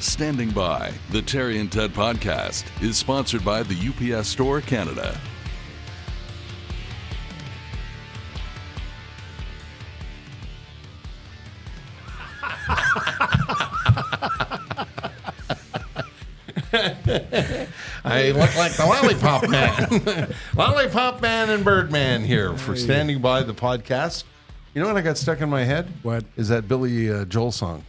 Standing 0.00 0.50
by, 0.50 0.92
the 1.10 1.20
Terry 1.20 1.58
and 1.58 1.70
Ted 1.72 1.92
podcast 1.92 2.64
is 2.80 2.96
sponsored 2.96 3.44
by 3.44 3.64
the 3.64 4.14
UPS 4.14 4.28
Store 4.28 4.60
Canada. 4.60 5.18
I 18.04 18.30
look 18.30 18.56
like 18.56 18.72
the 18.74 18.86
Lollipop 18.86 19.48
Man. 19.48 20.32
Lollipop 20.56 21.20
Man 21.20 21.50
and 21.50 21.64
Birdman 21.64 22.22
here 22.22 22.56
for 22.56 22.76
standing 22.76 23.20
by 23.20 23.42
the 23.42 23.52
podcast. 23.54 24.22
You 24.74 24.80
know 24.80 24.86
what 24.86 24.96
I 24.96 25.00
got 25.00 25.18
stuck 25.18 25.40
in 25.40 25.48
my 25.48 25.64
head? 25.64 25.88
What? 26.04 26.24
Is 26.36 26.48
that 26.50 26.68
Billy 26.68 27.10
uh, 27.10 27.24
Joel 27.24 27.50
song? 27.50 27.84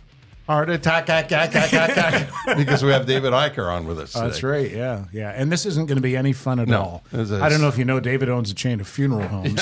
Heart 0.50 0.72
attack, 0.72 1.10
ack, 1.12 1.32
ack, 1.32 1.54
ack, 1.56 1.74
ack, 1.76 1.96
ack. 1.96 2.30
because 2.58 2.82
we 2.84 2.90
have 2.90 3.06
David 3.06 3.34
Acer 3.34 3.70
on 3.70 3.86
with 3.86 4.00
us. 4.00 4.16
Oh, 4.16 4.22
that's 4.22 4.42
right. 4.42 4.72
Yeah, 4.72 5.06
yeah. 5.14 5.30
And 5.30 5.52
this 5.52 5.68
isn't 5.68 5.86
going 5.86 5.98
to 5.98 6.02
be 6.02 6.18
any 6.18 6.34
fun 6.34 6.60
at 6.60 6.68
No. 6.68 6.82
all. 6.82 7.04
I 7.14 7.50
don't 7.50 7.62
know 7.62 7.68
if 7.68 7.78
you 7.78 7.86
know, 7.86 8.00
David 8.00 8.30
owns 8.30 8.50
a 8.50 8.56
chain 8.56 8.80
of 8.82 8.88
funeral 8.88 9.28
homes, 9.28 9.62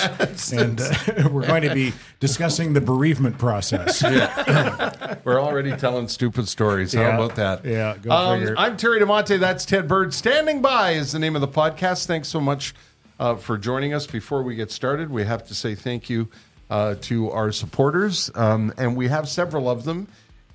and 0.53 0.79
uh, 0.79 0.93
we're 1.29 1.45
going 1.45 1.63
to 1.63 1.73
be 1.73 1.91
discussing 2.21 2.71
the 2.71 2.79
bereavement 2.79 3.37
process. 3.37 4.01
We're 5.25 5.41
already 5.41 5.75
telling 5.75 6.07
stupid 6.07 6.47
stories. 6.47 6.93
How 6.93 7.01
Yeah. 7.01 7.15
about 7.15 7.35
that? 7.35 7.65
Yeah, 7.65 7.97
go 8.01 8.09
Um, 8.09 8.39
figure. 8.39 8.55
I'm 8.57 8.77
Terry 8.77 9.01
DiMonte. 9.01 9.41
That's 9.41 9.65
Ted 9.65 9.89
Bird. 9.89 10.13
Standing 10.13 10.61
by 10.61 10.91
is 10.91 11.11
the 11.11 11.19
name 11.19 11.35
of 11.35 11.41
the 11.41 11.49
podcast. 11.49 12.05
Thanks 12.05 12.29
so 12.29 12.39
much 12.39 12.73
uh, 13.19 13.35
for 13.35 13.57
joining 13.57 13.93
us. 13.93 14.07
Before 14.07 14.41
we 14.41 14.55
get 14.55 14.71
started, 14.71 15.09
we 15.11 15.25
have 15.25 15.45
to 15.47 15.53
say 15.53 15.75
thank 15.75 16.09
you 16.09 16.29
uh, 16.69 16.95
to 17.01 17.29
our 17.31 17.51
supporters, 17.51 18.31
um, 18.35 18.73
and 18.77 18.95
we 18.95 19.09
have 19.09 19.27
several 19.27 19.69
of 19.69 19.83
them. 19.83 20.07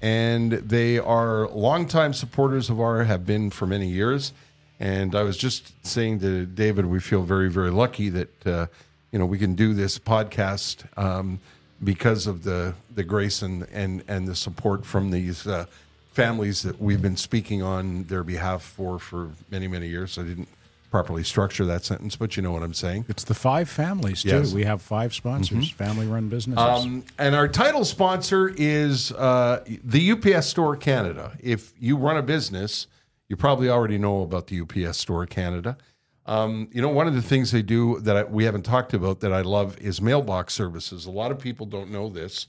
And 0.02 0.52
they 0.52 0.98
are 0.98 1.48
longtime 1.48 2.12
supporters 2.12 2.68
of 2.68 2.80
our, 2.80 3.04
have 3.04 3.24
been 3.24 3.50
for 3.50 3.66
many 3.66 3.86
years. 3.88 4.32
And 4.80 5.14
I 5.14 5.22
was 5.22 5.36
just 5.36 5.86
saying 5.86 6.18
to 6.20 6.44
David, 6.44 6.86
we 6.86 6.98
feel 6.98 7.22
very, 7.22 7.48
very 7.48 7.70
lucky 7.70 8.08
that 8.08 8.46
uh, 8.46 8.66
you 9.12 9.18
know 9.20 9.26
we 9.26 9.38
can 9.38 9.54
do 9.54 9.74
this 9.74 9.98
podcast 9.98 10.84
um, 10.98 11.38
because 11.84 12.26
of 12.26 12.42
the 12.42 12.74
the 12.92 13.04
grace 13.04 13.42
and 13.42 13.66
and 13.72 14.02
and 14.08 14.26
the 14.26 14.34
support 14.34 14.84
from 14.84 15.12
these 15.12 15.46
uh, 15.46 15.66
families 16.12 16.62
that 16.62 16.82
we've 16.82 17.00
been 17.00 17.16
speaking 17.16 17.62
on 17.62 18.04
their 18.04 18.24
behalf 18.24 18.62
for 18.62 18.98
for 18.98 19.30
many 19.52 19.68
many 19.68 19.86
years. 19.86 20.18
I 20.18 20.22
didn't 20.22 20.48
properly 20.92 21.24
structure 21.24 21.64
that 21.64 21.84
sentence, 21.86 22.16
but 22.16 22.36
you 22.36 22.42
know 22.42 22.52
what 22.52 22.62
I'm 22.62 22.74
saying. 22.74 23.06
It's 23.08 23.24
the 23.24 23.34
five 23.34 23.68
families 23.70 24.22
too. 24.22 24.28
Yes. 24.28 24.48
Mm-hmm. 24.48 24.56
We 24.56 24.64
have 24.64 24.82
five 24.82 25.14
sponsors, 25.14 25.70
family-run 25.70 26.28
businesses. 26.28 26.62
Um, 26.62 27.02
and 27.18 27.34
our 27.34 27.48
title 27.48 27.86
sponsor 27.86 28.52
is 28.58 29.10
uh, 29.12 29.64
the 29.82 30.12
UPS 30.12 30.46
Store 30.46 30.76
Canada. 30.76 31.32
If 31.40 31.72
you 31.80 31.96
run 31.96 32.18
a 32.18 32.22
business, 32.22 32.88
you 33.26 33.36
probably 33.36 33.70
already 33.70 33.96
know 33.96 34.20
about 34.20 34.48
the 34.48 34.60
UPS 34.60 34.98
Store 34.98 35.24
Canada. 35.24 35.78
Um, 36.26 36.68
you 36.72 36.82
know, 36.82 36.90
one 36.90 37.08
of 37.08 37.14
the 37.14 37.22
things 37.22 37.52
they 37.52 37.62
do 37.62 37.98
that 38.00 38.16
I, 38.16 38.24
we 38.24 38.44
haven't 38.44 38.64
talked 38.64 38.92
about 38.92 39.20
that 39.20 39.32
I 39.32 39.40
love 39.40 39.78
is 39.78 40.02
mailbox 40.02 40.52
services. 40.52 41.06
A 41.06 41.10
lot 41.10 41.32
of 41.32 41.38
people 41.38 41.64
don't 41.64 41.90
know 41.90 42.10
this, 42.10 42.46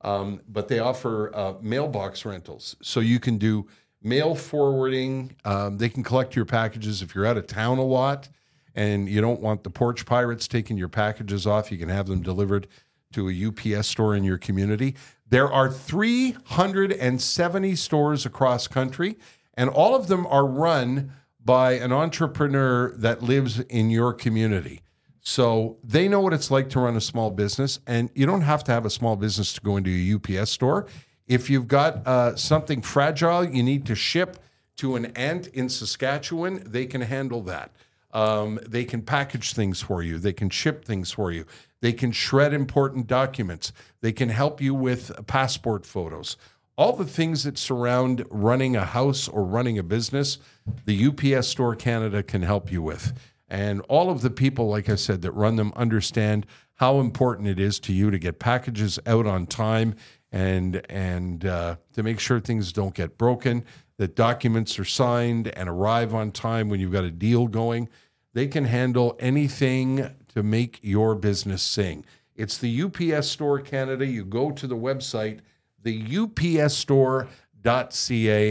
um, 0.00 0.40
but 0.48 0.66
they 0.66 0.80
offer 0.80 1.30
uh, 1.32 1.54
mailbox 1.62 2.24
rentals. 2.24 2.74
So 2.82 2.98
you 2.98 3.20
can 3.20 3.38
do 3.38 3.68
mail 4.04 4.34
forwarding. 4.34 5.34
Um, 5.44 5.78
they 5.78 5.88
can 5.88 6.04
collect 6.04 6.36
your 6.36 6.44
packages 6.44 7.02
if 7.02 7.14
you're 7.14 7.26
out 7.26 7.36
of 7.36 7.46
town 7.46 7.78
a 7.78 7.84
lot 7.84 8.28
and 8.74 9.08
you 9.08 9.20
don't 9.20 9.40
want 9.40 9.64
the 9.64 9.70
porch 9.70 10.04
pirates 10.04 10.48
taking 10.48 10.76
your 10.76 10.88
packages 10.88 11.46
off. 11.46 11.70
You 11.70 11.78
can 11.78 11.88
have 11.88 12.06
them 12.06 12.22
delivered 12.22 12.66
to 13.12 13.28
a 13.28 13.76
UPS 13.76 13.88
store 13.88 14.16
in 14.16 14.24
your 14.24 14.38
community. 14.38 14.96
There 15.28 15.50
are 15.50 15.70
370 15.70 17.76
stores 17.76 18.26
across 18.26 18.66
country, 18.66 19.16
and 19.54 19.70
all 19.70 19.94
of 19.94 20.08
them 20.08 20.26
are 20.26 20.44
run 20.44 21.12
by 21.42 21.72
an 21.72 21.92
entrepreneur 21.92 22.92
that 22.96 23.22
lives 23.22 23.60
in 23.60 23.90
your 23.90 24.12
community. 24.12 24.80
So 25.20 25.78
they 25.82 26.08
know 26.08 26.20
what 26.20 26.32
it's 26.32 26.50
like 26.50 26.68
to 26.70 26.80
run 26.80 26.96
a 26.96 27.00
small 27.00 27.30
business, 27.30 27.78
and 27.86 28.10
you 28.14 28.26
don't 28.26 28.42
have 28.42 28.64
to 28.64 28.72
have 28.72 28.84
a 28.84 28.90
small 28.90 29.16
business 29.16 29.52
to 29.54 29.60
go 29.60 29.76
into 29.76 29.90
a 29.90 30.40
UPS 30.40 30.50
store. 30.50 30.86
If 31.26 31.48
you've 31.48 31.68
got 31.68 32.06
uh, 32.06 32.36
something 32.36 32.82
fragile 32.82 33.44
you 33.44 33.62
need 33.62 33.86
to 33.86 33.94
ship 33.94 34.38
to 34.76 34.96
an 34.96 35.06
ant 35.16 35.46
in 35.48 35.68
Saskatchewan, 35.68 36.62
they 36.66 36.86
can 36.86 37.00
handle 37.00 37.42
that. 37.42 37.70
Um, 38.12 38.60
they 38.66 38.84
can 38.84 39.02
package 39.02 39.52
things 39.52 39.80
for 39.80 40.02
you. 40.02 40.18
They 40.18 40.32
can 40.32 40.50
ship 40.50 40.84
things 40.84 41.10
for 41.10 41.32
you. 41.32 41.46
They 41.80 41.92
can 41.92 42.12
shred 42.12 42.54
important 42.54 43.06
documents. 43.06 43.72
They 44.00 44.12
can 44.12 44.28
help 44.28 44.60
you 44.60 44.74
with 44.74 45.26
passport 45.26 45.84
photos. 45.84 46.36
All 46.76 46.92
the 46.92 47.04
things 47.04 47.44
that 47.44 47.58
surround 47.58 48.24
running 48.30 48.74
a 48.76 48.84
house 48.84 49.28
or 49.28 49.44
running 49.44 49.78
a 49.78 49.82
business, 49.82 50.38
the 50.86 51.06
UPS 51.06 51.48
Store 51.48 51.76
Canada 51.76 52.22
can 52.22 52.42
help 52.42 52.70
you 52.70 52.82
with. 52.82 53.12
And 53.48 53.80
all 53.82 54.10
of 54.10 54.22
the 54.22 54.30
people, 54.30 54.68
like 54.68 54.88
I 54.88 54.96
said, 54.96 55.22
that 55.22 55.32
run 55.32 55.56
them 55.56 55.72
understand 55.76 56.46
how 56.76 56.98
important 56.98 57.48
it 57.48 57.60
is 57.60 57.78
to 57.80 57.92
you 57.92 58.10
to 58.10 58.18
get 58.18 58.38
packages 58.38 58.98
out 59.06 59.26
on 59.26 59.46
time 59.46 59.94
and 60.34 60.84
and 60.90 61.46
uh, 61.46 61.76
to 61.92 62.02
make 62.02 62.18
sure 62.18 62.40
things 62.40 62.72
don't 62.72 62.92
get 62.92 63.16
broken, 63.16 63.64
that 63.98 64.16
documents 64.16 64.80
are 64.80 64.84
signed 64.84 65.46
and 65.48 65.68
arrive 65.68 66.12
on 66.12 66.32
time 66.32 66.68
when 66.68 66.80
you've 66.80 66.90
got 66.90 67.04
a 67.04 67.10
deal 67.12 67.46
going. 67.46 67.88
They 68.32 68.48
can 68.48 68.64
handle 68.64 69.16
anything 69.20 70.10
to 70.34 70.42
make 70.42 70.80
your 70.82 71.14
business 71.14 71.62
sing. 71.62 72.04
It's 72.34 72.58
the 72.58 72.82
UPS 72.82 73.28
Store 73.28 73.60
Canada. 73.60 74.04
You 74.04 74.24
go 74.24 74.50
to 74.50 74.66
the 74.66 74.74
website, 74.74 75.38
the 75.80 76.02
upsstore.ca, 76.02 77.28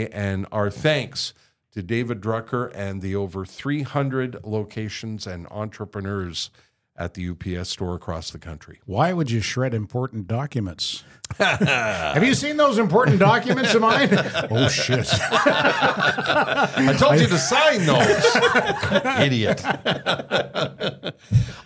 and 0.07 0.47
our 0.53 0.69
thanks 0.71 1.33
to 1.73 1.83
David 1.83 2.21
Drucker 2.21 2.71
and 2.73 3.01
the 3.01 3.13
over 3.17 3.45
300 3.45 4.45
locations 4.45 5.27
and 5.27 5.47
entrepreneurs 5.51 6.49
at 6.95 7.15
the 7.15 7.29
UPS 7.29 7.69
store 7.69 7.95
across 7.95 8.31
the 8.31 8.37
country. 8.37 8.79
Why 8.85 9.13
would 9.13 9.31
you 9.31 9.41
shred 9.41 9.73
important 9.73 10.27
documents? 10.27 11.03
have 11.39 12.23
you 12.23 12.35
seen 12.35 12.57
those 12.57 12.77
important 12.77 13.19
documents 13.19 13.73
of 13.73 13.81
mine? 13.81 14.09
oh 14.51 14.67
shit! 14.67 15.07
I 15.11 16.95
told 16.99 17.19
you 17.19 17.27
to 17.27 17.37
sign 17.39 17.85
those, 17.85 18.35
idiot. 19.25 19.63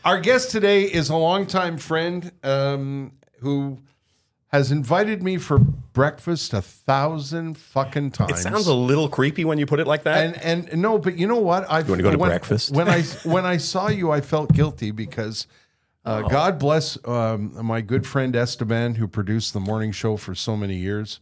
Our 0.05 0.19
guest 0.21 0.51
today 0.51 0.83
is 0.83 1.09
a 1.09 1.17
longtime 1.17 1.77
friend 1.77 2.31
um, 2.43 3.13
who 3.39 3.79
has 4.49 4.71
invited 4.71 5.21
me 5.21 5.37
for 5.37 5.59
breakfast 5.59 6.53
a 6.53 6.61
thousand 6.61 7.57
fucking 7.57 8.11
times. 8.11 8.31
It 8.31 8.37
sounds 8.43 8.67
a 8.67 8.73
little 8.73 9.09
creepy 9.09 9.43
when 9.45 9.57
you 9.57 9.65
put 9.65 9.79
it 9.79 9.87
like 9.87 10.03
that. 10.03 10.37
and 10.43 10.69
and 10.69 10.81
no, 10.81 10.97
but 10.97 11.17
you 11.17 11.27
know 11.27 11.39
what? 11.39 11.69
I 11.69 11.81
wanna 11.81 12.03
go 12.03 12.11
to 12.11 12.17
when, 12.17 12.29
breakfast? 12.29 12.71
When 12.71 12.87
I 12.87 13.01
when 13.23 13.45
I 13.45 13.57
saw 13.57 13.89
you, 13.89 14.11
I 14.11 14.21
felt 14.21 14.51
guilty 14.53 14.91
because. 14.91 15.47
Uh, 16.05 16.21
Oh. 16.23 16.29
God 16.29 16.57
bless 16.57 16.97
um, 17.05 17.51
my 17.65 17.81
good 17.81 18.07
friend 18.07 18.33
Esteban, 18.33 18.95
who 18.95 19.09
produced 19.09 19.51
the 19.53 19.59
morning 19.59 19.91
show 19.91 20.15
for 20.15 20.33
so 20.33 20.55
many 20.55 20.75
years, 20.77 21.19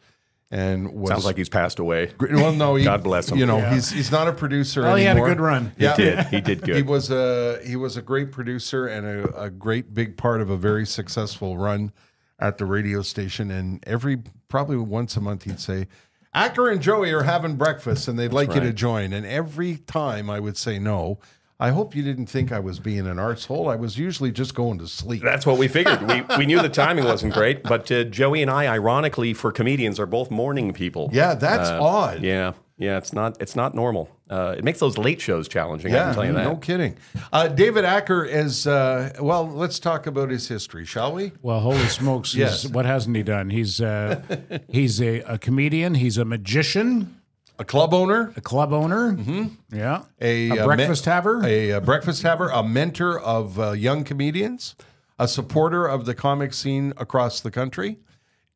and 0.52 0.94
was 0.94 1.10
Sounds 1.10 1.26
like 1.26 1.38
he's 1.38 1.50
passed 1.50 1.80
away. 1.80 2.12
well, 2.20 2.54
no, 2.54 2.76
he, 2.76 2.84
God 2.84 3.02
bless 3.02 3.32
him. 3.32 3.40
You 3.40 3.48
know, 3.48 3.58
Yeah. 3.58 3.74
he's 3.74 3.90
he's 3.90 4.12
not 4.12 4.28
a 4.28 4.32
producer. 4.32 4.82
Anymore. 4.82 4.98
He 5.00 5.04
had 5.06 5.18
a 5.18 5.22
good 5.22 5.40
run. 5.40 5.72
He 5.76 5.88
did. 5.98 6.26
He 6.28 6.40
did 6.40 6.62
good. 6.62 6.76
He 6.76 6.84
was 6.84 7.10
a 7.10 7.60
he 7.66 7.76
was 7.76 7.98
a 7.98 8.04
great 8.04 8.32
producer 8.32 8.86
and 8.86 9.08
a, 9.08 9.46
a 9.46 9.50
great 9.50 9.96
big 9.96 10.18
part 10.18 10.40
of 10.40 10.52
a 10.52 10.58
very 10.58 10.86
successful 10.86 11.58
run 11.58 11.92
at 12.40 12.58
the 12.58 12.66
radio 12.66 13.02
station. 13.02 13.52
And 13.52 13.84
every 13.88 14.20
probably 14.48 14.78
once 14.78 15.16
a 15.18 15.22
month 15.22 15.44
he'd 15.44 15.60
say, 15.60 15.88
"Acer 16.36 16.70
and 16.70 16.82
Joey 16.82 17.12
are 17.14 17.24
having 17.24 17.56
breakfast, 17.56 18.08
and 18.08 18.18
they'd 18.20 18.34
like 18.34 18.54
you 18.54 18.62
to 18.62 18.74
join." 18.74 19.14
And 19.14 19.26
every 19.26 19.78
time 19.78 20.30
I 20.30 20.40
would 20.40 20.58
say 20.58 20.80
no. 20.80 21.20
I 21.58 21.70
hope 21.70 21.96
you 21.96 22.04
didn't 22.04 22.26
think 22.26 22.52
I 22.52 22.60
was 22.60 22.80
being 22.80 23.08
an 23.08 23.16
arsehole. 23.16 23.72
I 23.72 23.78
was 23.78 23.98
usually 23.98 24.30
just 24.34 24.54
going 24.56 24.78
to 24.80 24.90
sleep. 24.90 25.24
That's 25.24 25.46
what 25.46 25.58
we 25.58 25.70
figured. 25.70 26.02
We, 26.02 26.22
we 26.38 26.46
knew 26.46 26.62
the 26.62 26.68
timing 26.68 27.06
wasn't 27.06 27.34
great, 27.34 27.64
but 27.64 27.90
uh, 27.90 28.04
Joey 28.04 28.42
and 28.42 28.52
I, 28.52 28.68
ironically, 28.68 29.34
for 29.34 29.54
comedians, 29.54 29.98
are 29.98 30.06
both 30.06 30.30
morning 30.30 30.74
people. 30.74 31.10
yeah, 31.14 31.34
that's 31.34 31.70
Uh, 31.70 31.82
odd. 31.82 32.24
Yeah. 32.24 32.52
Yeah, 32.78 32.98
it's 32.98 33.14
not 33.14 33.42
it's 33.42 33.56
not 33.56 33.74
normal. 33.74 34.10
Uh, 34.30 34.56
it 34.58 34.64
makes 34.64 34.80
those 34.80 34.98
late 34.98 35.22
shows 35.22 35.48
challenging. 35.48 35.94
I 35.96 35.98
can 36.00 36.14
tell 36.14 36.26
you 36.26 36.34
that. 36.34 36.44
no 36.44 36.58
kidding. 36.58 36.98
Uh, 37.32 37.48
David 37.48 37.86
Acer 37.86 38.26
is 38.26 38.68
uh, 38.68 39.14
well. 39.22 39.48
Let's 39.48 39.80
talk 39.80 40.08
about 40.08 40.30
his 40.30 40.48
history, 40.50 40.84
shall 40.86 41.14
we? 41.14 41.32
Well, 41.42 41.62
holy 41.62 41.88
smokes! 41.88 42.34
he's- 42.34 42.64
Yes. 42.66 42.74
What 42.74 42.86
hasn't 42.86 43.16
he 43.16 43.24
done? 43.24 43.50
He's 43.50 43.80
uh, 43.80 44.22
he's 44.70 45.02
a, 45.02 45.20
a 45.22 45.38
comedian. 45.38 45.96
He's 45.96 46.18
a 46.18 46.26
magician, 46.26 47.22
A 47.60 47.64
club 47.64 47.94
owner, 47.94 48.34
a 48.36 48.42
club 48.42 48.74
owner. 48.74 49.14
Mm-hmm. 49.14 49.76
Yeah, 49.76 50.02
a, 50.20 50.50
a 50.50 50.60
uh, 50.64 50.66
breakfast 50.66 51.06
me- 51.06 51.12
haver. 51.14 51.46
a, 51.46 51.72
uh 51.74 51.80
breakfast 51.80 52.24
haver, 52.24 52.50
a 52.50 52.62
mentor 52.62 53.18
of 53.22 53.58
uh, 53.58 53.72
young 53.72 54.04
comedians, 54.04 54.76
a 55.18 55.30
supporter 55.30 55.86
of 55.88 56.06
the 56.06 56.14
comic 56.14 56.54
scene 56.54 56.92
across 56.98 57.40
the 57.40 57.52
country, 57.52 58.00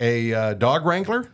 a 0.01 0.33
uh, 0.33 0.53
dog 0.55 0.85
wrangler. 0.85 1.31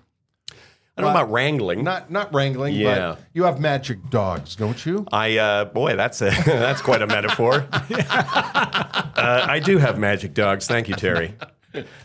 I 0.97 1.01
don't 1.01 1.13
know 1.13 1.19
about 1.19 1.31
wrangling. 1.31 1.83
Not 1.83 2.09
not 2.09 2.33
wrangling, 2.33 2.73
Yeah. 2.73 3.15
but 3.15 3.19
you 3.33 3.43
have 3.43 3.59
magic 3.59 4.09
dogs, 4.09 4.55
don't 4.55 4.85
you? 4.85 5.05
I 5.11 5.37
uh, 5.37 5.65
boy, 5.65 5.95
that's 5.97 6.21
a 6.21 6.29
that's 6.45 6.81
quite 6.81 7.01
a 7.01 7.07
metaphor. 7.07 7.67
uh, 7.71 9.45
I 9.49 9.59
do 9.63 9.77
have 9.77 9.97
magic 9.99 10.33
dogs. 10.33 10.67
Thank 10.67 10.87
you, 10.87 10.95
Terry. 10.95 11.35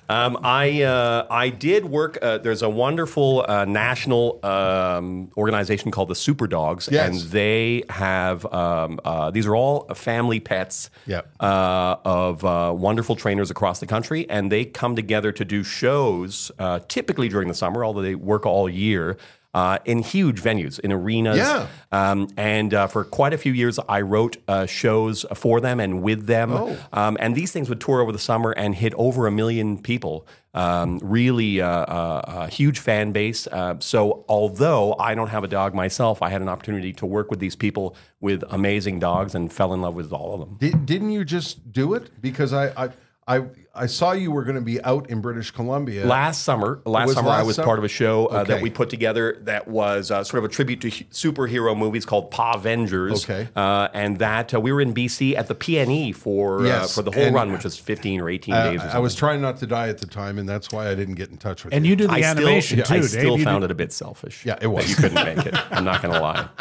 Um, 0.08 0.38
I 0.42 0.82
uh, 0.82 1.26
I 1.30 1.48
did 1.50 1.84
work. 1.84 2.18
Uh, 2.20 2.38
there's 2.38 2.62
a 2.62 2.68
wonderful 2.68 3.44
uh, 3.48 3.64
national 3.64 4.44
um, 4.44 5.30
organization 5.36 5.90
called 5.90 6.08
the 6.08 6.14
Super 6.14 6.46
Dogs, 6.46 6.88
Yes. 6.90 7.08
and 7.08 7.30
they 7.30 7.84
have 7.88 8.44
um, 8.52 8.98
uh, 9.04 9.30
these 9.30 9.46
are 9.46 9.54
all 9.56 9.86
family 9.94 10.40
pets 10.40 10.90
Yep. 11.06 11.28
uh, 11.40 11.96
of 12.04 12.44
uh, 12.44 12.72
wonderful 12.76 13.16
trainers 13.16 13.50
across 13.50 13.80
the 13.80 13.86
country, 13.86 14.28
and 14.28 14.50
they 14.50 14.64
come 14.64 14.96
together 14.96 15.32
to 15.32 15.44
do 15.44 15.62
shows, 15.62 16.50
uh, 16.58 16.80
typically 16.88 17.28
during 17.28 17.48
the 17.48 17.54
summer, 17.54 17.84
although 17.84 18.02
they 18.02 18.14
work 18.14 18.46
all 18.46 18.68
year. 18.68 19.16
Uh, 19.52 19.78
in 19.84 19.98
huge 19.98 20.40
venues, 20.40 20.78
in 20.78 20.92
arenas, 20.92 21.36
Yeah. 21.36 21.66
um, 21.90 22.28
and 22.36 22.72
uh, 22.72 22.86
for 22.86 23.02
quite 23.02 23.32
a 23.32 23.38
few 23.38 23.52
years, 23.52 23.80
I 23.88 24.00
wrote 24.00 24.36
uh, 24.46 24.66
shows 24.66 25.26
for 25.34 25.60
them 25.60 25.80
and 25.80 26.02
with 26.02 26.26
them. 26.26 26.52
Oh. 26.52 26.78
Um, 26.92 27.16
and 27.18 27.34
these 27.34 27.50
things 27.50 27.68
would 27.68 27.80
tour 27.80 28.00
over 28.00 28.12
the 28.12 28.18
summer 28.20 28.52
and 28.52 28.76
hit 28.76 28.94
over 28.94 29.26
a 29.26 29.32
million 29.32 29.76
people. 29.82 30.24
Um, 30.54 31.00
really 31.02 31.60
uh, 31.60 31.66
uh, 31.68 32.22
a 32.46 32.48
huge 32.48 32.78
fan 32.78 33.10
base. 33.10 33.48
Uh, 33.48 33.74
so, 33.80 34.24
although 34.28 34.94
I 35.00 35.16
don't 35.16 35.28
have 35.30 35.42
a 35.42 35.48
dog 35.48 35.74
myself, 35.74 36.22
I 36.22 36.28
had 36.30 36.42
an 36.42 36.48
opportunity 36.48 36.92
to 36.94 37.06
work 37.06 37.28
with 37.30 37.40
these 37.40 37.56
people 37.56 37.96
with 38.20 38.44
amazing 38.50 39.00
dogs 39.00 39.34
and 39.34 39.52
fell 39.52 39.74
in 39.74 39.80
love 39.80 39.94
with 39.94 40.12
all 40.12 40.34
of 40.34 40.40
them. 40.40 40.58
Did, 40.60 40.86
didn't 40.86 41.10
you 41.10 41.24
just 41.24 41.72
do 41.72 41.94
it? 41.94 42.20
Because 42.20 42.52
I 42.52 42.66
I 42.84 42.90
I, 43.30 43.44
I 43.72 43.86
saw 43.86 44.10
you 44.12 44.32
were 44.32 44.42
going 44.42 44.56
to 44.56 44.60
be 44.60 44.82
out 44.82 45.08
in 45.08 45.20
British 45.20 45.52
Columbia. 45.52 46.04
Last 46.04 46.42
summer, 46.42 46.82
last 46.84 47.06
was 47.06 47.14
summer, 47.16 47.28
last 47.28 47.40
I 47.40 47.42
was 47.44 47.56
summer? 47.56 47.66
part 47.66 47.78
of 47.78 47.84
a 47.84 47.88
show 47.88 48.26
uh, 48.26 48.42
that 48.44 48.60
we 48.60 48.70
put 48.70 48.90
together 48.90 49.38
that 49.42 49.68
was 49.68 50.10
uh, 50.10 50.24
sort 50.24 50.42
of 50.42 50.50
a 50.50 50.52
tribute 50.52 50.80
to 50.80 50.90
hu- 50.90 51.04
superhero 51.04 51.76
movies 51.78 52.04
called 52.04 52.32
Pa 52.32 52.54
Avengers. 52.54 53.22
Okay. 53.24 53.48
uh, 53.54 53.86
and 53.94 54.18
that 54.18 54.52
uh, 54.52 54.60
we 54.60 54.72
were 54.72 54.80
in 54.80 54.92
BC 54.92 55.36
at 55.36 55.46
the 55.46 55.54
PNE 55.54 56.16
for 56.16 56.66
Yes, 56.66 56.84
uh, 56.98 57.00
for 57.00 57.02
the 57.08 57.12
whole 57.12 57.22
and- 57.26 57.34
run, 57.36 57.52
which 57.52 57.62
was 57.62 57.78
fifteen 57.78 58.20
or 58.20 58.28
eighteen 58.28 58.54
Uh, 58.54 58.72
days. 58.72 58.82
Or 58.82 58.88
I 58.88 58.98
was 58.98 59.14
trying 59.14 59.40
not 59.40 59.58
to 59.58 59.66
die 59.66 59.88
at 59.88 59.98
the 59.98 60.06
time, 60.06 60.38
and 60.38 60.48
that's 60.48 60.72
why 60.72 60.88
I 60.90 60.96
didn't 60.96 61.14
get 61.14 61.30
in 61.30 61.36
touch 61.36 61.64
with 61.64 61.72
and 61.72 61.86
you. 61.86 61.90
you 61.90 61.96
do 61.96 62.06
the 62.08 62.14
I 62.14 62.22
animation 62.22 62.78
still, 62.78 62.86
too, 62.86 62.94
I 62.94 63.00
Dave. 63.00 63.08
still 63.10 63.38
you 63.38 63.44
found 63.44 63.60
do, 63.62 63.66
it 63.66 63.70
a 63.70 63.74
bit 63.76 63.92
selfish. 63.92 64.44
Yeah, 64.44 64.58
it 64.60 64.66
was. 64.66 64.84
that 64.84 64.90
you 64.90 64.96
couldn't 64.96 65.36
make 65.36 65.46
it. 65.46 65.54
I'm 65.72 65.84
not 65.84 66.02
going 66.02 66.14
to 66.14 66.20
lie. 66.20 66.48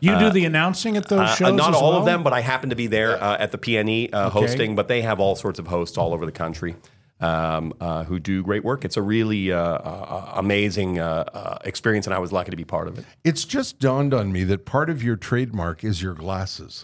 You 0.00 0.18
do 0.18 0.30
the 0.30 0.44
announcing 0.44 0.96
at 0.96 1.08
those 1.08 1.20
Uh, 1.20 1.34
shows. 1.34 1.54
not 1.54 1.70
as 1.70 1.76
all 1.76 1.90
well? 1.90 1.98
of 2.00 2.04
them, 2.04 2.22
but 2.22 2.32
I 2.32 2.40
happen 2.40 2.70
to 2.70 2.76
be 2.76 2.86
there 2.86 3.22
uh, 3.22 3.36
at 3.38 3.52
the 3.52 3.58
PNE 3.58 4.10
uh, 4.12 4.30
hosting. 4.30 4.74
But 4.74 4.88
they 4.88 5.02
have 5.02 5.20
all 5.20 5.36
sorts 5.36 5.58
of 5.58 5.66
hosts 5.66 5.96
all 5.98 6.12
over 6.14 6.24
the 6.26 6.32
country 6.32 6.76
um, 7.20 7.74
uh, 7.80 8.04
who 8.04 8.18
do 8.18 8.42
great 8.42 8.64
work. 8.64 8.84
It's 8.84 8.96
a 8.96 9.02
really 9.02 9.52
uh, 9.52 9.58
uh, 9.58 10.32
amazing 10.36 10.98
uh, 10.98 11.24
uh, 11.34 11.58
experience, 11.64 12.06
and 12.06 12.14
I 12.14 12.18
was 12.18 12.32
lucky 12.32 12.50
to 12.50 12.56
be 12.56 12.64
part 12.64 12.88
of 12.88 12.98
it. 12.98 13.04
It's 13.24 13.44
just 13.44 13.78
dawned 13.78 14.14
on 14.14 14.32
me 14.32 14.44
that 14.44 14.64
part 14.64 14.88
of 14.90 15.02
your 15.02 15.16
trademark 15.16 15.84
is 15.84 16.02
your 16.02 16.14
glasses. 16.14 16.82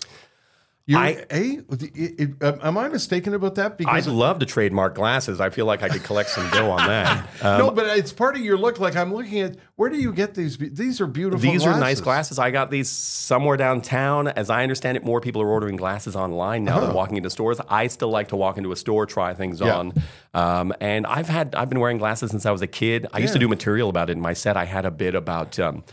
You, 0.89 0.97
I- 0.99 1.25
eh? 1.31 1.57
It- 1.69 2.21
it- 2.41 2.43
am 2.63 2.79
I 2.79 2.89
mistaken 2.89 3.35
about 3.35 3.57
that? 3.57 3.77
Because 3.77 4.07
I'd 4.07 4.13
love 4.13 4.39
to 4.39 4.47
trademark 4.47 4.95
glasses. 4.95 5.41
I 5.41 5.51
feel 5.51 5.67
like 5.67 5.83
I 5.83 5.89
could 5.89 6.05
collect 6.05 6.31
some 6.31 6.49
dough 6.51 6.71
on 6.71 6.87
that. 6.87 7.29
Um, 7.43 7.59
no, 7.59 7.71
but 7.71 7.99
it's 7.99 8.13
part 8.13 8.35
of 8.37 8.43
your 8.43 8.57
look. 8.57 8.79
Like 8.79 8.95
I'm 8.97 9.13
looking 9.13 9.41
at, 9.41 9.57
where 9.75 9.91
do 9.91 9.97
you 9.97 10.13
get 10.13 10.35
these? 10.35 10.57
These 10.57 11.01
are 11.01 11.07
beautiful. 11.07 11.41
These 11.41 11.67
are 11.67 11.79
nice 11.79 12.01
glasses. 12.01 12.39
I 12.39 12.51
got 12.51 12.71
these 12.71 12.89
somewhere 12.89 13.57
downtown. 13.57 14.29
As 14.29 14.49
I 14.49 14.63
understand 14.63 14.97
it, 14.97 15.05
more 15.05 15.21
people 15.21 15.43
are 15.43 15.49
ordering 15.49 15.77
glasses 15.77 16.15
online 16.17 16.65
now 16.65 16.81
than 16.81 16.95
walking 16.95 17.17
into 17.17 17.31
stores. 17.31 17.61
I 17.69 17.89
still 17.89 18.09
like 18.11 18.29
to 18.29 18.37
walk 18.37 18.57
into 18.57 18.73
a 18.73 18.77
store, 18.77 19.07
try 19.07 19.35
things 19.35 19.61
Yeah. 19.61 19.77
on. 19.77 19.93
Um, 20.35 20.73
and 20.81 21.07
I've 21.07 21.29
had 21.29 21.55
I've 21.57 21.69
been 21.69 21.81
wearing 21.81 21.99
glasses 21.99 22.31
since 22.31 22.47
I 22.47 22.53
was 22.53 22.63
a 22.63 22.67
kid. 22.69 23.07
I 23.13 23.19
used 23.19 23.33
to 23.35 23.39
do 23.41 23.49
material 23.49 23.89
about 23.91 24.09
it 24.09 24.13
in 24.13 24.21
my 24.21 24.33
set. 24.33 24.57
I 24.57 24.65
had 24.65 24.87
a 24.87 24.91
bit 24.93 25.15
about 25.15 25.59
um, 25.59 25.85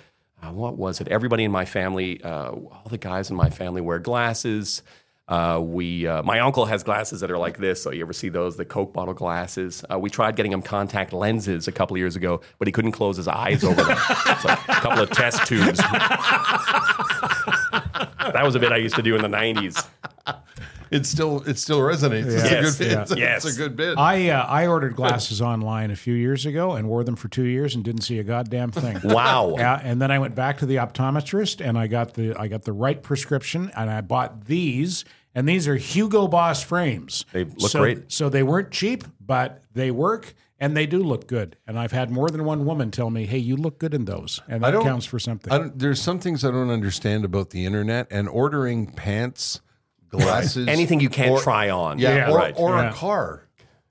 uh, 0.43 0.51
what 0.51 0.77
was 0.77 0.99
it? 0.99 1.07
Everybody 1.07 1.43
in 1.43 1.51
my 1.51 1.65
family, 1.65 2.21
uh, 2.23 2.49
all 2.49 2.87
the 2.89 2.97
guys 2.97 3.29
in 3.29 3.35
my 3.35 3.49
family 3.49 3.81
wear 3.81 3.99
glasses. 3.99 4.83
Uh, 5.25 5.57
we, 5.63 6.05
uh, 6.05 6.21
my 6.23 6.41
uncle 6.41 6.65
has 6.65 6.83
glasses 6.83 7.21
that 7.21 7.31
are 7.31 7.37
like 7.37 7.57
this. 7.57 7.81
So 7.81 7.91
you 7.91 8.01
ever 8.01 8.11
see 8.11 8.27
those, 8.27 8.57
the 8.57 8.65
Coke 8.65 8.91
bottle 8.91 9.13
glasses? 9.13 9.85
Uh, 9.89 9.97
we 9.97 10.09
tried 10.09 10.35
getting 10.35 10.51
him 10.51 10.61
contact 10.61 11.13
lenses 11.13 11.67
a 11.67 11.71
couple 11.71 11.95
of 11.95 11.99
years 11.99 12.17
ago, 12.17 12.41
but 12.59 12.67
he 12.67 12.73
couldn't 12.73 12.91
close 12.91 13.15
his 13.15 13.27
eyes 13.27 13.63
over 13.63 13.83
them. 13.83 13.97
so 14.41 14.49
a 14.49 14.57
couple 14.57 15.01
of 15.01 15.09
test 15.11 15.47
tubes. 15.47 15.79
that 18.33 18.43
was 18.43 18.55
a 18.55 18.59
bit 18.59 18.71
I 18.71 18.77
used 18.77 18.95
to 18.95 19.01
do 19.01 19.15
in 19.15 19.21
the 19.21 19.27
'90s. 19.27 19.85
It 20.91 21.07
still 21.07 21.41
it 21.47 21.57
still 21.57 21.79
resonates. 21.79 22.27
It's, 22.27 22.51
Yes. 22.51 22.79
a 22.79 22.83
good, 22.83 22.91
Yeah. 22.91 23.01
it's, 23.01 23.11
a, 23.11 23.17
Yes. 23.17 23.45
it's 23.45 23.55
a 23.55 23.57
good 23.57 23.75
bit. 23.75 23.97
I 23.97 24.29
uh, 24.29 24.45
I 24.45 24.67
ordered 24.67 24.95
glasses 24.95 25.41
online 25.41 25.89
a 25.89 25.95
few 25.95 26.13
years 26.13 26.45
ago 26.45 26.73
and 26.73 26.87
wore 26.87 27.03
them 27.03 27.15
for 27.15 27.29
two 27.29 27.45
years 27.45 27.73
and 27.73 27.83
didn't 27.83 28.01
see 28.01 28.19
a 28.19 28.23
goddamn 28.23 28.71
thing. 28.71 28.99
Wow. 29.03 29.55
Yeah, 29.57 29.79
and 29.83 30.01
then 30.01 30.11
I 30.11 30.19
went 30.19 30.35
back 30.35 30.59
to 30.59 30.65
the 30.67 30.75
optometrist 30.75 31.65
and 31.65 31.77
I 31.79 31.87
got 31.87 32.13
the 32.13 32.35
I 32.39 32.47
got 32.47 32.63
the 32.63 32.73
right 32.73 33.01
prescription 33.01 33.71
and 33.75 33.89
I 33.89 34.01
bought 34.01 34.45
these 34.45 35.03
and 35.33 35.49
these 35.49 35.67
are 35.67 35.75
Hugo 35.75 36.27
Boss 36.27 36.61
frames. 36.61 37.25
They 37.31 37.45
look 37.45 37.71
so, 37.71 37.79
great. 37.79 38.11
So 38.11 38.29
they 38.29 38.43
weren't 38.43 38.69
cheap, 38.69 39.03
but 39.19 39.63
they 39.73 39.89
work 39.89 40.35
and 40.63 40.77
they 40.77 40.85
do 40.85 41.03
look 41.03 41.27
good. 41.27 41.57
And 41.67 41.77
I've 41.77 41.91
had 41.91 42.09
more 42.09 42.29
than 42.29 42.45
one 42.45 42.65
woman 42.65 42.89
tell 42.89 43.09
me, 43.09 43.25
"Hey, 43.25 43.37
you 43.37 43.55
look 43.57 43.79
good 43.79 43.93
in 43.93 44.05
those," 44.05 44.41
and 44.47 44.65
I 44.65 44.69
that 44.71 44.77
don't- 44.77 44.83
counts 44.85 45.05
for 45.05 45.19
something. 45.19 45.51
I 45.51 45.57
don't, 45.57 45.77
there's 45.77 46.01
some 46.01 46.19
things 46.19 46.45
I 46.45 46.51
don't 46.51 46.69
understand 46.69 47.25
about 47.25 47.49
the 47.49 47.65
internet 47.65 48.07
and 48.09 48.29
ordering 48.29 48.87
pants, 48.87 49.59
glasses, 50.09 50.67
Anything 50.67 50.99
you 50.99 51.09
can't 51.09 51.31
or- 51.31 51.39
try 51.41 51.69
on. 51.69 51.99
Yeah, 51.99 52.15
Yeah. 52.15 52.31
or, 52.31 52.37
right. 52.37 52.53
or 52.57 52.69
Yeah. 52.77 52.89
a 52.89 52.93
car. 52.93 53.47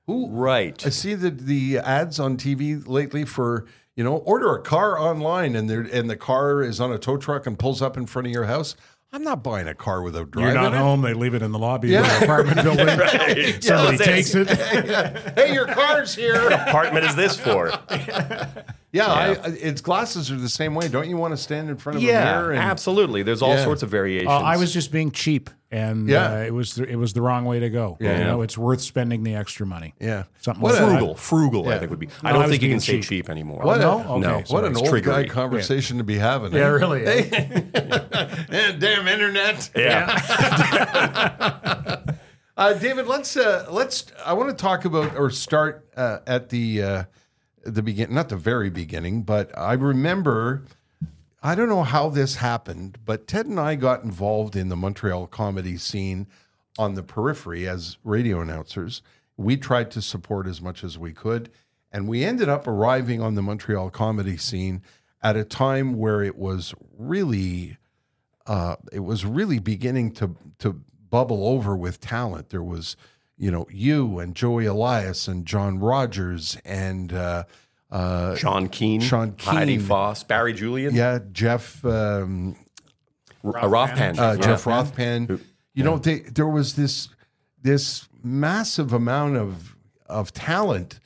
Who 0.06 0.28
right. 0.30 0.84
I 0.84 0.88
see 0.90 1.14
the 1.14 1.30
the 1.30 1.78
ads 1.78 2.18
on 2.18 2.36
TV 2.36 2.82
lately 2.86 3.24
for 3.24 3.66
you 3.94 4.02
know 4.02 4.16
order 4.16 4.54
a 4.54 4.62
car 4.62 4.98
online 4.98 5.54
and 5.54 5.68
there 5.68 5.82
and 5.82 6.08
the 6.08 6.16
car 6.16 6.62
is 6.62 6.80
on 6.80 6.90
a 6.92 6.98
tow 6.98 7.16
truck 7.18 7.46
and 7.46 7.58
pulls 7.58 7.82
up 7.82 7.96
in 7.96 8.06
front 8.06 8.26
of 8.26 8.32
your 8.32 8.44
house. 8.46 8.74
I'm 9.14 9.22
not 9.24 9.42
buying 9.44 9.68
a 9.68 9.74
car 9.74 10.02
with 10.02 10.16
a 10.16 10.24
driver. 10.24 10.46
You're 10.48 10.52
driving 10.54 10.72
not 10.72 10.78
it. 10.78 10.82
home; 10.82 11.02
they 11.02 11.12
leave 11.12 11.34
it 11.34 11.42
in 11.42 11.52
the 11.52 11.58
lobby 11.58 11.88
Yeah. 11.88 12.00
of 12.00 12.18
the 12.20 12.24
apartment 12.24 12.62
building. 12.62 12.86
Right. 12.86 13.62
Somebody 13.62 13.98
Yeah, 13.98 14.04
takes 14.04 14.34
it. 14.34 14.48
hey, 15.36 15.52
your 15.52 15.66
car's 15.66 16.14
here. 16.14 16.42
What 16.42 16.52
apartment 16.54 17.04
is 17.04 17.14
this 17.14 17.36
for? 17.38 17.70
Yeah, 18.92 19.06
I, 19.06 19.30
its 19.48 19.80
glasses 19.80 20.30
are 20.30 20.36
the 20.36 20.50
same 20.50 20.74
way. 20.74 20.86
Don't 20.88 21.08
you 21.08 21.16
want 21.16 21.32
to 21.32 21.38
stand 21.38 21.70
in 21.70 21.78
front 21.78 21.96
of 21.96 22.02
a 22.02 22.06
Yeah, 22.06 22.24
mirror? 22.24 22.50
And, 22.52 22.60
absolutely. 22.60 23.22
There's 23.22 23.40
all 23.40 23.54
Yeah. 23.54 23.64
sorts 23.64 23.82
of 23.82 23.88
variations. 23.88 24.28
Uh, 24.30 24.38
I 24.40 24.58
was 24.58 24.70
just 24.70 24.92
being 24.92 25.10
cheap, 25.10 25.48
and 25.70 26.06
Yeah. 26.10 26.30
uh, 26.32 26.36
it 26.40 26.52
was 26.52 26.74
the, 26.74 26.84
it 26.84 26.96
was 26.96 27.14
the 27.14 27.22
wrong 27.22 27.46
way 27.46 27.58
to 27.60 27.70
go. 27.70 27.96
Yeah. 28.00 28.18
You 28.18 28.24
know, 28.24 28.42
it's 28.42 28.58
worth 28.58 28.82
spending 28.82 29.22
the 29.22 29.34
extra 29.34 29.64
money. 29.64 29.94
Yeah. 29.98 30.24
something 30.42 30.60
What 30.60 30.74
like 30.74 30.82
a- 30.82 30.84
that. 30.84 30.90
frugal. 30.98 31.14
Frugal, 31.14 31.68
I 31.68 31.72
Yeah. 31.72 31.78
think 31.78 31.90
would 31.90 32.00
be. 32.00 32.06
No, 32.08 32.12
I 32.22 32.28
I 32.28 32.32
don't 32.32 32.42
was 32.42 32.50
think 32.50 32.62
you 32.62 32.68
being 32.68 32.76
can 32.76 32.80
say 32.82 32.92
cheap. 33.00 33.04
cheap 33.04 33.30
anymore. 33.30 33.62
What, 33.62 33.80
No? 33.80 34.00
Okay, 34.00 34.20
no. 34.20 34.34
what 34.36 34.48
sorry. 34.48 34.66
an 34.66 34.72
It's 34.72 34.80
old 34.82 35.02
guy 35.02 35.24
triggery. 35.24 35.30
conversation 35.30 35.96
to 35.96 36.04
be 36.04 36.18
having. 36.18 36.52
Yeah, 36.52 36.60
eh? 36.60 36.68
really. 36.68 37.06
Eh, 37.06 38.72
damn 38.78 39.08
internet. 39.08 39.70
Yeah. 39.74 40.18
Uh, 42.54 42.74
David, 42.74 43.06
let's 43.06 43.34
uh, 43.34 43.66
let's. 43.70 44.04
I 44.26 44.34
want 44.34 44.50
to 44.50 44.54
talk 44.62 44.84
about 44.84 45.16
or 45.16 45.30
start 45.30 45.88
uh, 45.96 46.18
at 46.26 46.50
the 46.50 46.82
uh, 46.82 47.04
the 47.64 47.82
begin, 47.82 48.14
not 48.14 48.28
the 48.28 48.36
very 48.36 48.70
beginning, 48.70 49.22
but 49.22 49.56
I 49.56 49.74
remember. 49.74 50.62
I 51.44 51.56
don't 51.56 51.68
know 51.68 51.82
how 51.82 52.08
this 52.08 52.36
happened, 52.36 52.98
but 53.04 53.26
Ted 53.26 53.46
and 53.46 53.58
I 53.58 53.74
got 53.74 54.04
involved 54.04 54.54
in 54.54 54.68
the 54.68 54.76
Montreal 54.76 55.26
comedy 55.26 55.76
scene 55.76 56.28
on 56.78 56.94
the 56.94 57.02
periphery 57.02 57.66
as 57.66 57.98
radio 58.04 58.40
announcers. 58.40 59.02
We 59.36 59.56
tried 59.56 59.90
to 59.90 60.02
support 60.02 60.46
as 60.46 60.60
much 60.60 60.84
as 60.84 60.98
we 60.98 61.12
could, 61.12 61.50
and 61.90 62.06
we 62.06 62.24
ended 62.24 62.48
up 62.48 62.68
arriving 62.68 63.20
on 63.20 63.34
the 63.34 63.42
Montreal 63.42 63.90
comedy 63.90 64.36
scene 64.36 64.82
at 65.20 65.36
a 65.36 65.42
time 65.44 65.94
where 65.98 66.22
it 66.22 66.36
was 66.36 66.74
really 66.96 67.76
uh, 68.46 68.76
it 68.92 69.00
was 69.00 69.24
really 69.24 69.58
beginning 69.58 70.12
to 70.12 70.36
to 70.60 70.80
bubble 71.12 71.46
over 71.46 71.76
with 71.76 72.00
talent. 72.00 72.48
There 72.48 72.62
was, 72.62 72.96
you 73.42 73.50
know, 73.50 73.66
you 73.72 74.20
and 74.20 74.36
Joey 74.36 74.66
Elias 74.66 75.26
and 75.26 75.44
John 75.44 75.80
Rogers 75.80 76.56
and 76.64 77.12
uh, 77.12 77.42
uh, 77.90 78.36
Sean 78.36 78.68
Keane, 78.68 79.00
Sean 79.00 79.34
Heidi 79.36 79.78
Foss, 79.78 80.22
Barry 80.22 80.52
Julien, 80.52 80.94
yeah, 80.94 81.18
Jeff 81.32 81.84
um, 81.84 82.54
R- 83.42 83.56
uh, 83.58 83.62
Rothpan. 83.64 84.16
uh, 84.16 84.34
Yeah. 84.34 84.46
Jeff 84.46 84.62
Rothpan. 84.62 85.40
You 85.74 85.82
know, 85.82 85.98
they, 85.98 86.20
there 86.20 86.46
was 86.46 86.76
this 86.76 87.08
this 87.60 88.08
massive 88.22 88.92
amount 88.92 89.38
of 89.38 89.74
of 90.06 90.32
talent, 90.32 91.00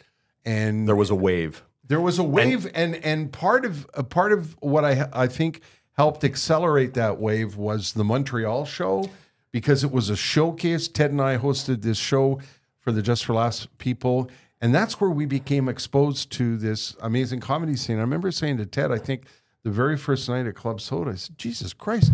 and 0.45 0.87
There 0.87 0.95
was 0.95 1.09
a 1.09 1.14
wave. 1.14 1.62
There 1.88 2.02
was 2.02 2.19
a 2.19 2.23
wave, 2.25 2.71
and 2.75 2.97
and, 2.97 3.33
part 3.33 3.64
of 3.64 3.87
a 3.95 4.05
part 4.05 4.35
of 4.35 4.57
what 4.61 4.85
I 4.85 5.09
I 5.11 5.26
think 5.26 5.62
helped 5.93 6.23
accelerate 6.23 6.93
that 6.95 7.19
wave 7.19 7.57
was 7.57 7.95
the 7.95 8.05
Montreal 8.05 8.66
show 8.66 9.09
because 9.56 9.82
it 9.82 9.90
was 9.90 10.10
a 10.10 10.16
showcase. 10.16 10.86
Ted 10.86 11.12
and 11.12 11.22
I 11.22 11.38
hosted 11.38 11.80
this 11.80 11.96
show 11.96 12.40
for 12.78 12.92
the 12.92 13.00
Just 13.00 13.25
for 13.25 13.32
Laughs 13.32 13.66
people, 13.78 14.28
and 14.60 14.75
that's 14.75 15.00
where 15.00 15.08
we 15.08 15.25
became 15.25 15.66
exposed 15.66 16.30
to 16.32 16.58
this 16.58 16.94
amazing 17.00 17.40
comedy 17.40 17.75
scene. 17.75 17.96
I 17.96 18.02
remember 18.02 18.30
saying 18.30 18.58
to 18.58 18.66
Ted, 18.66 18.92
I 18.92 18.98
think 18.98 19.22
the 19.62 19.70
very 19.70 19.96
first 19.96 20.28
night 20.28 20.44
at 20.44 20.56
Club 20.56 20.78
Soda, 20.82 21.12
I 21.12 21.14
said, 21.14 21.38
"Jesus 21.38 21.72
Christ." 21.72 22.12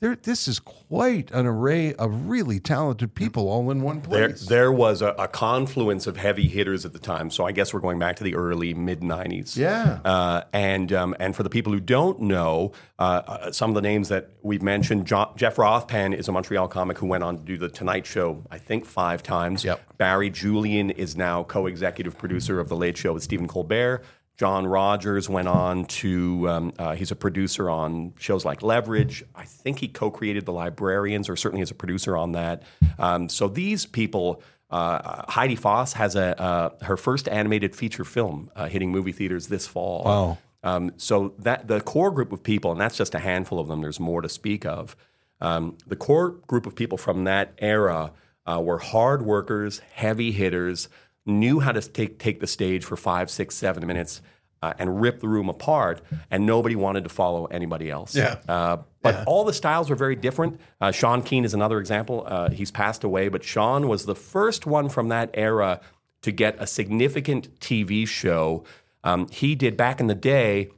There, 0.00 0.16
this 0.16 0.48
is 0.48 0.58
quite 0.58 1.30
an 1.30 1.46
array 1.46 1.94
of 1.94 2.28
really 2.28 2.60
talented 2.60 3.14
people 3.14 3.48
all 3.48 3.70
in 3.70 3.80
one 3.80 4.00
place. 4.02 4.46
there 4.46 4.70
was 4.70 5.00
a, 5.00 5.08
a 5.10 5.28
confluence 5.28 6.06
of 6.06 6.16
heavy 6.16 6.48
hitters 6.48 6.84
at 6.84 6.92
the 6.92 6.98
time. 6.98 7.30
So 7.30 7.46
I 7.46 7.52
guess 7.52 7.72
we're 7.72 7.80
going 7.80 7.98
back 7.98 8.16
to 8.16 8.24
the 8.24 8.34
early 8.34 8.74
mid 8.74 9.00
'90s. 9.00 9.56
Yeah. 9.56 10.00
Uh, 10.04 10.42
and 10.52 10.92
um, 10.92 11.16
and 11.18 11.34
for 11.34 11.42
the 11.42 11.48
people 11.48 11.72
who 11.72 11.80
don't 11.80 12.20
know, 12.20 12.72
uh, 12.98 13.22
uh, 13.26 13.52
some 13.52 13.70
of 13.70 13.74
the 13.74 13.82
names 13.82 14.08
that 14.10 14.30
we've 14.42 14.62
mentioned, 14.62 15.06
Jo- 15.06 15.32
Jeff 15.36 15.56
Rothpan 15.56 16.14
is 16.14 16.28
a 16.28 16.32
Montreal 16.32 16.68
comic 16.68 16.98
who 16.98 17.06
went 17.06 17.24
on 17.24 17.38
to 17.38 17.42
do 17.42 17.56
the 17.56 17.68
Tonight 17.70 18.04
Show, 18.04 18.44
I 18.50 18.58
think 18.58 18.84
five 18.84 19.22
times. 19.22 19.64
Yep. 19.64 19.96
Barry 19.96 20.28
Julien 20.28 20.90
is 20.90 21.16
now 21.16 21.44
co-executive 21.44 22.18
producer 22.18 22.60
of 22.60 22.68
the 22.68 22.76
Late 22.76 22.96
Show 22.98 23.14
with 23.14 23.22
Stephen 23.22 23.46
Colbert. 23.48 24.02
John 24.36 24.66
Rogers 24.66 25.28
went 25.28 25.46
on 25.46 25.84
to, 25.84 26.48
um, 26.48 26.72
uh, 26.78 26.94
he's 26.94 27.12
a 27.12 27.16
producer 27.16 27.70
on 27.70 28.14
shows 28.18 28.44
like 28.44 28.62
Leverage. 28.62 29.24
I 29.34 29.44
think 29.44 29.78
he 29.78 29.88
co 29.88 30.10
created 30.10 30.44
The 30.44 30.52
Librarians, 30.52 31.28
or 31.28 31.36
certainly 31.36 31.62
is 31.62 31.70
a 31.70 31.74
producer 31.74 32.16
on 32.16 32.32
that. 32.32 32.64
Um, 32.98 33.28
so 33.28 33.46
these 33.46 33.86
people, 33.86 34.42
uh, 34.70 35.22
Heidi 35.30 35.54
Foss 35.54 35.92
has 35.92 36.16
a, 36.16 36.40
uh, 36.40 36.70
her 36.84 36.96
first 36.96 37.28
animated 37.28 37.76
feature 37.76 38.04
film 38.04 38.50
uh, 38.56 38.68
hitting 38.68 38.90
movie 38.90 39.12
theaters 39.12 39.46
this 39.46 39.68
fall. 39.68 40.02
Wow. 40.04 40.38
Um, 40.64 40.92
so 40.96 41.34
that 41.38 41.68
the 41.68 41.80
core 41.80 42.10
group 42.10 42.32
of 42.32 42.42
people, 42.42 42.72
and 42.72 42.80
that's 42.80 42.96
just 42.96 43.14
a 43.14 43.18
handful 43.20 43.60
of 43.60 43.68
them. 43.68 43.82
There's 43.82 44.00
more 44.00 44.22
to 44.22 44.28
speak 44.28 44.64
of. 44.64 44.96
Um, 45.40 45.76
the 45.86 45.96
core 45.96 46.30
group 46.30 46.66
of 46.66 46.74
people 46.74 46.96
from 46.98 47.24
that 47.24 47.52
era 47.58 48.12
uh, 48.46 48.60
were 48.60 48.78
hard 48.78 49.22
workers, 49.22 49.80
heavy 49.92 50.32
hitters, 50.32 50.88
knew 51.26 51.60
how 51.60 51.72
to 51.72 51.80
take 51.80 52.18
take 52.18 52.40
the 52.40 52.46
stage 52.46 52.84
for 52.84 52.96
five, 52.96 53.30
six, 53.30 53.54
seven 53.54 53.86
minutes. 53.86 54.20
Uh, 54.62 54.72
and 54.78 54.98
rip 54.98 55.20
the 55.20 55.28
room 55.28 55.50
apart, 55.50 56.00
and 56.30 56.46
nobody 56.46 56.74
wanted 56.74 57.04
to 57.04 57.10
follow 57.10 57.44
anybody 57.44 57.90
else. 57.90 58.16
Yeah. 58.16 58.38
Uh, 58.48 58.78
but 59.02 59.22
all 59.26 59.44
the 59.44 59.52
styles 59.52 59.90
were 59.90 59.96
very 59.96 60.16
different. 60.16 60.58
Uh, 60.80 60.90
Sean 60.90 61.22
Keane 61.22 61.44
is 61.44 61.52
another 61.52 61.78
example. 61.78 62.24
Uh, 62.26 62.48
he's 62.48 62.70
passed 62.70 63.04
away, 63.04 63.28
but 63.28 63.44
Sean 63.44 63.88
was 63.88 64.06
the 64.06 64.14
first 64.14 64.64
one 64.64 64.88
from 64.88 65.10
that 65.10 65.28
era 65.34 65.82
to 66.22 66.32
get 66.32 66.56
a 66.58 66.66
significant 66.66 67.60
TV 67.60 68.08
show. 68.08 68.64
Um, 69.04 69.28
he 69.28 69.54
did 69.54 69.76
back 69.76 70.00
in 70.00 70.06
the 70.06 70.14
day, 70.14 70.70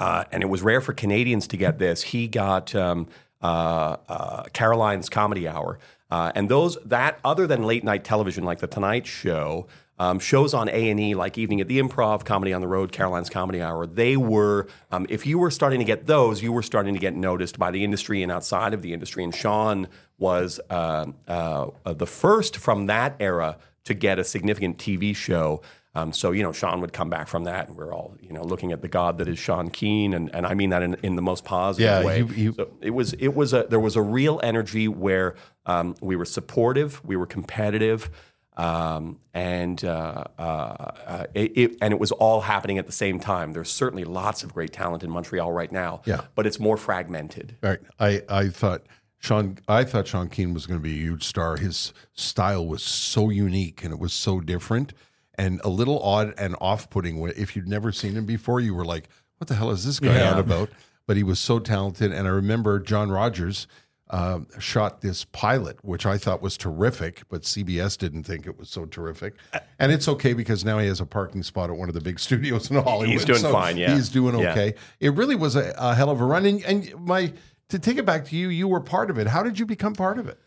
uh, 0.00 0.24
and 0.32 0.42
it 0.42 0.46
was 0.46 0.62
rare 0.62 0.80
for 0.80 0.94
Canadians 0.94 1.46
to 1.48 1.58
get 1.58 1.78
this. 1.78 2.02
He 2.02 2.26
got 2.26 2.74
um, 2.74 3.06
uh, 3.42 3.96
uh, 4.08 4.42
Caroline's 4.54 5.10
Comedy 5.10 5.46
Hour, 5.46 5.78
uh, 6.10 6.32
and 6.34 6.48
those 6.48 6.76
that 6.84 7.18
other 7.24 7.46
than 7.46 7.62
late 7.64 7.84
night 7.84 8.04
television 8.04 8.44
like 8.44 8.58
the 8.58 8.66
Tonight 8.66 9.06
Show. 9.06 9.66
Um, 9.98 10.18
shows 10.18 10.54
on 10.54 10.70
A 10.70 10.88
and 10.88 10.98
E 10.98 11.14
like 11.14 11.36
Evening 11.36 11.60
at 11.60 11.68
the 11.68 11.78
Improv, 11.78 12.24
Comedy 12.24 12.54
on 12.54 12.62
the 12.62 12.66
Road, 12.66 12.90
Caroline's 12.90 13.28
Comedy 13.28 13.60
Hour. 13.60 13.86
They 13.86 14.16
were, 14.16 14.66
um, 14.90 15.04
if 15.10 15.26
you 15.26 15.38
were 15.38 15.50
starting 15.50 15.78
to 15.78 15.84
get 15.84 16.06
those, 16.06 16.42
you 16.42 16.52
were 16.52 16.62
starting 16.62 16.94
to 16.94 17.00
get 17.00 17.14
noticed 17.14 17.58
by 17.58 17.70
the 17.70 17.84
industry 17.84 18.22
and 18.22 18.32
outside 18.32 18.72
of 18.72 18.80
the 18.80 18.94
industry. 18.94 19.22
And 19.24 19.34
Sean 19.34 19.88
was 20.16 20.58
uh, 20.70 21.04
uh, 21.28 21.66
the 21.84 22.06
first 22.06 22.56
from 22.56 22.86
that 22.86 23.14
era 23.20 23.58
to 23.84 23.92
get 23.92 24.18
a 24.18 24.24
significant 24.24 24.78
TV 24.78 25.14
show. 25.14 25.60
Um, 25.94 26.12
so 26.12 26.30
you 26.30 26.42
know, 26.44 26.52
Sean 26.52 26.80
would 26.82 26.92
come 26.92 27.10
back 27.10 27.26
from 27.26 27.44
that, 27.44 27.66
and 27.68 27.76
we're 27.76 27.92
all 27.92 28.16
you 28.20 28.32
know 28.32 28.42
looking 28.44 28.70
at 28.70 28.80
the 28.80 28.88
God 28.88 29.18
that 29.18 29.26
is 29.28 29.38
Sean 29.38 29.70
Keane, 29.70 30.14
and, 30.14 30.32
and 30.34 30.46
I 30.46 30.54
mean 30.54 30.70
that 30.70 30.82
in, 30.82 30.94
in 31.02 31.16
the 31.16 31.22
most 31.22 31.44
positive 31.44 31.84
Yeah, 31.90 32.04
way. 32.04 32.22
he- 32.24 32.44
he- 32.46 32.52
so 32.52 32.70
it 32.80 32.90
was 32.90 33.12
it 33.14 33.34
was 33.34 33.52
a 33.52 33.66
there 33.68 33.80
was 33.80 33.96
a 33.96 34.02
real 34.02 34.38
energy 34.42 34.86
where 34.86 35.34
um, 35.66 35.96
we 36.00 36.14
were 36.14 36.24
supportive, 36.24 37.04
we 37.04 37.16
were 37.16 37.26
competitive, 37.26 38.08
um, 38.56 39.18
and 39.34 39.84
uh, 39.84 40.24
uh, 40.38 40.42
uh, 40.42 41.24
it, 41.34 41.56
it, 41.56 41.76
and 41.80 41.92
it 41.92 41.98
was 42.00 42.12
all 42.12 42.42
happening 42.42 42.78
at 42.78 42.86
the 42.86 42.92
same 42.92 43.18
time. 43.18 43.52
There's 43.52 43.70
certainly 43.70 44.04
lots 44.04 44.42
of 44.44 44.52
great 44.54 44.72
talent 44.72 45.02
in 45.02 45.10
Montreal 45.10 45.50
right 45.52 45.72
now, 45.72 46.02
Yeah. 46.04 46.22
but 46.34 46.46
it's 46.46 46.60
more 46.60 46.76
fragmented. 46.76 47.56
Right. 47.62 47.80
I, 47.98 48.22
I 48.28 48.48
thought 48.48 48.82
Sean 49.18 49.58
I 49.66 49.82
thought 49.84 50.06
Sean 50.06 50.28
Keane 50.28 50.54
was 50.54 50.66
going 50.66 50.78
to 50.78 50.84
be 50.84 50.92
a 50.94 51.00
huge 51.02 51.24
star. 51.24 51.56
His 51.56 51.92
style 52.12 52.64
was 52.66 52.82
so 52.82 53.28
unique 53.30 53.82
and 53.82 53.92
it 53.92 53.98
was 53.98 54.12
so 54.12 54.40
different 54.40 54.92
and 55.40 55.60
a 55.64 55.68
little 55.68 55.98
odd 56.02 56.34
and 56.38 56.54
off-putting. 56.60 57.18
If 57.36 57.56
you'd 57.56 57.68
never 57.68 57.90
seen 57.92 58.12
him 58.14 58.26
before, 58.26 58.60
you 58.60 58.74
were 58.74 58.84
like, 58.84 59.08
"What 59.38 59.48
the 59.48 59.54
hell 59.54 59.70
is 59.70 59.84
this 59.84 59.98
guy 60.00 60.14
Yeah. 60.16 60.32
on 60.34 60.38
about?" 60.38 60.70
But 61.06 61.16
he 61.16 61.22
was 61.24 61.40
so 61.40 61.58
talented. 61.58 62.12
And 62.12 62.28
I 62.28 62.30
remember 62.30 62.78
John 62.78 63.10
Rogers 63.10 63.66
uh, 64.10 64.40
shot 64.58 65.00
this 65.00 65.24
pilot, 65.24 65.76
which 65.84 66.04
I 66.04 66.18
thought 66.18 66.42
was 66.42 66.56
terrific, 66.56 67.22
but 67.28 67.42
CBS 67.42 67.96
didn't 67.96 68.24
think 68.24 68.44
it 68.46 68.58
was 68.58 68.68
so 68.68 68.84
terrific. 68.84 69.34
And 69.78 69.92
it's 69.92 70.08
okay 70.08 70.32
because 70.32 70.64
now 70.64 70.78
he 70.78 70.88
has 70.88 71.00
a 71.00 71.06
parking 71.06 71.42
spot 71.44 71.70
at 71.70 71.76
one 71.76 71.88
of 71.88 71.94
the 71.94 72.00
big 72.00 72.18
studios 72.26 72.70
in 72.70 72.76
Hollywood. 72.82 73.08
He's 73.08 73.24
doing 73.24 73.38
so 73.38 73.52
fine, 73.52 73.76
yeah. 73.76 73.94
he's 73.94 74.08
doing 74.08 74.36
Yeah. 74.38 74.50
okay. 74.52 74.74
It 74.98 75.14
really 75.14 75.36
was 75.36 75.54
a, 75.56 75.72
a 75.78 75.94
hell 75.94 76.10
of 76.10 76.20
a 76.20 76.24
run. 76.24 76.44
And, 76.44 76.64
and 76.64 76.92
my 77.06 77.32
to 77.68 77.78
take 77.78 77.98
it 77.98 78.04
back 78.04 78.24
to 78.26 78.36
you, 78.36 78.48
you 78.48 78.66
were 78.66 78.80
part 78.80 79.10
of 79.10 79.18
it. 79.18 79.28
How 79.28 79.44
did 79.44 79.58
you 79.60 79.64
become 79.66 79.94
part 79.94 80.18
of 80.18 80.26
it? 80.28 80.38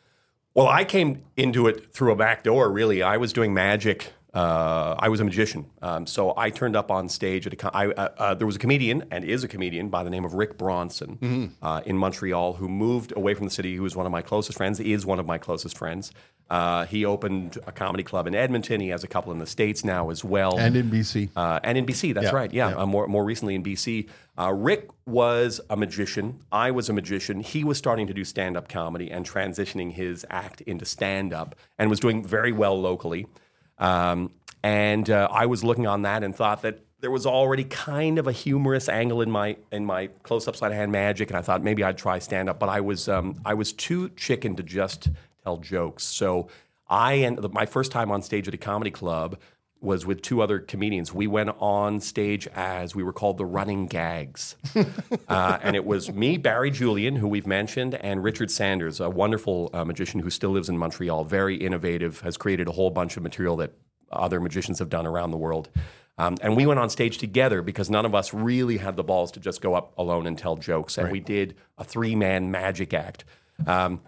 Well, 0.54 0.68
I 0.68 0.84
came 0.84 1.24
into 1.38 1.68
it 1.68 1.94
through 1.94 2.12
a 2.12 2.16
back 2.18 2.44
door. 2.44 2.70
Really, 2.70 3.02
I 3.02 3.16
was 3.18 3.32
doing 3.34 3.54
magic. 3.54 4.12
Uh, 4.34 4.96
I 4.98 5.10
was 5.10 5.20
a 5.20 5.24
magician, 5.24 5.68
um, 5.84 6.08
so 6.08 6.34
I 6.36 6.50
turned 6.50 6.76
up 6.76 6.90
on 6.90 7.08
stage 7.08 7.46
at 7.46 7.54
a. 7.54 7.76
I, 7.78 7.88
uh, 7.88 8.10
uh, 8.18 8.34
there 8.34 8.48
was 8.48 8.56
a 8.56 8.60
comedian 8.60 9.06
and 9.12 9.24
is 9.24 9.44
a 9.44 9.48
comedian 9.48 9.90
by 9.90 10.04
the 10.04 10.10
name 10.10 10.26
of 10.26 10.34
Rick 10.34 10.58
Bronson 10.58 11.54
uh, 11.62 11.82
in 11.86 11.98
Montreal 11.98 12.54
who 12.54 12.68
moved 12.68 13.14
away 13.16 13.36
from 13.36 13.46
the 13.46 13.52
city. 13.52 13.76
Who 13.76 13.84
was 13.84 13.96
one 13.96 14.08
of 14.08 14.12
my 14.12 14.24
closest 14.24 14.58
friends. 14.58 14.80
Is 14.80 15.06
one 15.06 15.20
of 15.20 15.28
my 15.28 15.38
closest 15.38 15.78
friends. 15.78 16.12
Uh, 16.50 16.86
he 16.86 17.06
opened 17.06 17.58
a 17.66 17.72
comedy 17.72 18.04
club 18.04 18.28
in 18.28 18.36
Edmonton. 18.36 18.82
He 18.82 18.90
has 18.90 19.04
a 19.04 19.08
couple 19.08 19.32
in 19.32 19.40
the 19.40 19.46
states 19.46 19.84
now 19.84 20.10
as 20.10 20.24
well. 20.24 20.60
And 20.60 20.76
in 20.76 20.90
BC. 20.90 21.30
Uh, 21.36 21.60
and 21.64 21.78
in 21.78 21.86
BC, 21.86 22.14
that's 22.14 22.26
Yeah, 22.26 22.36
right. 22.36 22.54
Yeah, 22.54 22.70
yeah. 22.70 22.76
Uh, 22.76 22.86
more 22.86 23.08
more 23.08 23.24
recently 23.24 23.56
in 23.56 23.64
BC. 23.64 24.10
Uh, 24.38 24.52
Rick 24.52 24.90
was 25.06 25.62
a 25.70 25.78
magician. 25.78 26.40
I 26.52 26.72
was 26.72 26.90
a 26.90 26.94
magician. 26.94 27.40
He 27.40 27.64
was 27.64 27.78
starting 27.78 28.08
to 28.08 28.14
do 28.14 28.24
stand 28.24 28.58
up 28.58 28.68
comedy 28.68 29.12
and 29.12 29.28
transitioning 29.30 29.94
his 29.94 30.26
act 30.30 30.62
into 30.62 30.86
stand 30.86 31.34
up, 31.34 31.56
and 31.78 31.90
was 31.90 32.00
doing 32.00 32.26
very 32.26 32.52
well 32.52 32.80
locally. 32.80 33.28
Um, 33.78 34.32
and 34.64 35.10
uh, 35.10 35.28
I 35.32 35.46
was 35.46 35.64
looking 35.64 35.88
on 35.88 36.04
that 36.04 36.24
and 36.24 36.36
thought 36.36 36.62
that 36.62 36.80
there 37.02 37.12
was 37.12 37.26
already 37.26 37.66
kind 37.66 38.18
of 38.18 38.28
a 38.28 38.32
humorous 38.32 38.88
angle 38.88 39.22
in 39.22 39.30
my 39.30 39.58
in 39.74 39.86
my 39.86 40.08
close 40.24 40.48
up 40.48 40.56
sleight 40.56 40.72
of 40.72 40.78
hand 40.78 40.92
magic, 40.92 41.30
and 41.30 41.38
I 41.38 41.42
thought 41.42 41.62
maybe 41.62 41.84
I'd 41.84 41.98
try 41.98 42.20
stand 42.20 42.48
up, 42.48 42.60
but 42.60 42.70
I 42.70 42.80
was 42.80 43.10
um, 43.10 43.36
I 43.44 43.54
was 43.56 43.74
too 43.74 44.10
chicken 44.16 44.56
to 44.56 44.64
just 44.64 45.10
tell 45.44 45.58
jokes. 45.58 46.06
So 46.06 46.48
I 46.88 47.16
and 47.16 47.40
my 47.52 47.66
first 47.66 47.92
time 47.92 48.10
on 48.10 48.22
stage 48.22 48.48
at 48.48 48.54
a 48.54 48.58
comedy 48.58 48.92
club 48.92 49.38
was 49.84 50.06
with 50.06 50.22
two 50.22 50.42
other 50.42 50.60
comedians. 50.60 51.14
We 51.14 51.28
went 51.28 51.52
on 51.60 52.00
stage 52.00 52.48
as 52.56 52.96
we 52.96 53.04
were 53.04 53.14
called 53.14 53.38
the 53.38 53.46
Running 53.46 53.88
Gags. 53.88 54.56
uh, 55.28 55.60
and 55.62 55.76
it 55.76 55.86
was 55.86 56.12
me, 56.12 56.38
Barry 56.38 56.72
Julien, 56.72 57.18
who 57.18 57.28
we've 57.28 57.46
mentioned, 57.46 57.96
and 57.96 58.24
Richard 58.24 58.50
Sanders, 58.50 59.00
a 59.00 59.10
wonderful 59.10 59.70
uh, 59.74 59.84
magician 59.84 60.22
who 60.22 60.30
still 60.30 60.52
lives 60.52 60.70
in 60.70 60.78
Montreal, 60.78 61.26
very 61.26 61.58
innovative, 61.58 62.22
has 62.22 62.38
created 62.38 62.68
a 62.68 62.72
whole 62.72 62.90
bunch 62.90 63.18
of 63.18 63.24
material 63.24 63.58
that 63.58 63.74
other 64.12 64.40
magicians 64.40 64.80
have 64.80 64.90
done 64.90 65.06
around 65.06 65.32
the 65.32 65.38
world. 65.38 65.70
Um, 66.18 66.38
and 66.42 66.56
we 66.56 66.66
went 66.66 66.80
on 66.80 66.90
stage 66.90 67.18
together 67.18 67.62
because 67.62 67.90
none 67.90 68.06
of 68.06 68.14
us 68.14 68.34
really 68.34 68.78
had 68.78 68.96
the 68.96 69.04
balls 69.04 69.32
to 69.34 69.40
just 69.40 69.62
go 69.62 69.74
up 69.74 69.94
alone 69.98 70.28
and 70.28 70.38
tell 70.38 70.56
jokes. 70.56 70.98
And 70.98 71.12
we 71.12 71.20
did 71.20 71.56
a 71.78 71.84
three 71.84 72.16
man 72.16 72.52
magic 72.52 72.94
act. 72.94 73.26
Um, 73.66 74.02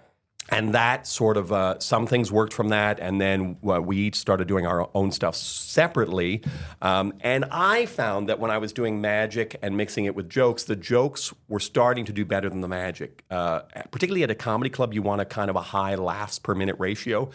and 0.49 0.75
that 0.75 1.07
sort 1.07 1.37
of 1.37 1.51
uh, 1.51 1.79
some 1.79 2.05
things 2.07 2.31
worked 2.31 2.53
from 2.53 2.69
that 2.69 2.99
and 2.99 3.19
then 3.19 3.57
uh, 3.67 3.81
we 3.81 3.97
each 3.97 4.15
started 4.15 4.47
doing 4.47 4.65
our 4.65 4.89
own 4.93 5.11
stuff 5.11 5.35
separately. 5.35 6.41
Um, 6.81 7.13
and 7.21 7.45
i 7.51 7.85
found 7.85 8.29
that 8.29 8.39
when 8.39 8.51
i 8.51 8.57
was 8.57 8.73
doing 8.73 9.01
magic 9.01 9.57
and 9.61 9.75
mixing 9.77 10.05
it 10.05 10.15
with 10.15 10.29
jokes 10.29 10.63
the 10.63 10.75
jokes 10.75 11.33
were 11.47 11.59
starting 11.59 12.05
to 12.05 12.13
do 12.13 12.25
better 12.25 12.49
than 12.49 12.61
the 12.61 12.67
magic. 12.67 13.23
Uh, 13.29 13.61
particularly 13.91 14.23
at 14.23 14.31
a 14.31 14.35
comedy 14.35 14.69
club 14.69 14.93
you 14.93 15.01
want 15.01 15.21
a 15.21 15.25
kind 15.25 15.49
of 15.49 15.55
a 15.55 15.61
high 15.61 15.95
laughs 15.95 16.39
per 16.39 16.55
minute 16.55 16.75
ratio. 16.79 17.29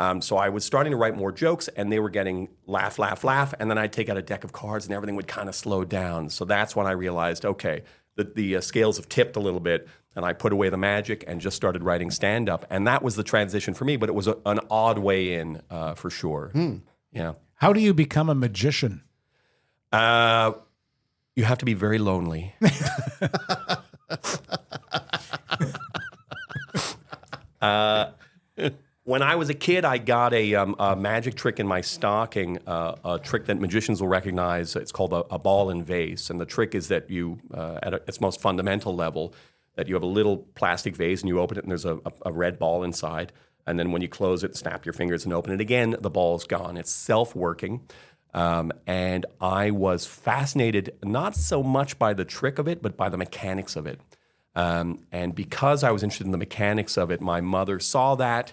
Um, 0.00 0.22
so 0.22 0.38
I 0.38 0.48
was 0.48 0.64
starting 0.64 0.92
to 0.92 0.96
write 0.96 1.14
more 1.14 1.30
jokes, 1.30 1.68
and 1.68 1.92
they 1.92 1.98
were 1.98 2.08
getting 2.08 2.48
laugh, 2.66 2.98
laugh, 2.98 3.22
laugh, 3.22 3.52
and 3.60 3.70
then 3.70 3.76
I'd 3.76 3.92
take 3.92 4.08
out 4.08 4.16
a 4.16 4.22
deck 4.22 4.44
of 4.44 4.52
cards, 4.52 4.86
and 4.86 4.94
everything 4.94 5.14
would 5.16 5.28
kind 5.28 5.46
of 5.46 5.54
slow 5.54 5.84
down. 5.84 6.30
So 6.30 6.46
that's 6.46 6.74
when 6.74 6.86
I 6.86 6.92
realized, 6.92 7.44
okay, 7.44 7.82
the, 8.16 8.24
the 8.24 8.56
uh, 8.56 8.60
scales 8.62 8.96
have 8.96 9.10
tipped 9.10 9.36
a 9.36 9.40
little 9.40 9.60
bit, 9.60 9.86
and 10.16 10.24
I 10.24 10.32
put 10.32 10.52
away 10.52 10.68
the 10.70 10.76
magic 10.76 11.24
and 11.26 11.40
just 11.40 11.56
started 11.56 11.82
writing 11.82 12.10
stand 12.10 12.48
up, 12.48 12.66
and 12.70 12.86
that 12.86 13.02
was 13.02 13.16
the 13.16 13.22
transition 13.22 13.74
for 13.74 13.84
me. 13.84 13.96
But 13.96 14.08
it 14.08 14.14
was 14.14 14.26
a, 14.26 14.36
an 14.46 14.60
odd 14.70 14.98
way 14.98 15.34
in, 15.34 15.62
uh, 15.70 15.94
for 15.94 16.10
sure. 16.10 16.50
Yeah. 17.12 17.32
How 17.54 17.72
do 17.72 17.80
you 17.80 17.92
become 17.94 18.28
a 18.28 18.34
magician? 18.34 19.02
Uh, 19.92 20.52
you 21.36 21.44
have 21.44 21.58
to 21.58 21.64
be 21.64 21.74
very 21.74 21.98
lonely. 21.98 22.54
uh, 27.60 28.10
When 29.04 29.22
I 29.22 29.34
was 29.34 29.48
a 29.50 29.54
kid, 29.54 29.84
I 29.84 29.98
got 29.98 30.32
a, 30.32 30.54
um, 30.54 30.76
a 30.78 30.94
magic 30.94 31.34
trick 31.34 31.58
in 31.58 31.66
my 31.66 31.80
stocking, 31.80 32.58
uh, 32.66 32.94
a 33.04 33.18
trick 33.18 33.46
that 33.46 33.58
magicians 33.58 34.00
will 34.00 34.08
recognize. 34.08 34.76
It's 34.76 34.92
called 34.92 35.12
a, 35.12 35.24
a 35.34 35.38
ball 35.38 35.70
and 35.70 35.84
vase. 35.84 36.30
And 36.30 36.40
the 36.40 36.46
trick 36.46 36.74
is 36.74 36.88
that 36.88 37.10
you, 37.10 37.40
uh, 37.52 37.78
at 37.82 37.94
a, 37.94 38.02
its 38.06 38.20
most 38.20 38.40
fundamental 38.40 38.94
level, 38.94 39.34
that 39.80 39.88
you 39.88 39.94
have 39.94 40.02
a 40.02 40.06
little 40.06 40.36
plastic 40.36 40.94
vase 40.94 41.22
and 41.22 41.28
you 41.30 41.40
open 41.40 41.56
it 41.56 41.64
and 41.64 41.70
there's 41.70 41.86
a, 41.86 41.96
a, 42.04 42.12
a 42.26 42.32
red 42.32 42.58
ball 42.58 42.82
inside. 42.82 43.32
And 43.66 43.78
then 43.78 43.92
when 43.92 44.02
you 44.02 44.08
close 44.08 44.44
it, 44.44 44.54
snap 44.54 44.84
your 44.84 44.92
fingers 44.92 45.24
and 45.24 45.32
open 45.32 45.54
it 45.54 45.60
again, 45.60 45.96
the 45.98 46.10
ball's 46.10 46.44
gone. 46.44 46.76
It's 46.76 46.92
self 46.92 47.34
working. 47.34 47.80
Um, 48.34 48.72
and 48.86 49.24
I 49.40 49.70
was 49.70 50.04
fascinated 50.04 50.98
not 51.02 51.34
so 51.34 51.62
much 51.62 51.98
by 51.98 52.12
the 52.12 52.26
trick 52.26 52.58
of 52.58 52.68
it, 52.68 52.82
but 52.82 52.98
by 52.98 53.08
the 53.08 53.16
mechanics 53.16 53.74
of 53.74 53.86
it. 53.86 54.02
Um, 54.54 55.06
and 55.12 55.34
because 55.34 55.82
I 55.82 55.92
was 55.92 56.02
interested 56.02 56.26
in 56.26 56.32
the 56.32 56.38
mechanics 56.38 56.98
of 56.98 57.10
it, 57.10 57.22
my 57.22 57.40
mother 57.40 57.80
saw 57.80 58.16
that. 58.16 58.52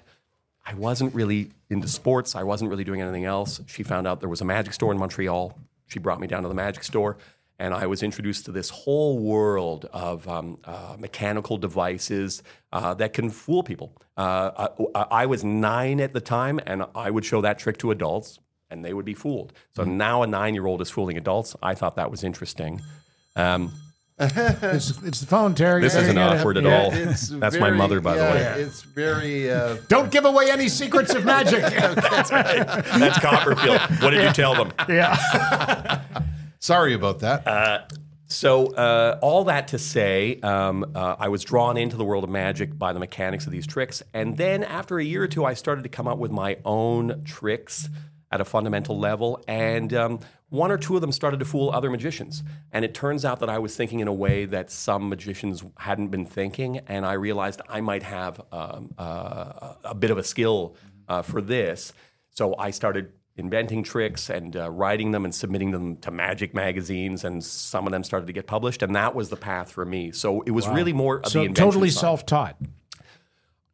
I 0.66 0.76
wasn't 0.76 1.14
really 1.14 1.52
into 1.70 1.90
sports. 1.90 2.36
I 2.36 2.44
wasn't 2.44 2.70
really 2.70 2.86
doing 2.86 3.02
anything 3.02 3.26
else. 3.26 3.60
She 3.68 3.84
found 3.84 4.08
out 4.08 4.22
there 4.22 4.30
was 4.30 4.40
a 4.40 4.46
magic 4.46 4.72
store 4.72 4.94
in 4.94 4.98
Montreal. 4.98 5.60
She 5.88 6.00
brought 6.00 6.22
me 6.22 6.28
down 6.28 6.44
to 6.44 6.48
the 6.48 6.56
magic 6.56 6.86
store, 6.86 7.18
and 7.60 7.74
I 7.74 7.88
was 7.88 8.04
introduced 8.04 8.46
to 8.46 8.52
this 8.52 8.70
whole 8.70 9.18
world 9.20 9.86
of 9.92 10.28
um, 10.28 10.60
uh, 10.64 10.96
mechanical 11.00 11.58
devices 11.58 12.44
uh, 12.72 12.94
that 12.96 13.14
can 13.14 13.30
fool 13.30 13.64
people. 13.64 13.96
Uh, 14.16 14.68
I, 14.96 15.02
I 15.24 15.26
was 15.26 15.44
nine 15.44 16.00
at 16.00 16.14
the 16.14 16.22
time, 16.22 16.60
and 16.66 16.86
I 16.96 17.10
would 17.10 17.26
show 17.26 17.42
that 17.42 17.58
trick 17.60 17.78
to 17.80 17.92
adults, 17.92 18.40
and 18.70 18.84
they 18.86 18.94
would 18.94 19.06
be 19.06 19.14
fooled. 19.14 19.54
So 19.76 19.84
now 19.84 20.24
a 20.24 20.28
nine 20.28 20.54
year 20.54 20.66
old 20.68 20.82
is 20.82 20.90
fooling 20.90 21.18
adults. 21.18 21.56
I 21.64 21.74
thought 21.76 21.96
that 21.96 22.12
was 22.12 22.24
interesting. 22.24 22.82
Um, 23.36 23.72
It's, 24.20 24.90
it's 25.04 25.20
the 25.20 25.28
phone, 25.28 25.54
Terry. 25.54 25.80
this 25.80 25.94
isn't 25.94 26.08
you 26.08 26.14
gotta- 26.16 26.40
awkward 26.40 26.58
at 26.58 26.64
yeah. 26.64 26.82
all. 26.82 26.92
It's 26.92 27.28
That's 27.44 27.60
my 27.60 27.70
mother, 27.70 28.02
by 28.02 28.16
yeah, 28.16 28.26
the 28.26 28.36
way. 28.36 28.64
It's 28.64 28.82
very. 28.82 29.52
Uh, 29.52 29.78
Don't 29.90 30.10
give 30.10 30.26
away 30.26 30.50
any 30.50 30.70
secrets 30.70 31.14
of 31.14 31.24
magic. 31.24 31.62
That's 31.62 32.32
right. 32.32 32.66
That's 32.66 33.20
Copperfield. 33.20 33.80
What 34.02 34.10
did 34.10 34.24
you 34.24 34.34
tell 34.34 34.56
them? 34.56 34.74
yeah. 34.90 36.24
Sorry 36.68 36.94
about 36.94 37.20
that. 37.20 37.48
So, 38.30 38.74
uh, 38.74 39.20
all 39.22 39.46
that 39.46 39.70
to 39.70 39.80
say, 39.80 40.42
um, 40.42 40.92
uh, 40.94 41.16
I 41.18 41.30
was 41.30 41.46
drawn 41.46 41.78
into 41.78 41.96
the 41.96 42.04
world 42.04 42.26
of 42.26 42.30
magic 42.30 42.78
by 42.78 42.92
the 42.92 43.00
mechanics 43.00 43.46
of 43.46 43.54
these 43.54 43.66
tricks. 43.66 44.04
And 44.14 44.36
then, 44.36 44.66
after 44.66 45.00
a 45.00 45.04
year 45.04 45.24
or 45.24 45.28
two, 45.30 45.46
I 45.46 45.54
started 45.54 45.84
to 45.84 45.90
come 45.90 46.10
up 46.10 46.18
with 46.18 46.30
my 46.30 46.58
own 46.66 47.24
tricks 47.24 47.88
at 48.30 48.42
a 48.42 48.46
fundamental 48.46 49.00
level. 49.00 49.42
And 49.48 49.94
um, 49.94 50.20
one 50.50 50.72
or 50.72 50.78
two 50.78 50.96
of 50.96 51.02
them 51.02 51.14
started 51.14 51.40
to 51.40 51.46
fool 51.46 51.70
other 51.70 51.90
magicians. 51.90 52.44
And 52.74 52.84
it 52.84 52.94
turns 52.94 53.24
out 53.24 53.40
that 53.40 53.50
I 53.50 53.60
was 53.60 53.78
thinking 53.78 54.02
in 54.02 54.10
a 54.10 54.14
way 54.14 54.44
that 54.44 54.70
some 54.72 55.08
magicians 55.08 55.64
hadn't 55.78 56.10
been 56.10 56.26
thinking. 56.26 56.80
And 56.80 57.06
I 57.06 57.14
realized 57.14 57.62
I 57.70 57.80
might 57.80 58.04
have 58.04 58.42
um, 58.52 58.94
uh, 58.98 59.76
a 59.86 59.96
bit 59.96 60.12
of 60.12 60.18
a 60.18 60.24
skill 60.24 60.76
uh, 61.08 61.22
for 61.22 61.42
this. 61.42 61.94
So, 62.32 62.56
I 62.60 62.72
started 62.72 63.14
inventing 63.38 63.84
tricks 63.84 64.30
and 64.30 64.58
uh, 64.58 64.70
writing 64.72 65.12
them 65.12 65.24
and 65.24 65.34
submitting 65.34 65.72
them 65.72 65.96
to 65.98 66.10
magic 66.12 66.54
magazines 66.56 67.24
and 67.24 67.44
some 67.44 67.86
of 67.86 67.92
them 67.92 68.04
started 68.04 68.26
to 68.26 68.34
get 68.34 68.48
published 68.48 68.82
and 68.82 68.96
that 68.96 69.14
was 69.14 69.30
the 69.30 69.38
path 69.38 69.72
for 69.72 69.86
me. 69.86 70.12
So 70.12 70.42
it 70.42 70.52
was 70.52 70.68
really 70.68 70.92
more 70.94 71.20
of 71.20 71.28
So 71.32 71.44
the 71.44 71.54
totally 71.54 71.90
self-taught. 71.92 72.58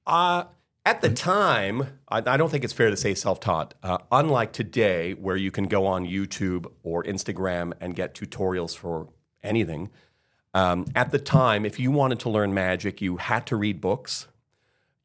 uh, 0.05 0.43
at 0.85 1.01
the 1.01 1.09
time 1.09 1.87
I, 2.09 2.17
I 2.17 2.35
don't 2.37 2.49
think 2.49 2.65
it's 2.65 2.73
fair 2.73 2.89
to 2.89 2.97
say 2.97 3.13
self-taught. 3.13 3.73
Uh, 3.81 3.99
unlike 4.11 4.51
today 4.51 5.13
where 5.13 5.37
you 5.37 5.49
can 5.49 5.65
go 5.65 5.85
on 5.87 6.05
youtube 6.05 6.65
or 6.83 7.03
instagram 7.05 7.71
and 7.79 7.95
get 7.95 8.13
tutorials 8.13 8.75
for 8.75 9.07
anything 9.41 9.89
um, 10.53 10.85
at 10.93 11.11
the 11.11 11.19
time 11.19 11.65
if 11.65 11.79
you 11.79 11.89
wanted 11.89 12.19
to 12.19 12.29
learn 12.29 12.53
magic 12.53 13.01
you 13.01 13.15
had 13.17 13.45
to 13.47 13.55
read 13.55 13.79
books 13.79 14.27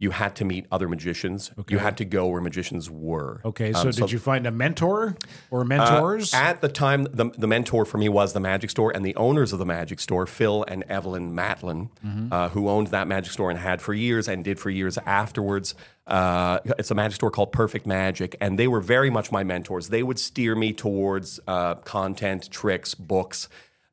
you 0.00 0.10
had 0.12 0.36
to 0.36 0.44
meet 0.44 0.64
other 0.70 0.88
magicians 0.88 1.50
you 1.68 1.78
had 1.78 1.96
to 1.96 2.04
go 2.04 2.28
where 2.28 2.40
magicians 2.40 2.88
were 2.88 3.40
Okay, 3.44 3.72
so 3.72 3.80
Um, 3.80 3.90
did 3.90 4.12
you 4.12 4.18
find 4.20 4.46
a 4.46 4.50
mentor 4.52 5.16
or 5.50 5.64
mentors? 5.64 6.32
uh, 6.32 6.36
at 6.36 6.60
the 6.60 6.68
time, 6.68 7.04
the, 7.12 7.30
the 7.36 7.48
mentor 7.48 7.84
for 7.84 7.98
me 7.98 8.08
was 8.08 8.32
the 8.32 8.40
Magic 8.40 8.70
Store, 8.70 8.92
and 8.94 9.04
the 9.04 9.16
owners 9.16 9.52
of 9.52 9.58
the 9.58 9.66
Magic 9.66 9.98
Store, 10.00 10.24
Phil 10.26 10.64
and 10.68 10.84
Evelyn 10.88 11.34
Matlin, 11.34 11.90
uh, 12.32 12.48
who 12.50 12.68
owned 12.68 12.88
that 12.88 13.08
Magic 13.08 13.32
Store 13.32 13.50
and 13.50 13.58
had 13.58 13.82
for 13.82 13.92
years 13.92 14.28
and 14.28 14.44
did 14.44 14.60
for 14.60 14.70
years 14.70 14.98
afterwards. 15.04 15.74
Uh, 16.06 16.58
it's 16.78 16.90
a 16.90 16.94
magic 16.94 17.16
store 17.16 17.30
called 17.30 17.52
Perfect 17.52 17.86
Magic, 17.86 18.34
and 18.40 18.58
they 18.58 18.66
were 18.66 18.80
very 18.80 19.10
much 19.10 19.30
my 19.30 19.44
mentors. 19.44 19.88
They 19.90 20.02
would 20.02 20.18
steer 20.18 20.54
me 20.54 20.72
towards 20.72 21.38
uh, 21.46 21.74
content, 21.76 22.50
tricks, 22.50 22.94
books 22.94 23.48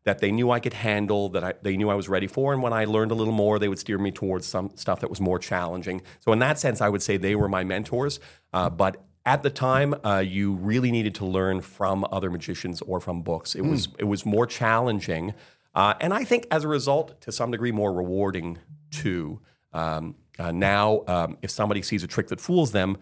that 0.05 0.19
they 0.19 0.31
knew 0.31 0.51
I 0.51 0.59
could 0.59 0.73
handle, 0.73 1.29
that 1.29 1.43
I, 1.43 1.53
they 1.61 1.75
knew 1.75 1.89
I 1.89 1.95
was 1.95 2.07
ready 2.07 2.27
for. 2.27 2.53
And 2.53 2.61
when 2.61 2.73
I 2.73 2.85
learned 2.85 3.11
a 3.11 3.15
little 3.15 3.33
more, 3.33 3.59
they 3.59 3.67
would 3.67 3.79
steer 3.79 3.97
me 3.97 4.11
towards 4.11 4.45
some 4.45 4.71
stuff 4.75 5.01
that 5.01 5.09
was 5.09 5.19
more 5.19 5.39
challenging. 5.39 6.01
So, 6.19 6.31
in 6.31 6.39
that 6.39 6.59
sense, 6.59 6.79
I 6.79 6.89
would 6.89 7.01
say 7.01 7.17
they 7.17 7.35
were 7.35 7.49
my 7.49 7.63
mentors. 7.63 8.19
Uh, 8.53 8.69
but 8.69 9.03
at 9.25 9.41
the 9.41 9.49
time, 9.49 9.95
uh, 10.05 10.19
you 10.19 10.53
really 10.53 10.91
needed 10.91 11.15
to 11.15 11.25
learn 11.25 11.61
from 11.61 12.05
other 12.11 12.29
magicians 12.29 12.81
or 12.81 12.99
from 12.99 13.23
books. 13.23 13.55
It 13.55 13.63
was 13.63 13.87
it 13.97 14.03
was 14.03 14.25
more 14.25 14.45
challenging, 14.45 15.33
uh, 15.73 15.95
and 15.99 16.13
I 16.13 16.23
think 16.23 16.45
as 16.51 16.63
a 16.63 16.67
result, 16.67 17.19
to 17.21 17.31
some 17.31 17.49
degree, 17.49 17.71
more 17.71 17.91
rewarding 17.91 18.59
too. 18.91 19.41
Um, 19.73 20.15
uh, 20.37 20.51
now, 20.51 21.03
um, 21.07 21.37
if 21.41 21.49
somebody 21.49 21.81
sees 21.81 22.03
a 22.03 22.07
trick 22.07 22.27
that 22.27 22.39
fools 22.39 22.71
them, 22.71 22.97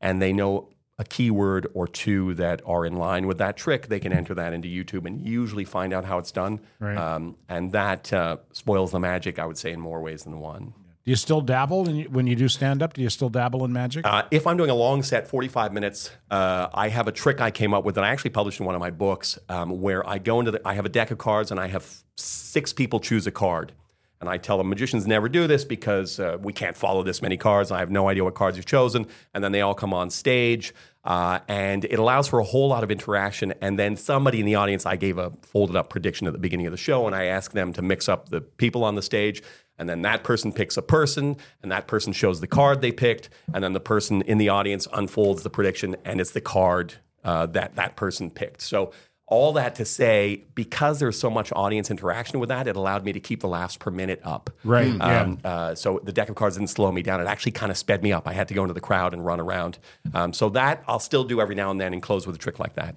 and 0.00 0.22
they 0.22 0.32
know 0.32 0.68
a 0.98 1.04
keyword 1.04 1.66
or 1.74 1.86
two 1.86 2.34
that 2.34 2.62
are 2.64 2.86
in 2.86 2.94
line 2.96 3.26
with 3.26 3.38
that 3.38 3.56
trick, 3.56 3.88
they 3.88 4.00
can 4.00 4.12
enter 4.12 4.34
that 4.34 4.52
into 4.52 4.68
YouTube 4.68 5.06
and 5.06 5.26
usually 5.26 5.64
find 5.64 5.92
out 5.92 6.04
how 6.06 6.18
it's 6.18 6.32
done. 6.32 6.60
Right. 6.80 6.96
Um, 6.96 7.36
and 7.48 7.72
that 7.72 8.12
uh, 8.12 8.38
spoils 8.52 8.92
the 8.92 9.00
magic, 9.00 9.38
I 9.38 9.46
would 9.46 9.58
say, 9.58 9.72
in 9.72 9.80
more 9.80 10.00
ways 10.00 10.24
than 10.24 10.38
one. 10.38 10.72
do 11.04 11.10
you 11.10 11.16
still 11.16 11.42
dabble 11.42 11.86
in, 11.88 12.04
when 12.04 12.26
you 12.26 12.34
do 12.34 12.48
stand 12.48 12.82
up? 12.82 12.94
Do 12.94 13.02
you 13.02 13.10
still 13.10 13.28
dabble 13.28 13.62
in 13.66 13.72
magic? 13.74 14.06
Uh, 14.06 14.22
if 14.30 14.46
I'm 14.46 14.56
doing 14.56 14.70
a 14.70 14.74
long 14.74 15.02
set, 15.02 15.28
45 15.28 15.74
minutes, 15.74 16.10
uh, 16.30 16.68
I 16.72 16.88
have 16.88 17.08
a 17.08 17.12
trick 17.12 17.42
I 17.42 17.50
came 17.50 17.74
up 17.74 17.84
with 17.84 17.96
that 17.96 18.04
I 18.04 18.08
actually 18.08 18.30
published 18.30 18.60
in 18.60 18.66
one 18.66 18.74
of 18.74 18.80
my 18.80 18.90
books 18.90 19.38
um, 19.50 19.82
where 19.82 20.06
I 20.08 20.16
go 20.16 20.38
into 20.38 20.50
the, 20.50 20.62
I 20.64 20.74
have 20.74 20.86
a 20.86 20.90
deck 20.90 21.10
of 21.10 21.18
cards 21.18 21.50
and 21.50 21.60
I 21.60 21.66
have 21.68 21.86
six 22.16 22.72
people 22.72 23.00
choose 23.00 23.26
a 23.26 23.30
card. 23.30 23.72
And 24.20 24.30
I 24.30 24.38
tell 24.38 24.56
them 24.58 24.68
magicians 24.68 25.06
never 25.06 25.28
do 25.28 25.46
this 25.46 25.64
because 25.64 26.18
uh, 26.18 26.38
we 26.40 26.52
can't 26.52 26.76
follow 26.76 27.02
this 27.02 27.20
many 27.20 27.36
cards. 27.36 27.70
I 27.70 27.80
have 27.80 27.90
no 27.90 28.08
idea 28.08 28.24
what 28.24 28.34
cards 28.34 28.56
you've 28.56 28.66
chosen. 28.66 29.06
And 29.34 29.44
then 29.44 29.52
they 29.52 29.60
all 29.60 29.74
come 29.74 29.92
on 29.92 30.10
stage. 30.10 30.72
Uh, 31.04 31.38
and 31.46 31.84
it 31.84 31.98
allows 31.98 32.26
for 32.26 32.40
a 32.40 32.44
whole 32.44 32.68
lot 32.68 32.82
of 32.82 32.90
interaction. 32.90 33.54
And 33.60 33.78
then 33.78 33.96
somebody 33.96 34.40
in 34.40 34.46
the 34.46 34.56
audience, 34.56 34.84
I 34.84 34.96
gave 34.96 35.18
a 35.18 35.30
folded 35.42 35.76
up 35.76 35.88
prediction 35.88 36.26
at 36.26 36.32
the 36.32 36.38
beginning 36.38 36.66
of 36.66 36.72
the 36.72 36.76
show, 36.78 37.06
and 37.06 37.14
I 37.14 37.26
asked 37.26 37.54
them 37.54 37.72
to 37.74 37.82
mix 37.82 38.08
up 38.08 38.30
the 38.30 38.40
people 38.40 38.82
on 38.82 38.96
the 38.96 39.02
stage. 39.02 39.40
And 39.78 39.88
then 39.88 40.02
that 40.02 40.24
person 40.24 40.52
picks 40.52 40.76
a 40.76 40.82
person, 40.82 41.36
and 41.62 41.70
that 41.70 41.86
person 41.86 42.12
shows 42.12 42.40
the 42.40 42.48
card 42.48 42.80
they 42.80 42.90
picked. 42.90 43.28
And 43.54 43.62
then 43.62 43.72
the 43.72 43.80
person 43.80 44.22
in 44.22 44.38
the 44.38 44.48
audience 44.48 44.88
unfolds 44.92 45.44
the 45.44 45.50
prediction, 45.50 45.94
and 46.04 46.20
it's 46.20 46.32
the 46.32 46.40
card 46.40 46.94
uh, 47.22 47.46
that 47.46 47.76
that 47.76 47.94
person 47.94 48.30
picked. 48.30 48.62
So 48.62 48.92
all 49.28 49.52
that 49.54 49.74
to 49.74 49.84
say, 49.84 50.44
because 50.54 51.00
there's 51.00 51.18
so 51.18 51.28
much 51.28 51.52
audience 51.52 51.90
interaction 51.90 52.38
with 52.38 52.48
that, 52.48 52.68
it 52.68 52.76
allowed 52.76 53.04
me 53.04 53.12
to 53.12 53.18
keep 53.18 53.40
the 53.40 53.48
laughs 53.48 53.76
per 53.76 53.90
minute 53.90 54.20
up. 54.22 54.50
Right, 54.62 54.94
yeah. 54.94 55.20
Um, 55.22 55.38
uh, 55.44 55.74
so 55.74 56.00
the 56.04 56.12
deck 56.12 56.28
of 56.28 56.36
cards 56.36 56.56
didn't 56.56 56.70
slow 56.70 56.92
me 56.92 57.02
down. 57.02 57.20
It 57.20 57.26
actually 57.26 57.52
kind 57.52 57.72
of 57.72 57.76
sped 57.76 58.02
me 58.04 58.12
up. 58.12 58.28
I 58.28 58.32
had 58.32 58.46
to 58.48 58.54
go 58.54 58.62
into 58.62 58.74
the 58.74 58.80
crowd 58.80 59.12
and 59.12 59.24
run 59.24 59.40
around. 59.40 59.78
Um, 60.14 60.32
so 60.32 60.48
that 60.50 60.84
I'll 60.86 61.00
still 61.00 61.24
do 61.24 61.40
every 61.40 61.56
now 61.56 61.72
and 61.72 61.80
then 61.80 61.92
and 61.92 62.00
close 62.00 62.24
with 62.24 62.36
a 62.36 62.38
trick 62.38 62.60
like 62.60 62.74
that. 62.74 62.94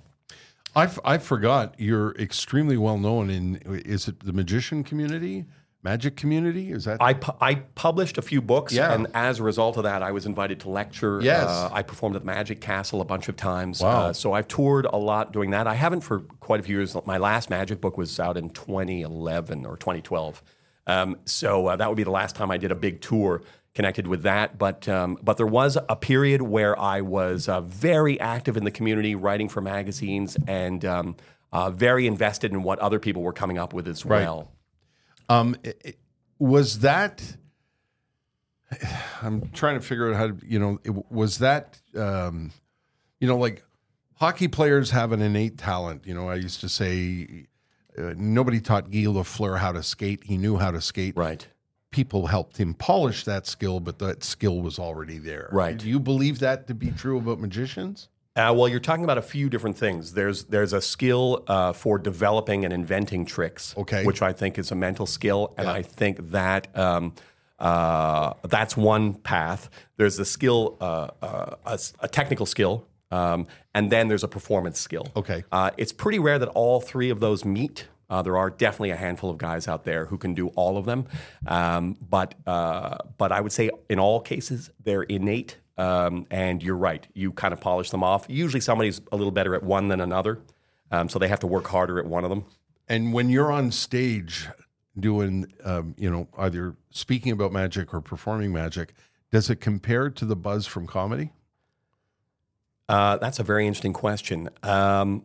I, 0.76 0.84
f- 0.84 1.00
I 1.04 1.18
forgot 1.18 1.74
you're 1.80 2.12
extremely 2.12 2.78
well 2.78 3.00
known 3.00 3.32
in 3.32 3.56
is 3.86 4.08
it 4.08 4.20
the 4.20 4.34
magician 4.34 4.84
community, 4.84 5.46
magic 5.84 6.16
community? 6.18 6.72
Is 6.72 6.86
that 6.86 7.02
I, 7.02 7.14
pu- 7.14 7.34
I 7.42 7.56
published 7.56 8.18
a 8.18 8.22
few 8.22 8.42
books, 8.42 8.74
Yeah. 8.74 8.94
and 8.94 9.08
as 9.14 9.40
a 9.40 9.44
result 9.44 9.78
of 9.78 9.84
that, 9.84 10.04
I 10.04 10.12
was 10.12 10.26
invited 10.26 10.60
to 10.62 10.70
lecture. 10.70 11.20
Yes. 11.22 11.46
Uh, 11.48 11.70
I 11.72 11.82
performed 11.84 12.16
at 12.16 12.22
the 12.24 12.26
Magic 12.26 12.60
Castle 12.62 13.02
a 13.02 13.06
bunch 13.06 13.30
of 13.30 13.36
times. 13.36 13.82
Wow. 13.82 14.08
Uh, 14.08 14.14
so 14.14 14.34
I've 14.34 14.48
toured 14.48 14.86
a 14.86 14.98
lot 14.98 15.32
doing 15.32 15.52
that. 15.52 15.68
I 15.68 15.76
haven't 15.76 16.02
for 16.02 16.20
quite 16.40 16.60
a 16.60 16.64
few 16.64 16.76
years. 16.78 16.96
My 17.06 17.18
last 17.18 17.50
Magic 17.50 17.80
book 17.82 17.98
was 17.98 18.20
out 18.20 18.36
in 18.38 18.50
2011 18.50 19.66
or 19.66 19.78
2012. 19.78 20.44
Um, 20.88 21.18
so 21.26 21.68
uh, 21.68 21.76
that 21.76 21.88
would 21.88 21.98
be 21.98 22.04
the 22.04 22.12
last 22.12 22.36
time 22.36 22.50
I 22.52 22.58
did 22.58 22.72
a 22.72 22.76
big 22.76 23.00
tour 23.02 23.42
connected 23.76 24.08
with 24.08 24.24
that. 24.24 24.58
But 24.58 24.88
um, 24.90 25.18
but 25.22 25.38
there 25.38 25.46
was 25.48 25.78
a 25.88 25.96
period 25.96 26.42
where 26.42 26.78
I 26.80 27.02
was 27.02 27.48
uh, 27.48 27.62
very 27.62 28.20
active 28.20 28.58
in 28.58 28.64
the 28.64 28.72
community, 28.72 29.14
writing 29.16 29.48
for 29.50 29.62
magazines, 29.62 30.36
and 30.48 30.84
um, 30.84 31.16
uh, 31.54 31.70
very 31.70 32.08
invested 32.08 32.52
in 32.52 32.64
what 32.64 32.80
other 32.80 33.00
people 33.00 33.22
were 33.22 33.34
coming 33.34 33.58
up 33.60 33.72
with 33.74 33.88
as 33.88 34.04
Right. 34.06 34.24
well. 34.24 34.52
Um, 35.30 35.56
i- 35.66 35.74
i- 35.86 35.94
was 36.40 36.80
that? 36.80 37.24
I'm 39.22 39.50
trying 39.52 39.80
to 39.80 39.86
figure 39.86 40.10
out 40.10 40.16
how 40.16 40.28
to. 40.28 40.38
You 40.46 40.60
know, 40.60 40.80
it, 40.84 41.12
was 41.12 41.40
that? 41.40 41.80
Um, 41.96 42.52
you 43.20 43.28
know, 43.28 43.38
like 43.38 43.64
hockey 44.16 44.48
players 44.48 44.92
have 44.92 45.12
an 45.12 45.22
innate 45.22 45.58
talent. 45.58 46.06
You 46.06 46.14
know, 46.14 46.30
I 46.30 46.36
used 46.36 46.62
to 46.62 46.70
say 46.70 47.48
uh, 47.98 48.14
nobody 48.18 48.60
taught 48.62 48.92
Guy 48.92 49.00
Lafleur 49.06 49.58
how 49.60 49.72
to 49.72 49.84
skate. 49.84 50.24
He 50.24 50.38
knew 50.38 50.58
how 50.58 50.72
to 50.72 50.82
skate. 50.82 51.16
Right. 51.18 51.48
People 51.92 52.28
helped 52.28 52.58
him 52.58 52.76
polish 52.76 53.24
that 53.26 53.48
skill, 53.48 53.80
but 53.80 53.98
that 54.00 54.24
skill 54.24 54.62
was 54.62 54.78
already 54.78 55.18
there. 55.18 55.50
Right. 55.52 55.76
Do 55.76 55.90
you 55.90 56.00
believe 56.00 56.38
that 56.40 56.68
to 56.68 56.76
be 56.76 56.92
true 56.92 57.18
about 57.18 57.40
magicians? 57.40 58.10
Uh, 58.36 58.54
well, 58.56 58.68
you're 58.68 58.80
talking 58.80 59.04
about 59.04 59.18
a 59.18 59.22
few 59.24 59.50
different 59.50 59.78
things. 59.78 60.14
There's 60.14 60.46
there's 60.46 60.72
a 60.74 60.82
skill 60.82 61.44
uh, 61.48 61.74
for 61.74 61.98
developing 61.98 62.64
and 62.64 62.74
inventing 62.74 63.26
tricks, 63.26 63.74
Okay. 63.78 64.06
which 64.06 64.22
I 64.22 64.34
think 64.34 64.58
is 64.58 64.72
a 64.72 64.76
mental 64.76 65.06
skill, 65.06 65.54
and 65.58 65.68
Yeah. 65.68 65.74
I 65.74 65.82
think 65.84 66.32
that 66.32 66.68
um, 66.78 67.14
Uh, 67.60 68.36
that's 68.48 68.78
one 68.78 69.14
path. 69.16 69.70
There's 69.98 70.18
a 70.18 70.24
skill, 70.24 70.78
uh, 70.80 71.10
uh, 71.22 71.56
a, 71.66 71.78
a 72.00 72.08
technical 72.08 72.46
skill, 72.46 72.86
um, 73.12 73.48
and 73.74 73.92
then 73.92 74.08
there's 74.08 74.24
a 74.24 74.30
performance 74.30 74.80
skill. 74.80 75.08
Okay. 75.14 75.44
Uh, 75.52 75.70
it's 75.76 75.92
pretty 75.92 76.20
rare 76.20 76.40
that 76.40 76.48
all 76.56 76.80
three 76.80 77.10
of 77.10 77.20
those 77.20 77.44
meet. 77.44 77.88
Uh, 78.10 78.22
there 78.22 78.38
are 78.38 78.50
definitely 78.50 78.92
a 78.92 78.96
handful 78.96 79.30
of 79.30 79.38
guys 79.38 79.68
out 79.68 79.84
there 79.84 80.06
who 80.06 80.18
can 80.18 80.34
do 80.34 80.48
all 80.56 80.78
of 80.78 80.86
them, 80.86 81.06
um, 81.48 81.98
but 82.10 82.34
uh, 82.48 82.96
but 83.18 83.34
I 83.34 83.42
would 83.42 83.52
say 83.52 83.70
in 83.90 84.00
all 84.00 84.22
cases 84.22 84.70
they're 84.86 85.04
innate. 85.04 85.58
Um, 85.80 86.28
and 86.30 86.62
you're 86.62 86.76
right, 86.76 87.08
you 87.14 87.32
kind 87.32 87.54
of 87.54 87.62
polish 87.62 87.90
them 87.90 88.04
off. 88.04 88.26
Usually 88.28 88.60
somebody's 88.60 89.00
a 89.14 89.16
little 89.16 89.32
better 89.32 89.56
at 89.56 89.64
one 89.64 89.88
than 89.88 90.02
another, 90.02 90.40
um, 90.92 91.08
so 91.08 91.18
they 91.20 91.30
have 91.30 91.40
to 91.40 91.48
work 91.48 91.68
harder 91.68 91.98
at 92.00 92.06
one 92.06 92.26
of 92.26 92.30
them. 92.30 92.44
And 92.90 93.14
when 93.14 93.30
you're 93.30 93.50
on 93.50 93.72
stage 93.72 94.50
doing, 95.00 95.46
um, 95.64 95.96
you 95.98 96.12
know, 96.12 96.28
either 96.38 96.76
speaking 96.92 97.32
about 97.32 97.54
magic 97.54 97.94
or 97.94 98.02
performing 98.02 98.52
magic, 98.52 98.94
does 99.32 99.50
it 99.50 99.62
compare 99.62 100.10
to 100.10 100.26
the 100.26 100.36
buzz 100.36 100.66
from 100.66 100.86
comedy? 100.86 101.32
Uh, 102.90 103.16
that's 103.16 103.40
a 103.40 103.44
very 103.44 103.66
interesting 103.66 103.94
question. 103.94 104.50
Um, 104.64 105.24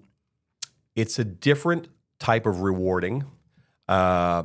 it's 0.95 1.19
a 1.19 1.25
different 1.25 1.89
type 2.21 2.47
of 2.47 2.61
rewarding. 2.61 3.25
Uh, 3.89 4.45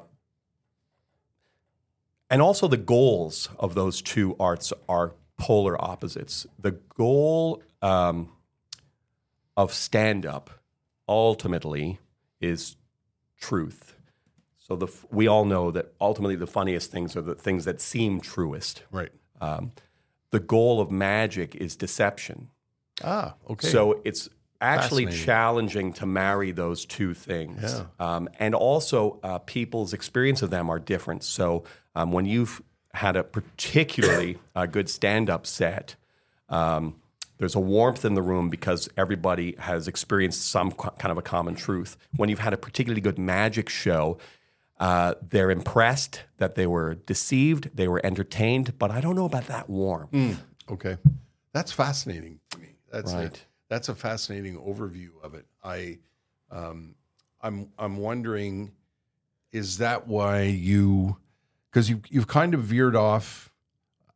and 2.32 2.42
also, 2.42 2.68
the 2.68 2.78
goals 2.78 3.50
of 3.60 3.76
those 3.76 4.02
two 4.02 4.36
arts 4.40 4.74
are 4.88 5.14
polar 5.40 5.84
opposites. 5.84 6.46
The 6.60 6.74
goal 6.96 7.64
um, 7.82 8.30
of 9.58 9.74
stand 9.74 10.26
up 10.28 10.52
ultimately 11.08 12.00
is 12.40 12.76
truth. 13.40 13.96
So 14.58 14.76
the, 14.76 14.88
we 15.10 15.28
all 15.28 15.46
know 15.46 15.72
that 15.72 15.94
ultimately 16.00 16.36
the 16.36 16.46
funniest 16.46 16.92
things 16.92 17.16
are 17.16 17.22
the 17.22 17.34
things 17.34 17.66
that 17.66 17.82
seem 17.82 18.22
truest. 18.22 18.84
Right. 18.92 19.12
Um, 19.42 19.72
the 20.30 20.40
goal 20.40 20.80
of 20.80 20.92
magic 20.92 21.56
is 21.56 21.76
deception. 21.76 22.50
Ah, 23.04 23.34
okay. 23.50 23.68
So 23.68 24.02
it's 24.04 24.30
actually 24.62 25.08
challenging 25.08 25.94
to 25.94 26.06
marry 26.06 26.52
those 26.52 26.86
two 26.86 27.14
things. 27.14 27.64
Yeah. 27.64 27.86
Um, 27.98 28.30
and 28.38 28.54
also, 28.54 29.20
uh, 29.24 29.40
people's 29.40 29.94
experience 29.94 30.42
of 30.42 30.50
them 30.50 30.70
are 30.70 30.80
different. 30.80 31.24
So 31.24 31.64
um, 31.96 32.12
when 32.12 32.26
you've 32.26 32.62
had 32.94 33.16
a 33.16 33.24
particularly 33.24 34.38
uh, 34.56 34.66
good 34.66 34.90
stand 34.90 35.30
up 35.30 35.46
set, 35.46 35.96
um, 36.50 36.96
there's 37.38 37.56
a 37.56 37.60
warmth 37.60 38.04
in 38.04 38.16
the 38.16 38.22
room 38.22 38.50
because 38.50 38.90
everybody 38.98 39.56
has 39.60 39.88
experienced 39.88 40.42
some 40.48 40.72
qu- 40.72 40.90
kind 40.98 41.12
of 41.12 41.18
a 41.18 41.22
common 41.22 41.56
truth. 41.56 41.96
When 42.18 42.28
you've 42.30 42.40
had 42.40 42.54
a 42.54 42.58
particularly 42.58 43.02
good 43.02 43.18
magic 43.18 43.70
show, 43.70 44.18
uh, 44.80 45.14
they're 45.22 45.52
impressed 45.52 46.24
that 46.38 46.56
they 46.56 46.68
were 46.68 46.96
deceived, 46.96 47.70
they 47.76 47.88
were 47.88 48.02
entertained, 48.06 48.78
but 48.80 48.92
I 48.92 49.00
don't 49.02 49.16
know 49.16 49.26
about 49.26 49.48
that 49.48 49.70
warmth. 49.70 50.42
Okay, 50.70 50.98
that's 51.54 51.72
fascinating 51.72 52.40
to 52.52 52.60
me. 52.60 52.76
That's 52.92 53.14
Right. 53.14 53.36
a, 53.38 53.40
that's 53.70 53.88
a 53.90 53.96
fascinating 53.96 54.58
overview 54.58 55.10
of 55.24 55.34
it. 55.36 55.46
I, 55.64 56.00
um, 56.52 56.96
I'm 57.42 57.70
I'm 57.78 57.98
wondering, 57.98 58.72
is 59.52 59.78
that 59.78 60.08
why 60.08 60.42
you, 60.44 61.18
because 61.72 61.90
you 61.90 62.02
you've 62.10 62.28
kind 62.28 62.54
of 62.54 62.62
veered 62.62 62.96
off. 62.96 63.52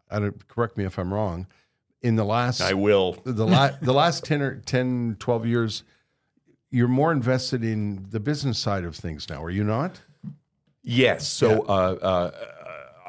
I 0.09 0.19
don't 0.19 0.47
correct 0.47 0.77
me 0.77 0.83
if 0.85 0.97
I'm 0.99 1.13
wrong. 1.13 1.47
In 2.01 2.15
the 2.17 2.25
last 2.25 2.61
I 2.61 2.73
will. 2.73 3.13
the 3.23 3.45
la- 3.47 3.71
the 3.81 3.93
last 3.93 4.25
10 4.25 4.41
or 4.41 4.55
10 4.57 5.15
12 5.19 5.45
years 5.45 5.83
you're 6.69 6.87
more 6.89 7.11
invested 7.13 7.63
in 7.63 8.07
the 8.09 8.19
business 8.19 8.59
side 8.59 8.83
of 8.83 8.93
things 8.95 9.29
now 9.29 9.41
are 9.43 9.49
you 9.49 9.63
not 9.63 10.01
Yes. 10.85 11.25
So 11.27 11.61
uh, 11.61 11.95
uh, 12.01 12.31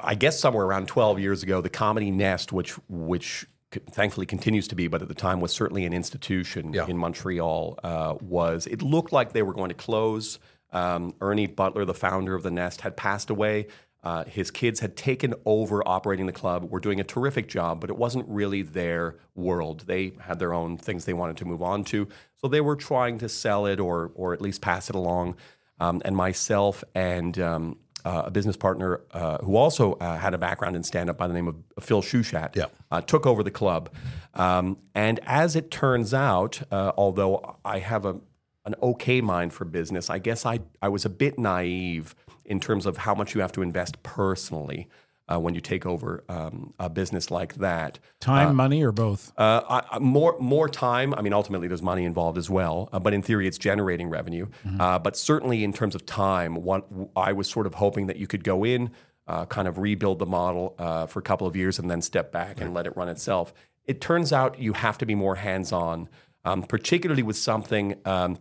I 0.00 0.14
guess 0.14 0.38
somewhere 0.38 0.64
around 0.64 0.86
12 0.86 1.18
years 1.18 1.42
ago, 1.42 1.60
the 1.60 1.68
Comedy 1.68 2.10
Nest, 2.12 2.52
which 2.52 2.70
which 2.88 3.46
thankfully 3.90 4.26
continues 4.26 4.68
to 4.68 4.76
be, 4.76 4.86
but 4.86 5.02
at 5.02 5.08
the 5.08 5.14
time 5.14 5.40
was 5.40 5.52
certainly 5.52 5.84
an 5.84 5.92
institution 5.92 6.72
Yeah. 6.72 6.86
in 6.86 6.96
Montreal, 6.96 7.80
uh, 7.82 8.14
was 8.20 8.68
it 8.68 8.80
looked 8.80 9.12
like 9.12 9.32
they 9.32 9.42
were 9.42 9.52
going 9.54 9.70
to 9.70 9.74
close. 9.74 10.38
Um, 10.72 11.14
Ernie 11.20 11.48
Butler, 11.48 11.84
the 11.84 11.94
founder 11.94 12.34
of 12.36 12.44
the 12.44 12.50
Nest, 12.52 12.82
had 12.82 12.96
passed 12.96 13.28
away. 13.30 13.66
Uh, 14.04 14.24
his 14.24 14.50
kids 14.50 14.80
had 14.80 14.96
taken 14.96 15.34
over 15.46 15.82
operating 15.88 16.26
the 16.26 16.32
club, 16.32 16.70
were 16.70 16.78
doing 16.78 17.00
a 17.00 17.04
terrific 17.04 17.48
job, 17.48 17.80
but 17.80 17.88
it 17.88 17.96
wasn't 17.96 18.24
really 18.28 18.60
their 18.62 19.16
world. 19.34 19.84
They 19.86 20.12
had 20.20 20.38
their 20.38 20.52
own 20.52 20.76
things 20.76 21.06
they 21.06 21.14
wanted 21.14 21.38
to 21.38 21.46
move 21.46 21.62
on 21.62 21.84
to. 21.84 22.06
So 22.36 22.48
they 22.48 22.60
were 22.60 22.76
trying 22.76 23.16
to 23.18 23.28
sell 23.28 23.64
it 23.64 23.80
or, 23.80 24.12
or 24.14 24.34
at 24.34 24.42
least 24.42 24.60
pass 24.60 24.90
it 24.90 24.94
along. 24.94 25.36
Um, 25.80 26.02
and 26.04 26.14
myself 26.14 26.84
and 26.94 27.36
um, 27.38 27.78
uh, 28.04 28.24
a 28.26 28.30
business 28.30 28.56
partner 28.56 29.00
uh, 29.12 29.38
who 29.38 29.56
also 29.56 29.94
uh, 29.94 30.18
had 30.18 30.34
a 30.34 30.38
background 30.38 30.76
in 30.76 30.82
stand 30.84 31.08
up 31.08 31.16
by 31.16 31.26
the 31.26 31.34
name 31.34 31.48
of 31.48 31.56
Phil 31.80 32.02
Shushat 32.02 32.54
Yeah. 32.54 32.66
uh, 32.90 33.00
took 33.00 33.26
over 33.26 33.42
the 33.42 33.50
club. 33.50 33.90
Um, 34.34 34.76
and 34.94 35.18
as 35.24 35.56
it 35.56 35.70
turns 35.70 36.12
out, 36.12 36.62
uh, 36.70 36.92
although 36.96 37.56
I 37.64 37.78
have 37.78 38.04
a, 38.04 38.20
an 38.66 38.74
okay 38.82 39.20
mind 39.20 39.52
for 39.52 39.64
business, 39.64 40.10
I 40.10 40.18
guess 40.18 40.44
I, 40.44 40.60
I 40.82 40.88
was 40.88 41.04
a 41.04 41.10
bit 41.10 41.38
naive 41.38 42.14
in 42.44 42.60
terms 42.60 42.86
of 42.86 42.98
how 42.98 43.14
much 43.14 43.34
you 43.34 43.40
have 43.40 43.52
to 43.52 43.62
invest 43.62 44.02
personally 44.02 44.88
uh, 45.32 45.38
when 45.40 45.54
you 45.54 45.60
take 45.60 45.86
over 45.86 46.22
um, 46.28 46.74
a 46.78 46.90
business 46.90 47.30
like 47.30 47.54
that. 47.54 47.98
Time, 48.20 48.56
money, 48.56 48.82
or 48.82 48.92
both? 48.92 49.32
Uh, 49.36 49.82
I, 49.90 49.98
more 49.98 50.36
more 50.38 50.68
time. 50.68 51.14
I 51.14 51.22
mean, 51.22 51.32
ultimately, 51.32 51.68
there's 51.68 51.82
money 51.82 52.04
involved 52.04 52.36
as 52.36 52.50
well. 52.50 52.88
Uh, 52.92 52.98
but 52.98 53.14
in 53.14 53.22
theory, 53.22 53.46
it's 53.46 53.58
generating 53.58 54.08
revenue. 54.08 54.48
Uh, 54.78 54.98
but 54.98 55.16
certainly, 55.16 55.64
in 55.64 55.72
terms 55.72 55.94
of 55.94 56.04
time, 56.04 56.56
what 56.56 56.86
I 57.16 57.32
was 57.32 57.48
sort 57.48 57.66
of 57.66 57.74
hoping 57.74 58.06
that 58.08 58.16
you 58.16 58.26
could 58.26 58.44
go 58.44 58.64
in, 58.64 58.90
uh, 59.26 59.46
kind 59.46 59.66
of 59.66 59.78
rebuild 59.78 60.18
the 60.18 60.26
model 60.26 60.74
uh, 60.78 61.06
for 61.06 61.20
a 61.20 61.22
couple 61.22 61.46
of 61.46 61.56
years, 61.56 61.78
and 61.78 61.90
then 61.90 62.02
step 62.02 62.30
back 62.30 62.60
and 62.60 62.74
let 62.74 62.86
it 62.86 62.96
run 62.96 63.08
itself. 63.08 63.54
It 63.86 64.00
turns 64.00 64.32
out 64.32 64.58
you 64.58 64.74
have 64.74 64.98
to 64.98 65.06
be 65.06 65.14
more 65.14 65.36
hands 65.36 65.72
on, 65.72 66.08
um, 66.44 66.62
particularly 66.62 67.22
with 67.22 67.36
something. 67.36 67.96
Um, 68.04 68.38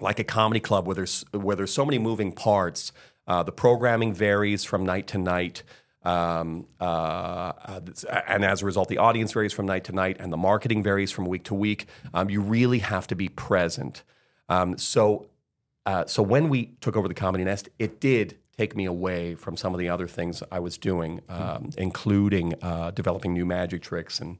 like 0.00 0.18
a 0.18 0.24
comedy 0.24 0.58
club 0.58 0.88
where 0.88 0.94
there's 0.96 1.24
where 1.30 1.54
there's 1.54 1.72
so 1.72 1.84
many 1.84 2.00
moving 2.00 2.32
parts. 2.32 2.92
Uh, 3.26 3.42
the 3.42 3.52
programming 3.52 4.12
varies 4.12 4.64
from 4.64 4.84
night 4.84 5.06
to 5.08 5.18
night, 5.18 5.62
um, 6.04 6.66
uh, 6.80 6.84
uh, 6.84 7.80
and 8.28 8.44
as 8.44 8.62
a 8.62 8.66
result, 8.66 8.88
the 8.88 8.98
audience 8.98 9.32
varies 9.32 9.52
from 9.52 9.66
night 9.66 9.84
to 9.84 9.92
night, 9.92 10.18
and 10.20 10.32
the 10.32 10.36
marketing 10.36 10.82
varies 10.82 11.10
from 11.10 11.24
week 11.24 11.44
to 11.44 11.54
week. 11.54 11.86
Um, 12.12 12.28
you 12.28 12.40
really 12.40 12.80
have 12.80 13.06
to 13.06 13.14
be 13.14 13.28
present. 13.28 14.02
Um, 14.48 14.76
so, 14.76 15.26
uh, 15.86 16.04
so 16.06 16.22
when 16.22 16.48
we 16.50 16.74
took 16.80 16.96
over 16.96 17.08
the 17.08 17.14
Comedy 17.14 17.44
Nest, 17.44 17.70
it 17.78 18.00
did 18.00 18.36
take 18.56 18.76
me 18.76 18.84
away 18.84 19.34
from 19.34 19.56
some 19.56 19.72
of 19.72 19.80
the 19.80 19.88
other 19.88 20.06
things 20.06 20.42
I 20.52 20.60
was 20.60 20.78
doing, 20.78 21.22
um, 21.28 21.70
including 21.78 22.54
uh, 22.62 22.90
developing 22.90 23.32
new 23.32 23.46
magic 23.46 23.82
tricks 23.82 24.20
and 24.20 24.38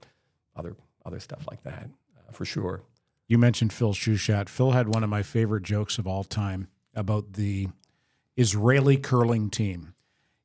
other 0.55 0.77
other 1.07 1.21
stuff 1.21 1.47
like 1.51 1.63
that, 1.65 1.89
uh, 2.17 2.33
for 2.33 2.45
sure. 2.45 2.83
You 3.27 3.39
mentioned 3.39 3.73
Phil 3.73 3.95
Shushat. 3.95 4.49
Phil 4.49 4.73
had 4.73 4.89
one 4.89 5.03
of 5.03 5.11
my 5.11 5.23
favorite 5.23 5.63
jokes 5.63 5.99
of 5.99 6.07
all 6.07 6.25
time 6.25 6.69
about 6.95 7.35
the 7.35 7.69
Israeli 8.37 8.97
curling 8.97 9.51
team. 9.51 9.95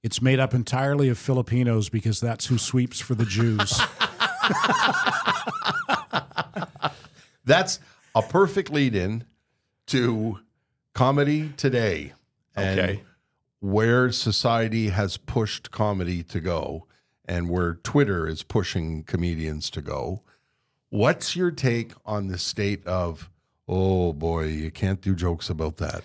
It's 0.04 0.22
made 0.22 0.40
up 0.40 0.54
entirely 0.54 1.10
of 1.10 1.18
Filipinos 1.18 1.90
because 1.90 2.20
that's 2.22 2.46
who 2.46 2.58
sweeps 2.58 3.00
for 3.00 3.16
the 3.16 3.26
Jews. 3.26 3.80
that's 7.46 7.80
a 8.16 8.22
perfect 8.22 8.72
lead 8.72 8.96
in 8.96 9.24
to 9.88 10.40
comedy 10.94 11.50
today 11.58 12.14
and 12.56 12.80
Okay. 12.80 13.04
where 13.60 14.12
society 14.12 14.90
has 14.90 15.18
pushed 15.18 15.72
comedy 15.72 16.24
to 16.24 16.40
go 16.40 16.86
and 17.26 17.50
where 17.50 17.76
twitter 17.76 18.28
is 18.28 18.44
pushing 18.44 19.04
comedians 19.04 19.70
to 19.70 19.82
go 19.82 20.22
what's 20.90 21.36
your 21.36 21.52
take 21.52 21.94
on 22.06 22.28
the 22.28 22.38
state 22.38 22.86
of 22.88 23.30
oh 23.68 24.14
boy 24.14 24.46
you 24.46 24.72
can't 24.72 25.02
do 25.02 25.14
jokes 25.16 25.50
about 25.50 25.78
that 25.78 26.04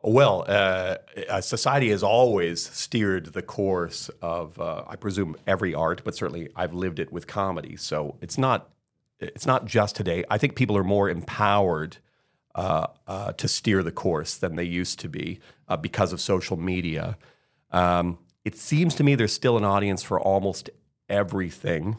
Well, 0.00 0.44
uh, 0.46 1.40
society 1.40 1.90
has 1.90 2.04
always 2.04 2.64
steered 2.70 3.32
the 3.32 3.42
course 3.42 4.08
of, 4.22 4.58
uh, 4.60 4.84
I 4.86 4.94
presume, 4.94 5.36
every 5.46 5.74
art, 5.74 6.02
but 6.04 6.14
certainly 6.14 6.48
I've 6.54 6.72
lived 6.72 7.00
it 7.00 7.12
with 7.12 7.26
comedy. 7.26 7.76
So 7.76 8.16
it's 8.20 8.38
not, 8.38 8.70
it's 9.18 9.46
not 9.46 9.64
just 9.64 9.96
today. 9.96 10.24
I 10.30 10.38
think 10.38 10.54
people 10.54 10.76
are 10.76 10.84
more 10.84 11.10
empowered 11.10 11.96
uh, 12.54 12.86
uh, 13.08 13.32
to 13.32 13.48
steer 13.48 13.82
the 13.82 13.90
course 13.90 14.36
than 14.36 14.54
they 14.54 14.64
used 14.64 15.00
to 15.00 15.08
be 15.08 15.40
uh, 15.68 15.76
because 15.76 16.12
of 16.12 16.20
social 16.20 16.56
media. 16.56 17.18
Um, 17.72 18.18
it 18.44 18.56
seems 18.56 18.94
to 18.96 19.04
me 19.04 19.16
there's 19.16 19.32
still 19.32 19.56
an 19.56 19.64
audience 19.64 20.02
for 20.02 20.20
almost 20.20 20.70
everything, 21.08 21.96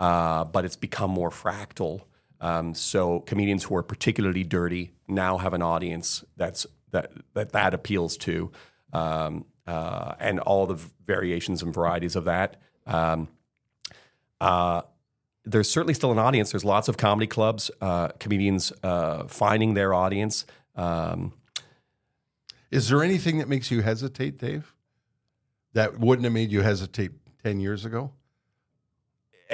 uh, 0.00 0.44
but 0.44 0.64
it's 0.64 0.76
become 0.76 1.10
more 1.10 1.30
fractal. 1.30 2.02
Um, 2.40 2.74
so 2.74 3.20
comedians 3.20 3.64
who 3.64 3.76
are 3.76 3.82
particularly 3.82 4.44
dirty 4.44 4.92
now 5.08 5.38
have 5.38 5.54
an 5.54 5.62
audience 5.62 6.24
that's 6.36 6.66
that 6.94 7.12
that, 7.34 7.52
that 7.52 7.74
appeals 7.74 8.16
to, 8.18 8.50
um, 8.92 9.44
uh, 9.66 10.14
and 10.18 10.40
all 10.40 10.66
the 10.66 10.78
variations 11.04 11.62
and 11.62 11.72
varieties 11.72 12.16
of 12.16 12.24
that. 12.24 12.56
Um, 12.86 13.28
uh, 14.40 14.82
there's 15.44 15.68
certainly 15.68 15.94
still 15.94 16.10
an 16.10 16.18
audience. 16.18 16.50
There's 16.50 16.64
lots 16.64 16.88
of 16.88 16.96
comedy 16.96 17.26
clubs, 17.26 17.70
uh, 17.80 18.08
comedians 18.18 18.72
uh, 18.82 19.24
finding 19.28 19.74
their 19.74 19.92
audience. 19.92 20.46
Um, 20.74 21.34
is 22.70 22.88
there 22.88 23.02
anything 23.02 23.38
that 23.38 23.48
makes 23.48 23.70
you 23.70 23.82
hesitate 23.82 24.38
dave 24.38 24.74
that 25.74 26.00
wouldn't 26.00 26.24
have 26.24 26.32
made 26.32 26.50
you 26.50 26.62
hesitate 26.62 27.12
10 27.44 27.60
years 27.60 27.84
ago? 27.84 28.12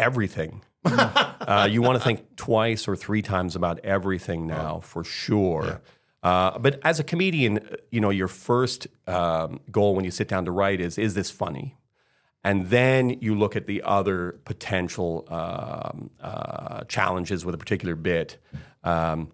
everything. 0.00 0.62
uh, 0.84 1.68
you 1.70 1.82
want 1.82 1.98
to 1.98 2.04
think 2.04 2.36
twice 2.36 2.88
or 2.88 2.96
three 2.96 3.22
times 3.22 3.54
about 3.54 3.78
everything 3.80 4.46
now, 4.46 4.80
for 4.80 5.04
sure. 5.04 5.82
Uh, 6.22 6.58
but 6.58 6.78
as 6.84 7.00
a 7.00 7.04
comedian, 7.04 7.58
uh, 7.58 7.76
you 7.90 8.00
know, 8.00 8.10
your 8.10 8.28
first 8.28 8.86
um, 9.06 9.60
goal 9.70 9.94
when 9.94 10.04
you 10.04 10.10
sit 10.10 10.28
down 10.28 10.44
to 10.44 10.50
write 10.50 10.80
is, 10.80 10.98
is 10.98 11.14
this 11.14 11.30
funny? 11.30 11.76
And 12.44 12.68
then 12.70 13.10
you 13.20 13.34
look 13.34 13.54
at 13.56 13.66
the 13.66 13.82
other 13.82 14.40
potential 14.44 15.26
um, 15.28 16.10
uh, 16.20 16.84
challenges 16.84 17.44
with 17.44 17.54
a 17.54 17.58
particular 17.58 17.94
bit. 17.94 18.38
Um, 18.84 19.32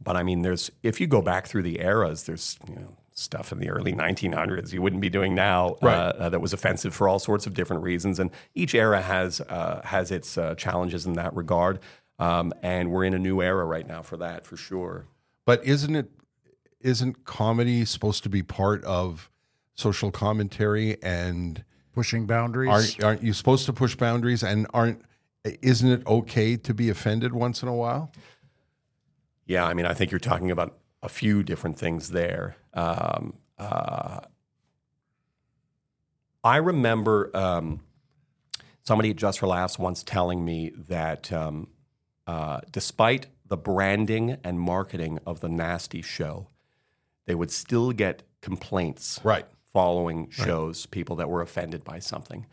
but 0.00 0.16
I 0.16 0.22
mean, 0.22 0.42
there's 0.42 0.70
if 0.82 1.00
you 1.00 1.06
go 1.06 1.22
back 1.22 1.46
through 1.46 1.62
the 1.62 1.80
eras, 1.80 2.24
there's 2.24 2.58
you 2.68 2.76
know 2.76 2.96
stuff 3.12 3.50
in 3.50 3.58
the 3.58 3.70
early 3.70 3.94
1900s 3.94 4.74
you 4.74 4.82
wouldn't 4.82 5.00
be 5.00 5.08
doing 5.08 5.34
now 5.34 5.68
uh, 5.70 5.86
Right. 5.86 5.94
uh, 5.96 6.28
that 6.28 6.40
was 6.42 6.52
offensive 6.52 6.94
for 6.94 7.08
all 7.08 7.18
sorts 7.18 7.46
of 7.46 7.54
different 7.54 7.82
reasons. 7.82 8.18
And 8.18 8.30
each 8.54 8.74
era 8.74 9.00
has 9.00 9.40
uh, 9.40 9.80
has 9.84 10.10
its 10.10 10.36
uh, 10.36 10.54
challenges 10.56 11.06
in 11.06 11.14
that 11.14 11.34
regard. 11.34 11.78
Um, 12.18 12.52
and 12.62 12.90
we're 12.90 13.04
in 13.04 13.14
a 13.14 13.18
new 13.18 13.40
era 13.42 13.64
right 13.64 13.86
now 13.88 14.02
for 14.02 14.18
that, 14.18 14.44
for 14.44 14.56
sure. 14.58 15.06
But 15.46 15.64
isn't 15.64 15.96
it 15.96 16.10
isn't 16.80 17.24
comedy 17.24 17.86
supposed 17.86 18.22
to 18.24 18.28
be 18.28 18.42
part 18.42 18.84
of 18.84 19.30
social 19.74 20.10
commentary 20.10 21.02
and 21.02 21.64
Pushing 21.94 22.26
boundaries. 22.26 22.68
aren't 22.68 23.02
aren't 23.02 23.22
you 23.22 23.32
supposed 23.32 23.64
to 23.64 23.72
push 23.72 23.94
boundaries 23.94 24.42
and 24.42 24.66
aren't 24.74 25.00
isn't 25.62 25.90
it 25.90 26.06
okay 26.06 26.56
to 26.58 26.74
be 26.74 26.90
offended 26.90 27.32
once 27.32 27.62
in 27.62 27.68
a 27.68 27.74
while? 27.74 28.12
Yeah, 29.46 29.64
I 29.64 29.72
mean, 29.72 29.86
I 29.86 29.94
think 29.94 30.10
you're 30.10 30.18
talking 30.18 30.50
about 30.50 30.76
a 31.02 31.08
few 31.08 31.42
different 31.42 31.78
things 31.78 32.10
there. 32.10 32.56
Um, 32.74 33.34
uh, 33.58 34.20
I 36.42 36.56
remember 36.56 37.30
um, 37.34 37.80
somebody 38.82 39.10
at 39.10 39.16
Just 39.16 39.38
for 39.38 39.46
Laughs 39.46 39.78
once 39.78 40.02
telling 40.02 40.44
me 40.44 40.72
that 40.88 41.32
um, 41.32 41.68
uh, 42.26 42.60
despite 42.70 43.28
the 43.48 43.56
branding 43.56 44.38
and 44.42 44.60
marketing 44.60 45.18
of 45.26 45.40
the 45.40 45.48
Nasty 45.48 46.02
Show, 46.02 46.48
they 47.26 47.34
would 47.34 47.50
still 47.50 47.92
get 47.92 48.22
complaints 48.40 49.20
Right. 49.24 49.46
following 49.72 50.30
shows, 50.30 50.86
people 50.86 51.16
that 51.16 51.28
were 51.28 51.42
offended 51.42 51.84
by 51.84 51.98
something. 51.98 52.46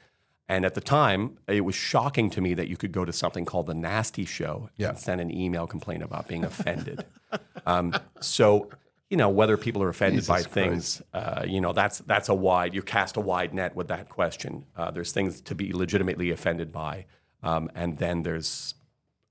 And 0.50 0.66
at 0.66 0.74
the 0.74 0.82
time, 0.82 1.38
it 1.48 1.62
was 1.62 1.74
shocking 1.76 2.30
to 2.32 2.42
me 2.42 2.54
that 2.54 2.68
you 2.68 2.76
could 2.78 2.92
go 2.92 3.06
to 3.06 3.14
something 3.14 3.46
called 3.46 3.68
the 3.68 3.74
Nasty 3.74 4.26
Show 4.26 4.70
Yeah. 4.76 4.90
and 4.90 4.98
send 5.00 5.22
an 5.22 5.32
email 5.36 5.68
complaint 5.68 6.04
about 6.04 6.28
being 6.28 6.44
offended. 6.44 7.06
um, 7.66 7.96
so, 8.20 8.70
you 9.10 9.16
know, 9.18 9.30
whether 9.30 9.58
people 9.58 9.82
are 9.84 9.90
offended 9.90 10.28
by 10.28 10.40
Jesus 10.40 10.52
things, 10.54 11.02
uh, 11.14 11.44
you 11.48 11.62
know, 11.62 11.72
that's 11.72 12.00
that's 12.00 12.30
a 12.30 12.34
wide. 12.34 12.74
You 12.74 12.82
cast 12.82 13.16
a 13.16 13.22
wide 13.22 13.54
net 13.54 13.76
with 13.76 13.88
that 13.88 14.10
question. 14.10 14.66
Uh, 14.76 14.92
there's 14.92 15.12
things 15.12 15.40
to 15.42 15.56
be 15.56 15.72
legitimately 15.72 16.30
offended 16.32 16.72
by, 16.72 17.06
um, 17.42 17.70
and 17.74 17.98
then 18.00 18.24
there's 18.24 18.76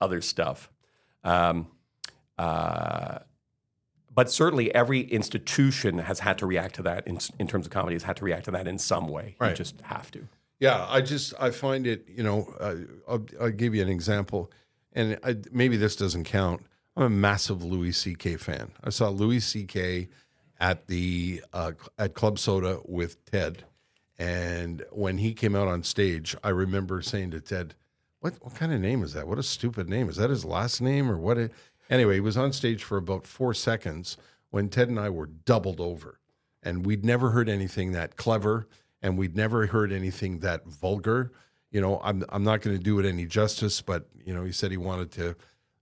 other 0.01 0.19
stuff. 0.21 0.69
Um, 1.23 1.67
uh, 2.37 3.19
but 4.13 4.29
certainly, 4.31 4.73
every 4.75 5.01
institution 5.01 5.97
has 5.99 6.19
had 6.19 6.37
to 6.39 6.45
react 6.45 6.75
to 6.75 6.83
that 6.83 7.07
in, 7.07 7.17
in 7.39 7.47
terms 7.47 7.65
of 7.65 7.71
comedy. 7.71 7.95
Has 7.95 8.03
had 8.03 8.17
to 8.17 8.25
react 8.25 8.45
to 8.45 8.51
that 8.51 8.67
in 8.67 8.77
some 8.77 9.07
way. 9.07 9.35
You 9.39 9.47
Right. 9.47 9.55
just 9.55 9.81
have 9.81 10.11
to. 10.11 10.27
Yeah, 10.59 10.85
I 10.87 11.01
just 11.01 11.33
I 11.39 11.49
find 11.51 11.87
it. 11.87 12.05
You 12.07 12.23
know, 12.23 12.53
uh, 12.59 12.75
I'll, 13.07 13.25
I'll 13.41 13.49
give 13.51 13.73
you 13.73 13.81
an 13.81 13.89
example, 13.89 14.51
and 14.93 15.17
I, 15.23 15.37
maybe 15.51 15.77
this 15.77 15.95
doesn't 15.95 16.25
count. 16.25 16.65
I'm 16.95 17.03
a 17.03 17.09
massive 17.09 17.63
Louis 17.63 17.91
C.K. 17.91 18.37
fan. 18.37 18.71
I 18.83 18.91
saw 18.91 19.09
Louis 19.09 19.39
C.K. 19.39 20.09
at 20.59 20.85
the 20.87 21.43
uh, 21.51 21.71
at 21.97 22.13
Club 22.13 22.37
Soda 22.37 22.79
with 22.85 23.25
Ted, 23.25 23.63
and 24.19 24.83
when 24.91 25.17
he 25.17 25.33
came 25.33 25.55
out 25.55 25.67
on 25.67 25.81
stage, 25.81 26.35
I 26.43 26.49
remember 26.49 27.01
saying 27.01 27.31
to 27.31 27.41
Ted, 27.41 27.73
"What 28.23 28.35
what 28.41 28.55
kind 28.55 28.73
of 28.73 28.79
name 28.79 29.03
is 29.03 29.13
that? 29.13 29.27
What 29.27 29.39
a 29.39 29.43
stupid 29.43 29.89
name! 29.89 30.09
Is 30.09 30.15
that 30.15 30.29
his 30.29 30.45
last 30.45 30.81
name 30.81 31.11
or 31.11 31.17
what?" 31.17 31.37
It, 31.37 31.51
anyway, 31.89 32.15
he 32.15 32.19
was 32.21 32.37
on 32.37 32.53
stage 32.53 32.83
for 32.83 32.97
about 32.97 33.27
four 33.27 33.53
seconds 33.53 34.17
when 34.49 34.69
Ted 34.69 34.89
and 34.89 34.99
I 34.99 35.09
were 35.09 35.27
doubled 35.27 35.79
over 35.79 36.19
and 36.63 36.85
we'd 36.85 37.05
never 37.05 37.31
heard 37.31 37.49
anything 37.49 37.91
that 37.91 38.15
clever 38.15 38.67
and 39.01 39.17
we'd 39.17 39.35
never 39.35 39.67
heard 39.67 39.91
anything 39.91 40.39
that 40.39 40.65
vulgar 40.65 41.31
you 41.71 41.81
know 41.81 41.99
i'm, 42.03 42.23
I'm 42.29 42.43
not 42.43 42.61
going 42.61 42.75
to 42.75 42.81
do 42.81 42.99
it 42.99 43.05
any 43.05 43.25
justice 43.25 43.81
but 43.81 44.07
you 44.25 44.33
know 44.33 44.43
he 44.43 44.51
said 44.51 44.71
he 44.71 44.77
wanted 44.77 45.11
to 45.11 45.35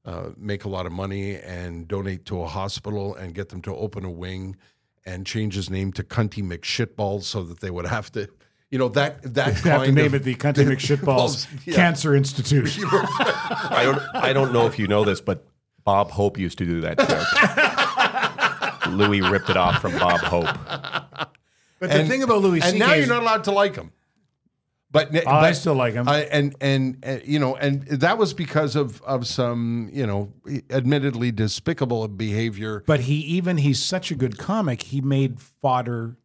uh, 0.04 0.30
make 0.36 0.66
a 0.66 0.70
lot 0.70 0.88
of 0.88 0.92
money 0.92 1.36
and 1.36 1.88
donate 1.88 2.26
to 2.26 2.42
a 2.42 2.48
hospital 2.48 3.14
and 3.16 3.36
get 3.36 3.50
them 3.50 3.62
to 3.62 3.76
open 3.76 4.04
a 4.04 4.10
wing 4.10 4.56
and 5.06 5.28
change 5.28 5.54
his 5.54 5.70
name 5.70 5.92
to 5.92 6.04
cunty 6.04 6.44
mcshitballs 6.44 7.24
so 7.24 7.44
that 7.44 7.60
they 7.60 7.70
would 7.70 7.86
have 7.86 8.12
to 8.12 8.28
you 8.72 8.80
know 8.80 8.88
that 8.90 9.22
that 9.36 9.64
You 9.64 9.70
have 9.72 9.84
to 9.84 9.92
name 9.92 10.06
of 10.08 10.16
it 10.16 10.24
the 10.24 10.36
Cunty 10.36 10.66
McShitballs 10.66 11.48
Yeah. 11.66 11.76
Cancer 11.76 12.16
Institute. 12.16 12.80
I 12.90 13.82
don't. 13.84 14.02
I 14.16 14.34
don't 14.34 14.52
know 14.54 14.66
if 14.66 14.80
you 14.80 14.88
know 14.88 15.04
this, 15.06 15.22
but 15.22 15.46
Bob 15.84 16.10
Hope 16.12 16.40
used 16.40 16.58
to 16.58 16.66
do 16.66 16.82
that 16.82 16.98
joke. 16.98 18.88
Louis 18.98 19.22
ripped 19.22 19.50
it 19.50 19.58
off 19.58 19.82
from 19.82 19.92
Bob 20.00 20.22
Hope. 20.22 20.48
But 21.80 21.92
the 21.92 22.06
thing 22.06 22.24
about 22.24 22.42
Louis 22.42 22.62
and 22.62 22.72
C.K. 22.72 22.80
now 22.80 22.94
is- 22.94 23.06
you're 23.06 23.14
not 23.14 23.22
allowed 23.24 23.44
to 23.46 23.52
like 23.52 23.76
him 23.76 23.92
but, 24.92 25.10
Oh, 25.26 25.30
I 25.30 25.54
still 25.54 25.74
like 25.74 25.94
him. 25.94 26.08
I, 26.08 26.24
and, 26.24 26.54
and 26.60 26.98
uh, 27.06 27.18
you 27.24 27.40
know, 27.40 27.56
and 27.56 27.84
that 27.88 28.18
was 28.18 28.34
because 28.34 28.76
of 28.76 29.02
of 29.04 29.26
some 29.26 29.90
you 29.94 30.06
know, 30.06 30.34
admittedly 30.70 31.32
despicable 31.32 32.08
behavior. 32.10 32.84
But 32.86 33.02
he 33.02 33.16
even 33.16 33.58
he's 33.58 33.82
such 33.82 34.12
a 34.12 34.16
good 34.16 34.38
comic. 34.38 34.82
He 34.84 35.00
made 35.00 35.40
fodder 35.40 36.18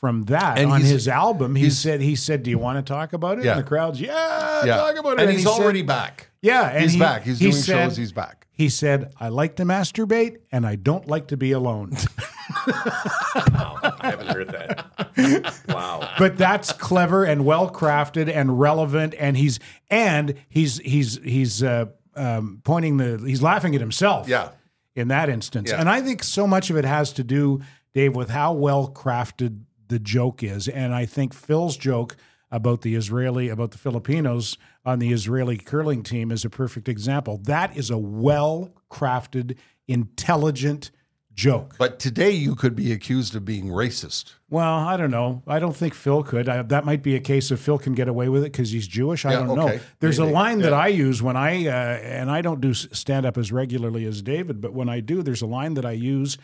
from 0.00 0.24
that 0.26 0.58
And 0.58 0.70
on 0.70 0.80
his 0.80 1.08
album. 1.08 1.54
He 1.56 1.70
said 1.70 2.00
he 2.00 2.14
said, 2.16 2.42
"Do 2.44 2.50
you 2.50 2.58
want 2.58 2.84
to 2.84 2.88
talk 2.92 3.12
about 3.12 3.38
it?" 3.38 3.44
Yeah. 3.44 3.52
And 3.56 3.60
the 3.60 3.68
crowd's, 3.68 4.00
"Yeah, 4.00 4.64
Yeah, 4.64 4.76
talk 4.76 4.96
about 4.96 5.14
it." 5.14 5.20
and 5.22 5.30
he's 5.30 5.40
he 5.40 5.46
said- 5.46 5.60
already 5.60 5.82
back. 5.82 6.30
yeah, 6.40 6.68
and 6.70 6.82
he's 6.82 6.92
he- 6.92 6.98
back. 7.00 7.22
He's 7.24 7.38
he 7.40 7.46
doing 7.50 7.56
said- 7.62 7.84
shows. 7.88 7.96
He's 7.96 8.12
back. 8.12 8.46
He 8.52 8.68
said, 8.68 9.12
"I 9.20 9.28
like 9.28 9.56
to 9.56 9.64
masturbate, 9.64 10.38
and 10.52 10.66
I 10.66 10.76
don't 10.76 11.06
like 11.08 11.28
to 11.28 11.36
be 11.36 11.52
alone." 11.52 11.92
wow, 12.66 13.78
I 13.82 14.10
haven't 14.10 14.28
heard 14.28 14.48
that. 14.48 15.54
Wow. 15.68 16.08
but 16.18 16.36
that's 16.38 16.72
clever 16.72 17.24
and 17.24 17.44
well 17.44 17.70
crafted 17.70 18.28
and 18.34 18.58
relevant, 18.58 19.14
and 19.18 19.36
he's 19.36 19.58
and 19.90 20.34
he's 20.48 20.78
he's 20.78 21.18
he's 21.22 21.62
uh, 21.62 21.86
um, 22.16 22.60
pointing 22.64 22.96
the 22.98 23.22
he's 23.24 23.42
laughing 23.42 23.74
at 23.74 23.80
himself. 23.80 24.28
Yeah. 24.28 24.50
in 24.94 25.08
that 25.08 25.28
instance. 25.28 25.70
Yeah. 25.70 25.80
And 25.80 25.88
I 25.88 26.00
think 26.02 26.22
so 26.24 26.46
much 26.46 26.70
of 26.70 26.76
it 26.76 26.84
has 26.84 27.12
to 27.14 27.24
do, 27.24 27.60
Dave, 27.94 28.16
with 28.16 28.30
how 28.30 28.52
well 28.54 28.88
crafted 28.88 29.60
the 29.88 29.98
joke 29.98 30.42
is. 30.42 30.68
And 30.68 30.94
I 30.94 31.06
think 31.06 31.34
Phil's 31.34 31.76
joke 31.76 32.16
about 32.50 32.80
the 32.82 32.94
Israeli, 32.94 33.48
about 33.48 33.72
the 33.72 33.78
Filipinos 33.78 34.56
on 34.84 34.98
the 34.98 35.12
Israeli 35.12 35.58
curling 35.58 36.02
team 36.02 36.30
is 36.30 36.44
a 36.44 36.50
perfect 36.50 36.88
example. 36.88 37.38
That 37.44 37.76
is 37.76 37.90
a 37.90 37.98
well 37.98 38.72
crafted, 38.90 39.56
intelligent 39.86 40.90
joke. 41.34 41.76
But 41.78 42.00
today 42.00 42.32
you 42.32 42.56
could 42.56 42.74
be 42.74 42.90
accused 42.90 43.36
of 43.36 43.44
being 43.44 43.66
racist. 43.66 44.32
Well, 44.50 44.74
I 44.78 44.96
don't 44.96 45.12
know. 45.12 45.42
I 45.46 45.60
don't 45.60 45.76
think 45.76 45.94
Phil 45.94 46.24
could. 46.24 46.48
I, 46.48 46.62
that 46.62 46.84
might 46.84 47.02
be 47.02 47.14
a 47.14 47.20
case 47.20 47.52
of 47.52 47.60
Phil 47.60 47.78
can 47.78 47.94
get 47.94 48.08
away 48.08 48.28
with 48.28 48.42
it 48.42 48.50
because 48.50 48.72
he's 48.72 48.88
Jewish. 48.88 49.24
I 49.24 49.32
Yeah, 49.32 49.46
don't 49.46 49.56
know. 49.56 49.78
There's 50.00 50.18
Maybe. 50.18 50.30
a 50.32 50.34
line 50.34 50.58
that 50.60 50.72
I 50.72 50.88
use 50.88 51.22
when 51.22 51.36
I, 51.36 51.66
uh, 51.68 51.70
and 51.70 52.28
I 52.30 52.40
don't 52.42 52.60
do 52.60 52.74
stand 52.74 53.24
up 53.24 53.38
as 53.38 53.52
regularly 53.52 54.04
as 54.04 54.20
David, 54.20 54.60
but 54.60 54.72
when 54.72 54.88
I 54.88 54.98
do, 54.98 55.22
there's 55.22 55.42
a 55.42 55.46
line 55.46 55.74
that 55.74 55.84
I 55.84 55.92
use 55.92 56.38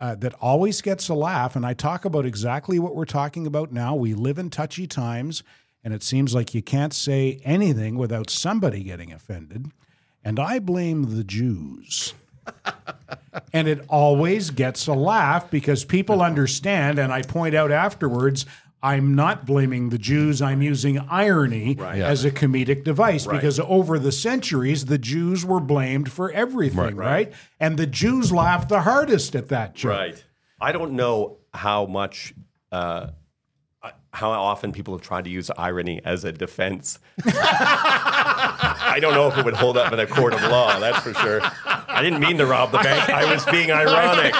uh, 0.00 0.14
that 0.16 0.34
always 0.34 0.80
gets 0.80 1.08
a 1.08 1.14
laugh. 1.14 1.56
And 1.56 1.66
I 1.66 1.74
talk 1.74 2.04
about 2.04 2.26
exactly 2.26 2.78
what 2.78 2.94
we're 2.94 3.04
talking 3.04 3.46
about 3.46 3.72
now. 3.72 3.94
We 3.94 4.14
live 4.14 4.38
in 4.38 4.50
touchy 4.50 4.86
times, 4.86 5.42
and 5.82 5.92
it 5.92 6.02
seems 6.02 6.34
like 6.34 6.54
you 6.54 6.62
can't 6.62 6.94
say 6.94 7.40
anything 7.44 7.96
without 7.96 8.30
somebody 8.30 8.82
getting 8.82 9.12
offended. 9.12 9.70
And 10.24 10.38
I 10.38 10.58
blame 10.58 11.16
the 11.16 11.24
Jews. 11.24 12.14
And 13.52 13.68
it 13.68 13.84
always 13.88 14.50
gets 14.50 14.86
a 14.86 14.92
laugh 14.92 15.50
because 15.50 15.84
people 15.84 16.22
understand. 16.30 16.98
And 16.98 17.12
I 17.12 17.22
point 17.22 17.54
out 17.54 17.70
afterwards, 17.70 18.46
I'm 18.82 19.16
not 19.16 19.44
blaming 19.44 19.88
the 19.88 19.98
Jews. 19.98 20.40
I'm 20.40 20.62
using 20.62 20.98
irony 21.10 21.76
as 21.80 22.24
a 22.24 22.30
comedic 22.30 22.84
device 22.84 23.26
because 23.26 23.58
over 23.60 23.98
the 23.98 24.12
centuries, 24.12 24.84
the 24.84 24.98
Jews 24.98 25.44
were 25.44 25.60
blamed 25.60 26.12
for 26.12 26.30
everything, 26.30 26.94
right? 26.96 27.32
And 27.58 27.76
the 27.76 27.86
Jews 27.86 28.32
laughed 28.32 28.68
the 28.68 28.82
hardest 28.82 29.34
at 29.34 29.48
that 29.48 29.74
joke. 29.74 29.90
Right. 29.90 30.24
I 30.60 30.72
don't 30.72 30.92
know 30.92 31.38
how 31.54 31.86
much, 31.86 32.34
uh, 32.70 33.08
how 34.12 34.30
often 34.30 34.72
people 34.72 34.94
have 34.94 35.02
tried 35.02 35.24
to 35.24 35.30
use 35.30 35.50
irony 35.56 36.00
as 36.04 36.24
a 36.24 36.32
defense. 36.32 36.98
I 37.26 38.98
don't 39.00 39.14
know 39.14 39.28
if 39.28 39.38
it 39.38 39.44
would 39.44 39.54
hold 39.54 39.76
up 39.76 39.92
in 39.92 39.98
a 39.98 40.06
court 40.06 40.34
of 40.34 40.42
law. 40.42 40.78
That's 40.78 40.98
for 41.00 41.14
sure. 41.14 41.40
I 41.64 42.00
didn't 42.02 42.20
mean 42.20 42.38
to 42.38 42.46
rob 42.46 42.72
the 42.72 42.78
bank. 42.78 43.10
I 43.10 43.32
was 43.32 43.44
being 43.46 43.70
ironic. 43.70 44.34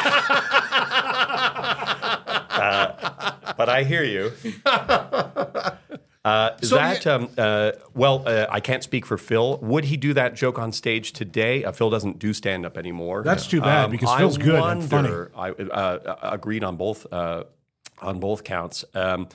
Uh, 2.50 3.54
but 3.68 3.76
I 3.76 3.84
hear 3.84 4.04
you. 4.04 4.32
Uh, 6.24 6.54
that 6.60 7.06
um, 7.06 7.30
uh, 7.38 7.72
well, 7.94 8.22
uh, 8.26 8.44
I 8.50 8.60
can't 8.60 8.82
speak 8.82 9.06
for 9.06 9.16
Phil. 9.16 9.56
Would 9.62 9.84
he 9.84 9.96
do 9.96 10.12
that 10.12 10.34
joke 10.34 10.58
on 10.58 10.72
stage 10.72 11.14
today? 11.14 11.64
Uh, 11.64 11.72
Phil 11.72 11.88
doesn't 11.88 12.18
do 12.18 12.34
stand 12.34 12.66
up 12.66 12.76
anymore. 12.76 13.22
That's 13.22 13.46
too 13.46 13.62
bad, 13.62 13.90
because 13.90 14.14
Phil's 14.14 14.36
I 14.36 14.42
good 14.42 14.62
and 14.62 14.84
funny. 14.84 15.08
wonder- 15.08 15.32
I 15.34 15.50
uh, 15.50 15.54
uh, 15.72 16.18
agreed 16.24 16.64
on 16.64 16.76
both 16.76 17.10
uh, 17.10 17.44
on 18.02 18.20
both 18.20 18.44
counts. 18.44 18.84
Um, 18.94 19.28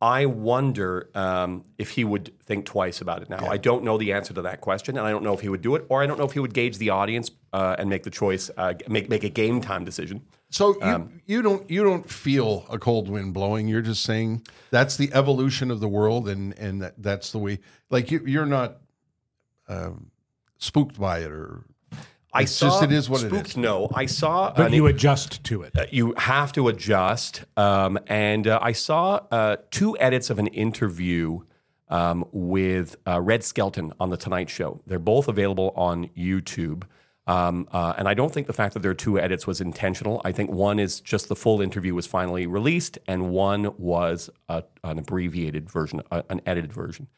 I 0.00 0.26
wonder 0.26 1.08
um, 1.14 1.64
if 1.78 1.90
he 1.90 2.04
would 2.04 2.38
think 2.44 2.66
twice 2.66 3.00
about 3.00 3.22
it 3.22 3.30
now. 3.30 3.46
I 3.46 3.56
don't 3.56 3.82
know 3.82 3.96
the 3.98 4.12
answer 4.12 4.34
to 4.34 4.42
that 4.42 4.60
question, 4.60 4.98
and 4.98 5.06
I 5.06 5.10
don't 5.10 5.24
know 5.24 5.32
if 5.32 5.40
he 5.40 5.48
would 5.48 5.62
do 5.62 5.74
it, 5.74 5.86
or 5.88 6.02
I 6.02 6.06
don't 6.06 6.18
know 6.18 6.26
if 6.26 6.32
he 6.32 6.38
would 6.38 6.54
gauge 6.54 6.78
the 6.78 6.90
audience 6.90 7.30
uh, 7.54 7.76
and 7.78 7.88
make 7.90 8.04
the 8.04 8.10
choice, 8.10 8.50
uh, 8.56 8.74
make 8.88 9.08
make 9.08 9.24
a 9.24 9.30
game 9.30 9.60
time 9.60 9.84
decision. 9.84 10.22
So 10.56 10.74
you, 10.76 10.80
Um, 10.82 11.20
you 11.26 11.42
don't 11.42 11.70
you 11.70 11.84
don't 11.84 12.08
feel 12.08 12.64
a 12.70 12.78
cold 12.78 13.10
wind 13.10 13.34
blowing. 13.34 13.68
You're 13.68 13.82
just 13.82 14.02
saying 14.04 14.46
that's 14.70 14.96
the 14.96 15.10
evolution 15.12 15.70
of 15.70 15.80
the 15.80 15.88
world, 15.88 16.28
and 16.28 16.58
and 16.58 16.80
that, 16.82 16.94
that's 16.96 17.30
the 17.32 17.38
way. 17.38 17.58
Like 17.90 18.10
you, 18.10 18.22
you're 18.24 18.46
not 18.46 18.78
um, 19.68 20.10
spooked 20.56 20.98
by 20.98 21.18
it, 21.18 21.30
or 21.30 21.64
I 22.32 22.42
It's 22.42 22.52
saw 22.52 22.68
just 22.68 22.82
it 22.84 22.92
is 22.92 23.10
what 23.10 23.22
it 23.22 23.28
spooked, 23.28 23.48
is. 23.50 23.56
No, 23.58 23.90
I 23.94 24.06
saw. 24.06 24.52
But 24.54 24.68
an- 24.68 24.72
you 24.72 24.86
adjust 24.86 25.44
to 25.44 25.62
it. 25.62 25.76
uh, 25.78 25.84
you 25.90 26.14
have 26.16 26.52
to 26.54 26.68
adjust. 26.68 27.44
Um, 27.58 27.98
and 28.06 28.46
uh, 28.46 28.58
I 28.62 28.72
saw 28.72 29.20
uh, 29.30 29.56
two 29.70 29.96
edits 29.98 30.30
of 30.30 30.38
an 30.38 30.46
interview 30.48 31.40
um, 31.88 32.24
with 32.32 32.96
uh, 33.06 33.20
Red 33.20 33.44
Skelton 33.44 33.92
on 34.00 34.08
The 34.10 34.16
Tonight 34.16 34.48
Show. 34.48 34.80
They're 34.86 34.98
both 34.98 35.28
available 35.28 35.72
on 35.76 36.08
YouTube. 36.16 36.84
Um, 37.26 37.68
uh, 37.72 37.94
and 37.98 38.08
I 38.08 38.14
don't 38.14 38.32
think 38.32 38.46
the 38.46 38.52
fact 38.52 38.74
that 38.74 38.80
there 38.80 38.90
are 38.90 38.94
two 38.94 39.18
edits 39.18 39.46
was 39.46 39.60
intentional. 39.60 40.20
I 40.24 40.30
think 40.30 40.50
one 40.50 40.78
is 40.78 41.00
just 41.00 41.28
the 41.28 41.34
full 41.34 41.60
interview 41.60 41.94
was 41.94 42.06
finally 42.06 42.46
released, 42.46 42.98
and 43.08 43.30
one 43.30 43.74
was 43.78 44.30
a, 44.48 44.62
an 44.84 44.98
abbreviated 44.98 45.68
version, 45.68 46.02
a, 46.12 46.22
an 46.30 46.40
edited 46.46 46.72
version. 46.72 47.08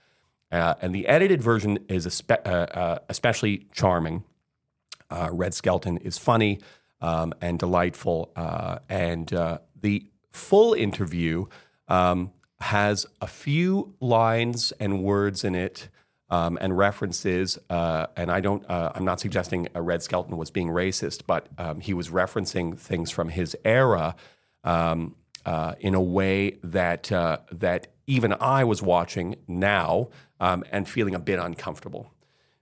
Uh, 0.51 0.75
and 0.81 0.95
the 0.95 1.07
edited 1.07 1.43
version 1.43 1.79
is 1.89 2.23
uh, 2.31 2.33
uh, 2.35 2.99
especially 3.11 3.67
charming. 3.73 4.25
Uh, 5.11 5.29
Red 5.31 5.53
Skelton 5.53 5.99
is 5.99 6.17
funny 6.17 6.61
um, 7.03 7.35
and 7.43 7.59
delightful. 7.59 8.33
Uh, 8.35 8.79
and 8.89 9.29
the 9.81 10.07
full 10.31 10.73
interview 10.73 11.47
um, 11.89 12.33
has 12.61 13.07
a 13.21 13.27
few 13.27 13.95
lines 14.01 14.73
and 14.81 15.03
words 15.03 15.45
in 15.45 15.55
it 15.55 15.89
um, 16.31 16.59
and 16.61 16.77
references. 16.77 17.59
Uh, 17.71 18.07
and 18.17 18.31
I 18.31 18.41
don't, 18.41 18.69
uh, 18.69 18.93
I'm 18.95 19.05
not 19.05 19.21
suggesting 19.21 19.69
Red 19.75 20.03
Skelton 20.03 20.37
was 20.37 20.51
being 20.51 20.69
racist, 20.69 21.23
but 21.27 21.49
um, 21.59 21.81
he 21.81 21.95
was 21.95 22.11
referencing 22.11 22.79
things 22.79 23.11
from 23.11 23.31
his 23.31 23.57
era 23.65 24.15
um, 24.65 25.17
uh, 25.47 25.75
in 25.81 25.95
a 25.95 26.03
way 26.03 26.59
that 26.63 27.11
uh, 27.11 27.39
that 27.53 27.89
even 28.07 28.35
I 28.41 28.65
was 28.65 28.83
watching 28.83 29.37
now 29.47 30.09
um, 30.41 30.65
and 30.73 30.89
feeling 30.89 31.15
a 31.15 31.19
bit 31.19 31.39
uncomfortable. 31.39 32.13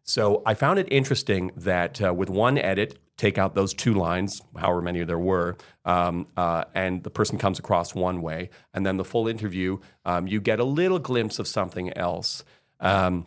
So 0.02 0.42
I 0.46 0.54
found 0.54 0.78
it 0.78 0.86
interesting 0.90 1.50
that 1.56 2.00
uh, 2.00 2.14
with 2.14 2.30
one 2.30 2.58
edit, 2.58 2.98
take 3.16 3.38
out 3.38 3.54
those 3.54 3.74
two 3.74 3.94
lines, 3.94 4.40
however 4.56 4.82
many 4.82 5.02
there 5.04 5.18
were, 5.18 5.56
um, 5.84 6.28
uh, 6.36 6.64
and 6.74 7.02
the 7.02 7.10
person 7.10 7.38
comes 7.38 7.58
across 7.58 7.94
one 7.94 8.22
way, 8.22 8.50
and 8.72 8.86
then 8.86 8.98
the 8.98 9.04
full 9.04 9.26
interview, 9.26 9.78
um, 10.04 10.28
you 10.28 10.40
get 10.40 10.60
a 10.60 10.64
little 10.64 11.00
glimpse 11.00 11.38
of 11.38 11.48
something 11.48 11.96
else. 11.96 12.44
Um, 12.78 13.26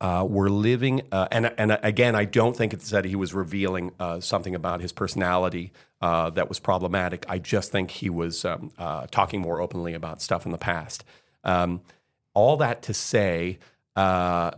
uh, 0.00 0.26
we're 0.28 0.48
living, 0.48 1.02
uh, 1.12 1.28
and 1.30 1.52
and 1.58 1.78
again, 1.82 2.14
I 2.14 2.24
don't 2.24 2.56
think 2.56 2.72
it's 2.72 2.90
that 2.90 3.04
he 3.04 3.14
was 3.14 3.34
revealing 3.34 3.92
uh, 4.00 4.20
something 4.20 4.54
about 4.54 4.80
his 4.80 4.92
personality 4.92 5.72
uh, 6.00 6.30
that 6.30 6.48
was 6.48 6.58
problematic. 6.58 7.26
I 7.28 7.38
just 7.38 7.70
think 7.70 7.90
he 7.90 8.08
was 8.08 8.44
um, 8.44 8.72
uh, 8.78 9.06
talking 9.10 9.40
more 9.40 9.60
openly 9.60 9.92
about 9.92 10.22
stuff 10.22 10.46
in 10.46 10.52
the 10.52 10.58
past. 10.58 11.04
Um, 11.44 11.82
all 12.32 12.56
that 12.58 12.80
to 12.82 12.94
say, 12.94 13.58
uh, 13.96 14.52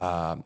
um, 0.00 0.44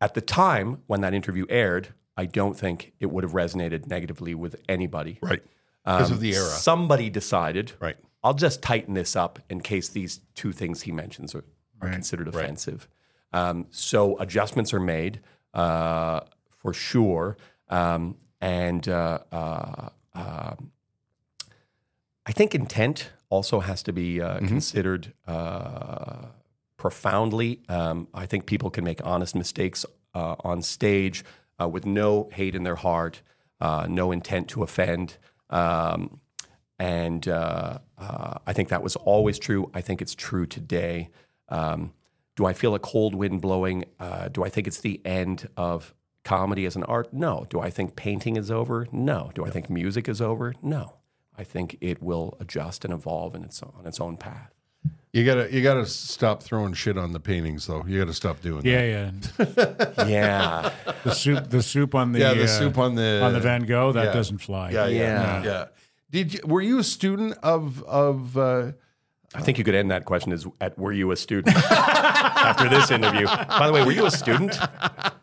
at 0.00 0.14
the 0.14 0.20
time 0.20 0.82
when 0.86 1.02
that 1.02 1.12
interview 1.12 1.44
aired, 1.50 1.88
I 2.16 2.24
don't 2.24 2.56
think 2.56 2.92
it 3.00 3.10
would 3.10 3.24
have 3.24 3.32
resonated 3.32 3.86
negatively 3.86 4.34
with 4.34 4.56
anybody. 4.68 5.18
right 5.20 5.42
because 5.84 6.10
Um, 6.10 6.14
of 6.14 6.20
the 6.20 6.34
era, 6.34 6.44
Somebody 6.44 7.10
decided, 7.10 7.72
right? 7.80 7.96
I'll 8.22 8.34
just 8.34 8.62
tighten 8.62 8.94
this 8.94 9.16
up 9.16 9.40
in 9.50 9.60
case 9.60 9.88
these 9.88 10.20
two 10.34 10.52
things 10.52 10.82
he 10.82 10.92
mentions 10.92 11.34
are, 11.34 11.44
are 11.80 11.90
considered 11.90 12.28
offensive. 12.28 12.88
Um, 13.32 13.66
so 13.70 14.18
adjustments 14.18 14.74
are 14.74 14.80
made 14.80 15.20
uh, 15.54 16.20
for 16.48 16.72
sure, 16.72 17.36
um, 17.68 18.16
and 18.40 18.88
uh, 18.88 19.18
uh, 19.30 19.88
um, 20.14 20.72
I 22.26 22.32
think 22.32 22.54
intent 22.54 23.10
also 23.30 23.60
has 23.60 23.82
to 23.84 23.92
be 23.92 24.20
uh, 24.20 24.38
considered 24.40 25.12
uh, 25.26 26.26
profoundly. 26.76 27.60
Um, 27.68 28.08
I 28.12 28.26
think 28.26 28.46
people 28.46 28.70
can 28.70 28.84
make 28.84 29.00
honest 29.04 29.34
mistakes 29.34 29.86
uh, 30.14 30.36
on 30.40 30.62
stage 30.62 31.24
uh, 31.60 31.68
with 31.68 31.86
no 31.86 32.28
hate 32.32 32.54
in 32.54 32.64
their 32.64 32.76
heart, 32.76 33.22
uh, 33.60 33.86
no 33.88 34.12
intent 34.12 34.48
to 34.48 34.62
offend. 34.62 35.16
Um, 35.48 36.20
and 36.78 37.28
uh, 37.28 37.78
uh, 37.98 38.38
I 38.46 38.52
think 38.52 38.68
that 38.68 38.82
was 38.82 38.96
always 38.96 39.38
true. 39.38 39.70
I 39.72 39.80
think 39.80 40.02
it's 40.02 40.14
true 40.14 40.46
today. 40.46 41.10
Um, 41.48 41.92
do 42.36 42.46
I 42.46 42.52
feel 42.52 42.74
a 42.74 42.78
cold 42.78 43.14
wind 43.14 43.40
blowing? 43.40 43.84
Uh, 44.00 44.28
do 44.28 44.44
I 44.44 44.48
think 44.48 44.66
it's 44.66 44.80
the 44.80 45.00
end 45.04 45.48
of 45.56 45.94
comedy 46.24 46.64
as 46.66 46.76
an 46.76 46.84
art? 46.84 47.12
No. 47.12 47.46
Do 47.50 47.60
I 47.60 47.70
think 47.70 47.96
painting 47.96 48.36
is 48.36 48.50
over? 48.50 48.86
No. 48.92 49.30
Do 49.34 49.44
I 49.44 49.50
think 49.50 49.68
music 49.68 50.08
is 50.08 50.20
over? 50.20 50.54
No. 50.62 50.94
I 51.36 51.44
think 51.44 51.76
it 51.80 52.02
will 52.02 52.36
adjust 52.40 52.84
and 52.84 52.92
evolve 52.92 53.34
in 53.34 53.42
its 53.44 53.62
on 53.62 53.86
its 53.86 54.00
own 54.00 54.16
path. 54.16 54.52
You 55.12 55.26
gotta 55.26 55.52
you 55.52 55.62
gotta 55.62 55.84
stop 55.86 56.42
throwing 56.42 56.72
shit 56.72 56.96
on 56.96 57.12
the 57.12 57.20
paintings, 57.20 57.66
though. 57.66 57.84
You 57.86 57.98
gotta 57.98 58.14
stop 58.14 58.40
doing 58.40 58.62
that. 58.62 58.68
Yeah, 58.68 59.10
yeah. 59.98 60.04
Yeah. 60.06 60.72
The 61.04 61.14
soup, 61.14 61.50
the 61.50 61.62
soup 61.62 61.94
on 61.94 62.12
the 62.12 62.20
Yeah, 62.20 62.34
the 62.34 62.44
uh, 62.44 62.46
soup 62.46 62.78
on 62.78 62.94
the 62.94 63.22
on 63.22 63.32
the 63.34 63.40
Van 63.40 63.64
Gogh 63.64 63.92
that 63.92 64.06
yeah. 64.06 64.12
doesn't 64.12 64.38
fly. 64.38 64.70
Yeah, 64.70 64.86
yeah, 64.86 64.98
Yeah. 64.98 65.44
yeah. 65.44 65.64
Did 66.10 66.34
you, 66.34 66.40
were 66.46 66.62
you 66.62 66.78
a 66.78 66.84
student 66.84 67.34
of 67.42 67.82
of? 67.84 68.36
Uh, 68.38 68.72
I 69.34 69.40
think 69.40 69.58
you 69.58 69.64
could 69.64 69.74
end 69.74 69.90
that 69.90 70.04
question 70.04 70.32
as 70.32 70.46
at 70.60 70.78
were 70.78 70.92
you 70.92 71.10
a 71.10 71.16
student 71.16 71.56
after 71.70 72.68
this 72.68 72.90
interview? 72.90 73.26
By 73.26 73.66
the 73.66 73.72
way, 73.72 73.84
were 73.84 73.92
you 73.92 74.06
a 74.06 74.10
student? 74.10 74.58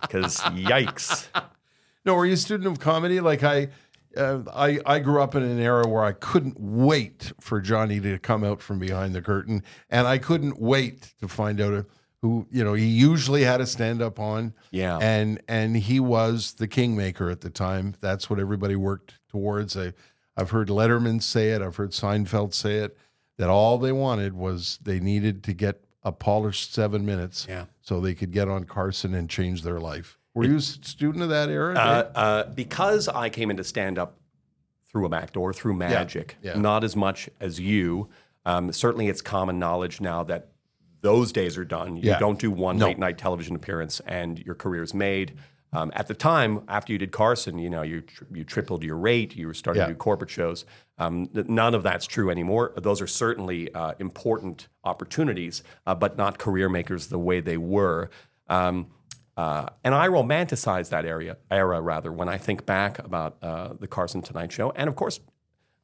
Because 0.01 0.37
yikes. 0.37 1.27
no, 2.05 2.15
were 2.15 2.25
you 2.25 2.33
a 2.33 2.37
student 2.37 2.67
of 2.67 2.79
comedy? 2.79 3.19
Like 3.19 3.43
I, 3.43 3.69
uh, 4.17 4.39
I 4.51 4.79
I 4.85 4.99
grew 4.99 5.21
up 5.21 5.35
in 5.35 5.43
an 5.43 5.59
era 5.59 5.87
where 5.87 6.03
I 6.03 6.13
couldn't 6.13 6.59
wait 6.59 7.31
for 7.39 7.61
Johnny 7.61 7.99
to 7.99 8.17
come 8.17 8.43
out 8.43 8.61
from 8.61 8.79
behind 8.79 9.13
the 9.13 9.21
curtain, 9.21 9.63
and 9.89 10.07
I 10.07 10.17
couldn't 10.17 10.59
wait 10.59 11.13
to 11.19 11.27
find 11.27 11.61
out 11.61 11.85
who 12.21 12.47
you 12.49 12.63
know. 12.63 12.73
He 12.73 12.87
usually 12.87 13.43
had 13.43 13.61
a 13.61 13.67
stand 13.67 14.01
up 14.01 14.19
on, 14.19 14.53
Yeah. 14.71 14.97
and 14.99 15.39
and 15.47 15.77
he 15.77 15.99
was 15.99 16.53
the 16.53 16.67
kingmaker 16.67 17.29
at 17.29 17.41
the 17.41 17.51
time. 17.51 17.93
That's 18.01 18.29
what 18.29 18.39
everybody 18.39 18.75
worked 18.75 19.19
towards. 19.29 19.77
I, 19.77 19.93
I've 20.35 20.49
heard 20.49 20.69
Letterman 20.69 21.21
say 21.21 21.49
it. 21.51 21.61
I've 21.61 21.75
heard 21.75 21.91
Seinfeld 21.91 22.53
say 22.55 22.77
it. 22.77 22.97
That 23.39 23.49
all 23.49 23.77
they 23.77 23.93
wanted 23.93 24.33
was 24.33 24.77
they 24.83 24.99
needed 24.99 25.43
to 25.45 25.53
get 25.53 25.81
a 26.03 26.11
polished 26.11 26.73
seven 26.73 27.05
minutes, 27.05 27.45
Yeah. 27.49 27.65
so 27.81 28.01
they 28.01 28.13
could 28.13 28.31
get 28.31 28.49
on 28.49 28.65
Carson 28.65 29.13
and 29.13 29.29
change 29.29 29.63
their 29.63 29.79
life. 29.79 30.17
Were 30.33 30.43
you 30.43 30.57
a 30.57 30.61
student 30.61 31.23
of 31.23 31.29
that 31.29 31.47
era? 31.49 31.73
Uh, 31.73 32.11
uh, 32.17 32.43
because 32.53 33.07
I 33.07 33.29
came 33.29 33.49
into 33.49 33.63
stand 33.63 33.97
up 33.97 34.17
through 34.91 35.05
a 35.05 35.09
back 35.09 35.31
door, 35.31 35.53
through 35.53 35.75
magic, 35.75 36.35
yeah. 36.41 36.57
not 36.57 36.83
as 36.83 36.97
much 36.97 37.29
as 37.39 37.61
you. 37.61 38.09
Um, 38.45 38.73
certainly, 38.73 39.07
it's 39.07 39.21
common 39.21 39.57
knowledge 39.57 40.01
now 40.01 40.23
that 40.25 40.49
those 41.01 41.31
days 41.31 41.57
are 41.57 41.63
done. 41.65 41.95
You 41.95 42.09
Yeah. 42.09 42.19
don't 42.19 42.39
do 42.39 42.51
one 42.51 42.77
No. 42.77 42.87
late 42.87 42.97
night 42.99 43.17
television 43.17 43.55
appearance 43.55 44.01
and 44.01 44.37
your 44.39 44.55
career 44.55 44.83
is 44.83 44.93
made. 44.93 45.33
Um, 45.71 45.91
at 45.93 46.07
the 46.07 46.13
time, 46.15 46.63
after 46.67 46.91
you 46.91 46.97
did 46.97 47.11
Carson, 47.11 47.59
you 47.59 47.69
know 47.69 47.81
you 47.83 48.01
tr- 48.01 48.23
you 48.33 48.43
tripled 48.43 48.83
your 48.83 48.97
rate. 48.97 49.35
You 49.35 49.47
were 49.47 49.53
starting 49.53 49.81
Yeah. 49.81 49.87
to 49.87 49.93
do 49.93 49.97
corporate 49.97 50.29
shows. 50.31 50.65
Um, 50.97 51.27
th- 51.27 51.47
none 51.47 51.75
of 51.75 51.83
that's 51.83 52.05
true 52.07 52.29
anymore. 52.31 52.73
Those 52.75 53.01
are 53.01 53.07
certainly 53.07 53.73
uh, 53.73 53.93
important 53.99 54.67
opportunities, 54.83 55.63
uh, 55.85 55.93
but 55.95 56.17
not 56.17 56.37
career 56.39 56.69
makers 56.69 57.07
the 57.07 57.19
way 57.19 57.39
they 57.39 57.57
were. 57.57 58.09
Um, 58.47 58.87
uh, 59.37 59.67
and 59.83 59.93
I 59.95 60.07
romanticize 60.07 60.89
that 60.89 61.05
area 61.05 61.37
era 61.49 61.79
rather 61.81 62.11
when 62.11 62.27
I 62.27 62.37
think 62.37 62.65
back 62.65 62.99
about 62.99 63.37
uh, 63.41 63.73
the 63.79 63.87
Carson 63.87 64.21
Tonight 64.21 64.51
Show, 64.51 64.71
and 64.71 64.89
of 64.89 64.95
course, 64.95 65.19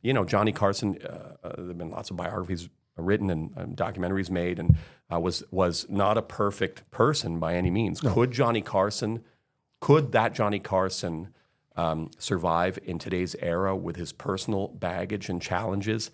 you 0.01 0.13
know 0.13 0.25
Johnny 0.25 0.51
Carson. 0.51 0.97
Uh, 1.01 1.35
uh, 1.43 1.53
there've 1.57 1.77
been 1.77 1.91
lots 1.91 2.09
of 2.09 2.17
biographies 2.17 2.69
written 2.97 3.29
and 3.29 3.51
um, 3.57 3.75
documentaries 3.75 4.29
made, 4.31 4.57
and 4.57 4.75
uh, 5.13 5.19
was 5.19 5.43
was 5.51 5.85
not 5.89 6.17
a 6.17 6.21
perfect 6.23 6.89
person 6.91 7.39
by 7.39 7.55
any 7.55 7.69
means. 7.69 8.01
Could 8.01 8.31
Johnny 8.31 8.61
Carson, 8.61 9.23
could 9.79 10.11
that 10.13 10.33
Johnny 10.33 10.59
Carson 10.59 11.33
um, 11.75 12.09
survive 12.17 12.79
in 12.83 12.99
today's 12.99 13.35
era 13.35 13.75
with 13.75 13.95
his 13.95 14.11
personal 14.13 14.69
baggage 14.69 15.29
and 15.29 15.41
challenges? 15.41 16.11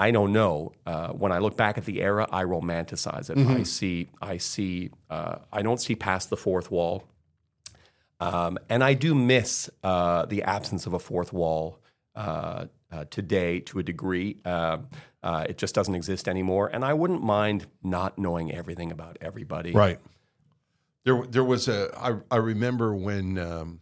I 0.00 0.12
don't 0.12 0.32
know. 0.32 0.72
Uh, 0.86 1.08
when 1.08 1.32
I 1.32 1.38
look 1.38 1.56
back 1.56 1.76
at 1.76 1.84
the 1.84 2.00
era, 2.02 2.28
I 2.30 2.44
romanticize 2.44 3.30
it. 3.30 3.38
I 3.38 3.64
see, 3.64 4.08
I 4.22 4.36
see, 4.38 4.90
uh, 5.10 5.38
I 5.52 5.62
don't 5.62 5.80
see 5.80 5.96
past 5.96 6.30
the 6.30 6.36
fourth 6.36 6.70
wall, 6.70 7.04
um, 8.20 8.58
and 8.68 8.84
I 8.84 8.94
do 8.94 9.14
miss 9.14 9.68
uh, 9.82 10.26
the 10.26 10.42
absence 10.44 10.86
of 10.86 10.92
a 10.92 10.98
fourth 11.00 11.32
wall 11.32 11.80
uh, 12.14 12.66
uh, 12.92 13.04
today 13.10 13.60
to 13.60 13.80
a 13.80 13.82
degree. 13.82 14.36
Uh, 14.44 14.78
it 15.22 15.58
just 15.58 15.74
doesn't 15.74 15.94
exist 15.94 16.28
anymore, 16.28 16.70
and 16.72 16.84
I 16.84 16.94
wouldn't 16.94 17.22
mind 17.22 17.66
not 17.82 18.18
knowing 18.18 18.52
everything 18.52 18.92
about 18.92 19.18
everybody. 19.20 19.72
Right. 19.72 19.98
There, 21.04 21.24
there 21.26 21.44
was 21.44 21.68
a. 21.68 21.90
I, 21.96 22.16
I 22.30 22.36
remember 22.36 22.94
when 22.94 23.38
um, 23.38 23.80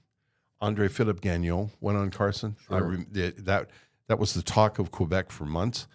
Andre 0.61 0.89
Philippe 0.89 1.21
Gagnon 1.21 1.71
went 1.81 1.99
on 1.99 2.11
Carson. 2.11 2.57
I 2.71 2.79
rem- 2.79 3.07
the- 3.11 3.35
that 3.39 3.71
that 4.09 4.19
was 4.19 4.35
the 4.35 4.43
talk 4.43 4.79
of 4.79 4.91
Quebec 4.93 5.31
for 5.33 5.45
months, 5.47 5.89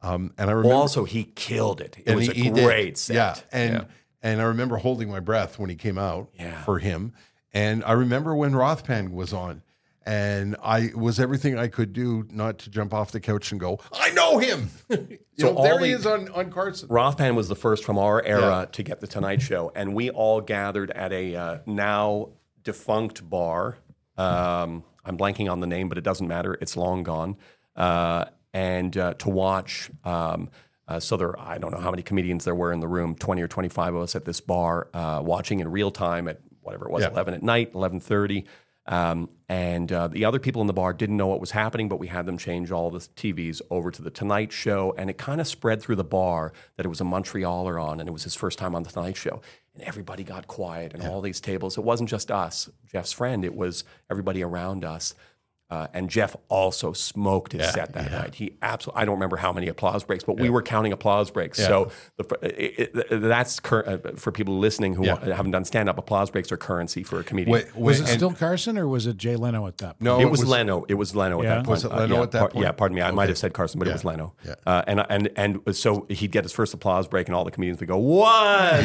Um, 0.00 0.32
and 0.38 0.48
I 0.48 0.52
remember 0.54 0.68
Well, 0.70 0.78
also 0.80 1.04
he 1.04 1.24
killed 1.24 1.80
it. 1.80 1.98
It 2.06 2.14
was 2.14 2.28
he- 2.28 2.48
a 2.48 2.52
great 2.52 2.96
set. 2.96 3.14
Yeah, 3.16 3.34
and 3.52 3.72
Yeah. 3.74 3.84
and 4.22 4.40
I 4.40 4.44
remember 4.44 4.76
holding 4.78 5.10
my 5.10 5.20
breath 5.20 5.58
when 5.58 5.68
he 5.68 5.76
came 5.76 5.98
out 5.98 6.30
Yeah. 6.38 6.62
for 6.64 6.78
him. 6.78 7.12
And 7.52 7.82
I 7.84 7.92
remember 7.92 8.34
when 8.34 8.52
Rothpan 8.52 9.10
was 9.12 9.32
on, 9.32 9.62
and 10.08 10.56
I 10.62 10.90
was 10.94 11.20
everything 11.20 11.58
I 11.58 11.68
could 11.68 11.92
do 11.92 12.26
not 12.30 12.58
to 12.60 12.70
jump 12.70 12.94
off 12.94 13.12
the 13.12 13.20
couch 13.20 13.52
and 13.52 13.60
go, 13.60 13.78
I 13.92 14.10
know 14.10 14.38
him. 14.38 14.70
So 15.38 15.52
know, 15.52 15.62
there 15.62 15.74
all 15.74 15.78
he 15.84 15.92
is 15.92 16.04
on 16.04 16.28
on 16.30 16.50
Carson. 16.50 16.88
Rothpan 16.88 17.36
was 17.36 17.46
the 17.48 17.54
first 17.54 17.84
from 17.84 17.96
our 17.96 18.20
era 18.24 18.40
Yeah. 18.60 18.64
to 18.72 18.82
get 18.82 19.00
the 19.00 19.06
Tonight 19.06 19.40
Show, 19.40 19.70
and 19.72 19.94
we 19.94 20.10
all 20.10 20.40
gathered 20.40 20.90
at 20.90 21.12
a 21.12 21.36
uh, 21.36 21.58
now 21.64 22.30
defunct 22.64 23.30
bar. 23.30 23.78
Um, 24.16 24.82
I'm 25.04 25.16
blanking 25.16 25.48
on 25.48 25.60
the 25.60 25.68
name, 25.68 25.88
but 25.88 25.96
it 25.96 26.02
doesn't 26.02 26.26
matter. 26.26 26.54
It's 26.60 26.76
long 26.76 27.04
gone. 27.04 27.36
Uh, 27.76 28.24
and 28.52 28.96
uh, 28.96 29.14
to 29.14 29.28
watch. 29.30 29.90
Um, 30.04 30.50
uh, 30.88 30.98
so 30.98 31.16
there, 31.16 31.38
I 31.38 31.58
don't 31.58 31.70
know 31.70 31.78
how 31.78 31.90
many 31.92 32.02
comedians 32.02 32.44
there 32.44 32.54
were 32.56 32.72
in 32.72 32.80
the 32.80 32.88
room, 32.88 33.14
20 33.14 33.40
or 33.42 33.46
25 33.46 33.94
of 33.94 34.02
us 34.02 34.16
at 34.16 34.24
this 34.24 34.40
bar, 34.40 34.88
uh, 34.92 35.20
watching 35.24 35.60
in 35.60 35.68
real 35.68 35.92
time 35.92 36.26
at 36.26 36.40
whatever 36.62 36.86
it 36.86 36.90
was, 36.90 37.02
Yeah. 37.04 37.10
11 37.10 37.34
at 37.34 37.42
night, 37.44 37.72
11:30. 37.74 38.44
Um, 38.88 39.28
and 39.50 39.92
uh, 39.92 40.08
the 40.08 40.24
other 40.24 40.38
people 40.38 40.62
in 40.62 40.66
the 40.66 40.72
bar 40.72 40.94
didn't 40.94 41.18
know 41.18 41.26
what 41.26 41.40
was 41.40 41.50
happening, 41.50 41.88
but 41.88 41.98
we 41.98 42.06
had 42.06 42.24
them 42.24 42.38
change 42.38 42.70
all 42.70 42.90
the 42.90 42.98
TVs 42.98 43.60
over 43.70 43.90
to 43.90 44.00
the 44.00 44.10
Tonight 44.10 44.50
Show, 44.50 44.94
and 44.96 45.10
it 45.10 45.18
kind 45.18 45.42
of 45.42 45.46
spread 45.46 45.82
through 45.82 45.96
the 45.96 46.04
bar 46.04 46.54
that 46.76 46.86
it 46.86 46.88
was 46.88 47.00
a 47.00 47.04
Montrealer 47.04 47.82
on, 47.82 48.00
and 48.00 48.08
it 48.08 48.12
was 48.12 48.24
his 48.24 48.34
first 48.34 48.58
time 48.58 48.74
on 48.74 48.82
the 48.82 48.90
Tonight 48.90 49.16
Show, 49.16 49.42
and 49.74 49.84
everybody 49.84 50.24
got 50.24 50.46
quiet, 50.46 50.94
and 50.94 51.06
all 51.06 51.20
these 51.20 51.40
tables. 51.40 51.76
It 51.76 51.84
wasn't 51.84 52.08
just 52.08 52.30
us, 52.30 52.70
Jeff's 52.90 53.12
friend; 53.12 53.44
it 53.44 53.54
was 53.54 53.84
everybody 54.10 54.42
around 54.42 54.86
us. 54.86 55.14
Uh, 55.70 55.86
and 55.92 56.08
Jeff 56.08 56.34
also 56.48 56.94
smoked 56.94 57.52
his 57.52 57.68
set 57.72 57.92
that 57.92 58.10
night. 58.10 58.34
He 58.36 58.52
absolutely, 58.62 59.02
I 59.02 59.04
don't 59.04 59.16
remember 59.16 59.36
how 59.36 59.52
many 59.52 59.68
applause 59.68 60.02
breaks, 60.02 60.24
but 60.24 60.38
we 60.40 60.48
were 60.48 60.62
counting 60.62 60.92
applause 60.92 61.30
breaks. 61.30 61.58
So 61.58 61.90
the, 62.16 62.24
it, 62.42 62.90
it, 62.96 63.20
that's 63.20 63.60
cur- 63.60 64.00
uh, 64.06 64.16
for 64.16 64.32
people 64.32 64.58
listening 64.58 64.94
who 64.94 65.04
Yeah. 65.04 65.22
haven't 65.34 65.50
done 65.50 65.66
stand 65.66 65.90
up. 65.90 65.98
Applause 65.98 66.30
breaks 66.30 66.50
are 66.52 66.56
currency 66.56 67.02
for 67.02 67.20
a 67.20 67.24
comedian. 67.24 67.52
Wait, 67.52 67.76
Was 67.76 68.00
wait, 68.00 68.08
it 68.08 68.14
still 68.14 68.32
Carson 68.32 68.78
or 68.78 68.88
was 68.88 69.06
it 69.06 69.18
Jay 69.18 69.36
Leno 69.36 69.66
at 69.66 69.76
that? 69.78 69.98
point? 69.98 70.00
No, 70.00 70.20
it 70.20 70.30
was, 70.30 70.42
Leno. 70.46 70.84
It 70.88 70.94
was 70.94 71.14
Leno 71.14 71.42
Yeah? 71.42 71.48
at 71.50 71.54
that 71.56 71.64
point. 71.66 71.68
Was 71.68 71.84
it 71.84 71.92
Leno 71.92 72.14
yeah, 72.16 72.22
at 72.22 72.30
that 72.32 72.38
par- 72.40 72.48
point? 72.48 72.64
Yeah, 72.64 72.72
pardon 72.72 72.96
me. 72.96 73.02
I 73.02 73.10
might 73.10 73.28
have 73.28 73.36
said 73.36 73.52
Carson, 73.52 73.78
but 73.78 73.88
Yeah. 73.88 73.92
it 73.92 73.94
was 73.96 74.04
Leno. 74.06 74.32
Yeah. 74.46 74.54
Uh, 74.66 74.82
and 74.86 75.04
and 75.10 75.28
and 75.36 75.76
so 75.76 76.06
he'd 76.08 76.30
get 76.32 76.44
his 76.44 76.52
first 76.52 76.72
applause 76.72 77.06
break, 77.06 77.26
and 77.28 77.34
all 77.34 77.44
the 77.44 77.50
comedians 77.50 77.80
would 77.80 77.88
go 77.90 77.98
one. 77.98 78.26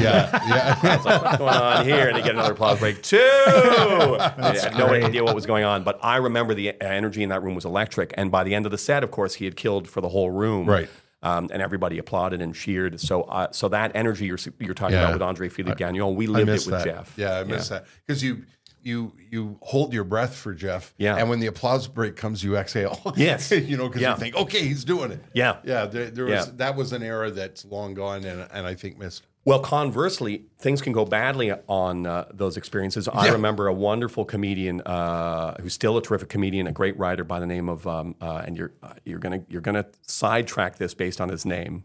Yeah, 0.01 0.29
yeah. 0.49 0.79
What's 0.81 1.37
going 1.37 1.53
on 1.53 1.85
here? 1.85 2.07
And 2.09 2.17
he'd 2.17 2.25
get 2.25 2.33
another 2.35 2.51
applause 2.51 2.79
break. 2.79 3.01
Two. 3.01 3.17
I 3.19 4.57
had 4.61 4.77
no 4.77 4.87
idea 4.87 5.23
what 5.23 5.33
was 5.35 5.45
going 5.45 5.63
on, 5.63 5.83
but 5.85 5.97
I 6.03 6.17
remember 6.17 6.53
the 6.53 6.72
energy 6.81 7.23
in 7.23 7.29
that 7.29 7.43
room 7.43 7.55
was 7.55 7.65
electric. 7.65 8.13
And 8.17 8.31
by 8.31 8.43
the 8.43 8.55
end 8.55 8.65
of 8.65 8.71
the 8.71 8.77
set, 8.77 9.03
of 9.03 9.11
course, 9.11 9.35
he 9.35 9.45
had 9.45 9.55
killed 9.55 9.87
for 9.87 10.01
the 10.01 10.09
whole 10.09 10.29
room. 10.31 10.69
Right. 10.69 10.89
Um, 11.21 11.49
and 11.53 11.61
everybody 11.61 11.97
applauded 11.99 12.41
and 12.41 12.53
cheered. 12.53 12.99
So, 12.99 13.21
uh, 13.23 13.51
so 13.51 13.69
that 13.69 13.95
energy 13.95 14.25
you're 14.25 14.37
you're 14.59 14.73
talking 14.73 14.95
Yeah. 14.95 15.03
about 15.03 15.13
with 15.13 15.21
Andre 15.21 15.47
Philippe 15.47 15.77
Gagnon, 15.77 16.15
we 16.15 16.27
lived 16.27 16.49
it 16.49 16.53
with 16.65 16.65
that. 16.65 16.83
Jeff. 16.83 17.13
Yeah, 17.17 17.37
I 17.39 17.43
miss 17.45 17.69
that 17.69 17.85
because 18.05 18.21
you 18.21 18.43
you 18.81 19.13
you 19.31 19.57
hold 19.61 19.93
your 19.93 20.03
breath 20.03 20.35
for 20.35 20.53
Jeff. 20.53 20.93
Yeah. 20.97 21.15
and 21.15 21.29
when 21.29 21.39
the 21.39 21.47
applause 21.47 21.87
break 21.87 22.17
comes, 22.17 22.43
you 22.43 22.57
exhale. 22.57 22.99
Yes. 23.15 23.51
you 23.51 23.77
know 23.77 23.87
because 23.87 24.01
Yeah. 24.01 24.15
you 24.15 24.19
think, 24.19 24.35
okay, 24.35 24.65
he's 24.67 24.83
doing 24.83 25.11
it. 25.11 25.23
Yeah. 25.33 25.57
yeah. 25.63 25.85
There, 25.85 26.09
there 26.09 26.25
was 26.25 26.47
Yeah. 26.47 26.53
that 26.57 26.75
was 26.75 26.91
an 26.91 27.01
era 27.03 27.31
that's 27.31 27.63
long 27.63 27.93
gone, 27.93 28.25
and 28.25 28.45
and 28.51 28.67
I 28.67 28.75
think 28.75 28.97
missed. 28.99 29.23
Well, 29.45 29.59
conversely, 29.59 30.45
things 30.57 30.81
can 30.81 30.93
go 30.93 31.03
badly 31.03 31.51
on 31.67 32.05
uh, 32.07 32.25
those 32.33 32.55
experiences. 32.55 33.09
I 33.09 33.25
Yeah. 33.25 33.33
remember 33.33 33.67
a 33.67 33.73
wonderful 33.73 34.23
comedian 34.23 34.79
uh, 34.81 35.55
who's 35.61 35.73
still 35.73 35.97
a 35.97 36.01
terrific 36.01 36.29
comedian, 36.29 36.65
a 36.65 36.71
great 36.71 36.97
writer 36.97 37.25
by 37.25 37.41
the 37.41 37.45
name 37.45 37.67
of, 37.67 37.85
um, 37.85 38.15
uh, 38.21 38.43
and 38.45 38.55
you're 38.57 38.71
uh, 38.81 38.93
you're 39.03 39.19
gonna 39.19 39.41
you're 39.49 39.61
gonna 39.61 39.85
sidetrack 40.01 40.77
this 40.77 40.93
based 40.93 41.19
on 41.19 41.27
his 41.27 41.45
name, 41.45 41.83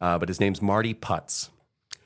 uh, 0.00 0.18
but 0.18 0.28
his 0.28 0.40
name's 0.40 0.60
Marty 0.60 0.94
Putz. 0.94 1.50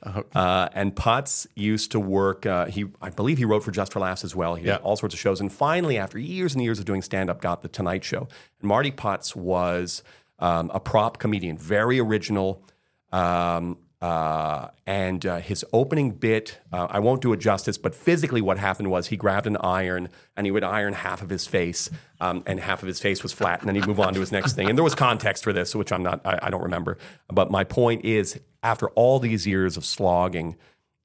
Uh, 0.03 0.67
and 0.73 0.95
Putz 0.95 1.45
used 1.55 1.91
to 1.91 1.99
work. 1.99 2.45
Uh, 2.47 2.65
he, 2.65 2.85
I 3.03 3.11
believe, 3.11 3.37
he 3.37 3.45
wrote 3.45 3.63
for 3.63 3.69
Just 3.69 3.93
for 3.93 3.99
Laughs 3.99 4.23
as 4.23 4.35
well. 4.35 4.55
He 4.55 4.65
Yeah. 4.65 4.77
did 4.77 4.81
all 4.83 4.95
sorts 4.95 5.13
of 5.15 5.19
shows, 5.19 5.39
and 5.39 5.51
finally, 5.51 5.97
after 5.97 6.17
years 6.19 6.53
and 6.55 6.63
years 6.63 6.79
of 6.79 6.85
doing 6.85 7.01
stand 7.03 7.29
up, 7.29 7.39
got 7.41 7.61
the 7.61 7.67
Tonight 7.67 8.03
Show. 8.03 8.27
And 8.59 8.67
Marty 8.67 8.91
Putz 8.91 9.35
was 9.35 10.03
um, 10.39 10.71
a 10.73 10.79
prop 10.79 11.17
comedian, 11.19 11.55
very 11.57 11.99
original. 11.99 12.63
Um, 13.11 13.77
uh, 14.01 14.69
and 14.87 15.25
uh, 15.25 15.37
his 15.37 15.63
opening 15.73 16.11
bit, 16.11 16.59
uh, 16.73 16.87
I 16.89 16.99
won't 16.99 17.21
do 17.21 17.33
it 17.33 17.39
justice, 17.39 17.77
but 17.77 17.93
physically, 17.93 18.41
what 18.41 18.57
happened 18.57 18.89
was 18.89 19.07
he 19.07 19.17
grabbed 19.17 19.45
an 19.45 19.57
iron 19.57 20.09
and 20.35 20.47
he 20.47 20.51
would 20.51 20.63
iron 20.63 20.93
half 20.93 21.21
of 21.21 21.29
his 21.29 21.45
face, 21.45 21.89
um, 22.19 22.41
and 22.47 22.59
half 22.59 22.81
of 22.81 22.87
his 22.87 22.99
face 22.99 23.21
was 23.21 23.31
flat, 23.31 23.59
and 23.59 23.67
then 23.67 23.75
he'd 23.75 23.85
move 23.85 23.99
on 23.99 24.13
to 24.15 24.19
his 24.19 24.31
next 24.31 24.53
thing. 24.53 24.69
And 24.69 24.77
there 24.77 24.83
was 24.83 24.95
context 24.95 25.43
for 25.43 25.53
this, 25.53 25.75
which 25.75 25.91
I'm 25.91 26.01
not, 26.01 26.25
I, 26.25 26.39
I 26.43 26.49
don't 26.49 26.63
remember. 26.63 26.97
But 27.31 27.51
my 27.51 27.63
point 27.63 28.03
is, 28.03 28.39
after 28.63 28.89
all 28.89 29.19
these 29.19 29.45
years 29.45 29.77
of 29.77 29.85
slogging, 29.85 30.55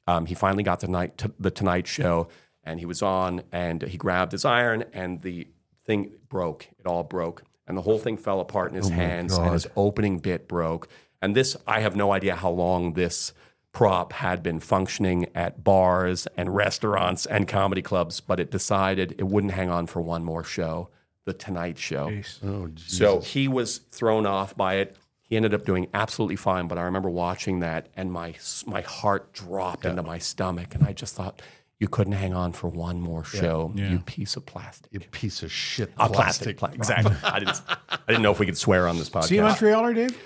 um, 0.07 0.25
he 0.25 0.35
finally 0.35 0.63
got 0.63 0.81
the 0.81 0.89
night 0.89 1.19
t- 1.19 1.29
the 1.39 1.51
Tonight 1.51 1.87
Show, 1.87 2.29
and 2.65 2.81
he 2.81 2.87
was 2.87 3.03
on, 3.03 3.43
and 3.53 3.83
he 3.83 3.99
grabbed 3.99 4.33
his 4.33 4.45
iron, 4.47 4.85
and 4.95 5.21
the 5.21 5.49
thing 5.85 6.13
broke. 6.31 6.69
It 6.79 6.87
all 6.87 7.03
broke, 7.05 7.43
and 7.67 7.77
the 7.77 7.83
whole 7.83 7.99
thing 7.99 8.17
fell 8.17 8.41
apart 8.41 8.71
in 8.71 8.77
his 8.77 8.89
hands, 8.89 9.37
and 9.37 9.53
his 9.53 9.67
opening 9.77 10.19
bit 10.19 10.49
broke. 10.49 10.89
And 11.27 11.35
this, 11.35 11.57
I 11.67 11.81
have 11.81 11.97
no 11.97 12.13
idea 12.13 12.37
how 12.37 12.51
long 12.51 12.93
this 12.93 13.33
prop 13.73 14.13
had 14.13 14.45
been 14.45 14.61
functioning 14.61 15.27
at 15.35 15.65
bars 15.65 16.29
and 16.37 16.55
restaurants 16.55 17.27
and 17.27 17.49
comedy 17.49 17.83
clubs, 17.83 18.21
but 18.21 18.39
it 18.39 18.49
decided 18.49 19.17
it 19.19 19.25
wouldn't 19.25 19.53
hang 19.53 19.69
on 19.69 19.89
for 19.89 20.01
one 20.01 20.23
more 20.23 20.45
show, 20.45 20.89
The 21.25 21.33
Tonight 21.33 21.79
Show. 21.79 22.13
Oh, 22.47 22.71
So 22.77 23.19
he 23.21 23.49
was 23.49 23.79
thrown 23.79 24.25
off 24.25 24.57
by 24.57 24.75
it. 24.75 24.97
He 25.21 25.35
ended 25.35 25.53
up 25.53 25.65
doing 25.65 25.89
absolutely 25.93 26.37
fine, 26.37 26.69
but 26.69 26.79
I 26.79 26.83
remember 26.83 27.11
watching 27.11 27.59
that 27.59 27.89
and 27.97 28.13
my 28.13 28.37
my 28.67 28.83
heart 28.83 29.33
dropped 29.33 29.85
into 29.85 30.05
my 30.05 30.19
stomach, 30.19 30.77
and 30.77 30.85
I 30.85 30.93
just 30.93 31.17
thought, 31.17 31.43
you 31.81 31.89
couldn't 31.89 32.13
hang 32.13 32.35
on 32.35 32.53
for 32.53 32.69
one 32.69 33.01
more 33.01 33.25
show, 33.25 33.73
you 33.75 33.99
piece 33.99 34.37
of 34.37 34.47
plastic. 34.47 34.93
you 34.93 35.01
piece 35.01 35.43
of 35.43 35.51
shit. 35.51 35.93
A 35.99 36.09
plastic, 36.09 36.57
pla- 36.59 36.71
exactly. 36.73 37.17
I 37.25 37.41
didn't, 37.41 37.61
I 37.91 37.99
didn't 38.07 38.23
know 38.23 38.31
if 38.31 38.39
we 38.39 38.47
could 38.47 38.57
swear 38.57 38.87
on 38.87 38.97
this 38.97 39.11
podcast. 39.11 39.25
See 39.25 39.35
you 39.35 39.43
Montrealer, 39.43 39.93
Dave? 39.93 40.17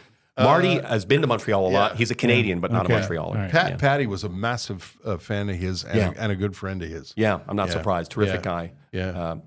Marty 0.44 0.78
has 0.78 1.04
been 1.04 1.20
to 1.20 1.26
Montreal 1.26 1.66
a 1.66 1.70
lot. 1.70 1.96
He's 1.96 2.10
a 2.10 2.14
Canadian, 2.14 2.60
but 2.60 2.70
not 2.72 2.84
Okay. 2.86 2.94
a 2.94 3.00
Montrealer. 3.00 3.20
All 3.26 3.34
right. 3.34 3.50
Pat 3.50 3.70
yeah. 3.72 3.76
Patty 3.76 4.06
was 4.06 4.24
a 4.24 4.28
massive 4.28 4.96
uh, 5.04 5.16
fan 5.18 5.48
of 5.50 5.56
his 5.56 5.84
and, 5.84 5.96
Yeah. 5.96 6.10
a, 6.16 6.20
and 6.22 6.32
a 6.32 6.36
good 6.36 6.56
friend 6.56 6.82
of 6.82 6.88
his. 6.88 7.12
Yeah, 7.16 7.40
I'm 7.48 7.56
not 7.56 7.68
Yeah. 7.68 7.74
surprised. 7.74 8.10
Terrific 8.10 8.44
Yeah. 8.44 8.50
guy. 8.50 8.72
Yeah. 8.92 9.08
Um, 9.30 9.42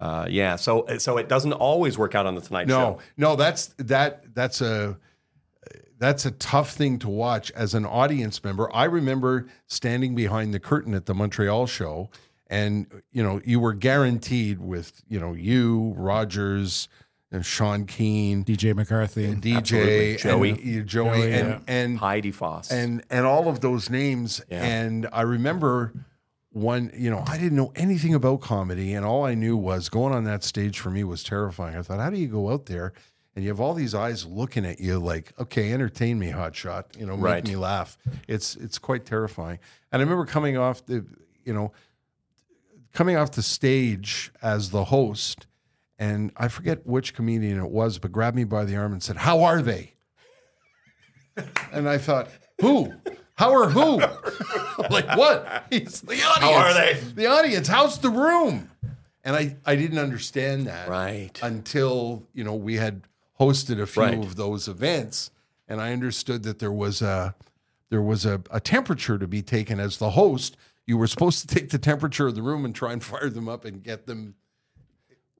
uh, 0.00 0.26
yeah. 0.28 0.56
So, 0.56 0.86
so 0.98 1.16
it 1.18 1.28
doesn't 1.28 1.52
always 1.54 1.96
work 1.96 2.14
out 2.14 2.26
on 2.26 2.34
the 2.34 2.40
Tonight 2.40 2.66
No, 2.68 2.74
Show. 2.74 2.98
no, 3.16 3.36
that's 3.36 3.68
that 3.78 4.34
that's 4.34 4.60
a 4.60 4.98
that's 5.98 6.26
a 6.26 6.30
tough 6.32 6.72
thing 6.72 6.98
to 6.98 7.08
watch 7.08 7.50
as 7.52 7.72
an 7.72 7.86
audience 7.86 8.42
member. 8.44 8.68
I 8.74 8.84
remember 8.84 9.46
standing 9.66 10.14
behind 10.14 10.52
the 10.52 10.60
curtain 10.60 10.92
at 10.94 11.06
the 11.06 11.14
Montreal 11.14 11.66
show 11.66 12.10
and 12.48 12.86
you 13.10 13.22
know, 13.22 13.40
you 13.44 13.58
were 13.58 13.72
guaranteed 13.72 14.60
with, 14.60 15.02
you 15.08 15.18
know, 15.18 15.32
you, 15.32 15.94
Rogers, 15.96 16.88
and 17.34 17.44
Sean 17.44 17.84
Keane, 17.84 18.44
DJ 18.44 18.74
McCarthy. 18.74 19.34
DJ, 19.34 19.56
Absolutely. 19.56 20.16
Joey. 20.16 20.50
and, 20.50 20.60
you- 20.60 20.82
Joey, 20.84 21.08
Joey, 21.20 21.32
and 21.32 21.48
yeah. 21.48 21.58
and 21.66 21.98
Heidi 21.98 22.30
Foss. 22.32 22.70
and 22.70 23.02
and 23.10 23.26
all 23.26 23.48
of 23.48 23.60
those 23.60 23.90
names. 23.90 24.40
Yeah. 24.50 24.62
And 24.64 25.08
I 25.12 25.22
remember 25.22 25.92
one, 26.52 26.90
you 26.96 27.10
know, 27.10 27.24
I 27.26 27.36
didn't 27.36 27.56
know 27.56 27.72
anything 27.74 28.14
about 28.14 28.40
comedy, 28.40 28.94
and 28.94 29.04
all 29.04 29.24
I 29.24 29.34
knew 29.34 29.56
was 29.56 29.88
going 29.88 30.14
on 30.14 30.24
that 30.24 30.44
stage 30.44 30.78
for 30.78 30.90
me 30.90 31.02
was 31.02 31.24
terrifying. 31.24 31.76
I 31.76 31.82
thought, 31.82 31.98
how 31.98 32.10
do 32.10 32.16
you 32.18 32.28
go 32.28 32.50
out 32.50 32.66
there 32.66 32.92
and 33.34 33.42
you 33.44 33.50
have 33.50 33.58
all 33.58 33.74
these 33.74 33.92
eyes 33.96 34.24
looking 34.24 34.64
at 34.64 34.78
you 34.78 35.00
like, 35.00 35.32
okay, 35.40 35.72
entertain 35.72 36.20
me, 36.20 36.28
hotshot, 36.30 36.96
you 36.96 37.04
know, 37.04 37.16
make 37.16 37.24
Right. 37.24 37.44
me 37.48 37.56
laugh. 37.56 37.98
It's 38.28 38.54
it's 38.54 38.78
quite 38.78 39.04
terrifying. 39.04 39.58
And 39.90 40.00
I 40.00 40.04
remember 40.04 40.24
coming 40.26 40.56
off 40.56 40.86
the, 40.86 41.04
you 41.44 41.52
know, 41.52 41.72
coming 42.92 43.16
off 43.16 43.32
the 43.32 43.42
stage 43.42 44.30
as 44.40 44.70
the 44.70 44.84
host, 44.84 45.48
and 46.04 46.30
I 46.36 46.48
forget 46.48 46.86
which 46.86 47.14
comedian 47.14 47.58
it 47.58 47.70
was, 47.70 47.98
but 47.98 48.12
grabbed 48.12 48.36
me 48.36 48.44
by 48.44 48.64
the 48.64 48.76
arm 48.76 48.92
and 48.92 49.02
said, 49.02 49.16
"How 49.16 49.42
are 49.42 49.62
they?" 49.62 49.94
And 51.72 51.88
I 51.88 51.98
thought, 51.98 52.28
who? 52.60 52.92
How 53.36 53.52
are 53.52 53.68
who? 53.68 53.98
like 54.90 55.16
what? 55.16 55.64
He's 55.70 56.00
the 56.02 56.12
audience. 56.22 56.38
How 56.38 56.52
are 56.52 56.72
they? 56.74 57.00
The 57.14 57.26
audience. 57.26 57.66
How's 57.66 57.98
the 57.98 58.10
room? 58.10 58.70
And 59.24 59.34
I, 59.34 59.56
I 59.66 59.74
didn't 59.74 59.98
understand 59.98 60.66
that 60.66 60.88
Right. 60.88 61.36
until 61.42 62.22
you 62.34 62.44
know 62.44 62.54
we 62.54 62.76
had 62.76 63.02
hosted 63.40 63.80
a 63.80 63.86
few 63.86 64.02
Right. 64.02 64.18
of 64.18 64.36
those 64.36 64.68
events, 64.68 65.30
and 65.66 65.80
I 65.80 65.92
understood 65.92 66.44
that 66.44 66.58
there 66.60 66.70
was 66.72 67.02
a 67.02 67.34
there 67.90 68.02
was 68.02 68.24
a, 68.24 68.40
a 68.50 68.60
temperature 68.60 69.18
to 69.18 69.26
be 69.26 69.42
taken 69.42 69.80
as 69.80 69.96
the 69.98 70.10
host. 70.10 70.56
You 70.86 70.98
were 70.98 71.06
supposed 71.08 71.40
to 71.48 71.52
take 71.52 71.70
the 71.70 71.78
temperature 71.78 72.26
of 72.28 72.34
the 72.34 72.42
room 72.42 72.64
and 72.64 72.74
try 72.74 72.92
and 72.92 73.02
fire 73.02 73.30
them 73.30 73.48
up 73.48 73.64
and 73.64 73.82
get 73.82 74.06
them. 74.06 74.34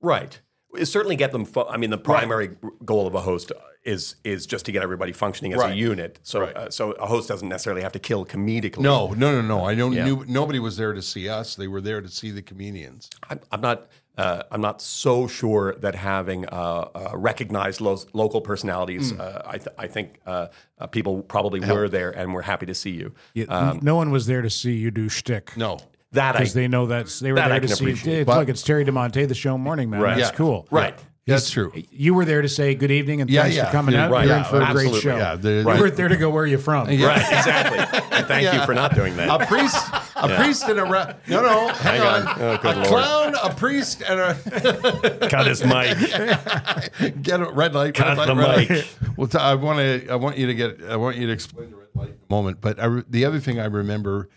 Right. 0.01 0.41
We 0.75 0.85
Certainly 0.85 1.17
get 1.17 1.33
them. 1.33 1.45
Fu- 1.45 1.65
I 1.67 1.77
mean, 1.77 1.91
the 1.91 1.99
primary 1.99 2.51
goal 2.85 3.07
of 3.07 3.15
a 3.15 3.21
host 3.21 3.53
is 3.85 4.17
is 4.25 4.47
just 4.47 4.65
to 4.67 4.73
get 4.73 4.83
everybody 4.83 5.13
functioning 5.13 5.53
as 5.55 5.63
a 5.63 5.75
unit. 5.75 6.19
So, 6.23 6.41
Right. 6.41 6.57
uh, 6.57 6.71
so 6.71 6.93
a 6.93 7.07
host 7.07 7.29
doesn't 7.29 7.49
necessarily 7.49 7.83
have 7.83 7.93
to 7.93 7.99
kill 7.99 8.25
comedically. 8.27 8.79
No, 8.81 9.09
no, 9.09 9.33
no, 9.33 9.43
no. 9.43 9.65
I 9.65 9.75
don't. 9.75 9.93
Yeah. 9.93 10.05
Knew, 10.05 10.25
nobody 10.27 10.59
was 10.59 10.77
there 10.77 10.93
to 10.93 11.03
see 11.03 11.29
us. 11.29 11.55
They 11.55 11.69
were 11.69 11.81
there 11.81 12.01
to 12.01 12.09
see 12.09 12.31
the 12.31 12.43
comedians. 12.43 13.11
I'm, 13.31 13.41
I'm 13.53 13.61
not. 13.61 13.89
uh, 14.17 14.43
I'm 14.53 14.61
not 14.61 14.81
so 14.81 15.27
sure 15.27 15.75
that 15.81 15.95
having 15.97 16.47
uh, 16.47 16.53
uh, 16.95 17.11
recognized 17.17 17.81
lo- 17.81 17.99
local 18.13 18.41
personalities, 18.41 19.13
uh, 19.13 19.43
I, 19.45 19.59
th- 19.59 19.75
I 19.77 19.87
think 19.89 20.21
uh, 20.25 20.47
uh, 20.79 20.87
people 20.87 21.23
probably 21.23 21.59
were 21.61 21.89
there 21.89 22.11
and 22.11 22.33
were 22.33 22.43
happy 22.43 22.67
to 22.67 22.75
see 22.75 22.91
you. 22.93 23.13
Yeah, 23.35 23.47
Um, 23.47 23.81
no 23.83 23.97
one 23.97 24.11
was 24.13 24.27
there 24.27 24.41
to 24.43 24.51
see 24.51 24.75
you 24.77 24.91
do 24.93 25.09
shtick. 25.09 25.57
No. 25.57 25.79
That 26.15 26.33
because 26.33 26.55
they 26.55 26.67
know 26.69 26.87
that's 26.87 27.21
they 27.21 27.31
were 27.33 27.37
that 27.37 27.47
I 27.47 27.59
there 27.59 27.61
to 27.61 27.67
can 27.69 27.77
see. 27.77 27.85
appreciate. 27.85 28.15
Hey, 28.15 28.25
But- 28.25 28.39
look, 28.39 28.49
it's 28.49 28.63
Terry 28.63 28.85
DiMonte, 28.85 29.29
the 29.29 29.35
show 29.35 29.57
morning 29.59 29.91
man. 29.91 30.01
Right. 30.01 30.17
That's 30.17 30.31
Yeah. 30.31 30.37
cool. 30.37 30.67
right. 30.71 30.99
That's 31.27 31.49
true. 31.49 31.73
You 31.91 32.13
were 32.13 32.27
there 32.27 32.43
to 32.43 32.51
say 32.51 32.75
good 32.75 32.91
evening 32.91 33.23
and 33.23 33.31
Yeah, 33.31 33.45
thanks 33.45 33.57
yeah. 33.57 33.65
for 33.65 33.73
coming 33.73 33.95
Yeah, 33.95 34.05
out. 34.05 34.11
right. 34.11 34.27
You're 34.27 34.35
Yeah, 34.37 34.39
in 34.41 34.45
for 34.45 34.61
a 34.61 34.73
great 34.75 34.95
show. 35.01 35.17
Yeah, 35.17 35.37
the- 35.37 35.51
You 35.53 35.63
Right. 35.63 35.81
weren't 35.81 35.97
there 35.97 36.09
to 36.09 36.17
go 36.19 36.29
where 36.29 36.43
are 36.45 36.47
you 36.47 36.59
from. 36.59 36.87
Right, 36.87 36.93
exactly. 37.01 37.79
And 38.13 38.27
thank 38.27 38.43
you 38.43 38.59
Yeah. 38.59 38.67
for 38.67 38.75
not 38.75 38.95
doing 38.95 39.17
that. 39.17 39.29
A 39.41 39.47
priest, 39.47 39.87
a 40.17 40.29
priest 40.37 40.65
and 40.69 40.79
a 40.79 40.85
ra- 40.85 41.15
no, 41.27 41.41
no, 41.41 41.69
hang, 41.69 41.99
Hang 41.99 42.01
on, 42.03 42.27
on. 42.29 42.37
Oh, 42.43 42.59
good 42.61 42.73
a 42.73 42.77
Lord. 42.77 42.87
clown, 42.89 43.35
a 43.43 43.55
priest, 43.55 44.03
and 44.07 44.21
a 44.21 44.35
Cut 45.31 45.47
his 45.47 45.65
mic. 45.65 45.97
get 47.23 47.41
a 47.41 47.51
red 47.53 47.75
light. 47.75 47.95
Cut 47.95 48.19
red 48.19 48.29
the 48.29 48.35
light, 48.35 48.47
red 48.49 48.59
mic. 48.59 48.71
light. 48.71 48.99
Well, 49.17 49.27
t- 49.27 49.39
I 49.39 49.55
want 49.55 49.79
to, 49.79 50.07
I 50.11 50.17
want 50.17 50.37
you 50.37 50.47
to 50.47 50.55
get, 50.55 50.79
I 50.91 50.97
want 50.97 51.17
you 51.17 51.27
to 51.27 51.33
explain 51.33 51.71
the 51.71 51.77
red 51.77 51.87
light 51.95 52.09
in 52.09 52.17
a 52.29 52.33
moment. 52.33 52.59
But 52.61 52.79
I, 52.79 52.85
re- 52.85 53.03
the 53.09 53.25
other 53.25 53.41
thing 53.41 53.59
I 53.61 53.65
remember, 53.65 54.29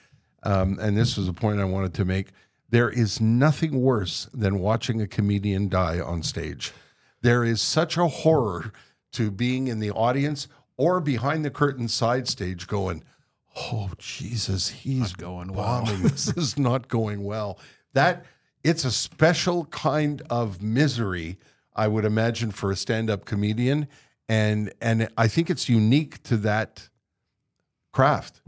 um, 0.44 0.78
and 0.82 0.98
this 0.98 1.18
was 1.18 1.28
a 1.28 1.34
point 1.34 1.60
I 1.60 1.66
wanted 1.66 1.94
to 1.96 2.06
make, 2.06 2.28
there 2.70 2.90
is 2.90 3.22
nothing 3.22 3.82
worse 3.82 4.28
than 4.34 4.60
watching 4.60 5.02
a 5.02 5.08
comedian 5.08 5.70
die 5.70 6.00
on 6.00 6.24
stage. 6.24 6.74
There 7.22 7.44
is 7.44 7.62
such 7.62 7.98
a 7.98 8.08
horror 8.08 8.72
to 9.14 9.32
being 9.32 9.68
in 9.68 9.80
the 9.80 9.92
audience 9.92 10.48
or 10.76 11.00
behind 11.00 11.44
the 11.44 11.50
curtain 11.50 11.88
side 11.88 12.28
stage 12.28 12.68
going, 12.68 13.04
oh 13.56 13.92
Jesus, 13.98 14.70
he's 14.70 15.14
going 15.14 15.48
bombing. 15.48 16.02
this 16.04 16.28
is 16.30 16.58
not 16.58 16.88
going 16.88 17.24
well. 17.24 17.60
That 17.94 18.26
it's 18.64 18.86
a 18.86 18.92
special 18.92 19.66
kind 19.66 20.22
of 20.30 20.62
misery, 20.62 21.38
I 21.76 21.88
would 21.88 22.06
imagine, 22.06 22.52
for 22.52 22.72
a 22.72 22.76
stand-up 22.76 23.26
comedian, 23.26 23.88
and 24.28 24.74
and 24.82 25.10
I 25.18 25.28
think 25.28 25.50
it's 25.50 25.70
unique 25.70 26.22
to 26.24 26.38
that 26.38 26.90
craft. 27.92 28.42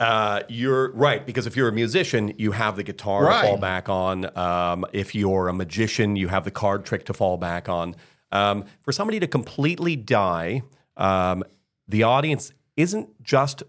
Uh, 0.00 0.40
you're 0.48 0.90
right 0.92 1.24
because 1.24 1.46
if 1.46 1.56
you're 1.56 1.68
a 1.68 1.72
musician, 1.72 2.32
you 2.36 2.52
have 2.52 2.76
the 2.76 2.82
guitar 2.82 3.24
Right. 3.24 3.42
to 3.42 3.48
fall 3.48 3.56
back 3.58 3.88
on. 3.88 4.36
Um, 4.36 4.84
if 4.92 5.14
you're 5.14 5.48
a 5.48 5.52
magician, 5.52 6.16
you 6.16 6.28
have 6.28 6.44
the 6.44 6.50
card 6.50 6.84
trick 6.84 7.04
to 7.06 7.14
fall 7.14 7.36
back 7.36 7.68
on. 7.68 7.94
Um, 8.32 8.64
for 8.80 8.90
somebody 8.92 9.20
to 9.20 9.26
completely 9.28 9.94
die, 9.94 10.62
um, 10.96 11.44
the 11.86 12.02
audience 12.02 12.52
isn't 12.76 13.22
just 13.22 13.62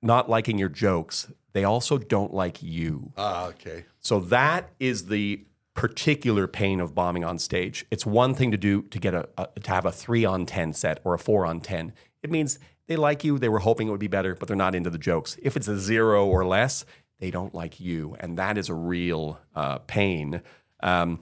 not 0.00 0.30
liking 0.30 0.56
your 0.58 0.68
jokes; 0.68 1.32
they 1.52 1.64
also 1.64 1.98
don't 1.98 2.32
like 2.32 2.62
you. 2.62 3.12
Ah, 3.16 3.48
okay. 3.48 3.84
So 3.98 4.20
that 4.20 4.70
is 4.78 5.06
the 5.06 5.44
particular 5.74 6.46
pain 6.46 6.80
of 6.80 6.94
bombing 6.94 7.24
on 7.24 7.38
stage. 7.38 7.84
It's 7.90 8.06
one 8.06 8.34
thing 8.34 8.50
to 8.52 8.56
do 8.56 8.82
to 8.82 8.98
get 9.00 9.14
a, 9.14 9.28
a 9.36 9.48
to 9.60 9.70
have 9.70 9.84
a 9.86 9.90
three 9.92 10.24
on 10.24 10.46
ten 10.46 10.72
set 10.72 11.00
or 11.02 11.14
a 11.14 11.18
four 11.18 11.44
on 11.44 11.60
ten. 11.60 11.92
It 12.22 12.30
means 12.30 12.60
they 12.86 12.96
like 12.96 13.24
you. 13.24 13.38
They 13.38 13.48
were 13.48 13.60
hoping 13.60 13.88
it 13.88 13.90
would 13.90 14.00
be 14.00 14.08
better, 14.08 14.34
but 14.34 14.48
they're 14.48 14.56
not 14.56 14.74
into 14.74 14.90
the 14.90 14.98
jokes. 14.98 15.36
If 15.42 15.56
it's 15.56 15.68
a 15.68 15.78
zero 15.78 16.26
or 16.26 16.44
less, 16.44 16.84
they 17.20 17.30
don't 17.30 17.54
like 17.54 17.78
you, 17.80 18.16
and 18.20 18.36
that 18.38 18.58
is 18.58 18.68
a 18.68 18.74
real 18.74 19.38
uh, 19.54 19.78
pain. 19.78 20.42
Um, 20.82 21.20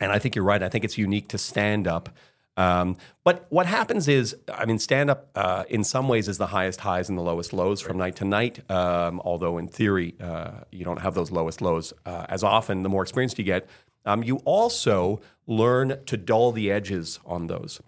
and 0.00 0.10
I 0.10 0.18
think 0.18 0.34
you're 0.34 0.44
right. 0.44 0.62
I 0.62 0.68
think 0.68 0.84
it's 0.84 0.98
unique 0.98 1.28
to 1.28 1.38
stand 1.38 1.86
up. 1.86 2.08
Um, 2.56 2.96
but 3.24 3.46
what 3.48 3.66
happens 3.66 4.06
is, 4.06 4.36
I 4.52 4.64
mean, 4.64 4.78
stand 4.78 5.10
up 5.10 5.28
uh, 5.34 5.64
in 5.68 5.82
some 5.82 6.08
ways 6.08 6.28
is 6.28 6.38
the 6.38 6.46
highest 6.46 6.80
highs 6.80 7.08
and 7.08 7.18
the 7.18 7.22
lowest 7.22 7.52
lows 7.52 7.80
from 7.80 7.98
night 7.98 8.16
to 8.16 8.24
night. 8.24 8.68
Um, 8.70 9.20
although 9.24 9.58
in 9.58 9.68
theory, 9.68 10.14
uh, 10.20 10.62
you 10.70 10.84
don't 10.84 11.00
have 11.00 11.14
those 11.14 11.30
lowest 11.30 11.60
lows 11.60 11.92
uh, 12.06 12.26
as 12.28 12.42
often. 12.44 12.82
The 12.82 12.88
more 12.88 13.02
experienced 13.02 13.38
you 13.38 13.44
get, 13.44 13.68
um, 14.04 14.22
you 14.22 14.36
also 14.44 15.20
learn 15.46 15.98
to 16.06 16.16
dull 16.16 16.52
the 16.52 16.70
edges 16.70 17.18
on 17.26 17.48
those. 17.48 17.80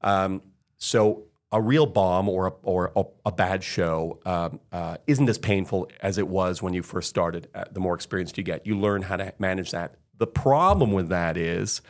Um, 0.00 0.42
so 0.78 1.24
a 1.54 1.60
real 1.60 1.86
bomb 1.86 2.28
or 2.28 2.48
a, 2.48 2.52
or 2.64 2.92
a, 2.96 3.04
a 3.26 3.32
bad 3.32 3.62
show 3.62 4.18
um, 4.26 4.58
uh, 4.72 4.96
isn't 5.06 5.28
as 5.28 5.38
painful 5.38 5.88
as 6.00 6.18
it 6.18 6.26
was 6.26 6.60
when 6.60 6.74
you 6.74 6.82
first 6.82 7.08
started. 7.08 7.48
Uh, 7.54 7.64
the 7.70 7.78
more 7.78 7.94
experienced 7.94 8.36
you 8.36 8.42
get, 8.42 8.66
you 8.66 8.76
learn 8.76 9.02
how 9.02 9.16
to 9.16 9.32
manage 9.38 9.70
that. 9.70 9.94
The 10.18 10.26
problem 10.26 10.90
with 10.90 11.08
that 11.10 11.36
is 11.36 11.80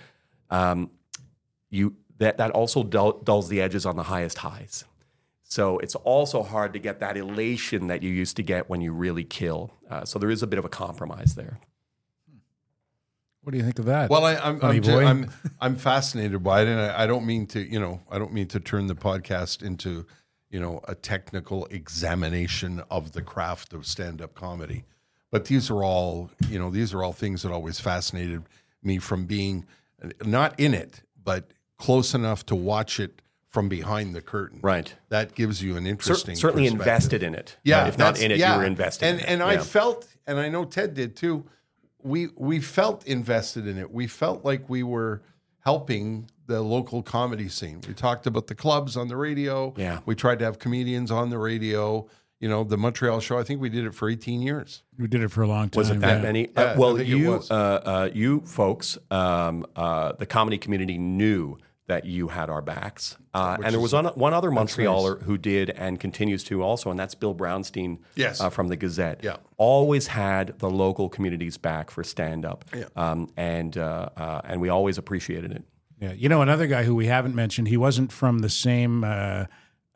um, 0.51 0.91
you 1.71 1.97
that 2.19 2.37
that 2.37 2.51
also 2.51 2.83
dull, 2.83 3.13
dulls 3.13 3.49
the 3.49 3.63
edges 3.63 3.87
on 3.87 3.97
the 3.97 4.05
highest 4.05 4.39
highs. 4.39 4.85
So 5.45 5.79
it's 5.79 5.95
also 5.95 6.43
hard 6.43 6.75
to 6.75 6.79
get 6.79 7.01
that 7.01 7.17
elation 7.17 7.87
that 7.87 8.03
you 8.03 8.11
used 8.11 8.37
to 8.37 8.43
get 8.43 8.69
when 8.69 8.83
you 8.83 8.93
really 8.93 9.25
kill. 9.25 9.73
Uh, 9.89 10.05
so 10.05 10.19
there 10.19 10.31
is 10.31 10.43
a 10.43 10.47
bit 10.47 10.59
of 10.59 10.67
a 10.67 10.69
compromise 10.69 11.37
there. 11.37 11.59
What 13.45 13.53
do 13.53 13.59
you 13.59 13.65
think 13.65 13.79
of 13.79 13.85
that? 13.85 14.11
Well, 14.11 14.25
I, 14.25 14.35
I'm 14.37 14.59
I'm, 14.63 14.83
ju- 14.83 14.99
I'm 14.99 15.31
I'm 15.61 15.77
fascinated 15.77 16.43
by 16.43 16.63
it, 16.63 16.69
and 16.69 16.81
I, 16.81 17.05
I 17.05 17.07
don't 17.07 17.27
mean 17.27 17.47
to, 17.49 17.61
you 17.61 17.79
know, 17.79 18.01
I 18.11 18.19
don't 18.19 18.33
mean 18.33 18.49
to 18.49 18.59
turn 18.61 18.87
the 18.87 18.95
podcast 18.95 19.63
into, 19.63 20.07
you 20.51 20.59
know, 20.59 20.81
a 20.89 20.95
technical 20.95 21.67
examination 21.67 22.83
of 22.91 23.13
the 23.13 23.23
craft 23.23 23.73
of 23.73 23.87
stand-up 23.87 24.35
comedy. 24.35 24.85
But 25.31 25.45
these 25.47 25.71
are 25.71 25.85
all, 25.85 26.31
you 26.49 26.59
know, 26.59 26.71
these 26.71 26.95
are 26.95 27.03
all 27.03 27.13
things 27.13 27.43
that 27.43 27.53
always 27.53 27.81
fascinated 27.81 28.45
me 28.83 28.99
from 28.99 29.27
being 29.27 29.67
not 30.25 30.59
in 30.59 30.73
it, 30.75 31.03
but 31.23 31.51
close 31.79 32.15
enough 32.15 32.47
to 32.47 32.55
watch 32.55 32.99
it 33.01 33.21
from 33.49 33.69
behind 33.69 34.15
the 34.15 34.21
curtain. 34.21 34.61
Right. 34.63 34.95
That 35.11 35.35
gives 35.35 35.63
you 35.63 35.77
an 35.77 35.85
Cer- 35.85 35.91
interesting, 35.91 36.37
certainly 36.37 36.67
invested 36.67 37.23
in 37.23 37.35
it. 37.35 37.57
Yeah, 37.63 37.87
if 37.89 37.99
not 37.99 38.21
in 38.21 38.31
it, 38.33 38.39
yeah. 38.39 38.55
you 38.55 38.59
were 38.61 38.65
invested. 38.67 39.07
And 39.07 39.19
in 39.21 39.25
it. 39.25 39.29
and 39.29 39.43
I 39.43 39.55
Yeah. 39.55 39.63
felt, 39.63 40.07
and 40.27 40.39
I 40.41 40.49
know 40.49 40.65
Ted 40.65 40.95
did 40.95 41.15
too. 41.15 41.45
We 42.05 42.29
we 42.37 42.61
felt 42.61 43.07
invested 43.07 43.67
in 43.67 43.79
it. 43.79 43.91
We 43.91 44.07
felt 44.07 44.45
like 44.45 44.69
we 44.69 44.83
were 44.83 45.23
helping 45.61 46.31
the 46.47 46.61
local 46.61 47.03
comedy 47.03 47.49
scene. 47.49 47.81
We 47.89 47.95
talked 47.95 48.27
about 48.27 48.47
the 48.47 48.55
clubs 48.55 48.97
on 48.97 49.09
the 49.09 49.17
radio. 49.17 49.75
Yeah. 49.77 50.01
we 50.05 50.15
tried 50.15 50.39
to 50.41 50.45
have 50.45 50.59
comedians 50.59 51.11
on 51.11 51.31
the 51.31 51.39
radio. 51.39 52.07
You 52.41 52.49
know, 52.51 52.63
the 52.63 52.77
Montreal 52.77 53.21
show. 53.21 53.39
I 53.39 53.43
think 53.43 53.63
we 53.63 53.71
did 53.71 53.87
it 53.87 53.95
for 53.95 54.11
18 54.11 54.43
years. 54.43 54.83
we 54.99 55.07
did 55.07 55.23
it 55.23 55.31
for 55.31 55.43
a 55.43 55.47
long 55.47 55.71
time. 55.71 55.79
Was 55.79 55.89
it 55.89 56.01
that 56.01 56.17
yeah. 56.17 56.23
many? 56.23 56.49
Yeah, 56.55 56.63
Uh, 56.63 56.75
well, 56.77 57.01
you, 57.01 57.41
uh, 57.51 57.55
uh, 57.55 58.11
you 58.13 58.43
folks, 58.43 58.99
um, 59.11 59.65
uh, 59.75 60.13
the 60.19 60.27
comedy 60.27 60.59
community 60.59 60.99
knew 60.99 61.57
that 61.87 62.07
you 62.07 62.29
had 62.29 62.49
our 62.49 62.63
backs, 62.63 63.17
uh, 63.35 63.59
and 63.63 63.73
there 63.75 63.81
was 63.81 63.93
one, 63.93 64.07
one 64.07 64.33
other 64.33 64.51
Montrealer 64.51 65.23
who 65.25 65.37
did 65.37 65.69
and 65.71 66.01
continues 66.01 66.43
to 66.45 66.63
also, 66.63 66.91
and 66.91 66.99
that's 66.99 67.15
Bill 67.15 67.35
Brownstein 67.35 67.99
Yes. 68.15 68.41
uh, 68.41 68.49
from 68.49 68.69
the 68.69 68.77
Gazette. 68.77 69.21
Yeah. 69.23 69.37
always 69.59 70.07
had 70.09 70.59
the 70.59 70.71
local 70.71 71.09
community's 71.11 71.59
back 71.59 71.91
for 71.91 72.03
stand 72.03 72.45
up, 72.47 72.65
Yeah. 72.75 72.85
um, 72.97 73.29
and 73.37 73.77
uh, 73.77 74.09
uh, 74.17 74.41
and 74.45 74.61
we 74.61 74.69
always 74.71 74.97
appreciated 74.99 75.53
it. 75.53 75.63
Yeah, 76.01 76.13
you 76.13 76.29
know 76.29 76.41
another 76.43 76.67
guy 76.67 76.85
who 76.85 76.95
we 76.95 77.07
haven't 77.07 77.35
mentioned. 77.35 77.69
He 77.69 77.77
wasn't 77.77 78.11
from 78.13 78.39
the 78.41 78.49
same 78.49 79.05
uh, 79.05 79.45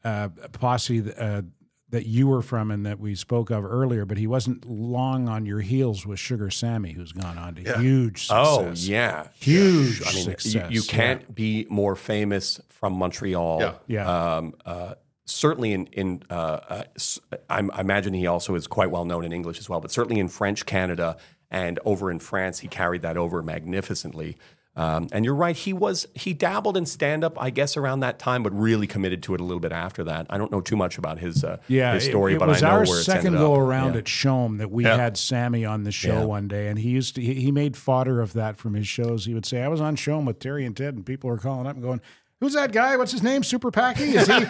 uh, 0.05 0.29
posse 0.53 1.11
uh, 1.19 1.43
that 1.91 2.05
you 2.07 2.27
were 2.27 2.43
from 2.43 2.71
and 2.71 2.85
that 2.85 3.01
we 3.01 3.15
spoke 3.15 3.51
of 3.51 3.65
earlier, 3.65 4.05
but 4.05 4.19
he 4.19 4.27
wasn't 4.27 4.69
long 4.69 5.29
on 5.29 5.47
your 5.47 5.61
heels 5.61 6.05
with 6.05 6.19
Sugar 6.19 6.51
Sammy, 6.51 6.93
who's 6.93 7.13
gone 7.13 7.39
on 7.39 7.55
to 7.55 7.79
huge 7.81 8.27
success. 8.27 8.37
Oh 8.37 8.73
yeah, 8.75 9.29
huge 9.41 10.03
I 10.07 10.13
mean, 10.15 10.25
success. 10.25 10.55
you, 10.71 10.81
you 10.81 10.83
can't 10.83 11.35
be 11.35 11.67
more 11.71 11.97
famous 11.97 12.61
from 12.69 12.93
Montreal. 12.93 13.61
Yeah. 13.61 13.75
Yeah. 13.87 14.35
Um, 14.37 14.55
uh, 14.67 14.95
certainly 15.25 15.73
in 15.73 15.87
in 15.89 16.23
uh, 16.31 16.35
uh, 16.69 16.85
s- 16.97 17.19
I'm- 17.49 17.71
I 17.73 17.81
imagine 17.81 18.13
he 18.15 18.27
also 18.27 18.55
is 18.55 18.67
quite 18.67 18.91
well 18.91 19.05
known 19.07 19.25
in 19.25 19.33
English 19.33 19.59
as 19.59 19.69
well, 19.69 19.81
but 19.81 19.91
certainly 19.91 20.21
in 20.21 20.29
French 20.29 20.67
Canada 20.67 21.17
and 21.51 21.79
over 21.87 22.11
in 22.11 22.19
France, 22.19 22.59
he 22.59 22.69
carried 22.69 23.01
that 23.03 23.17
over 23.17 23.43
magnificently. 23.43 24.37
Um, 24.79 25.09
and 25.11 25.25
you're 25.25 25.35
right, 25.35 25.57
he 25.57 25.73
was 25.73 26.07
he 26.15 26.33
dabbled 26.33 26.77
in 26.77 26.87
stand 26.87 27.25
up, 27.25 27.41
I 27.43 27.51
guess, 27.51 27.77
around 27.77 28.01
that 28.01 28.21
time, 28.21 28.45
but 28.45 28.57
really 28.57 28.87
committed 28.87 29.25
to 29.25 29.35
it 29.35 29.41
a 29.41 29.45
little 29.45 29.59
bit 29.61 29.73
after 29.73 30.05
that. 30.05 30.27
I 30.31 30.39
don't 30.39 30.53
know 30.53 30.61
too 30.61 30.77
much 30.77 30.99
about 30.99 31.19
his 31.19 31.43
uh, 31.43 31.57
Yeah, 31.67 31.95
his 31.95 32.05
story, 32.05 32.35
it, 32.35 32.39
but 32.39 32.47
was 32.49 32.63
I 32.63 32.69
know 32.69 32.73
our 32.75 32.79
where 32.87 32.97
it's 32.99 33.05
second 33.05 33.27
ended 33.27 33.41
go 33.41 33.55
up. 33.55 33.61
around 33.61 33.95
Yeah. 33.95 33.99
at 33.99 34.05
CHOM 34.07 34.59
that 34.59 34.71
we 34.71 34.85
Yeah. 34.85 34.97
had 34.97 35.17
Sammy 35.17 35.65
on 35.65 35.83
the 35.83 35.91
show 35.91 36.21
Yeah. 36.21 36.25
one 36.25 36.47
day, 36.47 36.69
and 36.69 36.79
he 36.79 36.91
used 36.91 37.17
to 37.17 37.21
he, 37.21 37.35
he 37.35 37.51
made 37.51 37.77
fodder 37.77 38.21
of 38.21 38.35
that 38.35 38.57
from 38.57 38.75
his 38.75 38.87
shows. 38.87 39.25
He 39.25 39.35
would 39.35 39.47
say, 39.47 39.63
"I 39.63 39.69
was 39.69 39.81
on 39.81 39.97
CHOM 39.97 40.25
with 40.25 40.39
Terry 40.39 40.65
and 40.65 40.77
Ted, 40.77 40.95
and 40.95 41.05
people 41.05 41.29
were 41.29 41.39
calling 41.39 41.67
up 41.67 41.75
and 41.75 41.83
going." 41.83 42.01
Who's 42.41 42.53
that 42.55 42.71
guy? 42.71 42.97
What's 42.97 43.11
his 43.11 43.25
name? 43.25 43.43
Super 43.43 43.73
Packy? 43.73 44.15
Is 44.15 44.29
he 44.29 44.35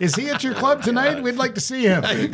is 0.00 0.14
he 0.14 0.28
at 0.30 0.42
your 0.44 0.54
club 0.54 0.82
tonight? 0.82 1.22
We'd 1.22 1.36
like 1.36 1.54
to 1.56 1.60
see 1.60 1.84
him. 1.86 2.04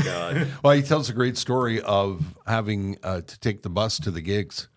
Well, 0.63 0.75
he 0.75 0.83
tells 0.83 1.09
a 1.09 1.13
great 1.13 1.37
story 1.39 1.81
of 1.81 2.35
having 2.47 2.99
uh, 3.03 3.21
to 3.23 3.41
take 3.41 3.63
the 3.63 3.71
bus 3.71 3.99
to 4.01 4.11
the 4.11 4.21
gigs, 4.21 4.69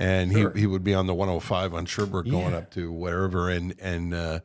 and 0.00 0.32
he, 0.32 0.46
he 0.60 0.66
would 0.66 0.82
be 0.82 0.94
on 0.94 1.06
the 1.06 1.14
105 1.14 1.74
on 1.74 1.84
Sherbrooke 1.86 2.28
going 2.28 2.54
up 2.54 2.70
to 2.72 2.90
wherever, 2.92 3.50
and 3.50 3.74
and 3.80 4.14
uh, 4.14 4.40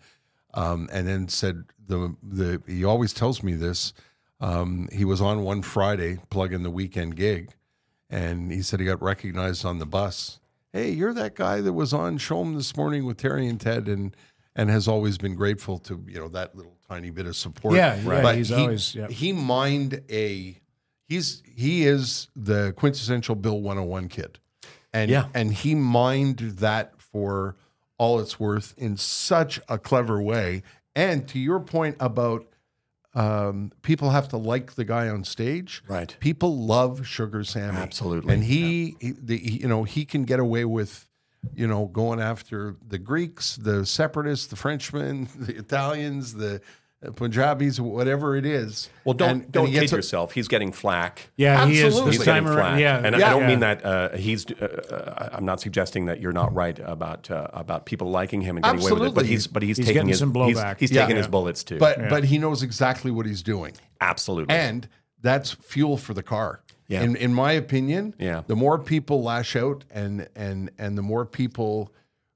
um, 0.53 0.89
and 0.91 1.07
then 1.07 1.27
said 1.29 1.63
the 1.87 2.15
the 2.21 2.61
he 2.67 2.83
always 2.83 3.13
tells 3.13 3.41
me 3.41 3.53
this. 3.53 3.93
Um, 4.41 4.89
he 4.91 5.05
was 5.05 5.21
on 5.21 5.43
one 5.43 5.61
Friday 5.61 6.17
plugging 6.29 6.63
the 6.63 6.69
weekend 6.69 7.15
gig, 7.15 7.51
and 8.09 8.51
he 8.51 8.61
said 8.61 8.79
he 8.81 8.85
got 8.85 9.01
recognized 9.01 9.65
on 9.65 9.79
the 9.79 9.85
bus. 9.85 10.39
Hey, 10.73 10.91
you're 10.91 11.13
that 11.13 11.35
guy 11.35 11.61
that 11.61 11.71
was 11.71 11.93
on 11.93 12.17
CHOM 12.17 12.55
this 12.55 12.75
morning 12.75 13.05
with 13.05 13.15
Terry 13.17 13.47
and 13.47 13.59
Ted, 13.59 13.87
and 13.87 14.15
and 14.57 14.69
has 14.69 14.87
always 14.89 15.17
been 15.17 15.35
grateful 15.35 15.79
to 15.79 16.03
you 16.07 16.19
know 16.19 16.27
that 16.29 16.53
little 16.55 16.75
tiny 16.89 17.11
bit 17.11 17.27
of 17.27 17.35
support. 17.37 17.75
Yeah, 17.75 17.95
yeah, 17.95 18.21
But 18.21 18.35
he's 18.35 18.49
he, 18.49 18.55
always- 18.55 18.93
yeah. 18.93 19.07
he 19.07 19.31
mined 19.31 20.01
a 20.09 20.57
he's 21.07 21.41
he 21.45 21.85
is 21.85 22.27
the 22.35 22.73
quintessential 22.75 23.35
Bill 23.35 23.61
101 23.61 24.09
kid. 24.09 24.39
And 24.95 25.11
Yeah. 25.11 25.27
and 25.33 25.53
he 25.53 25.75
mined 25.75 26.39
that 26.39 26.99
for 26.99 27.55
all 27.97 28.19
it's 28.19 28.39
worth 28.39 28.73
in 28.77 28.97
such 28.97 29.59
a 29.69 29.77
clever 29.77 30.21
way. 30.21 30.63
And 30.95 31.27
to 31.29 31.39
your 31.39 31.59
point 31.59 31.95
about 31.99 32.45
um, 33.13 33.71
people 33.81 34.09
have 34.09 34.27
to 34.29 34.37
like 34.37 34.73
the 34.75 34.83
guy 34.83 35.07
on 35.07 35.23
stage, 35.23 35.81
Right. 35.87 36.15
People 36.19 36.57
love 36.57 37.07
Sugar 37.07 37.43
Sammy, 37.45 37.77
Absolutely. 37.77 38.33
and 38.33 38.43
he, 38.43 38.97
he, 38.99 39.11
the, 39.11 39.37
he- 39.37 39.61
you 39.61 39.67
know, 39.69 39.83
he 39.85 40.03
can 40.03 40.23
get 40.25 40.39
away 40.41 40.65
with, 40.65 41.07
you 41.55 41.65
know, 41.65 41.85
going 41.85 42.19
after 42.19 42.75
the 42.85 42.97
Greeks, 42.97 43.55
the 43.55 43.85
separatists, 43.85 44.47
the 44.47 44.57
Frenchmen, 44.57 45.29
the 45.39 45.55
Italians, 45.55 46.33
the 46.33 46.59
Punjabis, 47.15 47.79
whatever 47.79 48.35
it 48.35 48.45
is. 48.45 48.89
Well, 49.03 49.13
don't 49.13 49.29
And- 49.29 49.41
and 49.43 49.51
don't 49.51 49.67
he 49.67 49.73
kid 49.79 49.91
a- 49.91 49.95
yourself. 49.97 50.31
He's 50.33 50.47
getting 50.47 50.71
flack. 50.71 51.29
Yeah, 51.35 51.65
he 51.67 51.79
is 51.79 51.95
this 52.03 52.15
He's 52.17 52.25
time 52.25 52.43
getting 52.45 52.57
around. 52.57 52.71
flack. 52.77 52.79
Yeah, 52.79 53.01
and 53.03 53.15
yeah, 53.17 53.27
I 53.27 53.29
don't 53.31 53.41
yeah. 53.41 53.47
mean 53.47 53.59
that 53.61 53.85
uh, 53.85 54.09
he's. 54.17 54.45
Uh, 54.51 55.29
I'm 55.33 55.45
not 55.45 55.61
suggesting 55.61 56.05
that 56.05 56.19
you're 56.21 56.33
not 56.33 56.53
right 56.53 56.79
about 56.79 57.29
uh, 57.31 57.47
about 57.53 57.85
people 57.85 58.09
liking 58.09 58.41
him 58.41 58.57
and 58.57 58.63
getting 58.63 58.81
away 58.81 58.91
with 58.91 59.09
it. 59.09 59.13
But 59.15 59.25
he's 59.25 59.47
but 59.47 59.63
he's, 59.63 59.77
He's 59.77 59.85
taking 59.85 59.93
getting 59.95 60.09
his 60.09 60.19
some 60.19 60.33
he's, 60.33 60.57
blowback. 60.57 60.79
he's 60.79 60.91
Yeah. 60.91 61.01
taking 61.01 61.17
his 61.17 61.27
bullets 61.27 61.63
too. 61.63 61.77
But 61.77 62.09
but 62.09 62.25
he 62.25 62.37
knows 62.37 62.63
exactly 62.63 63.11
what 63.11 63.25
he's 63.25 63.41
doing, 63.43 63.73
absolutely. 64.01 64.55
and 64.55 64.87
that's 65.21 65.51
fuel 65.51 65.97
for 65.97 66.13
the 66.13 66.23
car. 66.23 66.61
Yeah. 66.87 67.01
In 67.01 67.15
in 67.15 67.33
my 67.33 67.51
opinion, 67.53 68.13
Yeah. 68.19 68.43
the 68.45 68.55
more 68.55 68.77
people 68.77 69.23
lash 69.23 69.55
out 69.55 69.83
and 69.89 70.27
and 70.35 70.69
and 70.77 70.97
the 70.97 71.01
more 71.01 71.25
people 71.25 71.91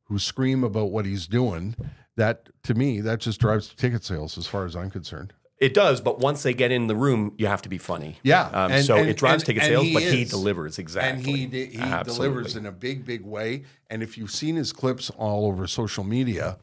who 0.06 0.18
scream 0.18 0.64
about 0.64 0.90
what 0.90 1.06
he's 1.06 1.28
doing, 1.28 1.76
that 2.20 2.50
to 2.64 2.74
me 2.76 3.02
that 3.02 3.20
just 3.20 3.40
drives 3.40 3.74
ticket 3.74 4.04
sales 4.04 4.38
as 4.38 4.46
far 4.46 4.66
as 4.66 4.76
I'm 4.76 4.90
concerned. 4.92 5.34
It 5.58 5.74
does, 5.74 6.00
but 6.00 6.20
once 6.20 6.42
they 6.44 6.54
get 6.54 6.72
in 6.72 6.88
the 6.88 6.96
room, 6.96 7.34
you 7.38 7.48
have 7.48 7.62
to 7.64 7.70
be 7.70 7.78
funny. 7.78 8.18
Yeah, 8.24 8.48
Um, 8.54 8.72
and- 8.72 8.86
so 8.86 8.96
and- 8.96 9.10
it 9.10 9.18
drives 9.18 9.44
and- 9.44 9.48
ticket 9.48 9.64
sales, 9.64 9.84
he 9.86 9.94
but 9.94 10.04
he 10.04 10.24
delivers 10.24 10.80
exactly. 10.80 11.44
And 11.44 11.54
he 11.54 11.66
he 11.66 11.78
Absolutely. 11.80 12.28
delivers 12.28 12.56
in 12.56 12.66
a 12.66 12.72
big 12.72 13.04
big 13.06 13.26
way. 13.26 13.64
And 13.90 14.02
if 14.02 14.18
you've 14.18 14.32
seen 14.32 14.56
his 14.56 14.72
clips 14.72 15.10
all 15.18 15.46
over 15.48 15.68
social 15.68 16.04
media, 16.06 16.58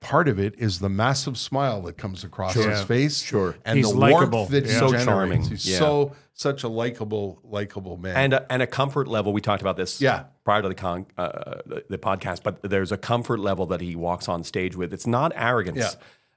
part 0.00 0.28
of 0.28 0.38
it 0.38 0.54
is 0.58 0.78
the 0.78 0.88
massive 0.88 1.36
smile 1.38 1.82
that 1.82 1.96
comes 1.96 2.24
across 2.24 2.54
his 2.54 2.82
face. 2.82 3.20
Sure. 3.22 3.56
and 3.64 3.78
He's 3.78 3.90
the 3.90 3.96
likable. 3.98 4.38
warmth 4.40 4.50
that 4.52 4.66
he 4.66 4.72
Yeah. 4.72 4.78
So 4.78 4.86
generates. 4.88 5.04
charming. 5.04 5.42
He's 5.44 5.68
Yeah. 5.68 5.78
so 5.78 6.12
such 6.34 6.64
a 6.64 6.68
likable 6.68 7.40
likable 7.44 7.96
man. 7.96 8.14
and 8.16 8.32
a, 8.34 8.52
and 8.52 8.62
a 8.62 8.66
comfort 8.66 9.08
level. 9.08 9.32
We 9.32 9.40
talked 9.40 9.62
about 9.62 9.76
this 9.78 10.00
Yeah. 10.02 10.24
prior 10.44 10.60
to 10.62 10.68
the 10.68 10.74
con 10.74 11.06
uh, 11.16 11.28
the, 11.66 11.84
the 11.88 11.98
podcast, 11.98 12.42
but 12.42 12.62
there's 12.62 12.92
a 12.92 12.98
comfort 12.98 13.40
level 13.40 13.64
that 13.66 13.80
he 13.80 13.96
walks 13.96 14.28
on 14.28 14.44
stage 14.44 14.76
with. 14.76 14.92
It's 14.92 15.06
not 15.06 15.32
arrogance. 15.34 15.78
Yeah. 15.78 15.90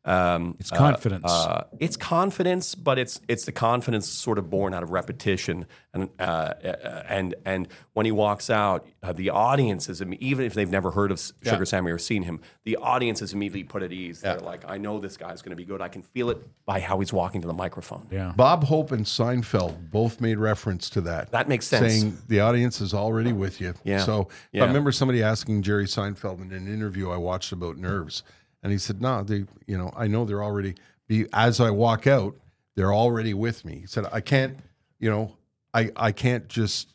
Um, 0.06 0.56
It's 0.60 0.72
confidence. 0.72 1.26
Uh, 1.30 1.66
it's 1.80 1.98
confidence, 1.98 2.74
but 2.74 2.98
it's 2.98 3.20
it's 3.28 3.46
the 3.46 3.52
confidence 3.52 4.08
sort 4.08 4.38
of 4.38 4.50
born 4.50 4.74
out 4.74 4.82
of 4.82 4.92
repetition, 4.92 5.66
and 5.94 6.10
uh, 6.20 6.24
uh, 6.24 7.04
and 7.10 7.36
and 7.46 7.68
when 7.94 8.06
he 8.06 8.12
walks 8.12 8.50
out, 8.50 8.88
uh, 9.04 9.12
the 9.12 9.30
audiences, 9.30 10.02
even 10.02 10.46
if 10.46 10.54
they've 10.54 10.70
never 10.70 10.92
heard 10.92 11.12
of 11.12 11.20
Sugar 11.20 11.58
Yeah. 11.58 11.64
Sammy 11.66 11.92
or 11.92 11.98
seen 11.98 12.24
him, 12.24 12.40
the 12.64 12.78
audience 12.78 13.22
is 13.22 13.34
immediately 13.34 13.66
put 13.66 13.84
at 13.84 13.92
ease. 13.92 14.22
They're 14.22 14.40
like, 14.40 14.64
I 14.68 14.78
know 14.78 15.00
this 15.00 15.18
guy's 15.18 15.42
going 15.42 15.52
to 15.52 15.58
be 15.58 15.66
good. 15.66 15.82
I 15.82 15.90
can 15.90 16.02
feel 16.02 16.30
it 16.30 16.38
by 16.66 16.80
how 16.80 17.00
he's 17.00 17.12
walking 17.12 17.42
to 17.42 17.48
the 17.48 17.54
microphone. 17.54 18.08
Yeah. 18.10 18.32
Bob 18.38 18.64
Hope 18.64 18.92
and 18.94 19.06
Seinfeld 19.06 19.92
both 19.92 20.22
made 20.22 20.38
reference 20.38 20.90
to 20.92 21.02
that. 21.02 21.32
That 21.32 21.50
makes 21.50 21.68
sense. 21.68 21.94
Saying 21.94 22.18
the 22.28 22.40
audience 22.40 22.80
is 22.80 22.94
already 22.94 23.34
with 23.34 23.60
you. 23.60 23.74
Yeah. 23.84 24.00
So 24.00 24.30
Yeah. 24.54 24.64
I 24.64 24.68
remember 24.68 24.94
somebody 24.94 25.22
asking 25.22 25.64
Jerry 25.64 25.86
Seinfeld 25.86 26.42
in 26.42 26.54
an 26.54 26.68
interview 26.74 27.10
I 27.12 27.18
watched 27.18 27.52
about 27.52 27.78
nerves, 27.78 28.24
and 28.64 28.72
he 28.72 28.78
said, 28.78 29.02
"No, 29.02 29.24
they, 29.24 29.46
you 29.68 29.78
know, 29.78 29.92
I 29.96 30.08
know 30.08 30.26
they're 30.26 30.44
already. 30.44 30.76
Be 31.08 31.26
as 31.34 31.60
I 31.60 31.70
walk 31.72 32.06
out, 32.08 32.36
they're 32.76 32.94
already 32.94 33.34
with 33.34 33.66
me." 33.66 33.80
He 33.80 33.86
said, 33.88 34.06
"I 34.12 34.22
can't, 34.22 34.58
you 35.00 35.10
know, 35.10 35.38
I 35.74 35.92
I 35.96 36.12
can't 36.12 36.48
just." 36.48 36.94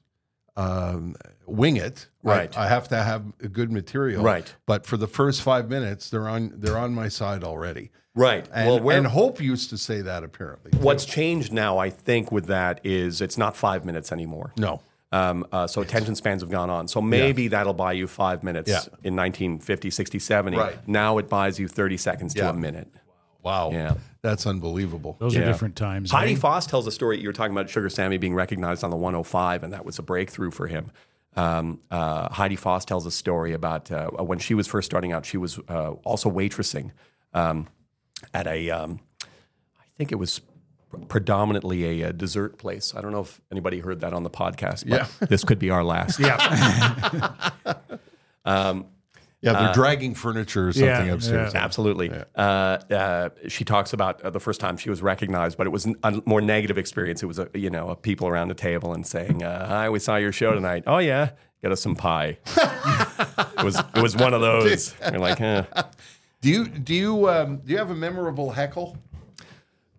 Um, 0.57 1.17
wing 1.49 1.77
it 1.77 2.07
I- 2.25 2.29
Right. 2.29 2.57
I, 2.57 2.69
have 2.69 2.87
to 2.91 3.03
have 3.03 3.25
a 3.43 3.49
good 3.49 3.73
material 3.73 4.23
Right. 4.23 4.55
but 4.67 4.87
for 4.87 4.97
the 4.97 5.09
first 5.09 5.43
five 5.43 5.69
minutes 5.69 6.11
they're 6.11 6.29
on 6.29 6.53
they're 6.55 6.79
on 6.79 6.95
my 6.95 7.09
side 7.09 7.43
already 7.43 7.91
Right. 8.15 8.49
and, 8.55 8.85
well, 8.85 8.97
and 8.97 9.09
Hope 9.09 9.41
used 9.41 9.71
to 9.71 9.77
say 9.77 10.01
that 10.03 10.23
apparently. 10.23 10.71
too. 10.71 10.79
What's 10.79 11.05
changed 11.07 11.53
now, 11.53 11.79
I 11.79 11.91
think, 11.91 12.31
with 12.31 12.47
that 12.47 12.81
is 12.85 13.21
it's 13.21 13.37
not 13.37 13.57
five 13.57 13.85
minutes 13.85 14.13
anymore. 14.13 14.53
No. 14.57 14.81
Um, 15.15 15.47
uh, 15.53 15.67
so 15.69 15.81
attention 15.81 16.17
spans 16.17 16.43
have 16.43 16.51
gone 16.51 16.71
on. 16.71 16.89
So 16.89 17.01
maybe 17.01 17.47
that'll 17.47 17.73
buy 17.73 17.93
you 17.93 18.09
five 18.09 18.43
minutes 18.43 18.69
Yeah. 18.69 18.81
in 19.05 19.15
1950, 19.15 19.91
60, 19.91 20.19
70. 20.19 20.57
Right. 20.57 20.89
Now 20.89 21.19
it 21.19 21.29
buys 21.29 21.57
you 21.61 21.69
30 21.69 21.97
seconds 21.99 22.35
to 22.35 22.51
a 22.51 22.53
minute. 22.53 22.89
Wow. 23.41 23.71
Yeah. 23.71 23.95
That's 24.23 24.45
unbelievable. 24.45 25.17
Those 25.21 25.37
Yeah. 25.37 25.43
are 25.43 25.45
different 25.45 25.77
times. 25.77 26.11
Heidi 26.11 26.33
eh? 26.33 26.37
Foss 26.37 26.67
tells 26.67 26.89
a 26.89 26.91
story. 26.91 27.21
You 27.21 27.29
were 27.29 27.33
talking 27.33 27.53
about 27.53 27.71
Sugar 27.71 27.89
Sammy 27.91 28.17
being 28.17 28.35
recognized 28.35 28.83
on 28.83 28.91
the 28.91 28.97
105, 28.97 29.63
and 29.63 29.73
that 29.73 29.85
was 29.85 30.01
a 30.01 30.03
breakthrough 30.03 30.51
for 30.51 30.67
him. 30.67 30.91
Um, 31.37 31.81
uh, 31.93 32.33
Heidi 32.33 32.57
Foss 32.57 32.85
tells 32.85 33.07
a 33.07 33.11
story 33.13 33.53
about 33.53 33.93
uh, 33.93 34.09
when 34.11 34.41
she 34.41 34.55
was 34.55 34.67
first 34.67 34.87
starting 34.87 35.13
out. 35.13 35.27
She 35.27 35.37
was 35.37 35.61
uh, 35.69 35.93
also 36.03 36.29
waitressing 36.31 36.91
um, 37.35 37.69
at 38.33 38.47
a, 38.49 38.71
um, 38.71 38.99
I 39.23 39.85
think 39.97 40.11
it 40.11 40.17
was 40.17 40.41
predominantly 40.95 42.03
a, 42.03 42.09
uh 42.09 42.13
dessert 42.13 42.59
place. 42.59 42.95
I 42.97 43.01
don't 43.01 43.13
know 43.13 43.21
if 43.23 43.41
anybody 43.53 43.81
heard 43.81 44.01
that 44.01 44.13
on 44.13 44.23
the 44.23 44.31
podcast, 44.31 44.89
but 44.89 45.09
Yeah. 45.21 45.27
this 45.29 45.45
could 45.45 45.59
be 45.59 45.71
our 45.71 45.85
last. 45.85 46.19
Yeah. 46.19 47.51
Yeah, 49.45 49.53
they're 49.63 49.75
dragging 49.75 50.15
furniture 50.15 50.69
or 50.69 50.73
something 50.73 50.89
yeah, 51.07 51.13
upstairs. 51.13 51.53
yeah. 51.53 51.63
Absolutely. 51.63 52.11
Uh, 52.35 52.39
uh, 52.41 53.29
she 53.49 53.63
talks 53.65 53.93
about 53.93 54.23
uh, 54.23 54.31
the 54.31 54.41
first 54.41 54.59
time 54.59 54.79
she 54.79 54.89
was 54.89 55.03
recognized, 55.03 55.59
but 55.59 55.67
it 55.67 55.71
was 55.71 55.87
a 56.03 56.23
more 56.25 56.41
negative 56.41 56.79
experience. 56.79 57.23
It 57.23 57.27
was, 57.27 57.39
a, 57.39 57.51
you 57.53 57.69
know, 57.69 57.91
a 57.91 57.95
people 57.97 58.27
around 58.27 58.49
the 58.49 58.55
table 58.55 58.95
and 58.95 59.07
saying, 59.07 59.43
uh, 59.43 59.67
"Hi, 59.69 59.91
we 59.91 59.99
saw 59.99 60.17
your 60.17 60.33
show 60.33 60.55
tonight. 60.55 60.85
Oh 60.87 60.97
yeah, 60.97 61.33
get 61.61 61.73
us 61.73 61.83
some 61.83 61.95
pie." 61.95 62.39
it 62.57 63.63
was 63.65 63.79
it 63.95 64.01
was 64.03 64.17
one 64.17 64.33
of 64.33 64.41
those. 64.41 64.95
You're 65.11 65.21
like, 65.21 65.39
eh. 65.43 65.65
Do 66.41 66.49
you 66.49 66.67
do 66.67 66.95
you 66.95 67.29
um, 67.29 67.59
do 67.59 67.71
you 67.73 67.77
have 67.77 67.91
a 67.91 67.95
memorable 67.95 68.51
heckle? 68.51 68.97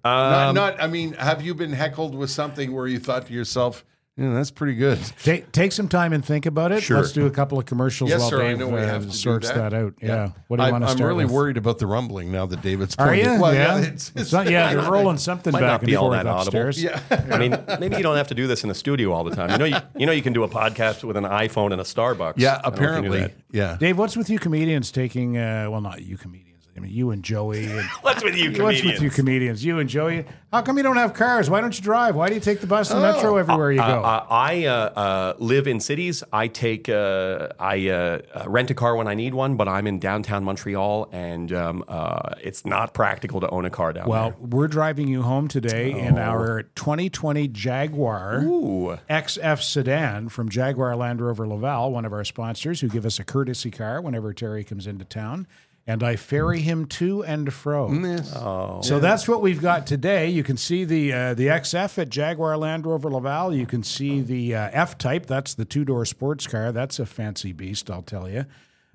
Um, 0.06 0.12
not, 0.32 0.56
not. 0.56 0.82
I 0.84 0.88
mean, 0.88 1.14
have 1.14 1.42
you 1.42 1.56
been 1.56 1.74
heckled 1.74 2.14
with 2.16 2.30
something 2.30 2.72
where 2.74 2.88
you 2.88 3.00
thought 3.00 3.26
to 3.28 3.34
yourself, 3.34 3.84
"Yeah, 4.16 4.34
that's 4.34 4.52
pretty 4.52 4.76
good." 4.76 5.00
Take, 5.24 5.52
take 5.52 5.72
some 5.72 5.88
time 5.90 6.14
and 6.14 6.24
think 6.24 6.46
about 6.46 6.72
it. 6.72 6.84
Sure. 6.84 6.98
Let's 6.98 7.12
do 7.12 7.26
a 7.26 7.32
couple 7.32 7.58
of 7.58 7.66
commercials 7.66 8.12
Yes, 8.12 8.20
while 8.20 8.30
sir. 8.30 8.44
I 8.44 8.54
know 8.54 8.68
we 8.68 8.80
uh, 8.80 8.86
have 8.86 9.02
to 9.02 9.08
do 9.08 9.14
sorts 9.14 9.48
that. 9.50 9.72
that. 9.72 9.74
out. 9.74 9.94
Yeah. 10.02 10.30
What 10.48 10.58
do 10.58 10.64
you 10.64 10.70
I, 10.70 10.72
want 10.72 10.84
to 10.84 10.88
start? 10.90 10.92
I'm 10.92 10.98
start 10.98 11.08
really 11.10 11.26
with? 11.26 11.34
worried 11.34 11.58
about 11.58 11.80
the 11.80 11.88
rumbling 11.88 12.32
now 12.32 12.46
that 12.46 12.62
David's. 12.62 12.96
Are 12.98 13.16
you? 13.16 13.24
Well, 13.42 13.54
yeah. 13.56 13.80
it's, 13.82 14.12
It's 14.16 14.32
not, 14.32 14.48
yeah, 14.48 14.76
they're 14.76 14.92
rolling 14.92 15.18
something 15.18 15.52
Might 15.52 15.62
back 15.62 15.82
not 15.82 15.88
be 15.88 15.96
all 15.96 16.10
forth 16.10 16.20
that 16.20 16.28
audible. 16.28 16.48
upstairs. 16.68 16.84
Yeah. 16.84 17.02
I 17.32 17.40
mean, 17.40 17.58
maybe 17.80 17.98
you 17.98 18.04
don't 18.04 18.16
have 18.18 18.28
to 18.28 18.36
do 18.36 18.46
this 18.46 18.64
in 18.64 18.70
the 18.70 18.76
studio 18.76 19.12
all 19.12 19.24
the 19.24 19.36
time. 19.36 19.50
You 19.50 19.58
know, 19.58 19.66
you, 19.66 19.78
you 19.98 20.06
know, 20.06 20.12
you 20.12 20.22
can 20.22 20.34
do 20.34 20.44
a 20.44 20.48
podcast 20.50 21.04
with 21.04 21.18
an 21.18 21.24
iPhone 21.26 21.72
and 21.72 21.82
a 21.82 21.84
Starbucks. 21.84 22.36
Yeah, 22.38 22.62
I 22.64 22.70
don't 22.70 22.80
know 22.80 22.86
if 22.86 22.96
you 22.96 23.02
knew 23.02 23.08
apparently. 23.16 23.44
Yeah. 23.52 23.78
Dave, 23.80 23.98
what's 23.98 24.16
with 24.16 24.30
you 24.30 24.38
comedians 24.38 24.92
taking? 24.92 25.36
Uh, 25.38 25.68
well, 25.72 25.82
not 25.82 26.04
you 26.04 26.18
comedians. 26.18 26.52
I 26.78 26.82
mean, 26.82 26.92
you 26.92 27.12
and 27.12 27.24
Joey. 27.24 27.68
And, 27.68 27.88
What's 28.02 28.22
with 28.22 28.36
you, 28.36 28.52
comedians? 28.52 28.60
What's 28.60 28.84
with 28.84 29.02
you 29.02 29.10
comedians? 29.10 29.64
You 29.64 29.80
and 29.80 29.90
Joey. 29.90 30.26
How 30.52 30.62
come 30.62 30.76
you 30.76 30.84
don't 30.84 30.98
have 30.98 31.14
cars? 31.14 31.50
Why 31.50 31.62
don't 31.62 31.74
you 31.78 31.82
drive? 31.82 32.16
Why 32.16 32.28
do 32.28 32.34
you 32.36 32.42
take 32.42 32.60
the 32.60 32.68
bus 32.68 32.92
and 32.92 33.00
Oh. 33.00 33.14
metro 33.14 33.38
everywhere 33.38 33.72
you 33.72 33.80
go? 33.80 33.84
Uh, 34.04 34.26
I 34.30 34.66
uh, 34.66 34.72
uh, 34.74 35.34
live 35.40 35.68
in 35.68 35.80
cities. 35.80 36.22
I 36.34 36.50
take 36.50 36.90
uh, 36.90 37.50
I 37.60 37.88
uh, 37.88 38.20
uh, 38.34 38.44
rent 38.50 38.72
a 38.72 38.74
car 38.74 38.96
when 38.98 39.08
I 39.08 39.14
need 39.16 39.34
one, 39.34 39.56
but 39.56 39.70
I'm 39.70 39.88
in 39.88 40.00
downtown 40.00 40.44
Montreal, 40.44 41.08
and 41.14 41.52
um, 41.54 41.84
uh, 41.88 42.32
it's 42.42 42.66
not 42.66 42.94
practical 42.94 43.40
to 43.40 43.50
own 43.50 43.64
a 43.64 43.70
car 43.70 43.94
down 43.94 44.04
there. 44.06 44.10
well, 44.12 44.36
we're 44.40 44.68
driving 44.68 45.08
you 45.08 45.22
home 45.22 45.48
today 45.48 45.92
in 45.92 46.18
our 46.18 46.64
2020 46.76 47.48
Jaguar. 47.48 48.42
Ooh, 48.44 48.98
XF 49.10 49.62
sedan 49.62 50.28
from 50.28 50.50
Jaguar 50.50 50.96
Land 50.98 51.22
Rover 51.22 51.48
Laval, 51.48 51.92
one 51.92 52.04
of 52.04 52.12
our 52.12 52.26
sponsors, 52.26 52.82
who 52.82 52.90
give 52.90 53.06
us 53.06 53.18
a 53.18 53.24
courtesy 53.24 53.72
car 53.72 54.02
whenever 54.02 54.34
Terry 54.34 54.64
comes 54.66 54.88
into 54.88 55.06
town. 55.06 55.48
And 55.88 56.02
I 56.02 56.16
ferry 56.16 56.62
him 56.62 56.88
to 56.88 57.24
and 57.24 57.54
fro. 57.54 57.88
Oh. 58.36 58.82
So 58.82 59.00
that's 59.00 59.28
what 59.28 59.44
we've 59.44 59.62
got 59.62 59.86
today. 59.86 60.30
You 60.30 60.42
can 60.44 60.58
see 60.58 60.84
the 60.84 61.14
uh, 61.14 61.34
the 61.36 61.48
XF 61.48 62.00
at 62.00 62.10
Jaguar 62.10 62.58
Land 62.58 62.88
Rover 62.88 63.10
Laval. 63.12 63.54
You 63.54 63.68
can 63.68 63.84
see 63.84 64.22
the 64.22 64.56
uh, 64.56 64.70
F 64.74 64.98
Type. 64.98 65.28
That's 65.28 65.54
the 65.54 65.66
two 65.66 65.86
door 65.86 66.06
sports 66.06 66.48
car. 66.48 66.72
That's 66.72 66.98
a 66.98 67.06
fancy 67.06 67.52
beast, 67.52 67.92
I'll 67.92 68.02
tell 68.02 68.28
you. 68.28 68.46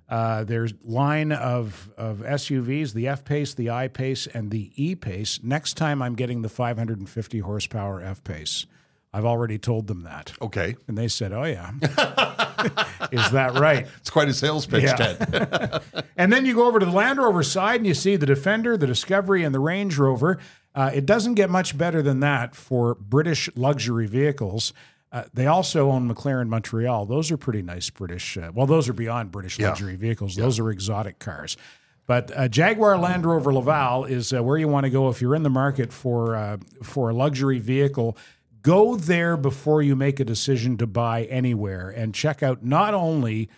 Uh, 0.09 0.43
there's 0.43 0.75
line 0.83 1.31
of 1.31 1.91
of 1.97 2.19
SUVs: 2.19 2.93
the 2.93 3.07
F 3.07 3.25
Pace, 3.25 3.55
the 3.55 3.71
I 3.71 3.87
Pace, 3.87 4.27
and 4.27 4.51
the 4.51 4.73
E 4.75 4.97
Pace. 4.97 5.39
Next 5.45 5.75
time, 5.77 6.03
I'm 6.03 6.17
getting 6.17 6.43
the 6.43 6.49
550 6.49 7.39
horsepower 7.39 8.03
F 8.03 8.25
Pace. 8.25 8.67
I've 9.13 9.25
already 9.25 9.59
told 9.59 9.87
them 9.89 10.03
that, 10.05 10.33
Okay. 10.41 10.77
and 10.87 10.97
they 10.97 11.09
said, 11.09 11.33
"Oh 11.33 11.45
yeah, 11.45 11.73
is 13.13 13.31
that 13.33 13.53
right?" 13.59 13.87
It's 14.01 14.11
quite 14.11 14.29
a 14.29 14.35
sales 14.35 14.67
pitch, 14.67 14.85
Yeah. 14.85 14.95
Ted. 14.97 15.83
And 16.17 16.31
then 16.31 16.45
you 16.45 16.55
go 16.55 16.67
over 16.67 16.79
to 16.79 16.85
the 16.85 16.93
Land 16.93 17.19
Rover 17.19 17.43
side 17.43 17.77
and 17.77 17.87
you 17.87 17.95
see 17.95 18.15
the 18.15 18.27
Defender, 18.27 18.77
the 18.77 18.87
Discovery, 18.87 19.43
and 19.43 19.55
the 19.55 19.59
Range 19.59 19.97
Rover. 19.97 20.39
Uh, 20.75 20.91
it 20.93 21.07
doesn't 21.07 21.35
get 21.35 21.49
much 21.49 21.79
better 21.79 22.03
than 22.03 22.21
that 22.21 22.55
for 22.55 22.95
British 22.97 23.49
luxury 23.57 24.07
vehicles. 24.07 24.75
Uh, 25.11 25.25
they 25.33 25.47
also 25.47 25.91
own 25.91 26.07
McLaren 26.13 26.49
Montreal. 26.49 27.07
Those 27.07 27.31
are 27.33 27.39
pretty 27.39 27.63
nice 27.63 27.89
British. 27.89 28.37
Uh, 28.37 28.53
well, 28.55 28.67
those 28.67 28.87
are 28.87 28.93
beyond 28.93 29.33
British 29.33 29.59
luxury 29.59 29.97
vehicles. 29.97 30.37
Those 30.37 30.59
are 30.59 30.71
exotic 30.71 31.19
cars. 31.19 31.57
But 32.07 32.31
uh, 32.37 32.49
Jaguar 32.49 32.99
Land 32.99 33.25
Rover 33.25 33.53
Laval 33.53 34.05
is 34.05 34.33
uh, 34.35 34.43
where 34.43 34.59
you 34.59 34.69
want 34.69 34.85
to 34.85 34.91
go 34.91 35.09
if 35.09 35.23
you're 35.23 35.35
in 35.35 35.43
the 35.43 35.49
market 35.51 35.93
for 35.95 36.37
uh, 36.37 36.59
for 36.83 37.09
a 37.09 37.15
luxury 37.15 37.61
vehicle. 37.61 38.17
Go 38.63 38.97
there 38.97 39.37
before 39.37 39.83
you 39.83 39.97
make 39.97 40.21
a 40.21 40.25
decision 40.25 40.77
to 40.79 40.87
buy 40.87 41.25
anywhere 41.25 41.91
and 41.91 42.15
check 42.15 42.43
out 42.43 42.65
not 42.65 42.95
only 42.95 43.49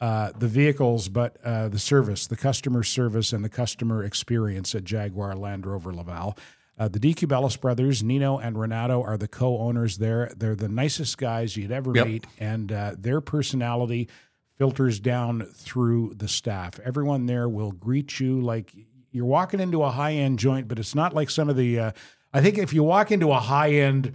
uh, 0.00 0.32
the 0.36 0.48
vehicles, 0.48 1.08
but 1.08 1.36
uh, 1.44 1.68
the 1.68 1.78
service, 1.78 2.26
the 2.26 2.36
customer 2.36 2.82
service, 2.82 3.32
and 3.32 3.44
the 3.44 3.48
customer 3.48 4.02
experience 4.02 4.74
at 4.74 4.84
Jaguar 4.84 5.36
Land 5.36 5.64
Rover 5.66 5.92
Laval. 5.94 6.36
Uh, 6.78 6.88
the 6.88 6.98
DQ 6.98 7.28
Bellis 7.28 7.56
brothers, 7.56 8.02
Nino 8.02 8.38
and 8.38 8.58
Renato, 8.58 9.02
are 9.02 9.16
the 9.16 9.28
co 9.28 9.58
owners 9.58 9.98
there. 9.98 10.32
They're 10.36 10.56
the 10.56 10.68
nicest 10.68 11.18
guys 11.18 11.56
you'd 11.56 11.70
ever 11.70 11.92
Yep. 11.94 12.06
meet, 12.06 12.26
and 12.40 12.72
uh, 12.72 12.94
their 12.98 13.20
personality 13.20 14.08
filters 14.58 14.98
down 14.98 15.42
through 15.54 16.14
the 16.16 16.28
staff. 16.28 16.80
Everyone 16.84 17.26
there 17.26 17.48
will 17.48 17.72
greet 17.72 18.18
you 18.20 18.40
like 18.40 18.72
you're 19.12 19.26
walking 19.26 19.60
into 19.60 19.82
a 19.82 19.90
high 19.90 20.14
end 20.14 20.38
joint, 20.38 20.66
but 20.66 20.78
it's 20.78 20.94
not 20.94 21.14
like 21.14 21.30
some 21.30 21.48
of 21.48 21.56
the. 21.56 21.78
Uh, 21.78 21.92
I 22.32 22.40
think 22.40 22.58
if 22.58 22.72
you 22.72 22.82
walk 22.82 23.12
into 23.12 23.30
a 23.30 23.38
high 23.38 23.72
end 23.72 24.14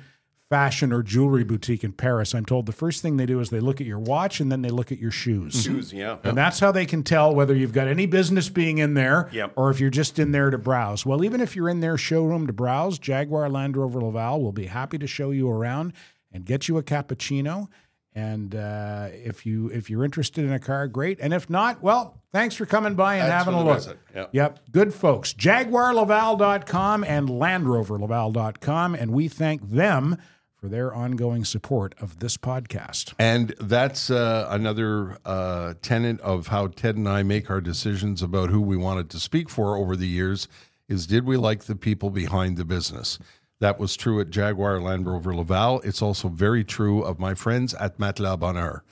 fashion 0.50 0.94
or 0.94 1.04
jewelry 1.04 1.44
boutique 1.44 1.84
in 1.84 1.92
Paris, 1.92 2.34
I'm 2.34 2.46
told 2.46 2.66
the 2.66 2.72
first 2.72 3.02
thing 3.02 3.18
they 3.18 3.26
do 3.26 3.40
is 3.40 3.50
they 3.50 3.60
look 3.60 3.82
at 3.82 3.88
your 3.88 4.00
watch 4.00 4.40
and 4.40 4.52
then 4.52 4.62
they 4.62 4.70
look 4.70 4.92
at 4.92 4.98
your 5.00 5.12
shoes. 5.12 5.64
Shoes, 5.64 5.92
yeah. 5.92 6.18
And 6.24 6.38
that's 6.38 6.60
how 6.60 6.72
they 6.72 6.86
can 6.86 7.04
tell 7.04 7.36
whether 7.36 7.54
you've 7.56 7.74
got 7.74 7.88
any 7.88 8.06
business 8.06 8.48
being 8.50 8.78
in 8.78 8.94
there 8.94 9.30
Yep. 9.34 9.54
or 9.58 9.70
if 9.72 9.80
you're 9.80 9.90
just 9.90 10.20
in 10.20 10.32
there 10.32 10.50
to 10.50 10.58
browse. 10.58 11.06
Well, 11.06 11.24
even 11.24 11.42
if 11.42 11.56
you're 11.56 11.70
in 11.70 11.82
their 11.82 11.98
showroom 11.98 12.48
to 12.48 12.54
browse, 12.54 12.98
Jaguar 13.00 13.50
Land 13.50 13.76
Rover 13.76 14.02
Laval 14.02 14.42
will 14.42 14.54
be 14.54 14.68
happy 14.68 14.98
to 14.98 15.08
show 15.08 15.32
you 15.32 15.50
around 15.50 15.92
and 16.32 16.46
get 16.46 16.68
you 16.68 16.78
a 16.78 16.84
cappuccino. 16.84 17.68
And 18.16 18.56
uh, 18.56 19.10
if 19.12 19.46
you 19.46 19.68
if 19.70 19.92
you're 19.92 20.04
interested 20.04 20.44
in 20.44 20.52
a 20.52 20.58
car, 20.60 20.88
great. 20.88 21.20
And 21.20 21.36
if 21.36 21.52
not, 21.52 21.84
well, 21.84 22.20
thanks 22.32 22.56
for 22.56 22.66
coming 22.66 22.96
by 22.96 23.18
and 23.18 23.32
having 23.32 23.54
a 23.54 23.64
look. 23.64 23.76
visit. 23.76 24.00
Yep. 24.16 24.30
Yep, 24.34 24.60
good 24.72 24.94
folks. 24.94 25.34
JaguarLaval.com 25.34 27.04
and 27.04 27.30
LandRoverLaval.com, 27.30 28.96
and 28.96 29.12
we 29.12 29.28
thank 29.28 29.70
them 29.70 30.18
for 30.58 30.68
their 30.68 30.94
ongoing 30.94 31.46
support 31.46 31.94
of 32.02 32.20
this 32.20 32.36
podcast. 32.36 33.14
And 33.20 33.54
that's 33.60 34.10
uh, 34.10 34.48
another 34.50 35.18
uh, 35.24 35.76
tenet 35.82 36.20
of 36.22 36.48
how 36.48 36.68
Ted 36.68 36.96
and 36.96 37.08
I 37.08 37.24
make 37.24 37.50
our 37.50 37.62
decisions 37.62 38.24
about 38.24 38.50
who 38.50 38.62
we 38.62 38.76
wanted 38.76 39.10
to 39.12 39.20
speak 39.20 39.50
for 39.50 39.78
over 39.78 39.96
the 39.96 40.08
years 40.08 40.48
is 40.90 41.06
did 41.06 41.26
we 41.26 41.38
like 41.38 41.66
the 41.66 41.76
people 41.76 42.10
behind 42.10 42.58
the 42.58 42.66
business? 42.66 43.20
That 43.60 43.80
was 43.80 43.96
true 43.96 44.20
at 44.20 44.30
Jaguar 44.30 44.80
Land 44.80 45.08
Rover 45.08 45.36
Laval. 45.36 45.82
It's 45.82 46.02
also 46.02 46.28
very 46.28 46.64
true 46.64 47.02
of 47.02 47.20
my 47.20 47.34
friends 47.34 47.74
at 47.74 47.98
Matelas 47.98 48.40
Bonheur. 48.40 48.84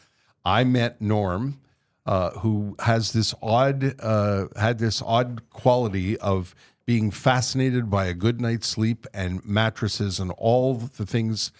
I 0.43 0.63
met 0.63 1.01
Norm, 1.01 1.59
uh, 2.05 2.31
who 2.39 2.75
has 2.79 3.13
this 3.13 3.33
odd 3.41 3.95
uh, 3.99 4.47
had 4.55 4.79
this 4.79 5.01
odd 5.01 5.49
quality 5.49 6.17
of 6.19 6.53
being 6.85 7.11
fascinated 7.11 7.89
by 7.89 8.05
a 8.05 8.13
good 8.13 8.39
night's 8.39 8.67
sleep 8.67 9.07
and 9.13 9.43
mattresses 9.45 10.19
and 10.19 10.31
all 10.37 10.75
the 10.75 11.05
things 11.05 11.51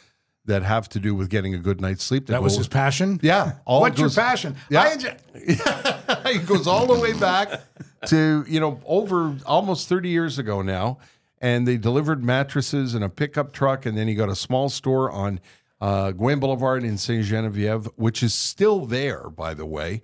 that 0.45 0.61
have 0.61 0.87
to 0.87 0.99
do 0.99 1.15
with 1.15 1.29
getting 1.29 1.55
a 1.55 1.57
good 1.57 1.81
night's 1.81 2.03
sleep. 2.03 2.27
That 2.27 2.43
was 2.43 2.55
his 2.55 2.67
passion? 2.67 3.19
Yeah. 3.23 3.53
all 3.65 3.81
What's 3.81 3.99
your 3.99 4.11
passion? 4.11 4.55
Yeah. 4.69 4.93
Enjoy- 4.93 5.17
it 5.33 6.45
goes 6.45 6.67
all 6.67 6.85
the 6.85 6.99
way 6.99 7.13
back 7.13 7.61
to 8.07 8.45
you 8.47 8.59
know 8.59 8.79
over 8.85 9.35
almost 9.45 9.89
30 9.89 10.09
years 10.09 10.37
ago 10.37 10.61
now 10.61 10.99
and 11.41 11.67
they 11.67 11.77
delivered 11.77 12.23
mattresses 12.23 12.93
in 12.93 13.01
a 13.01 13.09
pickup 13.09 13.51
truck 13.51 13.85
and 13.85 13.97
then 13.97 14.07
he 14.07 14.13
got 14.15 14.29
a 14.29 14.35
small 14.35 14.69
store 14.69 15.11
on 15.11 15.39
uh, 15.81 16.11
Gouin 16.11 16.39
Boulevard 16.39 16.83
in 16.83 16.97
Saint 16.97 17.25
Genevieve 17.25 17.89
which 17.95 18.21
is 18.21 18.33
still 18.33 18.85
there 18.85 19.29
by 19.29 19.55
the 19.55 19.65
way 19.65 20.01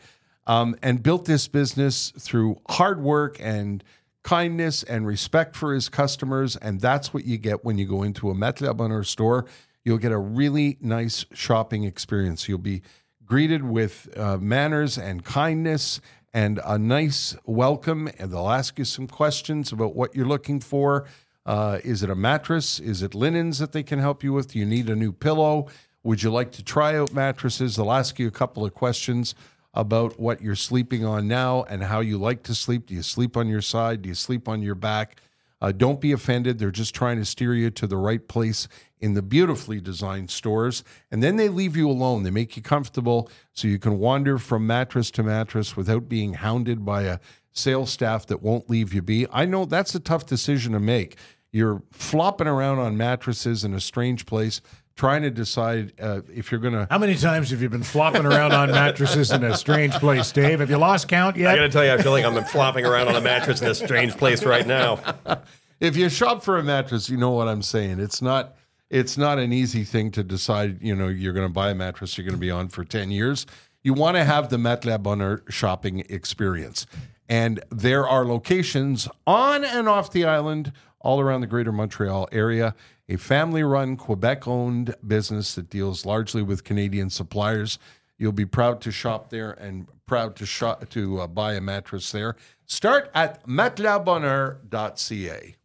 um, 0.48 0.76
and 0.82 1.04
built 1.04 1.26
this 1.26 1.48
business 1.48 2.12
through 2.18 2.60
hard 2.70 3.02
work 3.02 3.38
and 3.40 3.84
kindness 4.24 4.84
and 4.84 5.06
respect 5.06 5.56
for 5.56 5.74
his 5.74 5.90
customers 5.90 6.56
and 6.58 6.80
that's 6.80 7.14
what 7.14 7.26
you 7.26 7.38
get 7.38 7.66
when 7.66 7.78
you 7.78 7.86
go 7.86 8.04
into 8.04 8.30
a 8.30 8.34
Matelas 8.34 8.76
Bonheur 8.78 9.04
store 9.04 9.46
you'll 9.84 9.98
get 9.98 10.12
a 10.12 10.18
really 10.18 10.78
nice 10.82 11.26
shopping 11.34 11.84
experience 11.84 12.48
you'll 12.48 12.58
be 12.58 12.82
greeted 13.26 13.64
with 13.64 14.10
uh, 14.18 14.38
manners 14.38 14.98
and 14.98 15.24
kindness 15.24 16.02
and 16.34 16.60
a 16.66 16.78
nice 16.78 17.36
welcome. 17.46 18.10
And 18.20 18.32
they'll 18.32 18.50
ask 18.50 18.78
you 18.80 18.86
some 18.86 19.08
questions 19.08 19.72
about 19.72 19.96
what 19.96 20.16
you're 20.16 20.26
looking 20.26 20.60
for. 20.60 21.08
Uh, 21.46 21.80
is 21.84 22.04
it 22.04 22.10
a 22.10 22.16
mattress? 22.16 22.80
Is 22.80 23.02
it 23.02 23.16
linens 23.16 23.60
that 23.60 23.72
they 23.72 23.84
can 23.84 24.00
help 24.00 24.24
you 24.24 24.34
with? 24.34 24.52
Do 24.52 24.60
you 24.60 24.66
need 24.66 24.90
a 24.90 24.96
new 24.96 25.12
pillow? 25.12 25.68
Would 26.04 26.24
you 26.24 26.32
like 26.32 26.52
to 26.54 26.64
try 26.64 26.98
out 26.98 27.14
mattresses? 27.14 27.76
They'll 27.76 27.92
ask 27.92 28.20
you 28.20 28.28
a 28.28 28.32
couple 28.32 28.66
of 28.66 28.74
questions 28.74 29.36
about 29.74 30.20
what 30.20 30.42
you're 30.42 30.56
sleeping 30.56 31.06
on 31.06 31.28
now 31.28 31.64
and 31.64 31.84
how 31.84 32.00
you 32.00 32.18
like 32.18 32.44
to 32.44 32.56
sleep. 32.56 32.88
Do 32.88 32.94
you 32.94 33.04
sleep 33.04 33.38
on 33.38 33.48
your 33.48 33.62
side? 33.62 34.02
Do 34.02 34.10
you 34.10 34.16
sleep 34.16 34.48
on 34.48 34.62
your 34.62 34.76
back? 34.76 35.22
Uh, 35.62 35.72
don't 35.72 36.02
be 36.02 36.12
offended. 36.12 36.58
They're 36.58 36.72
just 36.72 36.96
trying 36.96 37.18
to 37.18 37.26
steer 37.26 37.54
you 37.54 37.70
to 37.70 37.86
the 37.86 37.98
right 37.98 38.28
place 38.28 38.68
in 39.00 39.14
the 39.14 39.22
beautifully 39.22 39.80
designed 39.80 40.32
stores. 40.32 40.84
And 41.12 41.22
then 41.22 41.36
they 41.36 41.50
leave 41.50 41.78
you 41.78 41.90
alone. 41.90 42.24
They 42.24 42.32
make 42.32 42.58
you 42.58 42.64
comfortable 42.64 43.30
so 43.54 43.68
you 43.68 43.78
can 43.78 44.00
wander 44.00 44.40
from 44.40 44.66
mattress 44.66 45.12
to 45.12 45.24
mattress 45.24 45.78
without 45.78 46.10
being 46.10 46.34
hounded 46.34 46.84
by 46.84 47.04
a 47.04 47.20
sales 47.54 47.92
staff 47.92 48.26
that 48.28 48.42
won't 48.42 48.70
leave 48.70 48.94
you 48.94 49.02
be. 49.02 49.28
I 49.32 49.46
know 49.46 49.66
that's 49.66 49.94
a 49.94 50.00
tough 50.00 50.26
decision 50.26 50.74
to 50.74 50.80
make. 50.80 51.18
You're 51.52 51.84
flopping 51.92 52.48
around 52.48 52.80
on 52.80 52.98
mattresses 52.98 53.64
in 53.64 53.74
a 53.74 53.82
strange 53.82 54.26
place, 54.26 54.62
trying 55.02 55.24
to 55.24 55.32
decide 55.32 55.92
uh, 56.00 56.22
if 56.32 56.52
you're 56.52 56.60
going 56.60 56.76
to. 56.76 56.86
How 56.92 57.00
many 57.00 57.16
times 57.16 57.50
have 57.50 57.60
you 57.60 57.70
been 57.70 57.82
flopping 57.82 58.24
around 58.24 58.54
on 58.54 58.70
mattresses 58.70 59.32
in 59.32 59.44
a 59.44 59.58
strange 59.58 59.94
place, 59.96 60.32
Dave? 60.32 60.60
Have 60.60 60.70
you 60.70 60.78
lost 60.78 61.08
count 61.08 61.38
yet? 61.38 61.48
I 61.48 61.54
yet? 61.54 61.58
got 61.58 61.66
to 61.66 61.70
tell 61.72 61.84
you, 61.84 61.92
I 61.92 61.98
feel 61.98 62.12
like 62.12 62.24
I'm 62.24 62.44
flopping 62.44 62.86
around 62.86 63.08
on 63.08 63.16
a 63.16 63.22
mattress 63.22 63.64
in 63.64 63.68
a 63.68 63.74
strange 63.74 64.16
place 64.16 64.44
right 64.44 64.68
now. 64.68 65.00
if 65.80 65.98
you 65.98 66.08
shop 66.08 66.44
for 66.44 66.60
a 66.60 66.64
mattress, 66.64 67.10
you 67.10 67.18
know 67.18 67.32
what 67.32 67.48
I'm 67.48 67.64
saying. 67.64 68.00
It's 68.00 68.22
not 68.22 68.56
it's 68.92 69.18
not 69.18 69.40
an 69.40 69.52
easy 69.52 69.84
thing 69.86 70.12
to 70.12 70.24
decide, 70.24 70.84
you 70.84 70.94
know, 70.94 71.08
you're 71.08 71.34
going 71.34 71.48
to 71.48 71.54
buy 71.54 71.72
a 71.72 71.76
mattress 71.76 72.16
you're 72.16 72.26
going 72.26 72.38
to 72.38 72.40
be 72.40 72.52
on 72.52 72.68
for 72.68 72.86
10 72.86 73.10
years. 73.10 73.48
You 73.82 73.96
want 73.96 74.18
to 74.18 74.24
have 74.24 74.50
the 74.50 74.58
Matelas 74.58 75.02
Bonheur 75.02 75.42
shopping 75.50 76.04
experience. 76.10 76.86
And 77.28 77.64
there 77.72 78.08
are 78.08 78.24
locations 78.24 79.08
on 79.26 79.64
and 79.64 79.90
off 79.90 80.12
the 80.12 80.26
island 80.26 80.74
all 81.02 81.20
around 81.20 81.42
the 81.42 81.48
greater 81.48 81.72
Montreal 81.72 82.28
area. 82.32 82.76
A 83.10 83.18
family 83.18 83.64
run, 83.64 83.98
Quebec 83.98 84.48
owned 84.48 84.96
business 85.06 85.56
that 85.56 85.70
deals 85.70 86.06
largely 86.06 86.42
with 86.42 86.64
Canadian 86.64 87.10
suppliers. 87.10 87.78
You'll 88.18 88.32
be 88.32 88.46
proud 88.46 88.80
to 88.82 88.92
shop 88.92 89.30
there 89.30 89.52
and 89.52 89.88
proud 90.06 90.36
to 90.38 90.46
shop 90.46 90.88
to 90.90 91.22
uh, 91.22 91.28
buy 91.28 91.54
a 91.54 91.62
mattress 91.62 92.12
there. 92.12 92.36
Start 92.66 93.10
at 93.14 93.46
matelasbonheur.ca. 93.48 95.56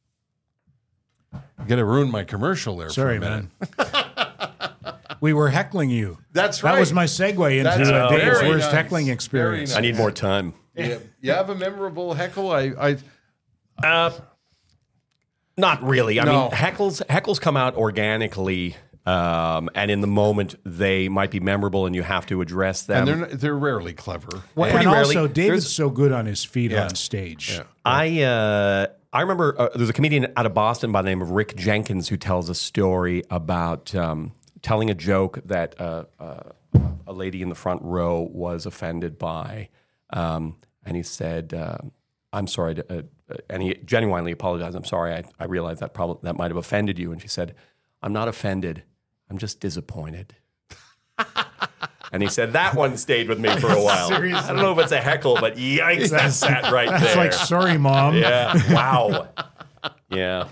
I'm 1.58 1.66
gonna 1.66 1.84
ruin 1.84 2.10
my 2.10 2.24
commercial 2.24 2.76
there. 2.76 2.90
Sorry, 2.90 3.18
for 3.18 3.24
a 3.26 3.30
minute. 3.30 3.50
man. 3.78 4.94
we 5.20 5.32
were 5.32 5.48
heckling 5.50 5.90
you. 5.90 6.18
That's 6.32 6.62
right. 6.62 6.74
That 6.74 6.80
was 6.80 6.92
my 6.92 7.04
segue 7.04 7.50
into 7.58 7.64
That's 7.64 7.88
uh, 7.88 8.08
Dave's 8.08 8.38
very 8.40 8.48
worst 8.48 8.66
nice. 8.66 8.72
heckling 8.72 9.08
experience. 9.08 9.70
nice. 9.70 9.78
I 9.78 9.82
need 9.82 9.96
more 9.96 10.10
time. 10.10 10.54
You, 10.74 11.00
you 11.20 11.32
have 11.32 11.50
a 11.50 11.54
memorable 11.54 12.14
heckle. 12.14 12.50
I, 12.52 12.72
I 12.78 12.96
Uh, 13.86 14.10
not 15.56 15.82
really. 15.82 16.20
I 16.20 16.24
No. 16.24 16.42
mean, 16.42 16.50
heckles 16.52 17.02
heckles 17.06 17.40
come 17.40 17.56
out 17.56 17.76
organically, 17.76 18.76
um, 19.06 19.70
and 19.74 19.90
in 19.90 20.00
the 20.00 20.06
moment 20.06 20.54
they 20.64 21.08
might 21.08 21.30
be 21.30 21.40
memorable, 21.40 21.86
and 21.86 21.94
you 21.94 22.02
have 22.02 22.26
to 22.26 22.40
address 22.40 22.82
them. 22.82 22.98
and 22.98 23.08
they're 23.08 23.16
not- 23.16 23.30
they're 23.40 23.56
rarely 23.56 23.92
clever. 23.92 24.28
Well, 24.54 24.70
Pretty 24.70 24.84
and 24.86 24.92
rarely. 24.94 25.16
also, 25.16 25.26
David's 25.26 25.64
There's- 25.64 25.72
so 25.74 25.90
good 25.90 26.12
on 26.12 26.26
his 26.26 26.44
feet 26.44 26.72
on 26.74 26.94
stage. 26.94 27.60
I 27.84 28.22
uh, 28.22 28.86
I 29.12 29.20
remember 29.22 29.54
uh, 29.58 29.68
there's 29.74 29.88
a 29.88 29.94
comedian 29.94 30.26
out 30.36 30.44
of 30.46 30.52
Boston 30.54 30.92
by 30.92 31.00
the 31.02 31.08
name 31.08 31.22
of 31.22 31.30
Rick 31.30 31.56
Jenkins 31.56 32.08
who 32.08 32.16
tells 32.18 32.50
a 32.50 32.54
story 32.54 33.22
about 33.30 33.94
um, 33.94 34.32
telling 34.62 34.90
a 34.90 34.94
joke 34.94 35.38
that 35.46 35.80
uh, 35.80 36.04
uh, 36.20 36.40
a 37.06 37.12
lady 37.14 37.40
in 37.40 37.48
the 37.48 37.54
front 37.54 37.80
row 37.82 38.28
was 38.32 38.66
offended 38.66 39.18
by, 39.18 39.68
um, 40.12 40.56
and 40.84 40.96
he 40.96 41.02
said, 41.02 41.54
uh, 41.54 41.78
"I'm 42.32 42.46
sorry," 42.46 42.74
to, 42.74 42.98
uh, 42.98 43.02
Uh, 43.30 43.36
and 43.50 43.62
he 43.62 43.74
genuinely 43.84 44.32
apologized. 44.32 44.76
I'm 44.76 44.84
sorry. 44.84 45.12
I, 45.14 45.24
I 45.38 45.44
realize 45.44 45.80
that 45.80 45.94
probably 45.94 46.20
that 46.22 46.36
might 46.36 46.50
have 46.50 46.56
offended 46.56 46.98
you. 46.98 47.12
And 47.12 47.20
she 47.20 47.28
said, 47.28 47.54
"I'm 48.02 48.12
not 48.12 48.28
offended. 48.28 48.82
I'm 49.30 49.38
just 49.38 49.60
disappointed." 49.60 50.34
And 52.12 52.22
he 52.22 52.28
said 52.28 52.52
that 52.52 52.74
one 52.76 52.96
stayed 52.96 53.28
with 53.28 53.40
me 53.40 53.48
for 53.58 53.68
a 53.70 53.82
while. 53.82 54.12
I 54.12 54.20
don't 54.46 54.56
know 54.56 54.72
if 54.72 54.78
it's 54.78 54.92
a 54.92 55.00
heckle, 55.00 55.36
but 55.40 55.56
yikes, 55.56 56.10
that 56.10 56.32
sat 56.32 56.70
right 56.72 56.88
It's 56.88 57.02
there. 57.02 57.16
like, 57.16 57.32
sorry, 57.32 57.76
mom. 57.76 58.14
Yeah. 58.16 58.54
Wow. 58.72 59.28
Yeah. 60.08 60.46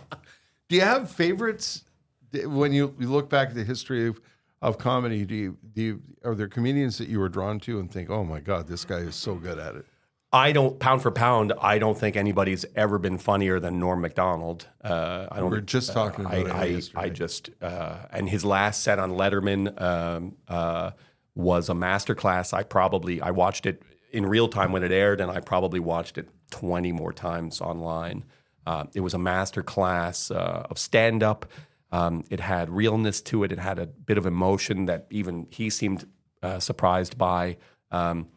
Do 0.69 0.75
you 0.77 0.83
have 0.83 1.11
favorites 1.11 1.85
when 2.33 2.73
you, 2.73 2.95
you 2.99 3.09
look 3.09 3.31
back 3.31 3.51
at 3.51 3.55
the 3.55 3.63
history 3.65 4.09
of, 4.09 4.21
of 4.63 4.79
comedy? 4.79 5.25
Do 5.25 5.35
you, 5.37 5.57
do 5.73 5.81
you 5.83 6.03
are 6.25 6.35
there 6.35 6.49
comedians 6.49 6.99
that 6.99 7.09
you 7.09 7.21
were 7.21 7.29
drawn 7.29 7.61
to 7.61 7.79
and 7.79 7.91
think, 7.91 8.11
oh 8.11 8.25
my 8.25 8.41
god, 8.41 8.67
this 8.67 8.85
guy 8.85 8.99
is 8.99 9.15
so 9.15 9.37
good 9.37 9.59
at 9.59 9.77
it? 9.77 9.87
I 10.35 10.51
don't 10.51 10.81
pound 10.81 11.01
for 11.01 11.13
pound. 11.13 11.53
I 11.61 11.79
don't 11.79 11.97
think 11.97 12.17
anybody's 12.17 12.67
ever 12.75 12.99
been 12.99 13.19
funnier 13.19 13.61
than 13.61 13.79
Norm 13.79 14.01
Macdonald. 14.01 14.67
Uh, 14.83 15.29
I 15.31 15.39
don't. 15.39 15.49
We 15.49 15.59
are 15.59 15.61
just 15.61 15.93
talking 15.93 16.27
about 16.27 16.51
I, 16.51 16.81
I. 16.97 17.05
I 17.05 17.09
just 17.09 17.51
uh, 17.63 17.99
and 18.11 18.29
his 18.29 18.45
last 18.45 18.83
set 18.83 18.99
on 18.99 19.13
Letterman 19.13 19.81
um, 19.81 20.37
uh, 20.49 20.91
was 21.37 21.69
a 21.69 21.73
masterclass. 21.73 22.53
I 22.53 22.65
probably 22.65 23.23
I 23.23 23.31
watched 23.31 23.65
it 23.65 23.81
in 24.11 24.27
real 24.27 24.49
time 24.49 24.73
when 24.73 24.83
it 24.83 24.91
aired, 24.91 25.21
and 25.21 25.31
I 25.31 25.39
probably 25.39 25.79
watched 25.79 26.19
it 26.19 26.29
twenty 26.51 26.91
more 26.91 27.13
times 27.13 27.61
online. 27.61 28.25
Uh, 28.67 28.87
it 28.93 29.03
was 29.03 29.15
a 29.15 29.19
masterclass 29.19 30.35
uh, 30.35 30.65
of 30.69 30.81
stand 30.81 31.23
up. 31.23 31.47
Um, 31.93 32.25
it 32.29 32.41
had 32.41 32.71
realness 32.71 33.21
to 33.23 33.45
it. 33.45 33.53
It 33.53 33.61
had 33.61 33.79
a 33.79 33.87
bit 33.87 34.19
of 34.19 34.27
emotion 34.27 34.87
that 34.87 35.07
even 35.11 35.47
he 35.51 35.71
seemed 35.71 36.09
uh, 36.43 36.59
surprised 36.59 37.17
by. 37.17 37.57
Um, 37.93 38.31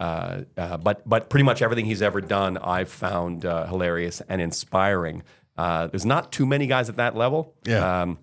uh, 0.00 0.42
uh, 0.56 0.76
but 0.78 1.08
but 1.08 1.28
pretty 1.30 1.44
much 1.44 1.62
everything 1.62 1.84
he's 1.84 2.02
ever 2.02 2.20
done, 2.20 2.56
I've 2.58 2.88
found 2.88 3.44
uh, 3.44 3.66
hilarious 3.66 4.20
and 4.28 4.40
inspiring. 4.40 5.22
Uh, 5.56 5.86
there's 5.88 6.06
not 6.06 6.32
too 6.32 6.46
many 6.46 6.66
guys 6.66 6.88
at 6.88 6.96
that 6.96 7.14
level. 7.14 7.54
Yeah. 7.64 8.02
Um, 8.02 8.18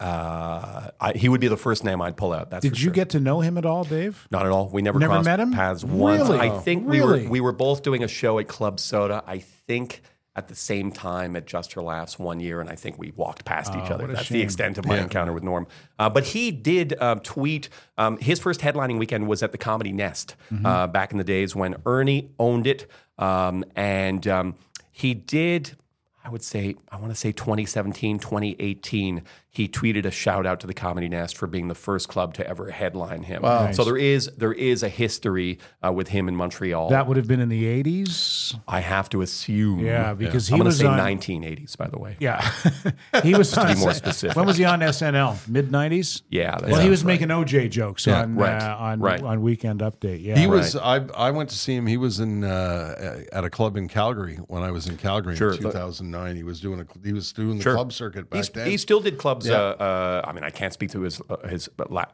uh, 0.00 0.90
I, 1.00 1.12
he 1.16 1.28
would 1.28 1.40
be 1.40 1.48
the 1.48 1.56
first 1.56 1.82
name 1.82 2.00
I'd 2.00 2.16
pull 2.16 2.32
out. 2.32 2.50
That's 2.50 2.62
Did 2.62 2.78
you 2.78 2.84
sure. 2.84 2.92
get 2.92 3.10
to 3.10 3.20
know 3.20 3.40
him 3.40 3.58
at 3.58 3.66
all, 3.66 3.82
Dave? 3.84 4.28
Not 4.30 4.46
at 4.46 4.52
all. 4.52 4.68
We 4.68 4.80
never 4.82 4.98
Never 4.98 5.14
crossed 5.14 5.24
met 5.24 5.40
him? 5.40 5.52
paths 5.52 5.82
once. 5.84 6.22
Really? 6.28 6.38
I 6.38 6.50
think 6.60 6.84
Really? 6.86 7.20
we 7.22 7.24
were 7.24 7.30
we 7.30 7.40
were 7.40 7.52
both 7.52 7.82
doing 7.82 8.04
a 8.04 8.08
show 8.08 8.38
at 8.38 8.46
Club 8.46 8.78
Soda. 8.78 9.24
I 9.26 9.38
think 9.38 10.02
at 10.38 10.48
the 10.48 10.54
same 10.54 10.90
time 10.92 11.36
at 11.36 11.46
Just 11.46 11.72
for 11.74 11.82
Laughs 11.82 12.18
one 12.18 12.40
year, 12.40 12.60
and 12.60 12.70
I 12.70 12.74
think 12.76 12.96
we 12.98 13.12
walked 13.16 13.44
past 13.44 13.72
each 13.74 13.90
other. 13.90 14.04
Oh, 14.04 14.06
what 14.06 14.10
a 14.10 14.12
That's 14.14 14.26
shame. 14.26 14.38
the 14.38 14.42
extent 14.44 14.78
of 14.78 14.86
my 14.86 14.98
encounter 14.98 15.32
with 15.32 15.42
Norm. 15.42 15.66
Uh, 15.98 16.08
but 16.08 16.24
he 16.24 16.50
did 16.50 16.98
um, 17.02 17.20
tweet. 17.20 17.68
Um, 17.98 18.16
his 18.18 18.38
first 18.38 18.60
headlining 18.60 18.98
weekend 18.98 19.28
was 19.28 19.42
at 19.42 19.52
the 19.52 19.58
Comedy 19.58 19.92
Nest 19.92 20.36
Mm-hmm. 20.52 20.64
uh, 20.64 20.86
back 20.86 21.12
in 21.12 21.18
the 21.18 21.24
days 21.24 21.54
when 21.56 21.76
Ernie 21.84 22.30
owned 22.38 22.66
it, 22.66 22.88
um, 23.18 23.64
and 23.76 24.26
um, 24.26 24.54
he 24.92 25.12
did. 25.14 25.76
I 26.24 26.30
would 26.30 26.42
say, 26.42 26.74
I 26.92 26.96
want 26.96 27.10
to 27.10 27.14
say 27.14 27.32
2017, 27.32 28.18
2018, 28.18 29.22
he 29.50 29.66
tweeted 29.66 30.04
a 30.04 30.10
shout 30.10 30.44
out 30.46 30.60
to 30.60 30.66
the 30.66 30.74
Comedy 30.74 31.08
Nest 31.08 31.36
for 31.36 31.46
being 31.46 31.68
the 31.68 31.74
first 31.74 32.08
club 32.08 32.34
to 32.34 32.46
ever 32.46 32.70
headline 32.70 33.22
him. 33.22 33.42
So 33.72 33.82
there 33.82 33.96
is 33.96 34.30
there 34.36 34.52
is 34.52 34.82
a 34.82 34.88
history 34.88 35.58
uh, 35.84 35.90
with 35.92 36.08
him 36.08 36.28
in 36.28 36.36
Montreal. 36.36 36.90
That 36.90 37.06
would 37.06 37.16
have 37.16 37.26
been 37.26 37.40
in 37.40 37.48
the 37.48 37.64
80s. 37.82 38.58
I 38.68 38.80
have 38.80 39.08
to 39.10 39.22
assume. 39.22 39.80
Yeah, 39.84 40.12
because 40.14 40.48
I'm 40.50 40.56
he 40.56 40.58
going 40.62 40.64
to 40.64 40.68
was 40.68 40.78
say 40.78 40.84
1980s, 40.84 41.76
by 41.78 41.88
the 41.88 41.98
way. 41.98 42.16
Yeah, 42.20 42.46
he 43.22 43.34
was 43.34 43.56
on. 43.56 43.72
be 43.74 43.80
more 43.80 43.94
specific. 43.94 44.36
When 44.36 44.46
was 44.46 44.58
he 44.58 44.64
on 44.64 44.80
SNL? 44.80 45.48
Mid 45.48 45.70
90s. 45.70 46.22
Yeah. 46.28 46.56
that 46.58 46.68
Well, 46.70 46.80
he 46.80 46.90
was 46.90 47.02
right. 47.02 47.14
making 47.14 47.28
OJ 47.28 47.70
jokes 47.70 48.06
Yeah, 48.06 48.22
on 48.22 48.36
right, 48.36 48.62
uh, 48.62 48.76
on 48.78 49.00
right. 49.00 49.22
on 49.22 49.40
Weekend 49.42 49.80
Update. 49.80 50.22
Yeah, 50.22 50.38
He 50.38 50.46
was. 50.46 50.76
I 50.76 51.06
I 51.16 51.30
went 51.30 51.48
to 51.50 51.56
see 51.56 51.74
him. 51.74 51.86
He 51.86 51.96
was 51.96 52.20
in 52.20 52.44
uh, 52.44 53.22
at 53.32 53.44
a 53.44 53.50
club 53.50 53.76
in 53.76 53.88
Calgary 53.88 54.36
when 54.46 54.62
I 54.62 54.70
was 54.70 54.86
in 54.88 54.96
Calgary 54.98 55.36
Sure. 55.36 55.52
in 55.52 55.58
2009. 55.58 56.36
He 56.36 56.42
was 56.42 56.60
doing 56.60 56.80
a 56.80 56.86
he 57.06 57.12
was 57.12 57.32
doing 57.32 57.56
the 57.56 57.62
Sure. 57.62 57.74
club 57.74 57.92
circuit 57.92 58.28
back 58.30 58.36
He's- 58.36 58.48
then. 58.50 58.70
He 58.70 58.76
still 58.76 59.00
did 59.00 59.16
clubs. 59.18 59.47
Yeah. 59.48 59.56
Uh, 59.56 59.84
uh, 59.84 60.22
I 60.24 60.32
mean, 60.32 60.44
I 60.44 60.50
can't 60.50 60.72
speak 60.72 60.90
to 60.90 61.00
his 61.02 61.20
uh, 61.28 61.46
his 61.48 61.68
la- 61.88 62.04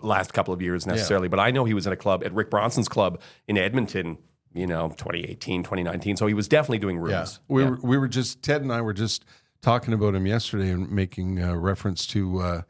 last 0.00 0.32
couple 0.32 0.54
of 0.54 0.62
years 0.62 0.86
necessarily, 0.86 1.28
but 1.28 1.40
I 1.40 1.50
know 1.50 1.64
he 1.64 1.74
was 1.74 1.86
in 1.86 1.92
a 1.92 1.96
club 1.96 2.22
at 2.24 2.32
Rick 2.32 2.50
Bronson's 2.50 2.88
club 2.88 3.20
in 3.48 3.56
Edmonton. 3.58 4.18
You 4.52 4.66
know, 4.66 4.88
2018, 4.88 5.62
2019. 5.62 6.16
So 6.16 6.26
he 6.26 6.34
was 6.34 6.48
definitely 6.48 6.80
doing 6.80 6.98
rooms. 6.98 7.38
yeah, 7.40 7.54
we 7.54 7.64
were 7.64 7.78
we 7.82 7.96
were 7.98 8.08
just 8.08 8.42
Ted 8.42 8.62
and 8.62 8.72
I 8.72 8.80
were 8.80 8.92
just 8.92 9.24
talking 9.62 9.94
about 9.94 10.14
him 10.16 10.26
yesterday 10.26 10.70
and 10.70 10.90
making 10.90 11.40
uh, 11.40 11.54
reference 11.54 12.04
to 12.08 12.40
uh, 12.40 12.62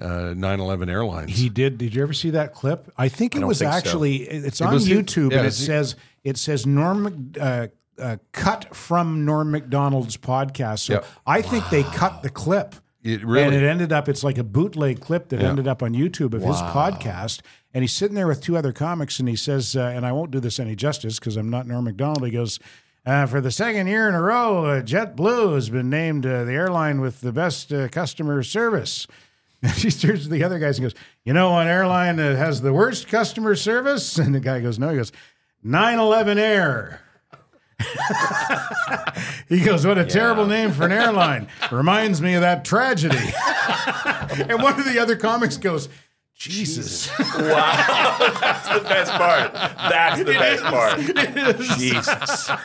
uh, 0.00 0.06
9/11 0.34 0.88
Airlines. 0.90 1.36
He 1.38 1.50
did. 1.50 1.76
Did 1.76 1.94
you 1.94 2.02
ever 2.02 2.14
see 2.14 2.30
that 2.30 2.54
clip? 2.54 2.90
I 2.96 3.10
think 3.10 3.36
it 3.36 3.40
don't 3.40 3.48
was 3.48 3.58
think 3.58 3.72
so. 3.72 3.76
actually. 3.76 4.16
It's 4.22 4.62
on 4.62 4.72
was 4.72 4.88
YouTube, 4.88 5.32
yeah, 5.32 5.38
and 5.38 5.46
it 5.46 5.52
says 5.52 5.96
it 6.24 6.38
says 6.38 6.64
Norm 6.64 7.32
uh, 7.38 7.66
uh, 7.98 8.16
cut 8.32 8.74
from 8.74 9.26
Norm 9.26 9.50
Macdonald's 9.50 10.16
podcast. 10.16 10.78
So 10.78 10.94
Yeah. 10.94 11.04
I 11.26 11.42
think 11.42 11.68
they 11.68 11.82
cut 11.82 12.22
the 12.22 12.30
clip. 12.30 12.74
It 13.02 13.24
really- 13.24 13.44
and 13.44 13.54
it 13.54 13.62
ended 13.66 13.92
up. 13.92 14.08
It's 14.08 14.24
like 14.24 14.38
a 14.38 14.44
bootleg 14.44 15.00
clip 15.00 15.28
that 15.28 15.40
ended 15.40 15.68
up 15.68 15.82
on 15.82 15.92
YouTube 15.94 16.34
of 16.34 16.42
his 16.42 16.56
podcast. 16.72 17.40
And 17.74 17.82
he's 17.84 17.92
sitting 17.92 18.14
there 18.14 18.26
with 18.26 18.40
two 18.40 18.56
other 18.56 18.72
comics, 18.72 19.20
and 19.20 19.28
he 19.28 19.36
says, 19.36 19.76
uh, 19.76 19.82
and 19.94 20.04
I 20.06 20.12
won't 20.12 20.30
do 20.30 20.40
this 20.40 20.58
any 20.58 20.74
justice 20.74 21.18
because 21.18 21.36
I'm 21.36 21.50
not 21.50 21.66
Norm 21.66 21.84
Macdonald. 21.84 22.24
He 22.24 22.30
goes. 22.32 22.58
Uh, 23.06 23.24
for 23.24 23.40
the 23.40 23.50
second 23.50 23.86
year 23.86 24.06
in 24.06 24.14
a 24.14 24.20
row, 24.20 24.66
uh, 24.66 24.82
JetBlue 24.82 25.54
has 25.54 25.70
been 25.70 25.88
named 25.88 26.26
uh, 26.26 26.44
the 26.44 26.52
airline 26.52 27.00
with 27.00 27.22
the 27.22 27.32
best 27.32 27.72
uh, 27.72 27.88
customer 27.88 28.42
service. 28.42 29.06
And 29.62 29.74
she 29.74 29.90
turns 29.90 30.24
to 30.24 30.28
the 30.28 30.44
other 30.44 30.58
guys 30.58 30.78
and 30.78 30.84
goes, 30.84 30.94
You 31.24 31.32
know, 31.32 31.58
an 31.58 31.66
airline 31.68 32.16
that 32.16 32.36
has 32.36 32.60
the 32.60 32.72
worst 32.72 33.08
customer 33.08 33.54
service? 33.56 34.18
And 34.18 34.34
the 34.34 34.40
guy 34.40 34.60
goes, 34.60 34.78
No. 34.78 34.90
He 34.90 34.96
goes, 34.96 35.10
9 35.62 35.98
11 35.98 36.38
Air. 36.38 37.00
He 39.48 39.60
goes, 39.60 39.86
What 39.86 39.98
a 39.98 40.04
terrible 40.04 40.46
name 40.46 40.72
for 40.72 40.84
an 40.84 40.92
airline. 40.92 41.48
Reminds 41.70 42.20
me 42.20 42.34
of 42.34 42.42
that 42.42 42.64
tragedy. 42.64 43.16
and 44.48 44.62
one 44.62 44.78
of 44.78 44.84
the 44.84 44.98
other 44.98 45.16
comics 45.16 45.56
goes, 45.56 45.88
Jesus. 46.38 47.08
Wow. 47.38 48.16
That's 48.40 48.68
the 48.68 48.80
best 48.88 49.12
part. 49.12 49.52
That's 49.52 50.18
the 50.18 50.24
best 50.24 50.62
part. 50.64 51.58
Jesus. 51.78 52.50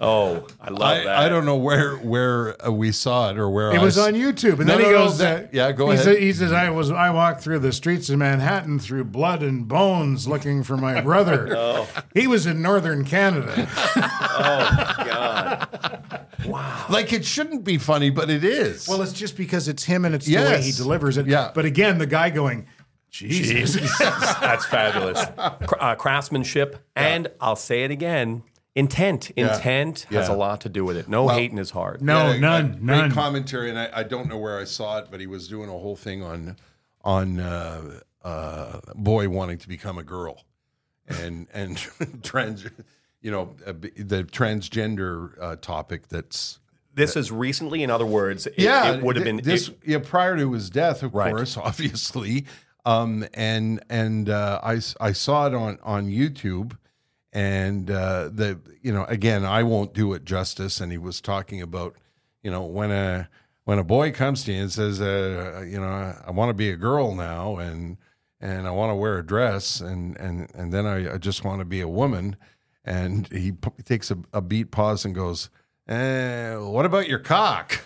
Oh, 0.00 0.46
I 0.60 0.70
love 0.70 1.04
that. 1.04 1.06
I, 1.18 1.26
I 1.26 1.28
don't 1.30 1.46
know 1.46 1.56
where 1.56 1.96
where 1.96 2.62
uh, 2.66 2.70
we 2.70 2.90
saw 2.92 3.30
it 3.30 3.38
or 3.38 3.48
where 3.48 3.70
It 3.72 3.78
I 3.78 3.82
was 3.82 3.96
s- 3.96 4.06
on 4.06 4.12
YouTube, 4.14 4.58
and 4.58 4.66
No, 4.66 4.76
then 4.76 4.78
he 4.80 4.84
no, 4.86 4.90
no, 4.90 4.98
goes, 5.06 5.18
that- 5.18 5.44
uh, 5.44 5.48
yeah, 5.52 5.72
go 5.72 5.86
he 5.86 5.92
ahead. 5.94 6.04
sa- 6.04 6.14
he 6.20 6.32
says, 6.32 6.52
"I 6.52 6.68
was 6.70 6.90
I 6.90 7.08
walked 7.10 7.40
through 7.42 7.60
the 7.60 7.72
streets 7.72 8.10
of 8.10 8.18
Manhattan 8.18 8.80
through 8.80 9.04
blood 9.04 9.42
and 9.42 9.66
bones 9.66 10.26
looking 10.28 10.62
for 10.62 10.76
my 10.76 11.00
brother. 11.00 11.54
Oh. 11.56 11.88
He 12.12 12.26
was 12.26 12.44
in 12.44 12.60
northern 12.60 13.04
Canada. 13.04 13.66
Oh 13.96 14.94
God! 15.06 16.26
Wow. 16.44 16.86
Like 16.90 17.12
it 17.14 17.24
shouldn't 17.24 17.64
be 17.64 17.78
funny, 17.78 18.10
but 18.10 18.28
it 18.28 18.44
is. 18.44 18.86
well, 18.88 19.00
it's 19.00 19.12
just 19.12 19.36
because 19.36 19.68
it's 19.68 19.84
him 19.84 20.04
and 20.04 20.14
it's 20.14 20.26
the 20.26 20.36
way 20.36 20.60
he 20.60 20.72
delivers 20.72 21.16
it. 21.16 21.26
Yeah. 21.26 21.50
But 21.54 21.64
again, 21.64 21.96
the 21.98 22.06
guy 22.06 22.28
going, 22.44 22.66
Jesus. 23.10 23.74
That's 23.98 24.66
fabulous. 24.66 25.18
Uh, 25.38 25.94
craftsmanship, 25.96 26.76
and 26.96 27.28
I'll 27.40 27.56
say 27.56 27.84
it 27.84 27.90
again 27.90 28.42
intent. 28.74 29.30
Intent 29.36 30.00
has 30.10 30.28
Yeah. 30.28 30.34
a 30.34 30.36
lot 30.36 30.60
to 30.62 30.68
do 30.68 30.84
with 30.84 30.96
it. 30.96 31.08
No 31.08 31.24
Well, 31.26 31.36
hate 31.36 31.52
in 31.52 31.56
his 31.56 31.70
heart. 31.70 32.00
No, 32.02 32.32
Yeah, 32.32 32.38
none, 32.40 32.64
a 32.64 32.68
great 32.70 32.80
none. 32.82 33.10
commentary, 33.12 33.70
and 33.70 33.78
I, 33.78 33.88
I 33.94 34.02
don't 34.02 34.28
know 34.28 34.36
where 34.38 34.58
I 34.58 34.64
saw 34.64 34.98
it, 34.98 35.06
but 35.12 35.20
he 35.20 35.26
was 35.28 35.46
doing 35.48 35.68
a 35.68 35.72
whole 35.78 35.96
thing 35.96 36.22
on 36.22 36.56
on 37.04 37.38
uh, 37.38 38.00
uh, 38.24 38.80
boy 38.94 39.28
wanting 39.28 39.58
to 39.58 39.68
become 39.68 39.96
a 39.98 40.02
girl, 40.02 40.44
and 41.06 41.46
and 41.54 41.76
trans, 42.24 42.64
you 43.20 43.30
know, 43.30 43.54
uh, 43.66 43.74
b- 43.74 43.90
the 43.96 44.24
transgender 44.24 45.34
uh, 45.40 45.54
topic. 45.56 46.08
That's 46.08 46.58
This 46.94 47.16
is 47.16 47.30
recently, 47.32 47.82
in 47.82 47.90
other 47.90 48.06
words, 48.06 48.46
it, 48.46 48.54
yeah, 48.58 48.92
it 48.92 49.02
would 49.02 49.16
have 49.16 49.24
been. 49.24 49.38
this. 49.38 49.68
it- 49.68 49.78
yeah, 49.84 49.98
prior 49.98 50.36
to 50.36 50.52
his 50.52 50.70
death, 50.70 51.02
of 51.02 51.14
Right. 51.14 51.30
course, 51.34 51.56
obviously. 51.68 52.46
Um, 52.86 53.24
and 53.34 53.82
and 53.88 54.28
uh, 54.28 54.60
I 54.62 54.80
I 55.00 55.12
saw 55.12 55.46
it 55.46 55.54
on 55.54 55.78
on 55.82 56.06
YouTube, 56.06 56.76
and 57.32 57.90
uh, 57.90 58.28
the 58.32 58.60
you 58.82 58.92
know 58.92 59.04
again 59.04 59.44
I 59.44 59.62
won't 59.62 59.94
do 59.94 60.12
it 60.12 60.24
justice. 60.24 60.80
And 60.80 60.92
he 60.92 60.98
was 60.98 61.20
talking 61.20 61.62
about 61.62 61.94
you 62.42 62.50
know 62.50 62.62
when 62.64 62.90
a 62.90 63.28
when 63.64 63.78
a 63.78 63.84
boy 63.84 64.12
comes 64.12 64.44
to 64.44 64.52
you 64.52 64.60
and 64.62 64.70
says 64.72 65.00
uh, 65.00 65.64
you 65.66 65.80
know 65.80 66.14
I 66.26 66.30
want 66.30 66.50
to 66.50 66.54
be 66.54 66.70
a 66.70 66.76
girl 66.76 67.14
now 67.14 67.56
and 67.56 67.96
and 68.40 68.66
I 68.66 68.70
want 68.70 68.90
to 68.90 68.94
wear 68.94 69.18
a 69.18 69.24
dress 69.26 69.80
and 69.80 70.16
and 70.18 70.50
and 70.54 70.72
then 70.72 70.86
I, 70.86 71.14
I 71.14 71.18
just 71.18 71.44
want 71.44 71.60
to 71.60 71.64
be 71.64 71.80
a 71.80 71.88
woman, 71.88 72.36
and 72.84 73.26
he 73.32 73.52
p- 73.52 73.70
takes 73.84 74.10
a, 74.10 74.18
a 74.34 74.42
beat 74.42 74.70
pause 74.70 75.06
and 75.06 75.14
goes, 75.14 75.48
eh, 75.88 76.54
"What 76.56 76.86
about 76.86 77.08
your 77.08 77.18
cock?" 77.20 77.80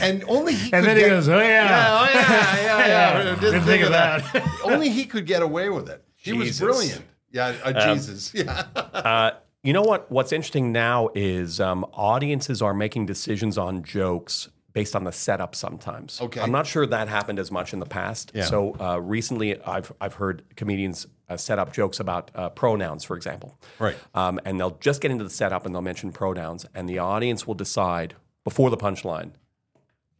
and 0.00 0.24
only 0.28 0.54
he 0.54 0.72
And 0.72 0.84
could 0.84 0.84
then 0.84 0.96
he 0.96 1.02
get- 1.02 1.08
goes, 1.10 1.28
"Oh, 1.28 1.38
yeah." 1.38 1.98
oh 2.00 2.10
yeah, 2.12 2.20
yeah, 2.20 2.56
yeah. 2.62 2.86
Yeah, 2.86 3.22
Didn't 3.34 3.40
didn't 3.40 3.62
think 3.62 3.82
of 3.84 3.90
that. 3.90 4.48
only 4.64 4.88
he 4.90 5.04
could 5.04 5.26
get 5.26 5.42
away 5.42 5.68
with 5.68 5.88
it. 5.88 6.02
He 6.16 6.32
was 6.32 6.58
brilliant. 6.58 7.04
Yeah, 7.30 7.54
uh, 7.64 7.94
Jesus. 7.94 8.32
Yeah, 8.34 8.64
Uh, 8.74 9.30
you 9.62 9.72
know 9.72 9.82
what? 9.82 10.10
What's 10.10 10.32
interesting 10.32 10.72
now 10.72 11.10
is 11.14 11.60
um, 11.60 11.84
audiences 11.92 12.62
are 12.62 12.74
making 12.74 13.06
decisions 13.06 13.58
on 13.58 13.82
jokes 13.82 14.48
based 14.72 14.94
on 14.96 15.04
the 15.04 15.12
setup. 15.12 15.54
Sometimes, 15.54 16.20
Okay. 16.20 16.40
I'm 16.40 16.52
not 16.52 16.66
sure 16.66 16.86
that 16.86 17.08
happened 17.08 17.38
as 17.38 17.50
much 17.50 17.72
in 17.72 17.78
the 17.80 17.86
past. 17.86 18.32
Yeah. 18.34 18.44
So 18.44 18.76
uh, 18.80 18.98
recently, 19.00 19.60
I've 19.62 19.92
I've 20.00 20.14
heard 20.14 20.42
comedians 20.56 21.06
uh, 21.28 21.36
set 21.36 21.58
up 21.58 21.72
jokes 21.72 21.98
about 22.00 22.30
uh, 22.34 22.48
pronouns, 22.50 23.04
for 23.04 23.16
example. 23.16 23.58
Right. 23.78 23.96
Um, 24.14 24.38
and 24.44 24.58
they'll 24.60 24.78
just 24.80 25.00
get 25.00 25.10
into 25.10 25.24
the 25.24 25.30
setup 25.30 25.66
and 25.66 25.74
they'll 25.74 25.82
mention 25.82 26.12
pronouns, 26.12 26.66
and 26.74 26.88
the 26.88 26.98
audience 26.98 27.46
will 27.46 27.54
decide 27.54 28.14
before 28.44 28.70
the 28.70 28.76
punchline, 28.76 29.32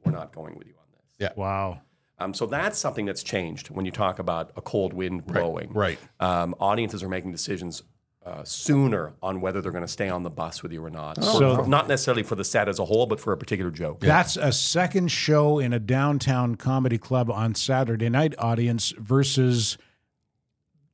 we're 0.04 0.12
not 0.12 0.34
going 0.34 0.56
with 0.56 0.66
you 0.66 0.74
on 0.78 0.86
this. 0.92 1.02
Yeah. 1.18 1.30
Wow. 1.36 1.80
Um, 2.18 2.32
so 2.32 2.46
that's 2.46 2.78
something 2.78 3.04
that's 3.04 3.22
changed 3.22 3.68
when 3.70 3.84
you 3.84 3.92
talk 3.92 4.18
about 4.18 4.50
a 4.56 4.62
cold 4.62 4.94
wind 4.94 5.26
blowing. 5.26 5.70
right. 5.72 5.98
Um, 6.18 6.54
audiences 6.58 7.02
are 7.02 7.08
making 7.08 7.30
decisions 7.32 7.82
uh, 8.24 8.42
sooner 8.42 9.12
on 9.22 9.40
whether 9.40 9.60
they're 9.60 9.70
going 9.70 9.84
to 9.84 9.88
stay 9.88 10.08
on 10.08 10.22
the 10.24 10.30
bus 10.30 10.60
with 10.62 10.72
you 10.72 10.84
or 10.84 10.90
not. 10.90 11.16
For- 11.16 11.22
So- 11.22 11.56
for- 11.56 11.66
not 11.68 11.86
necessarily 11.88 12.22
for 12.24 12.34
the 12.34 12.42
set 12.42 12.68
as 12.68 12.78
a 12.80 12.84
whole, 12.84 13.06
but 13.06 13.20
for 13.20 13.32
a 13.32 13.36
particular 13.36 13.70
joke. 13.70 14.00
That's 14.00 14.36
a 14.36 14.50
second 14.50 15.12
show 15.12 15.58
in 15.60 15.72
a 15.72 15.78
downtown 15.78 16.56
comedy 16.56 16.98
club 16.98 17.30
on 17.30 17.54
Saturday 17.54 18.08
night 18.08 18.34
audience 18.38 18.92
versus 18.98 19.78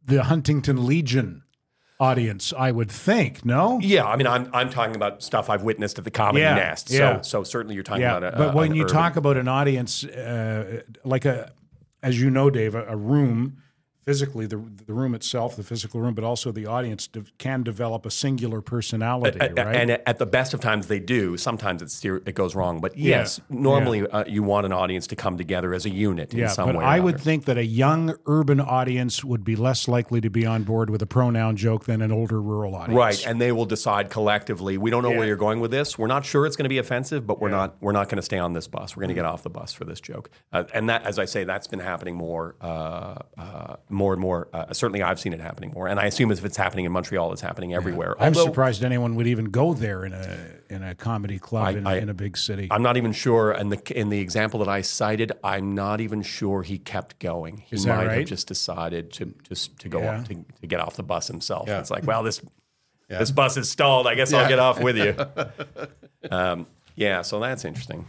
the 0.05 0.25
Huntington 0.25 0.87
Legion 0.87 1.43
audience, 2.01 2.53
I 2.59 2.73
would 2.73 2.91
think. 2.91 3.45
No? 3.45 3.79
Yeah, 3.81 4.05
I 4.05 4.17
mean, 4.17 4.27
I'm, 4.27 4.51
I'm 4.53 4.71
talking 4.71 4.97
about 4.97 5.23
stuff 5.23 5.49
I've 5.49 5.63
witnessed 5.63 5.99
at 5.99 6.05
the 6.05 6.11
Comedy 6.11 6.41
Yeah, 6.43 6.55
Nest. 6.57 6.91
yeah. 6.91 7.23
So, 7.23 7.23
so 7.23 7.45
certainly 7.45 7.75
you're 7.77 7.85
talking 7.85 8.03
Yeah. 8.03 8.17
about 8.17 8.35
a, 8.35 8.37
but 8.37 8.49
a- 8.51 8.57
when 8.57 8.71
an 8.73 8.77
you 8.77 8.83
urban- 8.85 8.95
talk 8.95 9.17
about 9.17 9.37
an 9.37 9.47
audience, 9.47 10.03
uh, 10.05 10.83
like 11.05 11.25
a, 11.25 11.53
as 12.03 12.21
you 12.21 12.29
know, 12.31 12.51
Dave, 12.51 12.75
a, 12.75 12.85
a 12.87 12.97
room 12.97 13.59
physically 14.05 14.47
the 14.47 14.57
the 14.87 14.93
room 14.95 15.15
itself, 15.15 15.57
the 15.57 15.63
physical 15.63 16.01
room, 16.01 16.15
but 16.15 16.25
also 16.25 16.51
the 16.53 16.67
audience 16.67 17.07
de- 17.07 17.25
can 17.39 17.63
develop 17.63 18.05
a 18.07 18.11
singular 18.11 18.61
personality, 18.61 19.39
A- 19.41 19.51
a- 19.51 19.65
right? 19.65 19.77
And 19.77 19.91
at 19.93 20.19
the 20.19 20.27
best 20.27 20.55
of 20.55 20.61
times, 20.61 20.87
they 20.89 20.99
do. 21.01 21.37
Sometimes 21.37 21.83
it's 21.83 22.05
it 22.05 22.35
goes 22.35 22.55
wrong. 22.55 22.81
But 22.81 22.97
yes, 22.97 23.41
normally 23.49 24.07
uh, 24.09 24.25
you 24.27 24.43
want 24.43 24.67
an 24.67 24.73
audience 24.73 25.07
to 25.09 25.17
come 25.17 25.37
together 25.37 25.73
as 25.75 25.87
a 25.87 25.91
unit 25.91 26.33
in 26.33 26.41
yeah, 26.41 26.49
some 26.49 26.67
but 26.67 26.77
way. 26.77 26.85
I 26.85 26.99
would 26.99 27.21
think 27.21 27.45
that 27.45 27.57
a 27.59 27.65
young 27.65 28.15
urban 28.27 28.61
audience 28.61 29.25
would 29.25 29.45
be 29.45 29.57
less 29.57 29.87
likely 29.89 30.21
to 30.21 30.31
be 30.31 30.45
on 30.47 30.63
board 30.65 30.91
with 30.91 31.03
a 31.03 31.07
pronoun 31.07 31.57
joke 31.57 31.85
than 31.85 32.03
an 32.03 32.11
older 32.13 32.41
rural 32.43 32.75
audience. 32.75 32.97
Right, 32.97 33.27
and 33.27 33.41
they 33.41 33.53
will 33.53 33.67
decide 33.67 34.11
collectively. 34.11 34.79
We 34.79 34.91
don't 34.91 35.03
know 35.03 35.11
Yeah. 35.11 35.19
where 35.19 35.27
you're 35.27 35.37
going 35.37 35.61
with 35.61 35.71
this. 35.71 35.99
We're 35.99 36.07
not 36.09 36.25
sure 36.25 36.47
it's 36.47 36.57
going 36.57 36.65
to 36.65 36.69
be 36.69 36.79
offensive, 36.79 37.27
but 37.27 37.41
we're 37.41 37.51
not 37.51 37.77
we're 37.81 37.93
not 37.93 38.09
going 38.09 38.17
to 38.17 38.23
stay 38.23 38.39
on 38.39 38.53
this 38.53 38.67
bus. 38.67 38.97
We're 38.97 39.03
going 39.03 39.09
to 39.09 39.15
get 39.15 39.25
off 39.25 39.43
the 39.43 39.51
bus 39.51 39.73
for 39.73 39.85
this 39.85 40.01
joke. 40.01 40.31
Uh, 40.53 40.65
and 40.75 40.89
that, 40.89 41.05
as 41.05 41.19
I 41.19 41.25
say, 41.27 41.45
that's 41.45 41.67
been 41.67 41.79
happening 41.81 42.17
more, 42.17 42.57
uh, 42.61 43.15
uh, 43.39 43.77
more 43.93 44.13
and 44.13 44.21
more. 44.21 44.49
Uh, 44.53 44.73
certainly, 44.73 45.03
I've 45.03 45.21
seen 45.21 45.33
it 45.33 45.41
happening 45.41 45.73
more, 45.75 45.87
and 45.89 46.01
I 46.01 46.07
assume 46.07 46.33
if 46.33 46.45
it's 46.45 46.57
happening 46.57 46.85
in 46.85 46.93
Montreal, 46.93 47.33
it's 47.33 47.41
happening 47.43 47.75
everywhere. 47.75 48.15
I'm 48.19 48.29
Although, 48.35 48.45
surprised 48.47 48.83
anyone 48.85 49.15
would 49.17 49.27
even 49.27 49.47
go 49.47 49.75
there 49.75 50.05
in 50.05 50.13
a 50.13 50.39
in 50.71 50.83
a 50.83 50.95
comedy 50.95 51.39
club 51.39 51.67
I- 51.67 51.71
in, 51.71 51.87
I- 51.87 51.99
in 51.99 52.09
a 52.09 52.15
big 52.15 52.37
city. 52.37 52.69
I'm 52.71 52.83
not 52.83 52.97
even 52.97 53.13
sure. 53.13 53.53
And 53.53 53.71
the 53.71 53.99
in 53.99 54.09
the 54.09 54.19
example 54.21 54.59
that 54.61 54.69
I 54.69 54.81
cited, 54.81 55.33
I'm 55.45 55.75
not 55.75 56.01
even 56.01 56.23
sure 56.23 56.63
he 56.63 56.79
kept 56.79 57.19
going. 57.19 57.59
He 57.67 57.77
Is 57.77 57.85
that 57.85 57.97
might 58.07 58.11
have 58.19 58.27
just 58.27 58.49
decided 58.49 59.13
to 59.15 59.35
just 59.49 59.79
to 59.81 59.89
go 59.89 60.01
Yeah. 60.01 60.19
off, 60.21 60.29
to, 60.29 60.35
to 60.61 60.67
get 60.67 60.81
off 60.81 60.97
the 60.97 61.03
bus 61.03 61.29
himself. 61.29 61.69
Yeah. 61.69 61.81
It's 61.81 61.91
like, 61.91 62.07
well, 62.07 62.23
this 62.23 62.41
this 63.09 63.31
bus 63.31 63.57
is 63.57 63.69
stalled. 63.69 64.07
I 64.07 64.15
guess 64.15 64.33
I'll 64.33 64.49
get 64.49 64.59
off 64.59 64.81
with 64.81 64.97
you. 64.97 65.15
um, 66.31 66.67
yeah, 66.95 67.23
so 67.23 67.41
that's 67.41 67.65
interesting. 67.65 68.07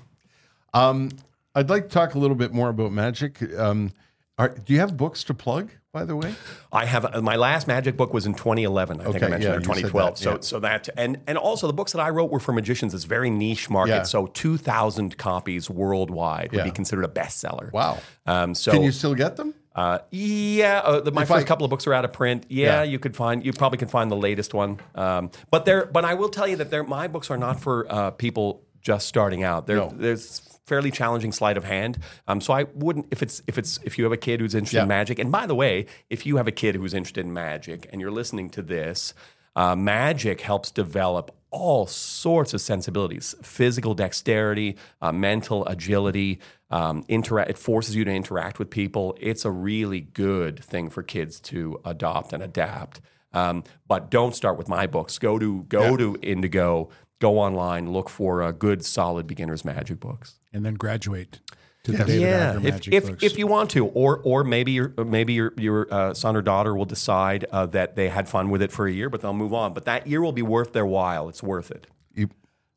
I'd 1.55 1.69
like 1.69 1.83
to 1.83 1.89
talk 1.89 2.15
a 2.15 2.19
little 2.19 2.35
bit 2.35 2.51
more 2.53 2.69
about 2.69 2.91
magic. 2.91 3.41
Um, 3.57 3.91
are, 4.37 4.49
do 4.49 4.73
you 4.73 4.79
have 4.79 4.97
books 4.97 5.23
to 5.25 5.33
plug, 5.33 5.69
by 5.91 6.05
the 6.05 6.15
way? 6.15 6.33
I 6.71 6.85
have 6.85 7.05
uh, 7.05 7.21
my 7.21 7.35
last 7.35 7.67
magic 7.67 7.95
book 7.95 8.13
was 8.13 8.25
in 8.25 8.33
2011. 8.33 8.99
I 8.99 9.03
think 9.03 9.15
I 9.17 9.27
mentioned 9.27 9.43
yeah, 9.43 9.55
in 9.57 9.61
2012. 9.61 10.09
that, 10.09 10.17
so 10.17 10.31
yeah. 10.31 10.37
so 10.41 10.59
that 10.59 10.89
and 10.97 11.17
and 11.27 11.37
also 11.37 11.67
the 11.67 11.73
books 11.73 11.91
that 11.91 11.99
I 12.01 12.09
wrote 12.09 12.31
were 12.31 12.39
for 12.39 12.51
magicians. 12.51 12.93
It's 12.93 13.03
very 13.03 13.29
niche 13.29 13.69
market. 13.69 13.91
Yeah. 13.91 14.03
So 14.03 14.25
2,000 14.25 15.17
copies 15.17 15.69
worldwide 15.69 16.51
would 16.51 16.63
be 16.63 16.71
considered 16.71 17.05
a 17.05 17.09
bestseller. 17.09 17.71
Wow. 17.71 17.99
Um, 18.25 18.55
so 18.55 18.71
Can 18.71 18.81
you 18.81 18.91
still 18.91 19.13
get 19.15 19.35
them? 19.35 19.53
Uh, 19.75 19.97
yeah, 20.11 20.81
uh, 20.83 20.99
the, 20.99 21.11
my 21.11 21.23
If 21.23 21.27
first 21.29 21.45
I- 21.45 21.47
couple 21.47 21.65
of 21.65 21.69
books 21.71 21.87
are 21.87 21.93
out 21.93 22.05
of 22.05 22.13
print. 22.13 22.45
Yeah, 22.49 22.65
Yeah. 22.77 22.83
you 22.83 22.99
could 22.99 23.15
find. 23.15 23.43
You 23.45 23.53
probably 23.53 23.77
can 23.79 23.87
find 23.87 24.11
the 24.11 24.15
latest 24.15 24.53
one. 24.53 24.79
Um, 24.95 25.31
but 25.49 25.65
they're. 25.65 25.85
But 25.85 26.05
I 26.05 26.13
will 26.13 26.29
tell 26.29 26.47
you 26.47 26.57
that 26.57 26.87
my 26.87 27.07
books 27.07 27.31
are 27.31 27.37
not 27.37 27.59
for 27.59 27.91
uh, 27.91 28.11
people 28.11 28.63
just 28.81 29.07
starting 29.07 29.43
out. 29.43 29.65
They're, 29.65 29.77
No. 29.77 29.91
There's 29.95 30.41
fairly 30.65 30.91
challenging 30.91 31.31
sleight 31.31 31.57
of 31.57 31.63
hand. 31.63 31.99
Um, 32.27 32.41
so 32.41 32.53
I 32.53 32.63
wouldn't 32.73 33.07
if 33.11 33.21
it's 33.21 33.41
if 33.47 33.57
it's 33.57 33.79
if 33.83 33.97
you 33.97 34.03
have 34.05 34.13
a 34.13 34.17
kid 34.17 34.39
who's 34.39 34.55
interested 34.55 34.77
in 34.83 34.87
magic. 34.89 35.19
And 35.19 35.31
by 35.31 35.45
the 35.45 35.55
way, 35.55 35.85
if 36.09 36.25
you 36.25 36.37
have 36.37 36.47
a 36.47 36.51
kid 36.51 36.75
who's 36.75 36.93
interested 36.93 37.25
in 37.25 37.33
magic 37.33 37.87
and 37.91 38.01
you're 38.01 38.11
listening 38.11 38.49
to 38.51 38.61
this, 38.61 39.13
uh, 39.55 39.75
magic 39.75 40.41
helps 40.41 40.71
develop 40.71 41.35
all 41.51 41.85
sorts 41.85 42.53
of 42.53 42.61
sensibilities 42.61 43.35
physical 43.43 43.93
dexterity, 43.93 44.75
uh, 45.01 45.11
mental 45.11 45.65
agility. 45.67 46.39
Um, 46.71 47.03
intera- 47.03 47.47
it 47.47 47.57
forces 47.59 47.95
you 47.95 48.03
to 48.03 48.11
interact 48.11 48.57
with 48.57 48.71
people. 48.71 49.15
It's 49.21 49.45
a 49.45 49.51
really 49.51 50.01
good 50.01 50.63
thing 50.63 50.89
for 50.89 51.03
kids 51.03 51.39
to 51.41 51.79
adopt 51.85 52.33
and 52.33 52.41
adapt. 52.41 52.99
Um, 53.31 53.63
but 53.87 54.09
don't 54.09 54.35
start 54.35 54.57
with 54.57 54.67
my 54.67 54.87
books. 54.87 55.19
Go 55.19 55.37
to 55.37 55.63
go 55.63 55.97
to 55.97 56.17
Indigo. 56.21 56.89
Go 57.23 57.39
online. 57.39 57.91
Look 57.93 58.09
for 58.09 58.43
uh, 58.43 58.51
good, 58.51 58.83
solid 58.83 59.25
beginners 59.27 59.63
magic 59.63 59.99
books. 60.01 60.39
and 60.51 60.65
then 60.65 60.73
graduate 60.75 61.39
to 61.85 61.91
the 61.93 61.99
David 61.99 62.21
Yeah, 62.21 62.49
Acer 62.51 62.57
if, 62.67 62.73
Magic 62.73 62.93
if, 62.93 63.05
books. 63.07 63.23
if 63.23 63.37
you 63.37 63.47
want 63.47 63.69
to, 63.71 63.85
or 63.87 64.19
or 64.25 64.43
maybe 64.43 64.71
your 64.73 64.89
maybe 65.05 65.31
your 65.33 65.53
your 65.57 65.87
uh, 65.93 66.13
son 66.13 66.35
or 66.35 66.41
daughter 66.41 66.75
will 66.75 66.85
decide 66.97 67.45
uh, 67.51 67.65
that 67.67 67.95
they 67.95 68.09
had 68.09 68.27
fun 68.27 68.49
with 68.49 68.61
it 68.61 68.71
for 68.73 68.87
a 68.87 68.91
year, 68.91 69.09
but 69.09 69.21
they'll 69.21 69.33
move 69.45 69.53
on. 69.53 69.73
But 69.73 69.85
that 69.85 70.05
year 70.07 70.21
will 70.21 70.33
be 70.33 70.41
worth 70.41 70.73
their 70.73 70.85
while. 70.85 71.29
It's 71.29 71.41
worth 71.41 71.71
it. 71.71 71.87
You, 72.13 72.29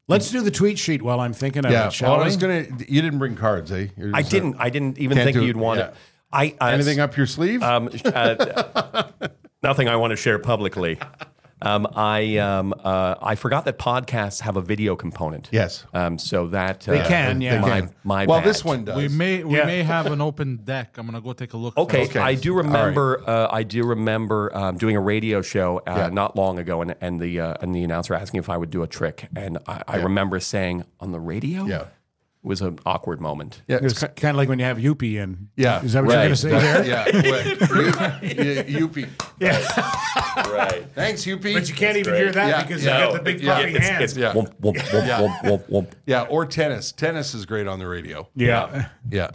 Let's 0.09 0.31
do 0.31 0.41
the 0.43 0.53
tweet 0.53 0.79
sheet 0.79 1.03
while 1.03 1.19
I'm 1.19 1.33
thinking 1.33 1.65
of 1.67 1.73
yeah. 1.73 1.89
it, 1.89 1.93
shall 1.93 2.11
Well, 2.13 2.21
I 2.21 2.23
we? 2.23 2.27
was 2.27 2.37
gonna. 2.37 2.67
You 2.89 3.03
didn't 3.03 3.19
bring 3.19 3.35
cards, 3.35 3.73
eh? 3.73 3.89
You're 3.97 4.15
I 4.15 4.23
didn't. 4.23 4.55
I 4.61 4.71
didn't 4.71 4.99
even 4.99 5.19
think 5.19 5.37
you'd 5.37 5.57
want 5.57 5.81
yeah. 5.81 5.89
it. 5.89 5.95
I 6.33 6.55
uh, 6.61 6.67
anything 6.69 7.01
up 7.01 7.17
your 7.17 7.27
sleeve? 7.27 7.63
Um, 7.65 7.91
uh, 8.05 9.03
nothing 9.65 9.89
I 9.89 9.97
want 9.97 10.13
to 10.13 10.17
share 10.17 10.39
publicly. 10.39 10.99
Um, 11.63 11.87
I 11.97 12.37
um, 12.37 12.75
uh, 12.85 13.15
I 13.23 13.35
forgot 13.35 13.65
that 13.65 13.79
podcasts 13.79 14.41
have 14.43 14.57
a 14.57 14.61
video 14.61 14.95
component. 14.95 15.49
Yes. 15.53 15.87
Um, 15.95 16.19
so 16.19 16.49
that 16.49 16.81
They 16.81 17.01
uh, 17.01 17.09
can, 17.09 17.41
yeah. 17.41 17.61
My, 17.61 17.81
Can. 17.81 17.91
my 18.05 18.27
well, 18.27 18.41
bad. 18.41 18.49
this 18.49 18.63
one 18.65 18.85
does. 18.85 18.97
We 18.97 19.09
may 19.09 19.43
we 19.43 19.57
Yeah. 19.57 19.65
may 19.65 19.83
have 19.83 20.07
an 20.07 20.21
open 20.21 20.57
deck. 20.59 20.97
I'm 20.99 21.07
gonna 21.07 21.21
go 21.23 21.33
take 21.33 21.55
a 21.55 21.57
look. 21.57 21.77
Okay, 21.79 22.05
first. 22.05 22.17
I 22.19 22.35
do 22.35 22.53
remember. 22.55 23.23
Uh, 23.27 23.49
I 23.51 23.63
do 23.63 23.85
remember 23.85 24.55
um, 24.55 24.77
doing 24.77 24.97
a 24.97 25.01
radio 25.01 25.41
show 25.41 25.79
uh, 25.87 25.95
Yeah. 25.97 26.09
not 26.09 26.37
long 26.37 26.59
ago, 26.59 26.83
and, 26.83 26.95
and 27.01 27.21
the 27.21 27.41
uh, 27.41 27.55
and 27.63 27.75
the 27.75 27.83
announcer 27.85 28.13
asking 28.15 28.39
if 28.39 28.51
I 28.51 28.57
would 28.59 28.71
do 28.71 28.83
a 28.83 28.87
trick, 28.87 29.29
and 29.35 29.57
I, 29.67 29.83
I 29.89 29.97
remember 29.97 30.39
saying 30.41 30.85
on 31.01 31.13
the 31.13 31.21
radio. 31.21 31.65
Yeah. 31.65 31.85
It 32.47 32.49
was 32.49 32.61
an 32.61 32.79
awkward 32.87 33.21
moment. 33.21 33.63
Yeah. 33.67 33.81
It's 33.83 33.99
kind 33.99 34.27
of 34.27 34.37
like 34.37 34.49
when 34.49 34.61
you 34.61 34.65
have 34.67 34.77
Youppi 34.79 35.15
in. 35.17 35.49
Yeah, 35.57 35.83
Is 35.83 35.95
that 35.95 36.05
what 36.05 36.13
you're 36.13 36.19
going 36.23 36.29
to 36.31 36.37
say 36.37 36.51
there? 36.51 36.87
yeah. 36.87 37.05
Wait, 38.23 38.69
you, 38.69 38.87
Youppi. 38.87 39.09
Right. 40.53 40.87
Thanks, 40.95 41.25
Youppi. 41.25 41.55
But 41.55 41.69
you 41.69 41.75
can't 41.75 41.97
even 41.97 42.15
hear 42.15 42.31
that 42.31 42.49
Yeah. 42.49 42.63
because 42.63 42.85
Yeah. 42.85 42.99
you 43.01 43.05
got 43.07 43.13
the 43.15 43.23
big 43.25 43.41
Yeah. 43.41 43.57
puffy 43.57 43.75
It's, 43.75 43.89
hands. 43.89 44.05
it's 44.05 44.17
Yeah. 44.17 44.33
womp, 44.33 44.55
womp, 44.61 44.77
womp, 44.77 45.07
Yeah. 45.09 45.21
womp, 45.23 45.41
womp, 45.43 45.69
womp. 45.71 45.91
Yeah, 46.07 46.23
or 46.23 46.47
tennis. 46.47 46.93
Tennis 46.93 47.35
is 47.35 47.47
great 47.47 47.67
on 47.67 47.81
the 47.81 47.89
radio. 47.89 48.29
yeah. 48.37 48.91
Yeah. 49.11 49.31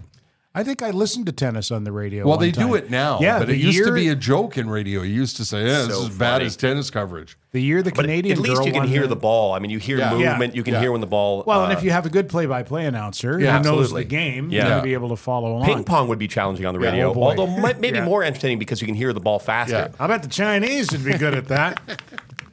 I 0.53 0.63
think 0.65 0.81
I 0.81 0.89
listened 0.89 1.27
to 1.27 1.31
tennis 1.31 1.71
on 1.71 1.85
the 1.85 1.93
radio. 1.93 2.25
Well, 2.25 2.35
one 2.35 2.45
they 2.45 2.51
do 2.51 2.75
it 2.75 2.89
now. 2.89 3.19
Yeah, 3.21 3.39
but 3.39 3.47
the 3.47 3.53
it 3.53 3.59
used 3.59 3.85
to 3.85 3.93
be 3.93 4.09
a 4.09 4.15
joke 4.15 4.57
in 4.57 4.69
radio. 4.69 5.01
You 5.01 5.13
used 5.13 5.37
to 5.37 5.45
say, 5.45 5.59
"Yeah, 5.65 5.85
this 5.85 5.95
So 5.95 6.03
is 6.03 6.09
as 6.09 6.17
bad 6.17 6.41
as 6.41 6.57
tennis 6.57 6.89
coverage." 6.89 7.37
the 7.53 7.61
year 7.61 7.81
the 7.81 7.91
But 7.91 8.01
Canadian 8.01 8.37
at 8.37 8.41
least 8.43 8.55
girl 8.57 8.65
you 8.65 8.71
can 8.73 8.81
won 8.81 8.87
hear 8.89 9.07
the 9.07 9.15
ball. 9.15 9.53
I 9.53 9.59
mean, 9.59 9.71
you 9.71 9.79
hear 9.79 9.97
Yeah. 9.97 10.09
movement. 10.11 10.53
Yeah. 10.53 10.57
You 10.57 10.63
can 10.63 10.73
Yeah. 10.73 10.79
hear 10.81 10.91
when 10.91 10.99
the 11.01 11.07
ball. 11.07 11.43
Well, 11.47 11.63
and 11.63 11.73
uh, 11.73 11.77
if 11.77 11.83
you 11.83 11.91
have 11.91 12.05
a 12.05 12.09
good 12.09 12.27
play-by-play 12.29 12.85
announcer 12.85 13.39
Yeah, 13.39 13.57
who 13.59 13.63
knows 13.63 13.91
the 13.93 14.03
game, 14.03 14.49
Yeah. 14.49 14.59
you're 14.59 14.69
going 14.69 14.81
to 14.81 14.83
be 14.83 14.93
able 14.93 15.09
to 15.09 15.15
follow 15.15 15.53
along. 15.53 15.65
Ping 15.65 15.83
pong 15.85 16.07
would 16.09 16.19
be 16.19 16.27
challenging 16.27 16.65
on 16.65 16.73
the 16.73 16.79
radio, 16.79 17.13
oh 17.13 17.21
although 17.23 17.47
maybe 17.47 17.97
Yeah. 17.97 18.03
more 18.05 18.23
entertaining 18.23 18.59
because 18.59 18.81
you 18.81 18.87
can 18.87 18.95
hear 18.95 19.13
the 19.13 19.19
ball 19.21 19.39
faster. 19.39 19.89
Yeah. 19.91 20.03
I 20.03 20.07
bet 20.07 20.21
the 20.23 20.29
Chinese 20.29 20.91
would 20.91 21.03
be 21.05 21.13
good 21.17 21.33
at 21.33 21.47
that. 21.47 21.79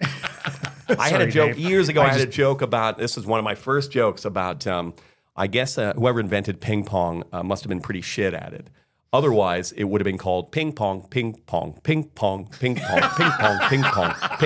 I 0.99 1.09
had 1.11 1.21
a 1.21 1.27
joke 1.27 1.55
Dave. 1.57 1.59
years 1.59 1.89
ago. 1.89 2.01
I, 2.01 2.07
I 2.07 2.09
had 2.11 2.21
a 2.21 2.27
joke 2.27 2.63
about 2.63 2.99
this 2.99 3.17
is 3.19 3.27
one 3.27 3.39
of 3.39 3.45
my 3.45 3.55
first 3.57 3.91
jokes 3.91 4.25
about. 4.25 4.67
Um, 4.67 4.95
I 5.39 5.47
guess 5.47 5.79
uh, 5.79 5.93
whoever 5.95 6.19
invented 6.21 6.61
ping 6.61 6.85
pong 6.85 7.23
uh, 7.33 7.43
must 7.43 7.63
have 7.63 7.69
been 7.69 7.81
pretty 7.81 8.01
shit 8.03 8.35
at 8.35 8.53
it. 8.53 8.69
Otherwise, 9.13 9.73
it 9.73 9.85
would 9.85 10.01
have 10.03 10.05
been 10.05 10.19
called 10.19 10.53
ping 10.53 10.73
pong, 10.73 11.07
ping 11.09 11.33
pong, 11.47 11.79
ping 11.83 12.05
pong, 12.15 12.47
ping 12.61 12.75
pong, 12.75 13.09
ping 13.17 13.31
pong, 13.33 13.59
ping 13.71 13.85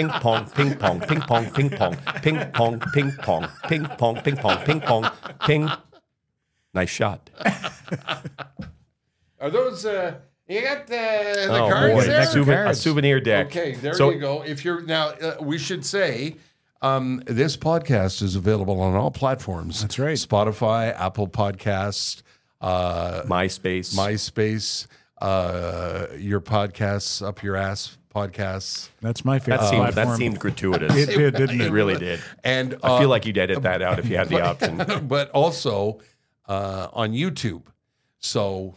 pong, 0.08 0.46
ping 0.50 0.70
pong, 0.74 1.00
ping 1.00 1.20
pong, 1.20 1.50
ping 1.50 1.70
pong, 1.70 1.70
ping 1.70 1.70
pong, 1.70 1.98
ping 2.22 2.50
pong, 2.50 2.78
ping 2.92 3.10
pong, 3.12 3.48
ping 3.68 3.84
pong, 3.98 4.20
ping 4.22 4.36
pong, 4.36 4.58
ping 4.64 4.80
pong, 4.80 5.10
ping. 5.46 5.68
Nice 6.74 6.90
shot. 6.90 7.28
Are 9.40 9.50
those? 9.50 9.84
Uh, 9.84 10.14
you 10.48 10.60
got 10.60 10.86
the, 10.86 10.92
the 10.94 11.48
Oh, 11.64 11.68
cards 11.70 11.94
boy. 11.94 12.04
there? 12.04 12.20
A 12.20 12.26
souven- 12.26 12.66
a 12.68 12.74
souvenir 12.74 13.20
deck. 13.20 13.46
Okay, 13.46 13.74
there 13.74 13.94
So- 13.94 14.10
you 14.10 14.20
go. 14.20 14.42
If 14.42 14.64
you're 14.64 14.82
now, 14.82 15.08
uh, 15.08 15.36
we 15.40 15.58
should 15.58 15.84
say 15.84 16.36
um, 16.82 17.22
this 17.26 17.56
podcast 17.56 18.22
is 18.22 18.36
available 18.36 18.80
on 18.80 18.94
all 18.94 19.10
platforms. 19.10 19.80
That's 19.80 19.98
right. 19.98 20.16
Spotify, 20.16 20.94
Apple 20.98 21.28
Podcasts, 21.28 22.22
uh, 22.60 23.22
MySpace. 23.22 23.94
MySpace, 23.94 24.86
uh, 25.20 26.06
your 26.18 26.40
podcasts 26.40 27.26
up 27.26 27.42
your 27.42 27.56
ass 27.56 27.96
podcasts, 28.14 28.90
That's 29.00 29.24
my 29.24 29.38
favorite 29.38 29.62
That 29.62 29.70
seemed, 29.70 29.92
that 29.94 30.16
seemed 30.18 30.38
gratuitous. 30.38 30.94
It 30.96 31.06
did, 31.16 31.34
didn't 31.34 31.60
It 31.62 31.68
it? 31.68 31.70
really 31.72 31.96
did. 31.96 32.20
and 32.44 32.74
I 32.82 32.88
uh, 32.88 32.98
feel 32.98 33.08
like 33.08 33.24
you'd 33.24 33.38
edit 33.38 33.62
that 33.62 33.80
out 33.80 33.98
if 33.98 34.06
you 34.06 34.18
had 34.18 34.28
the 34.28 34.42
option. 34.44 35.06
but 35.08 35.30
also 35.30 35.98
uh, 36.46 36.88
on 36.92 37.12
YouTube. 37.12 37.62
So 38.18 38.74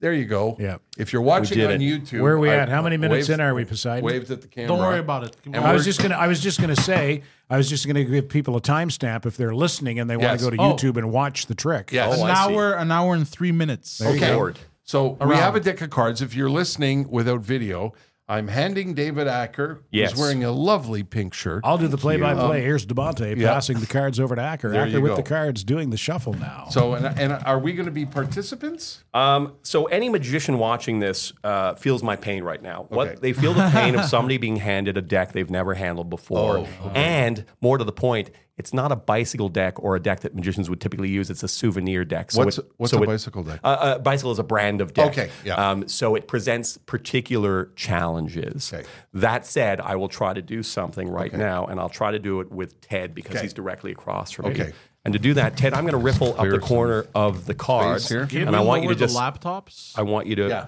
there 0.00 0.12
you 0.12 0.24
go. 0.24 0.56
Yeah. 0.60 0.78
If 0.96 1.12
you're 1.12 1.22
watching 1.22 1.60
on 1.64 1.72
it. 1.72 1.80
YouTube, 1.80 2.20
Where 2.22 2.34
are 2.34 2.38
we 2.38 2.50
I- 2.50 2.56
at? 2.56 2.68
How 2.68 2.82
many 2.82 2.96
minutes 2.96 3.28
waved- 3.28 3.40
in 3.40 3.44
are 3.46 3.54
we, 3.54 3.64
Poseidon? 3.64 4.04
Waved 4.04 4.30
at 4.30 4.40
the 4.42 4.48
camera. 4.48 4.68
Don't 4.68 4.78
worry 4.78 4.98
about 5.00 5.24
it. 5.24 5.36
I 5.54 5.72
was 5.72 5.84
just 5.84 6.00
gonna. 6.02 6.14
I 6.16 6.26
was 6.28 6.40
just 6.40 6.60
gonna 6.60 6.76
say. 6.76 7.22
I 7.50 7.56
was 7.56 7.68
just 7.68 7.86
gonna 7.86 8.04
give 8.04 8.28
people 8.28 8.56
a 8.56 8.60
timestamp 8.60 9.24
if 9.26 9.36
they're 9.36 9.54
listening 9.54 9.98
and 9.98 10.08
they 10.08 10.16
want 10.16 10.38
to 10.38 10.44
go 10.44 10.50
to 10.50 10.56
Oh. 10.60 10.74
YouTube 10.74 10.96
and 10.98 11.10
watch 11.10 11.46
the 11.46 11.54
trick. 11.54 11.90
Yes. 11.92 12.14
Oh, 12.18 12.24
an 12.24 12.30
I 12.30 12.34
see. 12.46 12.54
hour, 12.54 12.72
an 12.74 12.92
hour 12.92 13.14
and 13.14 13.26
three 13.26 13.52
minutes. 13.52 14.00
Okay. 14.02 14.34
Lord. 14.34 14.58
So 14.84 15.18
we 15.20 15.34
have 15.34 15.54
a 15.54 15.60
deck 15.60 15.80
of 15.82 15.90
cards. 15.90 16.22
If 16.22 16.34
you're 16.34 16.48
listening 16.48 17.10
without 17.10 17.40
video, 17.40 17.92
I'm 18.30 18.46
handing 18.48 18.92
David 18.94 19.26
Acer, 19.26 19.82
Yes. 19.90 20.10
who's 20.12 20.20
wearing 20.20 20.44
a 20.44 20.52
lovely 20.52 21.02
pink 21.02 21.32
shirt. 21.32 21.62
I'll 21.64 21.78
do 21.78 21.88
the 21.88 21.96
play-by-play. 21.96 22.60
Here's 22.60 22.84
DiMonte 22.84 23.36
yeah. 23.38 23.52
passing 23.54 23.80
the 23.80 23.86
cards 23.86 24.20
over 24.20 24.36
to 24.36 24.42
Acer. 24.42 24.70
There 24.70 24.84
Acer 24.86 24.96
you 24.98 25.00
with 25.02 25.12
go. 25.12 25.16
the 25.16 25.22
cards 25.22 25.64
doing 25.64 25.90
the 25.90 25.96
shuffle 25.96 26.34
now. 26.34 26.66
so, 26.70 26.92
and, 26.94 27.06
and 27.18 27.32
are 27.46 27.58
we 27.58 27.72
going 27.72 27.86
to 27.86 27.90
be 27.92 28.04
participants? 28.04 29.02
Um, 29.14 29.54
so 29.62 29.86
any 29.86 30.08
magician 30.10 30.58
watching 30.58 30.98
this 30.98 31.32
uh, 31.42 31.74
feels 31.74 32.02
my 32.02 32.16
pain 32.16 32.44
right 32.44 32.62
now. 32.62 32.80
Okay. 32.82 32.94
What 32.96 33.20
they 33.22 33.32
feel 33.32 33.54
the 33.54 33.70
pain 33.72 33.94
of 33.94 34.04
somebody 34.08 34.36
being 34.36 34.56
handed 34.56 34.96
a 34.98 35.02
deck 35.02 35.32
they've 35.32 35.50
never 35.50 35.74
handled 35.74 36.10
before, 36.10 36.58
Oh, 36.58 36.90
and 36.94 37.44
more 37.62 37.78
to 37.78 37.84
the 37.84 37.92
point, 37.92 38.30
it's 38.58 38.74
not 38.74 38.90
a 38.92 38.96
bicycle 38.96 39.48
deck 39.48 39.82
or 39.82 39.94
a 39.96 40.00
deck 40.00 40.20
that 40.20 40.34
magicians 40.34 40.68
would 40.68 40.80
typically 40.80 41.08
use. 41.08 41.30
It's 41.30 41.42
a 41.42 41.48
souvenir 41.48 42.04
deck. 42.04 42.32
So 42.32 42.44
What's 42.44 42.58
it- 42.58 42.66
what's 42.76 42.90
so 42.92 42.98
a 42.98 43.02
it- 43.02 43.06
bicycle 43.06 43.42
deck? 43.44 43.60
Uh, 43.62 43.66
uh, 43.68 43.98
bicycle 43.98 44.32
is 44.32 44.38
a 44.38 44.42
brand 44.44 44.80
of 44.80 44.92
deck. 44.94 45.12
Okay, 45.12 45.30
yeah. 45.44 45.54
Um, 45.70 45.88
so 45.88 46.14
it 46.16 46.26
presents 46.28 46.76
particular 46.76 47.70
challenges. 47.76 48.72
Okay. 48.72 48.84
That 49.14 49.46
said, 49.46 49.80
I 49.80 49.96
will 49.96 50.08
try 50.08 50.34
to 50.34 50.42
do 50.42 50.62
something 50.62 51.08
right 51.08 51.32
now, 51.32 51.66
and 51.66 51.78
I'll 51.80 51.88
try 51.88 52.10
to 52.10 52.18
do 52.18 52.40
it 52.40 52.50
with 52.50 52.80
Ted 52.80 53.14
because 53.14 53.36
Okay. 53.36 53.42
he's 53.42 53.52
directly 53.54 53.92
across 53.92 54.30
from 54.32 54.46
me. 54.46 54.50
Okay. 54.52 54.72
And 55.04 55.12
to 55.14 55.18
do 55.18 55.32
that, 55.34 55.56
Ted, 55.56 55.72
I'm 55.74 55.84
going 55.84 55.92
to 55.92 55.98
riffle 55.98 56.34
up 56.38 56.48
the 56.50 56.58
corner 56.58 57.06
of 57.14 57.46
the 57.46 57.54
cards, 57.54 58.08
here. 58.08 58.28
And 58.32 58.54
I 58.54 58.60
want 58.60 58.82
you 58.82 58.88
lower 58.88 58.94
to 58.94 58.98
the 59.00 59.06
just. 59.06 59.16
laptops. 59.16 59.92
I 59.96 60.02
want 60.02 60.26
you 60.26 60.34
to. 60.36 60.48
yeah. 60.48 60.66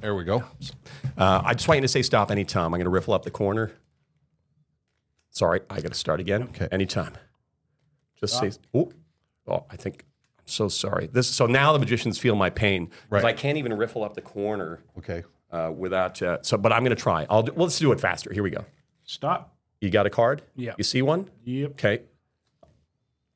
There 0.00 0.14
we 0.14 0.24
go. 0.24 0.42
Uh, 1.16 1.42
I 1.44 1.52
just 1.54 1.68
want 1.68 1.76
you 1.78 1.82
to 1.82 1.88
say 1.88 2.02
stop 2.02 2.30
anytime. 2.30 2.66
I'm 2.66 2.70
going 2.78 2.84
to 2.84 2.90
riffle 2.90 3.12
up 3.14 3.22
the 3.24 3.30
corner. 3.30 3.70
Sorry, 5.34 5.60
I 5.68 5.80
got 5.80 5.92
to 5.92 5.98
start 5.98 6.20
again. 6.20 6.44
Okay. 6.44 6.68
Anytime. 6.72 7.12
Just 8.20 8.38
say. 8.38 8.52
Oh, 8.72 8.92
oh, 9.48 9.64
I 9.70 9.76
think. 9.76 10.04
I'm 10.38 10.46
so 10.46 10.68
sorry. 10.68 11.08
This. 11.12 11.28
So 11.28 11.46
now 11.46 11.72
the 11.72 11.78
magicians 11.80 12.18
feel 12.18 12.36
my 12.36 12.50
pain 12.50 12.86
because 12.86 13.24
Right. 13.24 13.24
I 13.24 13.32
can't 13.32 13.58
even 13.58 13.72
riffle 13.74 14.04
up 14.04 14.14
the 14.14 14.20
corner 14.22 14.80
Okay. 14.98 15.24
uh, 15.50 15.72
without. 15.76 16.22
Uh, 16.22 16.38
so, 16.42 16.56
but 16.56 16.72
I'm 16.72 16.82
going 16.84 16.96
to 16.96 17.02
try. 17.02 17.26
I'll. 17.28 17.42
Do, 17.42 17.52
well, 17.52 17.64
let's 17.66 17.78
do 17.78 17.90
it 17.92 18.00
faster. 18.00 18.32
Here 18.32 18.42
we 18.44 18.50
go. 18.50 18.64
Stop. 19.02 19.54
You 19.80 19.90
got 19.90 20.06
a 20.06 20.10
card? 20.10 20.42
Yeah. 20.54 20.74
You 20.78 20.84
see 20.84 21.02
one? 21.02 21.28
Yep. 21.44 21.70
Okay. 21.72 22.02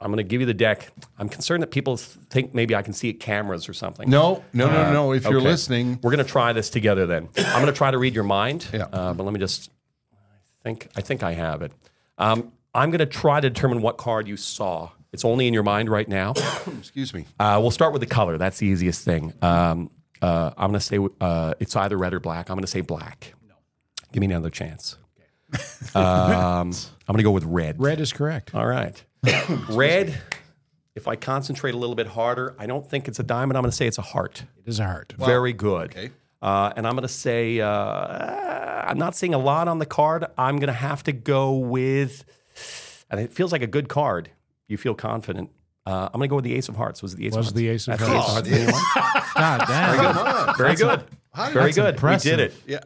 I'm 0.00 0.06
going 0.12 0.18
to 0.18 0.22
give 0.22 0.40
you 0.40 0.46
the 0.46 0.54
deck. 0.54 0.92
I'm 1.18 1.28
concerned 1.28 1.60
that 1.64 1.72
people 1.72 1.96
think 1.96 2.54
maybe 2.54 2.76
I 2.76 2.82
can 2.82 2.92
see 2.92 3.10
at 3.10 3.18
cameras 3.18 3.68
or 3.68 3.72
something. 3.72 4.08
No, 4.08 4.44
no, 4.52 4.70
no, 4.70 4.92
no. 4.92 5.12
If 5.12 5.24
you're 5.24 5.40
listening, 5.40 5.98
We're 6.00 6.12
going 6.12 6.24
to 6.24 6.30
try 6.30 6.52
this 6.52 6.70
together 6.70 7.04
then. 7.06 7.28
I'm 7.36 7.54
going 7.60 7.66
to 7.66 7.72
try 7.72 7.90
to 7.90 7.98
read 7.98 8.14
your 8.14 8.22
mind. 8.22 8.68
Yeah. 8.72 8.84
Uh, 8.92 9.12
but 9.12 9.24
let 9.24 9.32
me 9.32 9.40
just 9.40 9.72
I 10.12 10.62
think 10.62 10.88
I 10.96 11.00
think 11.00 11.24
I 11.24 11.32
have 11.32 11.62
it. 11.62 11.72
Um, 12.18 12.52
I'm 12.74 12.90
going 12.90 12.98
to 12.98 13.06
try 13.06 13.40
to 13.40 13.48
determine 13.48 13.80
what 13.80 13.96
card 13.96 14.28
you 14.28 14.36
saw. 14.36 14.90
It's 15.12 15.24
only 15.24 15.48
in 15.48 15.54
your 15.54 15.62
mind 15.62 15.88
right 15.88 16.06
now. 16.08 16.34
excuse 16.78 17.14
me. 17.14 17.24
Uh, 17.40 17.58
we'll 17.60 17.70
start 17.70 17.92
with 17.92 18.00
the 18.00 18.06
color. 18.06 18.36
That's 18.36 18.58
the 18.58 18.66
easiest 18.66 19.04
thing. 19.04 19.32
Um, 19.40 19.90
uh, 20.20 20.50
I'm 20.56 20.70
going 20.70 20.80
to 20.80 20.80
say 20.80 20.98
uh, 21.20 21.54
it's 21.60 21.74
either 21.76 21.96
red 21.96 22.12
or 22.12 22.20
black. 22.20 22.50
I'm 22.50 22.56
going 22.56 22.64
to 22.64 22.70
say 22.70 22.82
black. 22.82 23.34
No. 23.48 23.54
Give 24.12 24.20
me 24.20 24.26
another 24.26 24.50
chance. 24.50 24.96
um, 25.94 26.02
I'm 26.04 26.72
going 27.06 27.18
to 27.18 27.22
go 27.22 27.30
with 27.30 27.44
red. 27.44 27.80
Red 27.80 28.00
is 28.00 28.12
correct. 28.12 28.54
All 28.54 28.66
right. 28.66 29.02
red. 29.70 30.20
If 30.94 31.08
I 31.08 31.16
concentrate 31.16 31.74
a 31.74 31.78
little 31.78 31.94
bit 31.94 32.08
harder, 32.08 32.54
I 32.58 32.66
don't 32.66 32.86
think 32.86 33.08
it's 33.08 33.20
a 33.20 33.22
diamond. 33.22 33.56
I'm 33.56 33.62
going 33.62 33.70
to 33.70 33.76
say 33.76 33.86
it's 33.86 33.98
a 33.98 34.02
heart. 34.02 34.42
It 34.58 34.68
is 34.68 34.80
a 34.80 34.84
heart. 34.84 35.14
Very 35.16 35.52
good. 35.52 35.92
okay. 35.92 36.10
Uh, 36.40 36.72
and 36.76 36.86
I'm 36.86 36.94
going 36.94 37.02
to 37.02 37.08
say, 37.12 37.60
uh, 37.60 37.68
I'm 37.68 38.98
not 38.98 39.16
seeing 39.16 39.34
a 39.34 39.38
lot 39.38 39.68
on 39.68 39.78
the 39.78 39.86
card. 39.86 40.24
I'm 40.36 40.56
going 40.58 40.68
to 40.68 40.72
have 40.72 41.02
to 41.04 41.12
go 41.12 41.52
with, 41.54 42.24
and 43.10 43.20
it 43.20 43.32
feels 43.32 43.52
like 43.52 43.62
a 43.62 43.66
good 43.66 43.88
card. 43.88 44.30
You 44.68 44.76
feel 44.76 44.94
confident. 44.94 45.50
Uh, 45.86 46.06
I'm 46.12 46.18
going 46.20 46.28
to 46.28 46.30
go 46.30 46.36
with 46.36 46.44
the 46.44 46.54
Ace 46.54 46.68
of 46.68 46.76
Hearts. 46.76 47.02
Was 47.02 47.14
it 47.14 47.16
the 47.16 47.26
Ace 47.26 47.32
of 47.32 47.38
Was 47.38 47.46
Hearts? 47.46 47.56
the 47.56 47.68
Ace 47.68 47.88
of 47.88 47.98
That's 47.98 48.10
the 48.10 48.18
Hearts. 48.20 48.48
Ace 48.48 48.68
of 48.68 48.74
Hearts. 48.74 49.32
God 49.34 49.64
damn. 49.66 50.56
Very 50.56 50.74
good. 50.76 51.04
Very 51.52 51.72
good. 51.72 51.94
impressive. 51.94 52.32
We 52.32 52.36
did 52.36 52.40
it. 52.52 52.54
Yeah. 52.66 52.80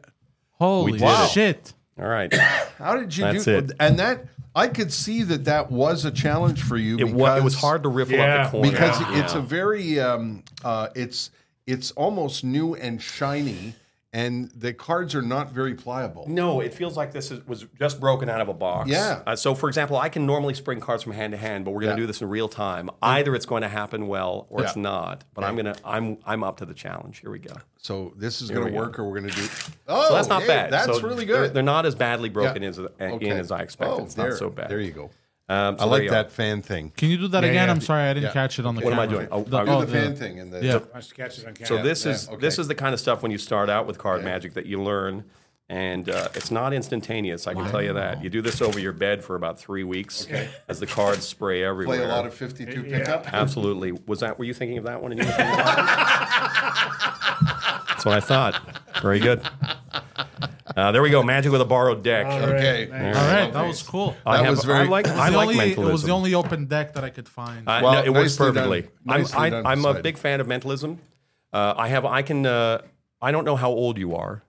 Holy 0.52 0.92
did 0.92 1.02
it. 1.02 1.30
shit. 1.30 1.72
All 1.98 2.06
right. 2.06 2.32
How 2.78 2.96
did 2.96 3.16
you 3.16 3.24
That's 3.24 3.44
do 3.44 3.58
it. 3.58 3.72
And 3.80 3.98
that 3.98 4.24
I 4.54 4.68
could 4.68 4.92
see 4.92 5.22
that 5.24 5.44
that 5.46 5.70
was 5.72 6.04
a 6.04 6.10
challenge 6.10 6.62
for 6.62 6.76
you. 6.76 6.98
It, 6.98 7.12
wa- 7.12 7.36
it 7.36 7.42
was 7.42 7.54
hard 7.54 7.82
to 7.82 7.88
riffle 7.88 8.16
Yeah. 8.16 8.44
up 8.44 8.52
the 8.52 8.58
corner. 8.58 8.70
because 8.70 9.00
Yeah. 9.00 9.24
it's 9.24 9.34
a 9.34 9.40
very 9.40 9.98
um, 9.98 10.44
uh, 10.64 10.88
it's 10.94 11.30
it's 11.66 11.90
almost 11.92 12.44
new 12.44 12.74
and 12.74 13.00
shiny, 13.00 13.74
and 14.12 14.50
the 14.50 14.74
cards 14.74 15.14
are 15.14 15.22
not 15.22 15.52
very 15.52 15.74
pliable. 15.74 16.26
No, 16.28 16.60
it 16.60 16.74
feels 16.74 16.96
like 16.98 17.12
this 17.12 17.30
is, 17.30 17.46
was 17.46 17.64
just 17.78 17.98
broken 17.98 18.28
out 18.28 18.40
of 18.42 18.48
a 18.50 18.52
box. 18.54 18.90
Yeah. 18.90 19.22
Uh, 19.26 19.36
so, 19.36 19.54
for 19.54 19.68
example, 19.68 19.96
I 19.96 20.10
can 20.10 20.26
normally 20.26 20.52
spring 20.52 20.80
cards 20.80 21.02
from 21.02 21.12
hand 21.12 21.30
to 21.32 21.38
hand, 21.38 21.64
but 21.64 21.70
we're 21.70 21.80
going 21.80 21.96
to 21.96 22.00
Yeah. 22.02 22.04
do 22.04 22.06
this 22.06 22.20
in 22.20 22.28
real 22.28 22.48
time. 22.48 22.90
Either 23.00 23.34
it's 23.34 23.46
going 23.46 23.62
to 23.62 23.68
happen 23.68 24.08
well 24.08 24.46
or 24.50 24.64
it's 24.64 24.76
not. 24.76 25.24
But 25.34 25.44
I'm 25.44 25.54
going 25.56 25.72
to 25.72 25.76
I'm 25.84 26.18
I'm 26.26 26.44
up 26.44 26.58
to 26.58 26.66
the 26.66 26.74
challenge. 26.74 27.20
Here 27.20 27.30
we 27.30 27.38
go. 27.38 27.54
So 27.78 28.12
this 28.16 28.42
is 28.42 28.50
going 28.50 28.66
to 28.66 28.70
go. 28.70 28.76
work, 28.76 28.98
or 28.98 29.04
we're 29.04 29.18
going 29.20 29.30
to 29.30 29.36
do. 29.36 29.48
Oh, 29.88 30.08
So 30.08 30.14
that's 30.14 30.28
not 30.28 30.42
hey, 30.42 30.48
bad. 30.48 30.70
That's 30.72 30.86
So 30.86 31.00
really 31.00 31.24
They're, 31.24 31.44
good. 31.44 31.54
they're 31.54 31.62
not 31.62 31.86
as 31.86 31.94
badly 31.94 32.28
broken 32.28 32.62
Yeah. 32.62 32.68
as, 32.68 32.78
Okay. 32.78 33.26
in 33.28 33.38
as 33.38 33.50
I 33.50 33.60
expected. 33.60 34.00
Oh, 34.00 34.04
it's 34.04 34.16
not 34.16 34.34
so 34.34 34.50
bad. 34.50 34.68
There 34.68 34.80
you 34.80 34.92
go. 34.92 35.10
Um, 35.52 35.78
so 35.78 35.84
I 35.84 35.86
like 35.88 36.08
that 36.10 36.30
fan 36.32 36.62
thing. 36.62 36.92
Can 36.96 37.10
you 37.10 37.18
do 37.18 37.28
that 37.28 37.42
Yeah, 37.42 37.50
again? 37.50 37.66
yeah. 37.68 37.72
I'm 37.74 37.80
sorry, 37.80 38.04
I 38.04 38.14
didn't 38.14 38.28
Yeah. 38.28 38.32
catch 38.32 38.58
it 38.58 38.64
on 38.66 38.74
the 38.74 38.82
camera. 38.82 38.96
What 38.96 39.02
am 39.04 39.08
I 39.10 39.12
doing? 39.12 39.28
Oh, 39.30 39.42
The- 39.42 39.56
I- 39.58 39.64
Do 39.64 39.70
oh, 39.70 39.80
the 39.80 39.86
the- 39.86 39.92
fan 39.92 40.16
thing 40.16 40.40
and 40.40 40.52
the. 40.52 40.64
Yeah. 40.64 40.78
Must 40.94 41.14
catch 41.14 41.38
it 41.38 41.46
on 41.46 41.54
camera. 41.54 41.66
So 41.66 41.82
this 41.82 42.04
yeah, 42.04 42.12
is 42.12 42.28
okay. 42.28 42.36
this 42.40 42.58
is 42.58 42.68
the 42.68 42.74
kind 42.74 42.94
of 42.94 43.00
stuff 43.00 43.22
when 43.22 43.30
you 43.32 43.38
start 43.38 43.68
out 43.68 43.86
with 43.86 43.98
card 43.98 44.24
magic 44.24 44.54
that 44.54 44.66
you 44.66 44.82
learn, 44.82 45.24
and 45.68 46.08
uh, 46.08 46.28
it's 46.34 46.50
not 46.50 46.72
instantaneous. 46.72 47.46
I 47.46 47.54
can 47.54 47.68
tell 47.70 47.82
you 47.82 47.92
that. 47.92 48.22
You 48.22 48.30
do 48.30 48.40
this 48.42 48.60
over 48.62 48.78
your 48.78 48.92
bed 48.92 49.22
for 49.24 49.34
about 49.36 49.58
three 49.58 49.84
weeks 49.84 50.26
as 50.68 50.80
the 50.80 50.86
cards 50.86 51.26
spray 51.26 51.62
everywhere. 51.64 51.98
Play 51.98 52.06
a 52.06 52.08
lot 52.08 52.24
of 52.26 52.32
52 52.34 52.84
pickup. 52.84 53.32
Absolutely. 53.32 53.92
Was 54.06 54.20
that? 54.20 54.38
Were 54.38 54.44
you 54.44 54.54
thinking 54.54 54.78
of 54.78 54.84
that 54.84 55.02
one? 55.02 55.12
And 55.12 55.20
you 55.20 55.26
were 55.26 55.32
thinking 55.32 55.58
of 55.60 55.66
that? 55.66 55.76
That's 57.88 58.04
what 58.04 58.14
I 58.16 58.20
thought. 58.20 58.60
Very 59.02 59.18
good. 59.20 59.42
Uh, 60.76 60.92
there 60.92 61.02
we 61.02 61.10
go. 61.10 61.22
Magic 61.22 61.52
with 61.52 61.60
a 61.60 61.64
borrowed 61.64 62.02
deck. 62.02 62.26
Okay. 62.26 62.86
All 62.90 62.98
right, 62.98 63.52
that 63.52 63.66
was 63.66 63.82
cool. 63.82 64.16
I 64.24 64.38
That 64.38 64.44
have, 64.46 64.56
was 64.56 64.64
very- 64.64 64.78
I 64.80 64.84
like. 64.84 65.06
It 65.06 65.10
was 65.10 65.18
I 65.20 65.30
the 65.30 65.36
like 65.36 65.48
only, 65.48 65.56
mentalism. 65.58 65.88
It 65.88 65.92
was 65.92 66.02
the 66.02 66.12
only 66.12 66.34
open 66.34 66.66
deck 66.66 66.94
that 66.94 67.04
I 67.04 67.10
could 67.10 67.28
find. 67.28 67.68
Uh, 67.68 67.80
Well, 67.82 67.92
no, 67.94 68.02
it 68.02 68.10
works 68.12 68.38
nicely 68.38 68.46
done. 68.46 68.54
perfectly. 68.54 68.90
Nicely 69.04 69.38
I'm, 69.38 69.50
done, 69.52 69.66
I, 69.66 69.70
I'm 69.72 69.78
a 69.80 69.82
Poseidon. 69.82 70.02
big 70.02 70.18
fan 70.18 70.40
of 70.40 70.46
mentalism. 70.48 70.98
Uh, 71.52 71.74
I 71.76 71.88
have. 71.88 72.04
I 72.04 72.22
can. 72.22 72.46
Uh, 72.46 72.82
I 73.20 73.30
don't 73.32 73.44
know 73.44 73.56
how 73.56 73.70
old 73.70 73.98
you 73.98 74.14
are. 74.16 74.42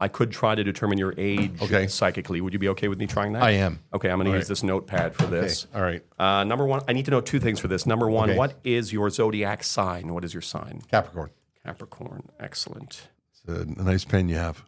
I 0.00 0.06
could 0.06 0.30
try 0.30 0.54
to 0.54 0.62
determine 0.62 0.96
your 0.98 1.12
age 1.18 1.60
Okay. 1.60 1.88
psychically. 1.88 2.40
Would 2.40 2.52
you 2.52 2.58
be 2.60 2.68
okay 2.68 2.86
with 2.86 2.98
me 3.00 3.06
trying 3.08 3.32
that? 3.32 3.42
I 3.42 3.50
am. 3.52 3.80
Okay, 3.92 4.08
I'm 4.10 4.18
going 4.18 4.26
to 4.26 4.30
use 4.32 4.42
right. 4.44 4.48
this 4.48 4.62
notepad 4.62 5.14
for 5.16 5.26
this. 5.26 5.66
All 5.74 5.82
right. 5.82 6.04
Uh, 6.20 6.44
number 6.44 6.64
one, 6.66 6.82
I 6.86 6.92
need 6.92 7.04
to 7.06 7.10
know 7.10 7.20
two 7.20 7.40
things 7.40 7.58
for 7.58 7.66
this. 7.66 7.84
Number 7.84 8.08
one, 8.08 8.30
Okay. 8.30 8.38
what 8.38 8.54
is 8.62 8.92
your 8.92 9.10
zodiac 9.10 9.64
sign? 9.64 10.14
What 10.14 10.24
is 10.24 10.32
your 10.32 10.40
sign? 10.40 10.82
Capricorn. 10.88 11.30
Capricorn. 11.64 12.28
Excellent. 12.38 13.08
It's 13.32 13.42
a, 13.48 13.62
a 13.62 13.84
nice 13.84 14.04
pen 14.04 14.28
you 14.28 14.36
have. 14.36 14.62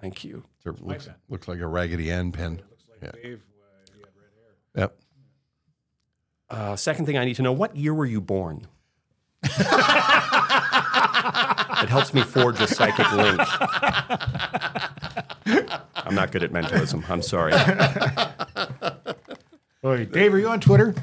Thank 0.00 0.24
you. 0.24 0.44
It 0.64 0.80
looks, 0.82 1.08
looks 1.28 1.48
like 1.48 1.60
a 1.60 1.66
Raggedy 1.66 2.10
Ann 2.10 2.32
pen. 2.32 2.62
yeah. 3.02 3.10
Yep. 4.76 4.96
Uh, 6.50 6.76
second 6.76 7.06
thing 7.06 7.16
I 7.18 7.24
need 7.24 7.36
to 7.36 7.42
know: 7.42 7.52
What 7.52 7.76
year 7.76 7.94
were 7.94 8.06
you 8.06 8.20
born? 8.20 8.66
it 9.42 9.50
helps 11.88 12.12
me 12.14 12.22
forge 12.22 12.60
a 12.60 12.66
psychic 12.66 13.10
link. 13.12 13.40
I'm 15.94 16.14
not 16.14 16.32
good 16.32 16.42
at 16.42 16.52
mentalism. 16.52 17.04
I'm 17.08 17.22
sorry. 17.22 17.52
Oy, 19.84 20.04
Dave, 20.06 20.34
are 20.34 20.38
you 20.38 20.48
on 20.48 20.60
Twitter? 20.60 20.94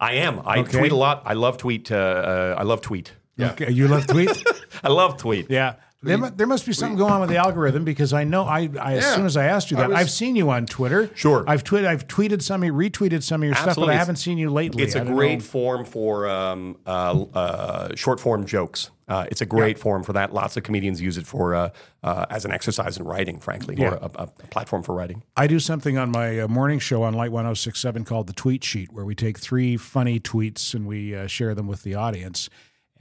I 0.00 0.14
am. 0.14 0.40
I 0.44 0.58
Okay. 0.58 0.78
tweet 0.78 0.92
a 0.92 0.96
lot. 0.96 1.22
I 1.24 1.34
love 1.34 1.58
tweet. 1.58 1.92
Uh, 1.92 1.96
uh, 1.96 2.56
I 2.58 2.62
love 2.64 2.80
tweet. 2.80 3.12
Okay, 3.40 3.70
you 3.70 3.88
love 3.88 4.06
tweet? 4.06 4.44
I 4.84 4.88
love 4.88 5.16
tweet. 5.16 5.48
yeah. 5.50 5.74
There, 6.02 6.18
there 6.18 6.46
must 6.48 6.66
be 6.66 6.72
something 6.72 6.98
going 6.98 7.12
on 7.12 7.20
with 7.20 7.30
the 7.30 7.36
algorithm 7.36 7.84
because 7.84 8.12
I 8.12 8.24
know 8.24 8.42
I, 8.44 8.68
I 8.80 8.94
as 8.94 9.04
Yeah. 9.04 9.14
soon 9.14 9.26
as 9.26 9.36
I 9.36 9.44
asked 9.44 9.70
you 9.70 9.76
that 9.76 9.88
was- 9.90 9.98
I've 9.98 10.10
seen 10.10 10.34
you 10.34 10.50
on 10.50 10.66
Twitter. 10.66 11.10
Sure. 11.14 11.44
I've 11.46 11.62
tweeted 11.62 11.86
I've 11.86 12.08
tweeted 12.08 12.42
some, 12.42 12.62
of- 12.64 12.70
retweeted 12.70 13.22
some 13.22 13.42
of 13.42 13.46
your 13.46 13.54
stuff, 13.54 13.76
but 13.76 13.88
I 13.88 13.94
haven't 13.94 14.16
seen 14.16 14.36
you 14.36 14.50
lately. 14.50 14.82
It's 14.82 14.94
a 14.96 15.04
great 15.04 15.38
know. 15.38 15.44
form 15.44 15.84
for 15.84 16.28
um, 16.28 16.76
uh, 16.86 17.24
uh, 17.34 17.94
short 17.94 18.18
form 18.20 18.44
jokes. 18.46 18.90
Uh, 19.08 19.26
it's 19.30 19.42
a 19.42 19.46
great 19.46 19.78
form 19.78 20.02
for 20.02 20.14
that. 20.14 20.32
Lots 20.32 20.56
of 20.56 20.62
comedians 20.62 21.00
use 21.00 21.18
it 21.18 21.26
for 21.26 21.54
uh, 21.54 21.68
uh, 22.02 22.24
as 22.30 22.44
an 22.46 22.50
exercise 22.52 22.96
in 22.96 23.04
writing, 23.04 23.38
frankly, 23.40 23.74
Yeah. 23.76 23.90
or 23.90 23.94
a, 23.96 24.10
a, 24.14 24.22
a 24.22 24.26
platform 24.48 24.82
for 24.82 24.94
writing. 24.94 25.22
I 25.36 25.46
do 25.46 25.58
something 25.60 25.98
on 25.98 26.10
my 26.10 26.40
uh, 26.40 26.48
morning 26.48 26.78
show 26.78 27.02
on 27.02 27.12
Light 27.12 27.30
1067 27.30 28.04
called 28.04 28.26
the 28.26 28.32
Tweet 28.32 28.64
Sheet, 28.64 28.90
where 28.92 29.04
we 29.04 29.14
take 29.14 29.38
three 29.38 29.76
funny 29.76 30.18
tweets 30.18 30.72
and 30.72 30.86
we 30.86 31.14
uh, 31.14 31.26
share 31.26 31.54
them 31.54 31.66
with 31.66 31.82
the 31.82 31.94
audience. 31.94 32.48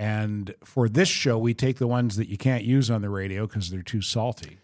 And 0.02 0.56
for 0.64 0.90
this 0.90 1.10
show, 1.10 1.38
we 1.38 1.54
take 1.54 1.78
the 1.78 1.86
ones 1.86 2.16
that 2.16 2.28
you 2.28 2.36
can't 2.36 2.64
use 2.64 2.90
on 2.90 3.04
the 3.04 3.10
radio 3.12 3.46
because 3.46 3.70
they're 3.70 3.84
too 3.84 4.02
salty, 4.02 4.58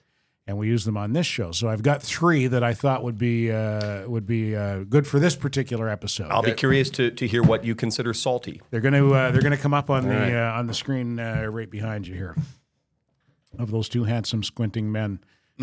and 0.47 0.57
we 0.57 0.65
use 0.65 0.83
them 0.83 0.97
on 0.97 1.13
this 1.13 1.27
show. 1.27 1.51
So 1.51 1.69
I've 1.69 1.83
got 1.83 2.01
three 2.01 2.47
that 2.47 2.63
I 2.63 2.73
thought 2.73 3.03
would 3.03 3.19
be 3.19 3.51
uh, 3.51 4.09
would 4.09 4.25
be 4.25 4.55
uh, 4.55 4.79
good 4.85 5.05
for 5.05 5.19
this 5.19 5.35
particular 5.35 5.89
episode. 5.89 6.31
I'll 6.31 6.41
be 6.41 6.53
curious 6.53 6.89
to, 6.89 7.11
to 7.11 7.27
hear 7.27 7.43
what 7.43 7.63
you 7.63 7.75
consider 7.75 8.15
salty. 8.15 8.63
They're 8.71 8.81
going 8.81 8.95
to 8.95 9.13
uh, 9.13 9.29
they're 9.29 9.43
going 9.43 9.55
to 9.55 9.61
come 9.61 9.75
up 9.75 9.91
on 9.91 10.07
the 10.07 10.39
uh, 10.39 10.57
on 10.57 10.65
the 10.65 10.73
screen 10.73 11.19
uh, 11.19 11.43
right 11.43 11.69
behind 11.69 12.07
you 12.07 12.15
here. 12.15 12.35
Of 13.59 13.69
those 13.69 13.89
two 13.89 14.05
handsome 14.05 14.41
squinting 14.41 14.91
men 14.91 15.19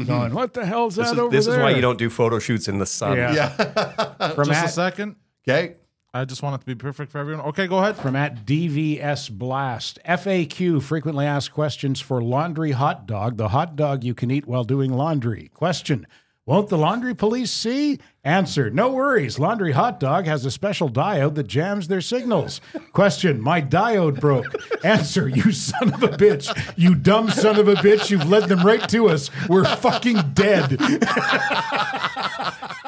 going, 0.07 0.35
what 0.35 0.55
the 0.55 0.65
hell's 0.65 0.95
This, 0.95 1.09
that 1.09 1.15
is, 1.15 1.19
over 1.19 1.35
this 1.35 1.47
there? 1.47 1.57
is 1.57 1.61
why 1.61 1.71
you 1.71 1.81
don't 1.81 1.99
do 1.99 2.11
photo 2.11 2.39
shoots 2.39 2.69
in 2.69 2.79
the 2.79 2.87
sun. 2.87 3.17
Yeah. 3.17 3.49
From 4.35 4.47
Just 4.47 4.61
at, 4.61 4.65
a 4.67 4.69
second. 4.69 5.17
Okay. 5.49 5.75
I 6.15 6.25
just 6.25 6.45
want 6.45 6.55
it 6.55 6.59
to 6.61 6.67
be 6.67 6.77
perfect 6.77 7.11
for 7.11 7.19
everyone. 7.19 7.45
Okay, 7.47 7.67
go 7.67 7.79
ahead. 7.79 7.97
from 7.97 8.15
at 8.15 8.47
DVS 8.47 9.33
Blast. 9.33 9.99
FAQ 10.09 10.81
frequently 10.81 11.27
asked 11.27 11.53
questions 11.53 12.01
for 12.01 12.23
laundry 12.23 12.71
hot 12.71 13.05
dog, 13.05 13.37
the 13.37 13.49
hot 13.49 13.75
dog 13.75 14.05
you 14.05 14.15
can 14.15 14.31
eat 14.31 14.47
while 14.47 14.63
doing 14.63 14.93
laundry. 14.93 15.51
Question 15.55 16.07
Won't 16.47 16.69
the 16.69 16.79
laundry 16.79 17.17
police 17.17 17.51
see? 17.51 17.99
Answer 18.23 18.71
No 18.71 18.93
worries. 18.93 19.41
Laundry 19.41 19.73
hot 19.73 19.99
dog 19.99 20.27
has 20.27 20.45
a 20.45 20.53
special 20.53 20.89
diode 20.89 21.35
that 21.35 21.49
jams 21.49 21.89
their 21.89 22.01
signals. 22.01 22.61
Question 22.93 23.41
My 23.41 23.61
diode 23.61 24.21
broke. 24.21 24.55
Answer 24.85 25.29
You 25.29 25.51
son 25.51 25.93
of 25.95 26.03
a 26.05 26.11
bitch. 26.11 26.75
You 26.77 26.95
dumb 26.95 27.29
son 27.29 27.59
of 27.59 27.67
a 27.67 27.75
bitch. 27.75 28.09
You've 28.09 28.29
led 28.31 28.49
them 28.49 28.65
right 28.65 28.89
to 28.91 29.09
us. 29.09 29.31
We're 29.49 29.65
fucking 29.65 30.31
dead. 30.33 30.79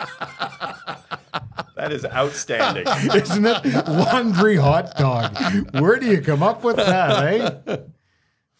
That 1.87 1.95
is 1.95 2.05
outstanding. 2.05 2.85
Isn't 3.15 3.47
it? 3.47 3.65
Laundry 3.89 4.57
hot 4.57 4.97
dog. 4.97 5.37
Where 5.81 6.01
do 6.01 6.07
you 6.07 6.21
come 6.21 6.43
up 6.43 6.65
with 6.65 6.75
that, 6.77 7.63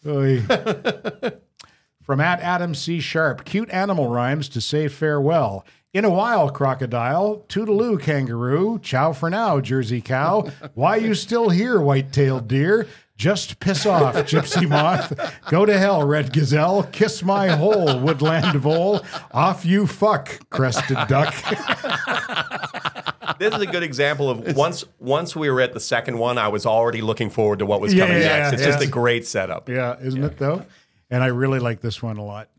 eh? 0.05 1.31
From 2.01 2.21
at 2.21 2.39
Adam 2.39 2.73
C. 2.73 3.01
Sharp, 3.01 3.43
cute 3.43 3.69
animal 3.69 4.07
rhymes 4.09 4.47
to 4.49 4.61
say 4.61 4.87
farewell. 4.87 5.65
In 5.93 6.05
a 6.05 6.09
while, 6.09 6.49
crocodile. 6.49 7.43
Toodaloo, 7.49 8.01
kangaroo. 8.01 8.79
Ciao 8.79 9.11
for 9.11 9.29
now, 9.29 9.59
Jersey 9.59 9.99
cow. 9.99 10.49
Why 10.73 10.95
you 10.95 11.13
still 11.13 11.49
here, 11.49 11.81
white-tailed 11.81 12.47
deer? 12.47 12.87
Just 13.17 13.59
piss 13.59 13.85
off, 13.85 14.15
gypsy 14.15 14.69
moth. 14.69 15.11
Go 15.49 15.65
to 15.65 15.77
hell, 15.77 16.05
red 16.05 16.31
gazelle. 16.31 16.83
Kiss 16.83 17.23
my 17.23 17.47
hole, 17.47 17.99
woodland 17.99 18.55
vole. 18.61 19.03
Off 19.31 19.65
you 19.65 19.87
fuck, 19.87 20.47
crested 20.51 20.97
duck. 21.07 21.33
this 23.39 23.53
is 23.55 23.61
a 23.61 23.65
good 23.65 23.83
example 23.83 24.29
of 24.29 24.55
once 24.55 24.85
once 24.99 25.35
we 25.35 25.49
were 25.49 25.61
at 25.61 25.73
the 25.73 25.79
second 25.79 26.17
one, 26.19 26.37
I 26.37 26.47
was 26.47 26.65
already 26.65 27.01
looking 27.01 27.29
forward 27.29 27.59
to 27.59 27.65
what 27.65 27.81
was 27.81 27.93
coming 27.93 28.17
Yeah, 28.17 28.39
next. 28.39 28.53
It's 28.53 28.63
just 28.63 28.83
a 28.83 28.87
great 28.87 29.25
setup. 29.25 29.67
Yeah, 29.67 29.97
isn't 29.99 30.23
it 30.23 30.37
though? 30.37 30.63
And 31.09 31.23
I 31.23 31.27
really 31.27 31.59
like 31.59 31.81
this 31.81 32.03
one 32.03 32.17
a 32.17 32.23
lot. 32.25 32.49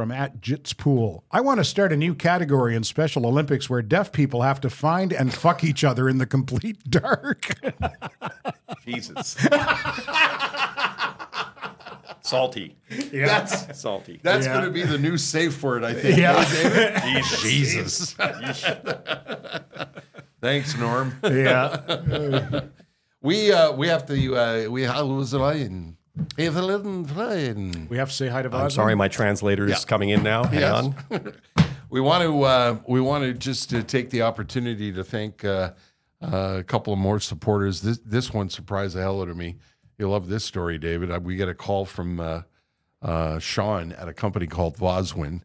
From 0.00 0.10
at 0.10 0.40
Jits 0.40 0.74
Pool. 0.74 1.24
I 1.30 1.42
want 1.42 1.60
to 1.60 1.64
start 1.64 1.92
a 1.92 1.96
new 1.98 2.14
category 2.14 2.74
in 2.74 2.84
Special 2.84 3.26
Olympics 3.26 3.68
where 3.68 3.82
deaf 3.82 4.12
people 4.12 4.40
have 4.40 4.58
to 4.62 4.70
find 4.70 5.12
and 5.12 5.30
fuck 5.30 5.62
each 5.62 5.84
other 5.84 6.08
in 6.08 6.16
the 6.16 6.24
complete 6.24 6.82
dark. 6.88 7.50
Jesus. 8.86 9.36
Salty. 12.22 12.78
That's 13.12 13.78
Salty. 13.78 14.20
that's 14.22 14.46
Yeah. 14.46 14.54
going 14.54 14.64
to 14.64 14.70
be 14.70 14.84
the 14.84 14.96
new 14.96 15.18
safe 15.18 15.62
word, 15.62 15.84
I 15.84 15.92
think. 15.92 16.16
yeah. 16.16 17.20
Jesus. 17.42 18.12
Thanks, 20.40 20.78
Norm. 20.78 21.14
yeah. 21.24 22.60
We 23.20 23.52
uh, 23.52 23.72
we 23.72 23.88
have 23.88 24.06
to 24.06 24.34
uh, 24.34 24.66
we 24.70 24.84
have 24.84 25.06
was 25.06 25.34
line. 25.34 25.58
Have 25.58 25.96
a 25.96 25.99
little 26.36 27.04
flying. 27.04 27.86
We 27.88 27.96
have 27.98 28.08
to 28.08 28.14
say 28.14 28.28
hi 28.28 28.42
to 28.42 28.48
Vaz. 28.48 28.60
I'm 28.62 28.70
sorry, 28.70 28.94
my 28.94 29.08
translator 29.08 29.66
is 29.66 29.84
coming 29.84 30.10
in 30.10 30.22
now. 30.22 30.44
Hang 30.44 30.60
Yes. 30.60 30.84
on. 31.10 31.32
We 31.92 32.00
want 32.00 32.22
to 32.22 32.42
uh, 32.44 32.78
we 32.86 33.00
want 33.00 33.24
to 33.24 33.34
just 33.34 33.70
to 33.70 33.82
take 33.82 34.10
the 34.10 34.22
opportunity 34.22 34.92
to 34.92 35.02
thank 35.02 35.44
uh, 35.44 35.72
uh, 36.22 36.58
a 36.60 36.62
couple 36.62 36.92
of 36.92 37.00
more 37.00 37.18
supporters. 37.18 37.80
This 37.82 37.98
this 37.98 38.32
one 38.32 38.48
surprised 38.48 38.94
the 38.94 39.00
hell 39.00 39.20
out 39.20 39.28
of 39.28 39.36
me. 39.36 39.56
You'll 39.98 40.12
love 40.12 40.28
this 40.28 40.44
story, 40.44 40.78
David. 40.78 41.10
Uh, 41.10 41.18
We 41.20 41.34
get 41.34 41.48
a 41.48 41.54
call 41.54 41.84
from 41.84 42.20
uh, 42.20 42.42
uh, 43.02 43.40
Sean 43.40 43.90
at 43.90 44.06
a 44.06 44.12
company 44.14 44.46
called 44.46 44.76
Vozwin, 44.76 45.40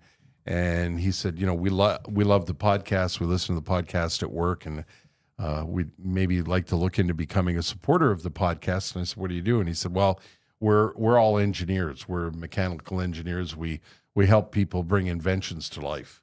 and 0.46 1.00
he 1.00 1.12
said, 1.12 1.40
you 1.40 1.48
know, 1.48 1.56
we 1.56 1.72
love 1.72 2.02
we 2.08 2.24
love 2.24 2.46
the 2.46 2.54
podcast. 2.54 3.20
We 3.20 3.26
listen 3.26 3.56
to 3.56 3.60
the 3.62 3.68
podcast 3.68 4.22
at 4.22 4.32
work, 4.32 4.68
and 4.68 4.86
uh, 5.40 5.64
we'd 5.66 5.90
maybe 5.98 6.44
like 6.44 6.68
to 6.68 6.76
look 6.76 7.00
into 7.00 7.16
becoming 7.16 7.58
a 7.58 7.64
supporter 7.64 8.12
of 8.12 8.22
the 8.22 8.30
podcast. 8.30 8.94
And 8.94 9.02
I 9.02 9.06
said, 9.06 9.18
what 9.18 9.30
do 9.30 9.36
you 9.36 9.42
do? 9.42 9.60
And 9.60 9.68
he 9.68 9.74
said, 9.74 9.96
well, 9.96 10.20
we're 10.66 10.92
we're 10.96 11.18
all 11.20 11.38
engineers. 11.38 12.08
We're 12.08 12.32
mechanical 12.32 13.00
engineers. 13.00 13.56
We 13.56 13.80
we 14.16 14.26
help 14.28 14.52
people 14.52 14.84
bring 14.84 15.08
inventions 15.08 15.70
to 15.70 15.82
life. 15.82 16.22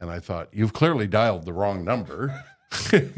And 0.00 0.10
I 0.10 0.18
thought, 0.20 0.48
you've 0.52 0.72
clearly 0.72 1.06
dialed 1.06 1.44
the 1.44 1.52
wrong 1.52 1.84
number. 1.84 2.18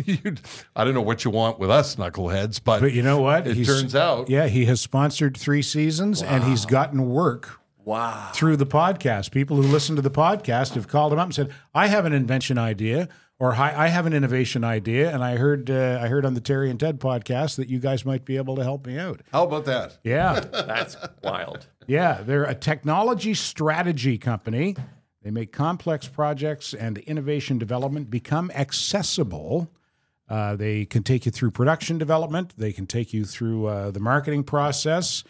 You- 0.04 0.34
I 0.74 0.84
don't 0.84 0.92
know 0.92 1.00
what 1.00 1.24
you 1.24 1.30
want 1.30 1.58
with 1.58 1.70
us 1.70 1.96
knuckleheads, 1.96 2.60
but, 2.62 2.80
But 2.82 2.92
you 2.92 3.02
know 3.02 3.22
what? 3.22 3.46
It 3.46 3.56
He's- 3.56 3.66
turns 3.66 3.94
out, 3.94 4.28
Yeah, 4.28 4.48
he 4.48 4.66
has 4.66 4.82
sponsored 4.82 5.34
three 5.34 5.62
seasons 5.62 6.20
and 6.22 6.44
he's 6.44 6.66
gotten 6.66 7.08
work 7.08 7.58
Wow. 7.82 8.32
through 8.34 8.58
the 8.58 8.66
podcast. 8.66 9.30
People 9.30 9.56
who 9.56 9.62
listen 9.62 9.96
to 9.96 10.02
the 10.02 10.10
podcast 10.10 10.74
have 10.74 10.88
called 10.88 11.10
him 11.14 11.18
up 11.18 11.26
and 11.28 11.34
said, 11.34 11.50
"I 11.74 11.86
have 11.86 12.04
an 12.04 12.12
invention 12.12 12.58
idea." 12.58 13.08
Or 13.38 13.52
"Hi, 13.52 13.74
I 13.84 13.88
have 13.88 14.06
an 14.06 14.14
innovation 14.14 14.64
idea, 14.64 15.12
and 15.12 15.22
I 15.22 15.36
heard 15.36 15.70
uh, 15.70 15.98
I 16.02 16.08
heard 16.08 16.24
on 16.24 16.32
the 16.32 16.40
Terry 16.40 16.70
and 16.70 16.80
Ted 16.80 16.98
podcast 16.98 17.56
that 17.56 17.68
you 17.68 17.78
guys 17.78 18.04
might 18.06 18.24
be 18.24 18.38
able 18.38 18.56
to 18.56 18.62
help 18.62 18.86
me 18.86 18.98
out. 18.98 19.20
how 19.30 19.44
about 19.44 19.66
that? 19.66 19.98
Yeah, 20.02 20.40
That's 20.52 20.96
wild. 21.22 21.66
Yeah, 21.86 22.22
they're 22.22 22.44
a 22.44 22.54
technology 22.54 23.34
strategy 23.34 24.16
company. 24.16 24.74
They 25.22 25.30
make 25.30 25.52
complex 25.52 26.08
projects 26.08 26.72
and 26.72 26.96
innovation 26.98 27.58
development 27.58 28.08
become 28.10 28.50
accessible. 28.52 29.70
Uh, 30.28 30.56
they 30.56 30.84
can 30.86 31.02
take 31.02 31.26
you 31.26 31.30
through 31.32 31.50
production 31.50 31.98
development. 31.98 32.54
They 32.56 32.72
can 32.72 32.86
take 32.86 33.12
you 33.12 33.24
through 33.24 33.66
uh, 33.66 33.90
the 33.90 34.00
marketing 34.00 34.44
process. 34.44 35.24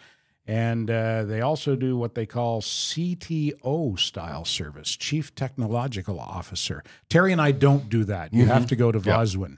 And 0.47 0.89
uh, 0.89 1.25
they 1.25 1.41
also 1.41 1.75
do 1.75 1.97
what 1.97 2.15
they 2.15 2.25
call 2.25 2.61
CTO 2.61 3.99
style 3.99 4.45
service, 4.45 4.95
Chief 4.95 5.35
Technological 5.35 6.19
Officer. 6.21 6.83
Terry 7.09 7.33
and 7.33 7.41
I 7.41 7.51
don't 7.51 7.89
do 7.89 8.05
that. 8.05 8.33
You 8.33 8.45
have 8.45 8.65
to 8.67 8.77
go 8.77 8.91
to 8.93 8.99
Vozwin 8.99 9.57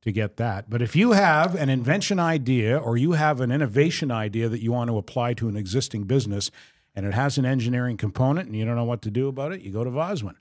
to 0.00 0.10
get 0.10 0.38
that. 0.38 0.70
But 0.70 0.80
if 0.80 0.96
you 0.96 1.12
have 1.12 1.54
an 1.54 1.68
invention 1.68 2.18
idea 2.18 2.78
or 2.78 2.96
you 2.96 3.12
have 3.12 3.40
an 3.40 3.52
innovation 3.52 4.10
idea 4.10 4.48
that 4.48 4.62
you 4.62 4.72
want 4.72 4.88
to 4.88 4.96
apply 4.96 5.34
to 5.34 5.48
an 5.48 5.56
existing 5.56 6.04
business 6.04 6.50
and 6.94 7.04
it 7.04 7.12
has 7.12 7.36
an 7.36 7.44
engineering 7.44 7.98
component 7.98 8.46
and 8.46 8.56
you 8.56 8.64
don't 8.64 8.76
know 8.76 8.84
what 8.84 9.02
to 9.02 9.10
do 9.10 9.28
about 9.28 9.52
it, 9.52 9.60
you 9.60 9.70
go 9.70 9.84
to 9.84 9.90
Vozwin 9.90 10.34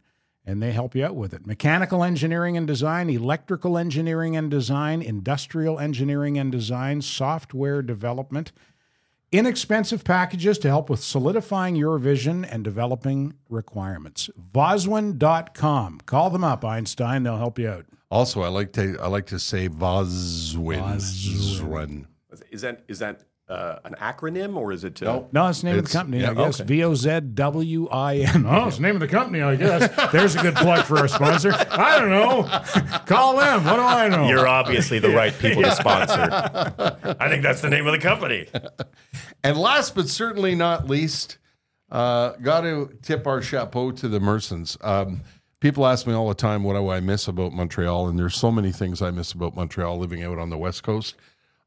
and 0.46 0.62
they 0.62 0.72
help 0.72 0.96
you 0.96 1.06
out 1.06 1.16
with 1.16 1.34
it. 1.34 1.46
Mechanical 1.46 2.04
engineering 2.04 2.58
and 2.58 2.66
design, 2.66 3.10
electrical 3.10 3.78
engineering 3.78 4.36
and 4.36 4.50
design, 4.50 5.02
industrial 5.02 5.80
engineering 5.80 6.38
and 6.38 6.52
design, 6.52 7.02
software 7.02 7.82
development, 7.82 8.52
inexpensive 9.32 10.04
packages 10.04 10.58
to 10.60 10.68
help 10.68 10.90
with 10.90 11.02
solidifying 11.02 11.76
your 11.76 11.98
vision 11.98 12.44
and 12.46 12.64
developing 12.64 13.34
requirements. 13.50 14.30
Vozwin.com. 14.54 16.02
Call 16.06 16.30
them 16.30 16.44
up, 16.44 16.66
Einstein. 16.66 17.24
They'll 17.24 17.38
help 17.38 17.58
you 17.60 17.70
out. 17.70 17.86
Also, 18.10 18.42
I 18.42 18.50
like 18.50 18.74
to 18.74 18.98
I 19.02 19.08
like 19.08 19.28
to 19.28 19.40
say 19.40 19.70
Vozwin. 19.70 20.82
Vozwin. 20.82 22.06
Is 22.50 22.62
that 22.62 22.84
is 22.88 23.00
that 23.00 23.24
uh, 23.52 23.80
an 23.84 23.96
acronym 24.00 24.56
or 24.56 24.72
is 24.72 24.84
it? 24.84 25.04
Uh, 25.04 25.06
No. 25.06 25.30
No, 25.32 25.48
it's 25.50 25.62
the 25.62 25.68
name 25.70 25.80
of 25.80 25.86
the 25.86 25.92
company, 25.92 26.22
yeah, 26.22 26.32
I 26.32 26.34
guess. 26.34 26.60
V 26.60 26.84
O 26.84 26.96
Z 26.96 27.20
W 27.34 27.88
I 27.90 28.16
N. 28.20 28.46
Oh, 28.48 28.68
it's 28.68 28.78
the 28.78 28.84
name 28.84 28.96
of 28.96 29.02
the 29.02 29.08
company, 29.08 29.42
I 29.42 29.56
guess. 29.56 30.12
There's 30.12 30.36
a 30.36 30.42
good 30.42 30.56
plug 30.56 30.86
for 30.86 30.98
our 30.98 31.08
sponsor. 31.08 31.52
I 31.54 32.00
don't 32.00 32.10
know. 32.10 32.44
Call 33.06 33.38
them. 33.38 33.66
What 33.66 33.76
do 33.76 33.82
I 33.82 34.08
know? 34.08 34.28
You're 34.28 34.48
obviously 34.48 35.00
the 35.00 35.10
right 35.10 35.38
people 35.38 35.64
to 35.64 35.72
sponsor. 35.72 36.30
I 37.20 37.30
think 37.30 37.44
that's 37.44 37.62
the 37.62 37.70
name 37.70 37.86
of 37.88 37.92
the 37.94 38.00
company. 38.00 38.48
And 39.44 39.58
last 39.58 39.96
but 39.96 40.08
certainly 40.08 40.56
not 40.56 40.88
least, 40.88 41.38
uh, 41.92 42.32
got 42.42 42.62
to 42.62 42.98
tip 43.02 43.28
our 43.28 43.42
chapeau 43.42 43.92
to 43.92 44.08
the 44.08 44.20
Mersons. 44.20 44.78
Um, 44.86 45.22
people 45.60 45.86
ask 45.86 46.08
me 46.08 46.14
all 46.14 46.28
the 46.30 46.36
time 46.36 46.64
what 46.64 46.74
do 46.76 46.90
I 46.90 47.00
miss 47.02 47.28
about 47.28 47.52
Montreal, 47.52 48.08
and 48.08 48.18
there's 48.18 48.36
so 48.36 48.52
many 48.52 48.72
things 48.72 49.02
I 49.02 49.12
miss 49.12 49.32
about 49.34 49.56
Montreal 49.56 49.98
living 49.98 50.24
out 50.24 50.38
on 50.40 50.50
the 50.50 50.58
West 50.58 50.84
Coast. 50.84 51.16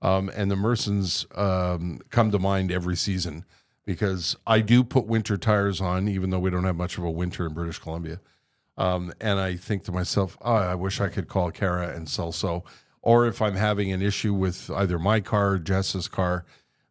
Um, 0.05 0.31
and 0.37 0.51
the 0.51 0.55
Mersons 0.55 1.27
um, 1.37 2.01
come 2.11 2.31
to 2.31 2.39
mind 2.39 2.71
every 2.71 2.95
season 2.95 3.47
because 3.87 4.37
I 4.47 4.61
do 4.61 4.85
put 4.85 5.07
winter 5.07 5.39
tires 5.39 5.81
on, 5.81 6.09
even 6.09 6.29
though 6.29 6.39
we 6.39 6.51
don't 6.51 6.65
have 6.65 6.77
much 6.77 6.99
of 6.99 7.05
a 7.05 7.11
winter 7.11 7.47
in 7.47 7.55
British 7.55 7.79
Columbia. 7.79 8.21
Um, 8.77 9.15
and 9.19 9.41
I 9.41 9.57
think 9.57 9.85
to 9.85 9.93
myself, 9.93 10.37
oh, 10.43 10.53
I 10.53 10.75
wish 10.75 11.01
I 11.01 11.09
could 11.09 11.27
call 11.27 11.51
Kara 11.51 11.89
and 11.89 12.07
Celso. 12.07 12.65
Or 13.01 13.27
if 13.27 13.41
I'm 13.41 13.55
having 13.55 13.93
an 13.93 14.03
issue 14.03 14.35
with 14.35 14.71
either 14.71 14.99
my 14.99 15.21
car 15.21 15.53
or 15.53 15.59
Jess's 15.59 16.07
car, 16.07 16.45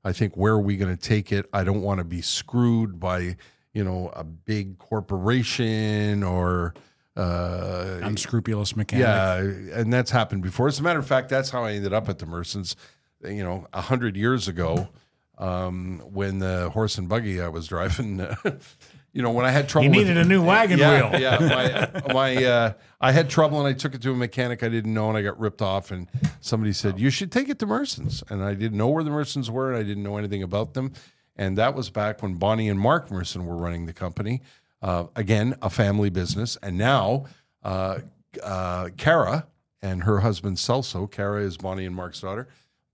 I 0.03 0.11
think 0.11 0.35
where 0.35 0.53
are 0.53 0.60
we 0.60 0.76
going 0.76 0.95
to 0.95 1.02
take 1.02 1.31
it? 1.31 1.45
I 1.53 1.64
don't 1.64 1.81
want 1.81 1.99
to 1.99 2.03
be 2.03 2.22
screwed 2.22 2.99
by, 2.99 3.38
you 3.73 3.84
know, 3.84 4.11
a 4.15 4.23
big 4.23 4.80
corporation 4.80 6.23
or 6.23 6.73
uh, 7.15 7.99
Unscrupulous 8.02 8.76
mechanic. 8.76 9.06
yeah, 9.06 9.38
and 9.80 9.94
that's 9.94 10.10
happened 10.10 10.41
before. 10.41 10.68
As 10.68 10.80
a 10.80 10.84
matter 10.84 10.99
of 10.99 11.06
fact, 11.07 11.30
that's 11.30 11.52
how 11.52 11.64
I 11.64 11.73
ended 11.73 11.94
up 11.94 12.10
at 12.10 12.18
the 12.18 12.26
Mersons. 12.26 12.76
You 13.23 13.43
know, 13.43 13.67
a 13.73 13.81
hundred 13.81 14.15
years 14.15 14.47
ago, 14.47 14.89
um, 15.37 15.99
when 16.11 16.39
the 16.39 16.69
horse 16.69 16.97
and 16.97 17.07
buggy 17.07 17.41
I 17.41 17.47
was 17.47 17.67
driving, 17.67 18.19
you 19.13 19.21
know, 19.21 19.31
when 19.31 19.45
I 19.45 19.51
had 19.51 19.69
trouble, 19.69 19.89
with- 19.89 19.97
needed 19.97 20.17
a 20.17 20.25
new 20.25 20.43
wagon 20.43 20.79
yeah, 20.79 21.09
wheel. 21.09 21.21
yeah. 21.21 22.01
My, 22.07 22.13
my 22.13 22.45
uh, 22.45 22.73
I 22.99 23.11
had 23.11 23.29
trouble 23.29 23.59
and 23.59 23.67
I 23.67 23.73
took 23.77 23.93
it 23.93 24.01
to 24.01 24.11
a 24.11 24.15
mechanic 24.15 24.63
I 24.63 24.69
didn't 24.69 24.93
know 24.93 25.09
and 25.09 25.17
I 25.17 25.21
got 25.21 25.39
ripped 25.39 25.61
off. 25.61 25.91
And 25.91 26.07
somebody 26.41 26.73
said, 26.73 26.99
You 26.99 27.09
should 27.09 27.31
take 27.31 27.49
it 27.49 27.59
to 27.59 27.67
Mersons. 27.67 28.23
And 28.29 28.43
I 28.43 28.53
didn't 28.53 28.77
know 28.77 28.89
where 28.89 29.03
the 29.03 29.11
Mersons 29.11 29.49
were 29.49 29.71
and 29.71 29.77
I 29.77 29.83
didn't 29.83 30.03
know 30.03 30.17
anything 30.17 30.43
about 30.43 30.73
them. 30.73 30.93
And 31.35 31.57
that 31.57 31.75
was 31.75 31.89
back 31.89 32.21
when 32.21 32.35
Bonnie 32.35 32.69
and 32.69 32.79
Mark 32.79 33.09
Merson 33.09 33.45
were 33.45 33.55
running 33.55 33.85
the 33.85 33.93
company. 33.93 34.41
Uh, 34.81 35.05
again, 35.15 35.55
a 35.61 35.69
family 35.69 36.09
business. 36.09 36.57
And 36.61 36.77
now, 36.77 37.25
uh, 37.63 37.99
uh, 38.43 38.89
Kara 38.97 39.47
and 39.81 40.03
her 40.03 40.19
husband 40.19 40.57
Celso, 40.57 41.09
Kara 41.09 41.41
is 41.41 41.57
Bonnie 41.57 41.85
and 41.85 41.95
Mark's 41.95 42.21
daughter. 42.21 42.47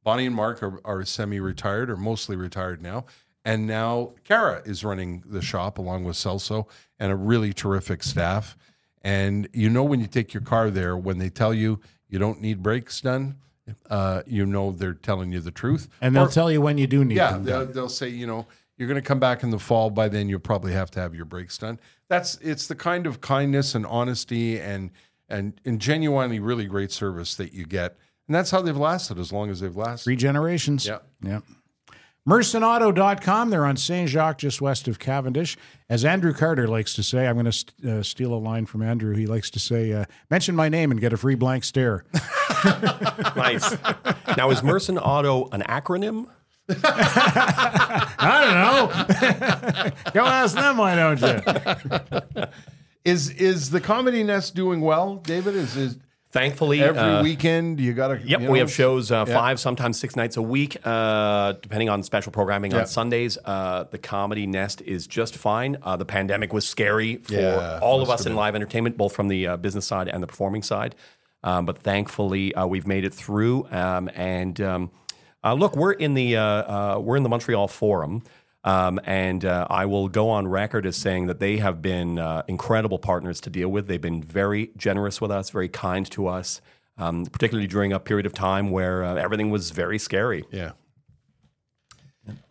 Bonnie 0.10 0.26
and 0.26 0.36
Mark 0.36 0.64
are, 0.64 0.82
are 0.84 1.06
semi 1.06 1.40
retired 1.40 1.88
or 1.92 1.96
mostly 1.96 2.36
retired 2.36 2.82
now. 2.82 3.06
And 3.46 3.68
now 3.68 4.14
Kara 4.24 4.64
is 4.66 4.84
running 4.84 5.24
the 5.24 5.40
shop 5.40 5.78
along 5.78 6.04
with 6.04 6.16
Celso 6.16 6.66
and 7.00 7.12
a 7.12 7.16
really 7.16 7.54
terrific 7.54 8.02
staff. 8.02 8.58
And 9.04 9.48
you 9.54 9.70
know, 9.70 9.84
when 9.84 10.00
you 10.00 10.08
take 10.08 10.34
your 10.34 10.42
car 10.42 10.72
there, 10.72 10.98
when 10.98 11.20
they 11.20 11.30
tell 11.30 11.54
you 11.54 11.80
you 12.08 12.18
don't 12.18 12.42
need 12.42 12.64
brakes 12.64 13.02
done, 13.02 13.36
uh, 13.88 14.24
you 14.26 14.48
know 14.48 14.72
they're 14.72 14.96
telling 14.96 15.32
you 15.32 15.42
the 15.42 15.52
truth. 15.52 15.88
And 16.02 16.16
they'll 16.16 16.24
Or- 16.24 16.30
tell 16.30 16.52
you 16.52 16.60
when 16.60 16.80
you 16.80 16.88
do 16.88 17.06
need 17.06 17.18
yeah, 17.18 17.34
them. 17.34 17.44
they'll, 17.44 17.66
they'll 17.68 17.90
say, 17.90 18.10
you 18.10 18.26
know, 18.26 18.48
you're 18.78 18.88
going 18.88 19.00
to 19.00 19.08
come 19.08 19.20
back 19.20 19.44
in 19.44 19.52
the 19.52 19.60
fall. 19.60 19.92
By 19.92 20.10
then, 20.10 20.28
you'll 20.28 20.40
probably 20.40 20.74
have 20.74 20.90
to 20.92 21.00
have 21.00 21.14
your 21.14 21.26
brakes 21.26 21.56
done. 21.60 21.80
That's 22.08 22.36
it's 22.38 22.66
the 22.66 22.76
kind 22.76 23.06
of 23.06 23.22
kindness 23.22 23.76
and 23.76 23.86
honesty 23.86 24.60
and 24.60 24.90
and 25.30 25.54
and 25.66 25.80
genuinely 25.80 26.40
really 26.40 26.66
great 26.66 26.92
service 26.92 27.36
that 27.36 27.54
you 27.54 27.66
get, 27.68 27.96
and 28.30 28.36
that's 28.36 28.52
how 28.52 28.62
they've 28.62 28.78
lasted 28.78 29.18
as 29.18 29.34
long 29.34 29.50
as 29.50 29.60
they've 29.60 29.76
lasted. 29.76 30.04
Three 30.04 30.16
generations. 30.16 30.86
Yeah. 30.86 31.00
Yep. 31.24 31.44
MersonAuto.com. 32.28 33.50
They're 33.50 33.66
on 33.66 33.76
St. 33.76 34.08
Jacques, 34.08 34.38
just 34.38 34.62
west 34.62 34.88
of 34.88 35.00
Cavendish. 35.00 35.58
As 35.90 36.06
Andrew 36.06 36.32
Carter 36.32 36.68
likes 36.68 36.94
to 36.94 37.02
say, 37.02 37.28
I'm 37.28 37.34
going 37.38 37.46
to 37.46 37.52
st- 37.52 37.86
uh, 37.86 38.04
steal 38.04 38.34
a 38.34 38.38
line 38.38 38.68
from 38.68 38.84
Andrew. 38.84 39.16
He 39.16 39.26
likes 39.26 39.50
to 39.50 39.60
say, 39.60 39.92
uh, 39.94 40.06
mention 40.30 40.56
my 40.56 40.70
name 40.70 40.92
and 40.92 41.02
get 41.02 41.12
a 41.12 41.18
free 41.18 41.34
blank 41.34 41.64
stare. 41.64 42.06
Nice. 43.36 43.76
now, 44.38 44.52
is 44.52 44.62
Merson 44.62 44.98
Auto 45.00 45.48
an 45.54 45.62
acronym? 45.62 46.28
I 46.70 48.44
don't 48.44 50.04
know. 50.04 50.12
Go 50.14 50.26
ask 50.26 50.54
them, 50.56 50.78
why 50.78 50.96
don't 50.96 51.22
you? 51.22 52.44
Is 53.06 53.30
is 53.32 53.70
the 53.72 53.80
Comedy 53.82 54.24
Nest 54.24 54.56
doing 54.56 54.82
well, 54.82 55.16
David? 55.16 55.56
Is 55.56 55.76
is 55.78 55.98
Thankfully, 56.32 56.84
every 56.84 57.00
uh, 57.02 57.24
weekend 57.24 57.80
you 57.80 57.94
got 57.94 58.10
to? 58.10 58.22
Yep, 58.22 58.42
we 58.42 58.60
have 58.60 58.72
shows 58.72 59.12
uh, 59.12 59.26
five, 59.26 59.60
sometimes 59.60 60.00
six 60.00 60.16
nights 60.16 60.38
a 60.38 60.42
week, 60.44 60.78
uh, 60.86 61.54
depending 61.54 61.90
on 61.90 62.04
special 62.04 62.32
programming 62.32 62.72
Yeah. 62.72 62.82
on 62.82 62.86
Sundays. 62.86 63.40
Uh, 63.44 63.86
the 63.90 63.98
Comedy 63.98 64.46
Nest 64.46 64.82
is 64.84 65.08
just 65.08 65.36
fine. 65.36 65.78
Uh, 65.82 65.98
the 65.98 66.06
pandemic 66.06 66.54
was 66.54 66.68
scary 66.68 67.16
for 67.18 67.34
Yeah, 67.34 67.80
all 67.82 68.04
of 68.04 68.12
us 68.12 68.28
in 68.28 68.36
live 68.36 68.54
entertainment, 68.54 68.96
both 68.96 69.16
from 69.16 69.28
the 69.28 69.48
uh, 69.48 69.58
business 69.58 69.88
side 69.88 70.08
and 70.08 70.22
the 70.22 70.28
performing 70.28 70.62
side. 70.62 70.94
Um, 71.44 71.66
but 71.66 71.80
thankfully, 71.80 72.54
uh, 72.54 72.68
we've 72.68 72.86
made 72.86 73.06
it 73.06 73.14
through. 73.14 73.68
Um, 73.72 74.10
and 74.14 74.62
um, 74.62 74.92
uh, 75.44 75.54
look, 75.54 75.76
we're 75.76 75.94
in 75.94 76.14
the 76.14 76.38
uh, 76.38 76.44
uh, 76.44 77.00
we're 77.00 77.18
in 77.18 77.24
the 77.24 77.30
Montreal 77.30 77.68
Forum. 77.68 78.22
Um, 78.70 79.00
and 79.04 79.46
uh, 79.46 79.66
I 79.68 79.86
will 79.88 80.10
go 80.10 80.30
on 80.30 80.48
record 80.48 80.86
as 80.86 80.96
saying 80.96 81.26
that 81.26 81.40
they 81.40 81.58
have 81.58 81.82
been 81.82 82.20
uh, 82.20 82.44
incredible 82.48 83.00
partners 83.00 83.42
to 83.42 83.50
deal 83.50 83.70
with. 83.70 83.88
They've 83.88 84.00
been 84.00 84.22
very 84.22 84.72
generous 84.78 85.20
with 85.20 85.32
us, 85.32 85.50
very 85.50 85.70
kind 85.70 86.10
to 86.12 86.28
us, 86.28 86.62
um, 86.96 87.26
particularly 87.26 87.68
during 87.68 87.92
a 87.92 88.00
period 88.00 88.28
of 88.28 88.34
time 88.34 88.70
where 88.70 89.04
uh, 89.04 89.16
everything 89.16 89.50
was 89.50 89.72
very 89.72 89.98
scary. 89.98 90.46
Yeah. 90.52 90.74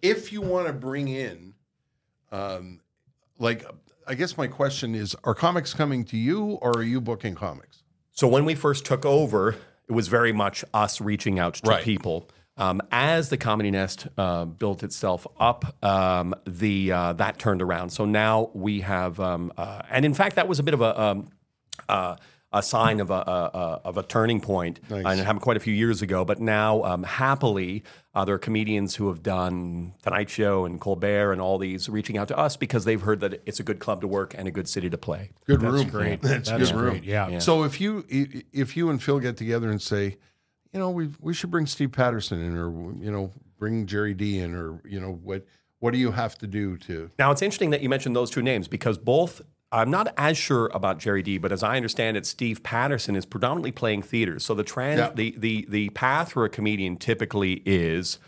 If 0.03 0.32
you 0.32 0.40
want 0.40 0.66
to 0.66 0.73
bring 0.73 1.07
in, 1.07 1.55
um, 2.32 2.81
like, 3.39 3.65
I 4.09 4.15
guess 4.15 4.36
my 4.36 4.49
question 4.49 4.97
is: 4.97 5.15
Are 5.23 5.36
comics 5.36 5.73
coming 5.73 6.05
to 6.07 6.16
you, 6.16 6.59
or 6.62 6.73
are 6.78 6.82
you 6.82 7.01
booking 7.01 7.36
comics? 7.36 7.85
So 8.11 8.27
when 8.27 8.45
we 8.45 8.57
first 8.57 8.85
took 8.85 9.07
over, 9.07 9.55
it 9.86 9.93
was 9.93 10.09
very 10.09 10.32
much 10.32 10.65
us 10.74 11.01
reaching 11.01 11.39
out 11.39 11.55
to 11.55 11.70
Right. 11.70 11.85
people. 11.85 12.28
Um, 12.59 12.82
as 12.90 13.28
the 13.28 13.36
Comedy 13.36 13.70
Nest 13.70 14.09
uh, 14.18 14.44
built 14.44 14.82
itself 14.82 15.26
up, 15.39 15.76
um, 15.82 16.35
the 16.44 16.93
uh, 16.93 17.12
that 17.14 17.39
turned 17.39 17.62
around. 17.62 17.90
So 17.90 18.05
now 18.05 18.51
we 18.52 18.80
have, 18.80 19.20
um, 19.20 19.52
uh, 19.56 19.82
and 19.90 20.05
in 20.05 20.12
fact, 20.14 20.36
that 20.36 20.48
was 20.48 20.59
a 20.59 20.62
bit 20.62 20.74
of 20.74 20.80
a. 20.80 21.01
Um, 21.01 21.28
uh, 21.89 22.16
a 22.51 22.62
sign 22.62 23.01
of 23.01 23.10
a, 23.10 23.14
a, 23.14 23.51
a 23.52 23.80
of 23.85 23.98
a 23.98 24.02
turning 24.02 24.40
point. 24.40 24.80
point, 24.89 25.06
and 25.06 25.20
it 25.20 25.24
happened 25.24 25.43
quite 25.43 25.59
a 25.59 25.60
few 25.60 25.74
years 25.74 26.01
ago. 26.01 26.24
But 26.24 26.40
now, 26.40 26.82
um, 26.82 27.02
happily, 27.02 27.85
uh, 28.14 28.24
there 28.24 28.36
are 28.36 28.39
comedians 28.39 28.94
who 28.94 29.09
have 29.09 29.22
done 29.22 29.93
Tonight 30.02 30.30
Show 30.30 30.64
and 30.64 30.80
Colbert 30.80 31.32
and 31.32 31.43
all 31.43 31.59
these 31.59 31.89
reaching 31.89 32.16
out 32.16 32.28
to 32.28 32.39
us 32.39 32.56
because 32.56 32.86
they've 32.86 33.01
heard 33.01 33.20
that 33.20 33.43
it's 33.44 33.60
a 33.60 33.62
good 33.62 33.80
club 33.80 34.01
to 34.01 34.09
work 34.09 34.35
and 34.36 34.48
a 34.48 34.51
good 34.51 34.66
city 34.66 34.89
to 34.89 34.97
play. 34.97 35.30
Good 35.47 35.62
room, 35.62 35.89
great. 35.89 36.22
That's, 36.22 36.48
That's 36.48 36.70
good 36.70 36.80
room. 36.80 36.90
great, 36.93 37.05
yeah. 37.05 37.39
So 37.39 37.64
if 37.64 37.80
you 37.82 38.05
if 38.09 38.76
you 38.76 38.89
and 38.89 39.02
Phil 39.02 39.20
get 39.20 39.36
together 39.36 39.70
and 39.70 39.80
say, 39.80 40.16
you 40.73 40.78
know, 40.78 40.90
we 40.90 41.11
we 41.20 41.35
should 41.35 41.51
bring 41.51 41.66
Steve 41.66 41.93
Patterson 41.93 42.40
in, 42.40 42.57
or 42.57 42.70
you 43.03 43.11
know, 43.11 43.32
bring 43.59 43.86
Jerry 43.86 44.15
Dee 44.15 44.39
in, 44.39 44.55
or 44.55 44.81
you 44.85 45.01
know, 45.01 45.12
what 45.23 45.47
what 45.81 45.93
do 45.93 45.99
you 45.99 46.11
have 46.12 46.36
to 46.39 46.47
do 46.47 46.77
to? 46.78 47.11
Now 47.19 47.31
it's 47.31 47.43
interesting 47.43 47.70
that 47.70 47.81
you 47.82 47.89
mentioned 47.89 48.15
those 48.16 48.31
two 48.31 48.43
names 48.43 48.69
because 48.69 48.99
both 48.99 49.40
I'm 49.70 49.90
not 49.90 50.12
as 50.16 50.39
sure 50.39 50.70
about 50.73 50.99
Jerry 50.99 51.23
Dee, 51.23 51.39
but 51.39 51.53
as 51.53 51.62
I 51.62 51.77
understand 51.77 52.16
it, 52.16 52.24
Steve 52.27 52.62
Patterson 52.62 53.15
is 53.16 53.27
predominantly 53.27 53.73
playing 53.73 54.03
theaters. 54.03 54.45
So 54.45 54.55
the 54.55 54.65
trans 54.65 54.99
Yeah. 54.99 55.11
the, 55.15 55.35
the 55.39 55.66
the 55.69 55.89
path 55.90 56.32
for 56.32 56.45
a 56.45 56.49
comedian 56.49 56.97
typically 56.97 57.62
is 57.66 58.19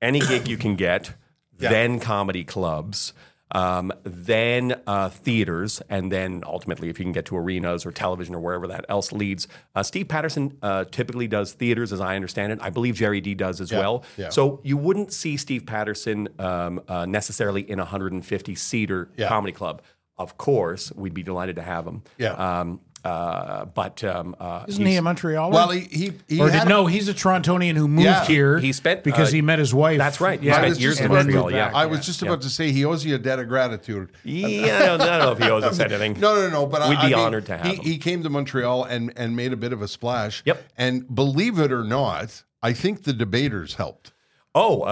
any 0.00 0.20
gig 0.20 0.48
you 0.48 0.56
can 0.56 0.76
get, 0.76 1.14
then 1.52 1.98
comedy 2.00 2.44
clubs. 2.44 3.12
Um, 3.52 3.92
then 4.04 4.80
uh, 4.86 5.08
theaters, 5.08 5.80
and 5.88 6.12
then 6.12 6.42
ultimately, 6.46 6.88
if 6.90 6.98
you 6.98 7.04
can 7.04 7.12
get 7.12 7.24
to 7.26 7.36
arenas 7.36 7.86
or 7.86 7.92
television 7.92 8.34
or 8.34 8.40
wherever 8.40 8.66
that 8.68 8.84
else 8.88 9.10
leads. 9.12 9.48
Uh, 9.74 9.82
Steve 9.82 10.08
Patterson 10.08 10.56
uh, 10.62 10.84
typically 10.84 11.26
does 11.28 11.52
theaters, 11.54 11.92
as 11.92 12.00
I 12.00 12.14
understand 12.16 12.52
it. 12.52 12.58
I 12.60 12.70
believe 12.70 12.94
Jerry 12.94 13.20
Dee 13.20 13.34
does 13.34 13.60
as 13.60 13.72
well. 13.72 14.04
yeah. 14.16 14.28
So 14.28 14.60
you 14.62 14.76
wouldn't 14.76 15.12
see 15.12 15.36
Steve 15.36 15.64
Patterson 15.66 16.28
um, 16.38 16.80
uh, 16.88 17.06
necessarily 17.06 17.62
in 17.62 17.78
a 17.78 17.82
150 17.84 18.54
seater 18.54 19.08
Yeah. 19.16 19.28
comedy 19.28 19.52
club. 19.52 19.80
Of 20.18 20.36
course, 20.36 20.92
we'd 20.96 21.14
be 21.14 21.22
delighted 21.22 21.56
to 21.56 21.62
have 21.62 21.86
him. 21.86 22.02
Yeah. 22.18 22.32
Um, 22.32 22.80
uh, 23.04 23.64
but 23.66 24.02
um, 24.04 24.34
uh, 24.40 24.64
Isn't 24.68 24.84
he 24.84 24.96
a 24.96 25.00
Montrealer? 25.00 25.50
Well, 25.50 25.70
he 25.70 25.80
he, 25.80 26.12
he 26.28 26.40
or 26.40 26.50
had 26.50 26.64
did, 26.64 26.68
no, 26.68 26.86
he's 26.86 27.08
a 27.08 27.14
Torontonian 27.14 27.76
who 27.76 27.88
moved 27.88 28.04
Yeah. 28.04 28.24
here. 28.24 28.58
He 28.58 28.72
spent, 28.72 29.04
because 29.04 29.28
uh, 29.28 29.32
he 29.32 29.42
met 29.42 29.58
his 29.58 29.72
wife. 29.74 29.98
That's 29.98 30.20
right. 30.20 30.42
Yeah. 30.42 30.52
I 30.52 30.56
spent 30.56 30.68
was 30.70 30.80
years 30.80 30.94
just 30.94 31.00
in 31.02 31.06
about 31.10 31.24
Montreal. 31.26 31.48
to- 31.50 31.54
Yeah. 31.56 31.70
I 31.74 31.86
was 31.86 32.04
just 32.04 32.22
about 32.22 32.42
to 32.42 32.50
say 32.50 32.72
he 32.72 32.84
owes 32.84 33.04
you 33.04 33.14
a 33.14 33.18
debt 33.18 33.38
of 33.38 33.48
gratitude. 33.48 34.10
Yeah, 34.24 34.76
I 34.76 34.86
don't, 34.86 35.00
I 35.00 35.06
don't 35.06 35.18
know 35.20 35.32
if 35.32 35.38
he 35.38 35.50
owes 35.50 35.64
us 35.64 35.78
anything. 35.80 36.18
No, 36.20 36.34
no, 36.34 36.50
no. 36.50 36.66
But 36.66 36.88
We'd 36.88 36.98
I, 36.98 37.08
be 37.08 37.14
I 37.14 37.16
mean, 37.16 37.26
honored 37.26 37.46
to 37.46 37.56
have 37.56 37.66
he, 37.66 37.74
him. 37.76 37.84
he 37.84 37.98
came 37.98 38.22
to 38.22 38.30
Montreal 38.30 38.84
and 38.84 39.12
and 39.16 39.34
made 39.36 39.52
a 39.52 39.56
bit 39.56 39.72
of 39.72 39.80
a 39.82 39.88
splash. 39.88 40.42
Yep. 40.44 40.62
And 40.76 41.14
believe 41.14 41.58
it 41.58 41.72
or 41.72 41.84
not, 41.84 42.42
I 42.62 42.72
think 42.72 43.04
the 43.04 43.12
debaters 43.12 43.74
helped. 43.74 44.12
Oh, 44.58 44.80
uh, 44.82 44.86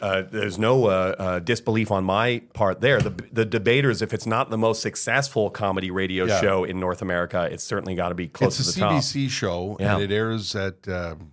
uh, 0.00 0.04
uh, 0.04 0.22
there's 0.30 0.58
no 0.58 0.86
uh, 0.86 1.14
uh, 1.18 1.38
disbelief 1.38 1.90
on 1.90 2.04
my 2.04 2.42
part 2.52 2.80
there. 2.80 3.00
The, 3.00 3.14
the 3.32 3.44
debaters, 3.44 4.02
if 4.02 4.12
it's 4.12 4.26
not 4.26 4.50
the 4.50 4.58
most 4.58 4.82
successful 4.82 5.48
comedy 5.50 5.90
radio 5.90 6.26
Yeah. 6.26 6.40
show 6.40 6.64
in 6.64 6.78
North 6.78 7.00
America, 7.00 7.48
it's 7.50 7.64
certainly 7.64 7.94
got 7.94 8.10
to 8.10 8.14
be 8.14 8.28
close 8.28 8.60
it's 8.60 8.68
to 8.70 8.74
the 8.74 8.80
top. 8.80 8.98
It's 8.98 9.14
a 9.14 9.18
CBC 9.18 9.30
show, 9.30 9.76
Yeah. 9.80 9.94
and 9.94 10.02
it 10.02 10.12
airs 10.12 10.54
at 10.54 10.86
um, 10.88 11.32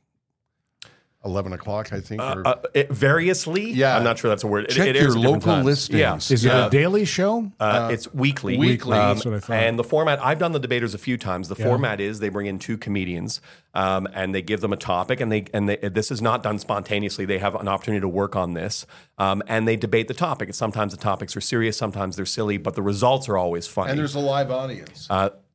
eleven 1.26 1.52
o'clock, 1.54 1.92
I 1.92 2.00
think. 2.00 2.22
or, 2.22 2.48
Uh, 2.48 2.56
it, 2.74 2.90
variously, 2.92 3.72
Yeah. 3.72 3.98
I'm 3.98 4.04
not 4.04 4.20
sure 4.20 4.30
that's 4.30 4.44
a 4.44 4.48
word. 4.48 4.66
It- 4.66 4.70
Check 4.72 4.88
it, 4.88 4.96
your 4.96 5.06
airs 5.06 5.16
at 5.16 5.22
different 5.22 5.26
local 5.44 5.54
times. 5.56 5.66
listings. 5.66 6.00
Yeah. 6.00 6.16
Is 6.18 6.46
it 6.46 6.50
a 6.54 6.70
daily 6.70 7.06
show? 7.06 7.52
Uh, 7.60 7.90
it's 7.92 8.14
weekly. 8.14 8.58
Weekly. 8.58 8.98
Um, 8.98 9.16
That's 9.16 9.26
what 9.26 9.34
I 9.36 9.40
thought. 9.40 9.54
And 9.58 9.80
the 9.80 9.84
format, 9.84 10.24
I've 10.24 10.40
done 10.40 10.52
the 10.52 10.60
debaters 10.60 10.94
a 10.94 10.98
few 10.98 11.18
times. 11.18 11.50
The 11.50 11.56
format 11.56 12.00
is 12.00 12.20
they 12.20 12.30
bring 12.30 12.46
in 12.48 12.60
two 12.60 12.78
comedians 12.78 13.42
um, 13.74 14.08
and 14.14 14.34
they 14.34 14.42
give 14.42 14.62
them 14.62 14.72
a 14.72 14.78
topic, 14.78 15.20
and 15.20 15.32
they 15.32 15.46
and 15.54 15.68
they, 15.68 15.76
this 15.78 16.12
is 16.12 16.22
not 16.22 16.44
done 16.44 16.60
spontaneously. 16.60 17.26
They 17.26 17.40
have 17.40 17.56
an 17.56 17.68
opportunity 17.68 18.02
to 18.02 18.08
work 18.08 18.36
on 18.36 18.54
this, 18.54 18.86
um, 19.18 19.44
and 19.48 19.68
they 19.68 19.76
debate 19.76 20.08
the 20.08 20.14
topic. 20.14 20.54
Sometimes 20.54 20.94
the 20.96 21.00
topics 21.02 21.36
are 21.36 21.42
serious, 21.42 21.76
sometimes 21.76 22.16
they're 22.16 22.26
silly, 22.26 22.58
but 22.58 22.76
the 22.76 22.82
results 22.82 23.28
are 23.28 23.38
always 23.38 23.68
funny. 23.68 23.90
and 23.92 24.00
there's 24.00 24.16
a 24.16 24.20
live 24.20 24.52
audience. 24.52 25.08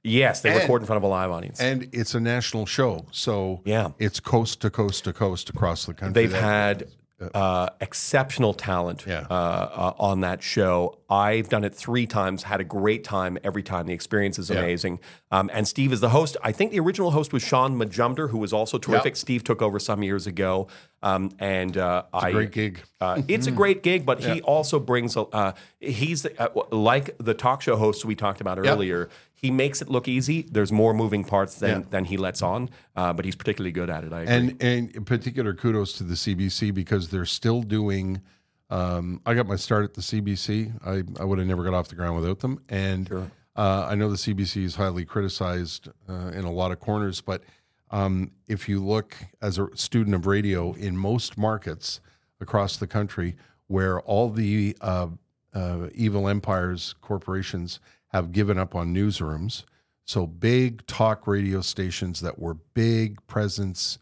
Uh, 0.04 0.08
yes, 0.08 0.40
they 0.40 0.50
and- 0.50 0.60
record 0.60 0.82
in 0.82 0.86
front 0.86 0.96
of 0.98 1.02
a 1.02 1.06
live 1.08 1.30
audience. 1.30 1.60
and 1.60 1.88
it's 1.92 2.14
a 2.14 2.20
national 2.20 2.66
show, 2.66 3.06
so 3.10 3.60
Yeah. 3.64 3.90
it's 3.98 4.18
coast 4.20 4.60
to 4.62 4.70
coast 4.70 5.04
to 5.04 5.12
coast 5.12 5.50
across 5.50 5.84
the 5.84 5.94
country. 5.94 6.22
They've 6.22 6.32
That- 6.32 6.42
had 6.42 6.88
uh, 7.34 7.68
exceptional 7.82 8.54
talent 8.54 9.04
Yeah. 9.06 9.26
uh, 9.28 9.34
uh, 9.34 9.92
on 9.98 10.20
that 10.20 10.42
show. 10.42 10.96
I've 11.10 11.50
done 11.50 11.64
it 11.64 11.74
three 11.74 12.06
times, 12.06 12.44
had 12.44 12.62
a 12.62 12.64
great 12.64 13.04
time 13.04 13.36
every 13.44 13.62
time. 13.62 13.84
The 13.84 13.92
experience 13.92 14.38
is 14.38 14.48
amazing. 14.50 15.00
Um, 15.30 15.50
and 15.52 15.68
Steve 15.68 15.92
is 15.92 16.00
the 16.00 16.08
host. 16.08 16.38
I 16.42 16.50
think 16.52 16.70
the 16.72 16.80
original 16.80 17.10
host 17.10 17.30
was 17.34 17.42
Shaun 17.42 17.76
Majumder, 17.78 18.30
who 18.30 18.38
was 18.38 18.54
also 18.54 18.78
terrific. 18.78 19.16
Steve 19.16 19.44
took 19.44 19.60
over 19.60 19.78
some 19.78 20.02
years 20.02 20.26
ago. 20.26 20.66
Um, 21.02 21.30
and 21.38 21.76
uh, 21.76 22.04
I, 22.10 22.32
great 22.32 22.52
gig. 22.52 22.80
Uh, 23.02 23.20
it's 23.28 23.46
a 23.46 23.50
great 23.50 23.82
gig, 23.82 24.06
but 24.06 24.20
he 24.24 24.40
also 24.40 24.78
brings, 24.80 25.14
a- 25.14 25.20
uh, 25.24 25.52
he's 25.78 26.24
uh, 26.24 26.48
like 26.70 27.16
the 27.18 27.34
talk 27.34 27.60
show 27.60 27.76
hosts 27.76 28.02
we 28.02 28.14
talked 28.14 28.40
about 28.40 28.58
earlier. 28.58 29.10
He 29.40 29.50
makes 29.50 29.80
it 29.80 29.88
look 29.88 30.06
easy. 30.06 30.42
There's 30.50 30.70
more 30.70 30.92
moving 30.92 31.24
parts 31.24 31.54
than, 31.54 31.80
Yeah. 31.80 31.86
than 31.90 32.04
he 32.04 32.16
lets 32.18 32.42
on, 32.42 32.68
uh, 32.94 33.12
but 33.14 33.24
he's 33.24 33.36
particularly 33.36 33.72
good 33.72 33.88
at 33.88 34.04
it. 34.04 34.12
I 34.12 34.22
agree. 34.22 34.34
and 34.34 34.62
and 34.62 34.90
in 34.96 35.04
particular 35.04 35.54
kudos 35.54 35.94
to 35.94 36.04
the 36.04 36.14
CBC 36.14 36.72
because 36.74 37.08
they're 37.08 37.24
still 37.24 37.62
doing. 37.62 38.20
Um, 38.68 39.20
I 39.26 39.34
got 39.34 39.46
my 39.46 39.56
start 39.56 39.84
at 39.84 39.94
the 39.94 40.02
CBC. 40.02 40.72
I, 40.84 41.02
I 41.20 41.24
would 41.24 41.38
have 41.38 41.48
never 41.48 41.64
got 41.64 41.74
off 41.74 41.88
the 41.88 41.96
ground 41.96 42.16
without 42.16 42.40
them, 42.40 42.60
and 42.68 43.10
uh, 43.56 43.86
I 43.88 43.94
know 43.94 44.08
the 44.10 44.16
CBC 44.16 44.62
is 44.62 44.76
highly 44.76 45.04
criticized 45.04 45.88
uh, 46.08 46.28
in 46.34 46.44
a 46.44 46.52
lot 46.52 46.70
of 46.70 46.78
corners. 46.78 47.20
But 47.20 47.42
um, 47.90 48.30
if 48.46 48.68
you 48.68 48.84
look 48.84 49.16
as 49.42 49.58
a 49.58 49.68
student 49.74 50.14
of 50.14 50.26
radio 50.26 50.72
in 50.74 50.96
most 50.96 51.36
markets 51.38 52.00
across 52.40 52.76
the 52.76 52.86
country, 52.86 53.36
where 53.66 54.00
all 54.02 54.28
the 54.30 54.76
uh, 54.82 55.08
uh, 55.52 55.88
evil 55.94 56.28
empires 56.28 56.94
corporations 57.00 57.80
have 58.10 58.32
given 58.32 58.58
up 58.58 58.74
on 58.74 58.94
newsrooms, 58.94 59.64
so 60.04 60.26
big 60.26 60.86
talk 60.86 61.26
radio 61.26 61.60
stations 61.60 62.20
that 62.20 62.38
were 62.38 62.54
big 62.54 63.24
presence 63.26 63.98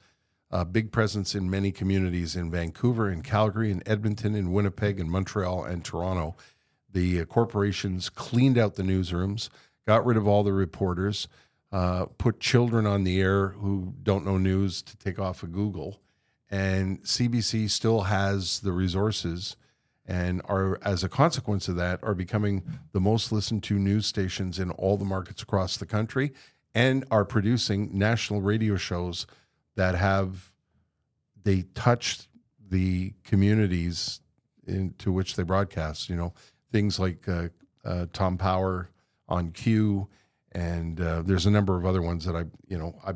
a 0.51 0.65
big 0.65 0.91
presence 0.93 1.35
in 1.35 1.51
many 1.51 1.71
communities 1.71 2.35
in 2.35 2.51
Vancouver, 2.51 3.11
in 3.11 3.23
Calgary, 3.23 3.71
in 3.71 3.83
Edmonton, 3.87 4.35
in 4.35 4.53
Winnipeg, 4.53 4.99
in 4.99 5.11
Montreal, 5.11 5.65
and 5.65 5.85
Toronto. 5.85 6.37
The 6.91 7.21
uh, 7.21 7.25
corporations 7.27 8.09
cleaned 8.09 8.57
out 8.57 8.75
the 8.75 8.83
newsrooms, 8.83 9.51
got 9.87 10.07
rid 10.07 10.17
of 10.17 10.27
all 10.27 10.43
the 10.43 10.53
reporters, 10.53 11.29
uh, 11.71 12.07
put 12.17 12.41
children 12.41 12.87
on 12.87 13.05
the 13.05 13.21
air 13.21 13.49
who 13.49 13.93
don't 14.03 14.25
know 14.25 14.39
news 14.39 14.81
to 14.83 14.97
take 14.97 15.19
off 15.19 15.43
of 15.43 15.53
Google. 15.53 16.01
And 16.51 17.03
CBC 17.03 17.69
still 17.69 18.03
has 18.03 18.61
the 18.61 18.73
resources 18.73 19.55
and 20.09 20.41
are, 20.47 20.79
as 20.83 21.05
a 21.05 21.09
consequence 21.09 21.69
of 21.69 21.77
that, 21.77 22.03
are 22.03 22.15
becoming 22.15 22.65
the 22.93 23.01
most 23.01 23.31
listened 23.31 23.63
to 23.65 23.79
news 23.79 24.07
stations 24.07 24.59
in 24.59 24.71
all 24.73 24.97
the 24.97 25.05
markets 25.05 25.43
across 25.43 25.77
the 25.77 25.87
country. 25.87 26.33
and 26.75 27.05
are 27.11 27.25
producing 27.25 27.91
national 27.97 28.41
radio 28.41 28.77
shows 28.77 29.27
that 29.77 29.95
have 29.95 30.53
they 31.43 31.63
touch 31.75 32.29
the 32.71 33.15
communities 33.25 34.21
into 34.67 35.11
which 35.11 35.35
they 35.37 35.43
broadcast. 35.43 36.09
You 36.09 36.17
know, 36.17 36.35
things 36.71 36.99
like 36.99 37.27
uh, 37.29 37.49
uh, 37.85 38.07
Tom 38.13 38.37
Power 38.37 38.91
on 39.29 39.51
Q, 39.53 40.09
and 40.53 41.01
uh, 41.01 41.23
there's 41.23 41.47
a 41.47 41.51
number 41.51 41.77
of 41.77 41.87
other 41.87 42.03
ones 42.03 42.25
that 42.27 42.37
I, 42.37 42.45
you 42.69 42.79
know, 42.79 42.95
I 43.05 43.15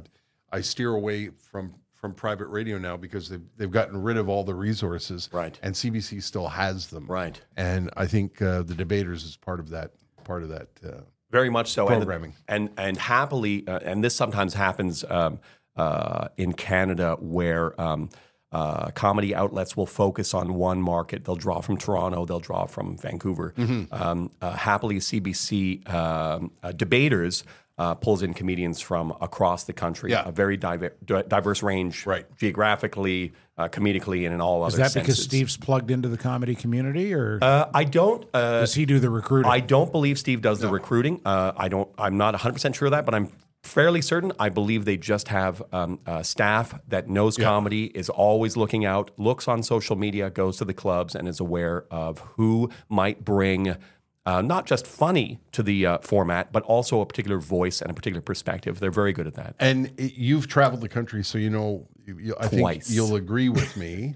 I 0.50 0.60
steer 0.60 0.94
away 0.94 1.28
from 1.28 1.74
from 2.02 2.12
private 2.12 2.48
radio 2.48 2.78
now 2.78 2.96
because 2.96 3.28
they've 3.30 3.40
they've 3.56 3.70
gotten 3.70 4.02
rid 4.02 4.18
of 4.18 4.28
all 4.28 4.42
the 4.44 4.54
resources, 4.54 5.30
Right. 5.32 5.58
And 5.62 5.74
CBC 5.74 6.22
still 6.22 6.48
has 6.48 6.88
them, 6.88 7.06
Right. 7.06 7.40
And 7.56 7.90
I 7.96 8.06
think 8.06 8.42
uh, 8.42 8.62
the 8.62 8.74
debaters 8.74 9.24
is 9.24 9.36
part 9.36 9.60
of 9.60 9.70
that 9.70 9.92
part 10.24 10.42
of 10.42 10.50
that. 10.50 10.68
Uh, 10.84 11.02
Very 11.30 11.48
much 11.48 11.70
so. 11.70 11.88
And- 11.88 11.98
Programming. 11.98 12.34
And 12.48 12.70
and, 12.76 12.98
happily, 12.98 13.66
uh, 13.66 13.78
and 13.84 14.02
this 14.04 14.14
sometimes 14.16 14.54
happens 14.54 15.04
um, 15.08 15.38
uh, 15.76 16.28
in 16.36 16.52
Canada 16.54 17.16
where 17.20 17.80
um, 17.80 18.10
uh, 18.50 18.90
comedy 18.90 19.34
outlets 19.34 19.76
will 19.76 19.86
focus 19.86 20.34
on 20.34 20.54
one 20.54 20.82
market. 20.82 21.24
They'll 21.24 21.36
draw 21.36 21.60
from 21.60 21.76
Toronto. 21.78 22.26
They'll 22.26 22.40
draw 22.40 22.66
from 22.66 22.98
Vancouver. 22.98 23.54
Mm-hmm. 23.56 23.94
Um, 23.94 24.30
uh, 24.42 24.52
happily, 24.52 24.96
CBC 24.96 25.88
um, 25.88 26.50
uh, 26.64 26.72
debaters. 26.72 27.44
Uh, 27.78 27.94
pulls 27.94 28.22
in 28.22 28.34
comedians 28.34 28.80
from 28.80 29.14
across 29.22 29.64
the 29.64 29.72
country, 29.72 30.10
Yeah. 30.10 30.28
a 30.28 30.30
very 30.30 30.58
diver- 30.58 30.92
diverse 31.06 31.62
range, 31.62 32.06
Right. 32.06 32.26
geographically, 32.36 33.32
uh, 33.56 33.68
comedically, 33.68 34.24
and 34.26 34.34
in 34.34 34.40
all 34.42 34.66
Is 34.66 34.74
other 34.74 34.84
Is 34.84 34.92
that 34.94 35.00
because. 35.00 35.22
Steve's 35.22 35.56
plugged 35.56 35.90
into 35.90 36.08
the 36.08 36.18
comedy 36.18 36.54
community, 36.54 37.14
or 37.14 37.38
Uh, 37.40 37.66
I 37.72 37.84
don't. 37.84 38.24
Uh, 38.34 38.60
does 38.60 38.74
he 38.74 38.84
do 38.84 38.98
the 39.00 39.08
recruiting? 39.10 39.50
I 39.50 39.60
don't 39.60 39.90
believe 39.90 40.18
Steve 40.18 40.42
does 40.42 40.60
the 40.60 40.68
recruiting. 40.68 41.20
Uh, 41.24 41.52
I 41.56 41.68
don't. 41.68 41.88
I'm 41.98 42.16
not 42.18 42.34
100 42.34 42.52
percent 42.52 42.76
sure 42.76 42.86
of 42.86 42.92
that, 42.92 43.04
but 43.06 43.14
I'm 43.14 43.28
fairly 43.62 44.02
certain. 44.02 44.32
I 44.38 44.48
believe 44.50 44.84
they 44.84 44.96
just 44.98 45.28
have 45.28 45.62
um, 45.72 45.98
uh, 46.06 46.22
staff 46.22 46.78
that 46.88 47.08
knows 47.08 47.36
comedy, 47.38 47.84
is 47.86 48.08
always 48.10 48.56
looking 48.56 48.84
out, 48.84 49.10
looks 49.16 49.48
on 49.48 49.62
social 49.62 49.96
media, 49.96 50.28
goes 50.30 50.58
to 50.58 50.64
the 50.66 50.74
clubs, 50.74 51.14
and 51.14 51.26
is 51.26 51.40
aware 51.40 51.86
of 51.90 52.18
who 52.36 52.70
might 52.88 53.24
bring. 53.24 53.76
Uh, 54.24 54.40
not 54.40 54.66
just 54.66 54.86
funny 54.86 55.40
to 55.50 55.62
the 55.64 55.84
uh, 55.84 55.98
format, 55.98 56.52
but 56.52 56.62
also 56.62 57.00
a 57.00 57.06
particular 57.06 57.38
voice 57.38 57.80
and 57.82 57.90
a 57.90 57.94
particular 57.94 58.20
perspective. 58.20 58.78
They're 58.78 58.92
very 58.92 59.12
good 59.12 59.26
at 59.26 59.34
that. 59.34 59.56
and 59.58 59.86
it, 59.96 60.14
you've 60.14 60.46
traveled 60.46 60.80
the 60.80 60.88
country, 60.88 61.24
so 61.24 61.38
you 61.38 61.50
know. 61.50 61.88
You, 62.06 62.34
I 62.38 62.48
Twice. 62.48 62.86
think 62.86 62.96
you'll 62.96 63.16
agree 63.24 63.48
with 63.48 63.76
me. 63.76 64.14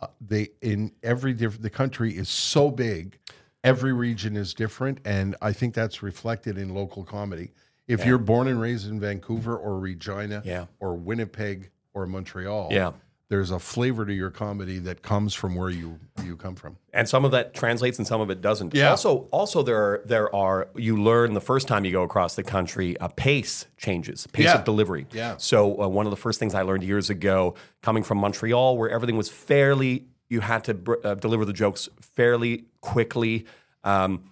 Uh, 0.00 0.06
they 0.20 0.48
in 0.62 0.92
every 1.02 1.32
different. 1.32 1.62
The 1.62 1.70
country 1.70 2.16
is 2.16 2.28
so 2.28 2.70
big. 2.70 3.18
Every 3.64 3.92
region 3.92 4.36
is 4.36 4.52
different, 4.54 4.98
and 5.04 5.34
I 5.40 5.52
think 5.52 5.74
that's 5.74 6.02
reflected 6.02 6.58
in 6.58 6.74
local 6.74 7.02
comedy. 7.02 7.52
If 7.88 8.04
you're 8.06 8.18
born 8.18 8.46
and 8.48 8.60
raised 8.60 8.88
in 8.88 8.98
Vancouver 9.00 9.56
or 9.56 9.78
Regina, 9.78 10.42
Yeah. 10.44 10.66
or 10.80 10.94
Winnipeg 10.96 11.70
or 11.92 12.06
Montreal, 12.06 12.68
Yeah. 12.72 12.92
There's 13.30 13.50
a 13.50 13.58
flavor 13.58 14.04
to 14.04 14.12
your 14.12 14.30
comedy 14.30 14.78
that 14.80 15.02
comes 15.02 15.34
from 15.34 15.54
where 15.54 15.70
you 15.70 15.98
you 16.22 16.36
come 16.36 16.54
from. 16.54 16.76
and 16.92 17.08
some 17.08 17.24
of 17.24 17.30
that 17.32 17.54
translates 17.54 17.98
and 17.98 18.06
some 18.06 18.20
of 18.20 18.30
it 18.30 18.40
doesn't. 18.40 18.74
Yeah. 18.74 18.90
Also, 18.90 19.28
also 19.30 19.62
there 19.62 19.76
are 19.82 20.02
there 20.04 20.34
are 20.34 20.68
you 20.76 20.96
learn 21.02 21.34
the 21.34 21.40
first 21.40 21.66
time 21.66 21.84
you 21.84 21.92
go 21.92 22.02
across 22.02 22.34
the 22.36 22.42
country, 22.42 22.96
a 23.00 23.08
pace 23.08 23.66
changes, 23.76 24.26
pace 24.28 24.44
Yeah. 24.46 24.58
of 24.58 24.64
delivery. 24.64 25.06
Yeah. 25.12 25.36
So 25.38 25.80
uh, 25.82 25.88
one 25.88 26.06
of 26.06 26.10
the 26.10 26.16
first 26.16 26.38
things 26.38 26.54
I 26.54 26.62
learned 26.62 26.84
years 26.84 27.10
ago, 27.10 27.54
coming 27.82 28.02
from 28.02 28.18
Montreal, 28.18 28.76
where 28.78 28.90
everything 28.90 29.16
was 29.16 29.28
fairly, 29.30 30.06
you 30.28 30.40
had 30.40 30.64
to 30.64 30.74
br- 30.74 30.94
uh, 31.02 31.14
deliver 31.14 31.44
the 31.44 31.52
jokes 31.52 31.88
fairly 32.00 32.64
quickly. 32.80 33.46
Um, 33.84 34.24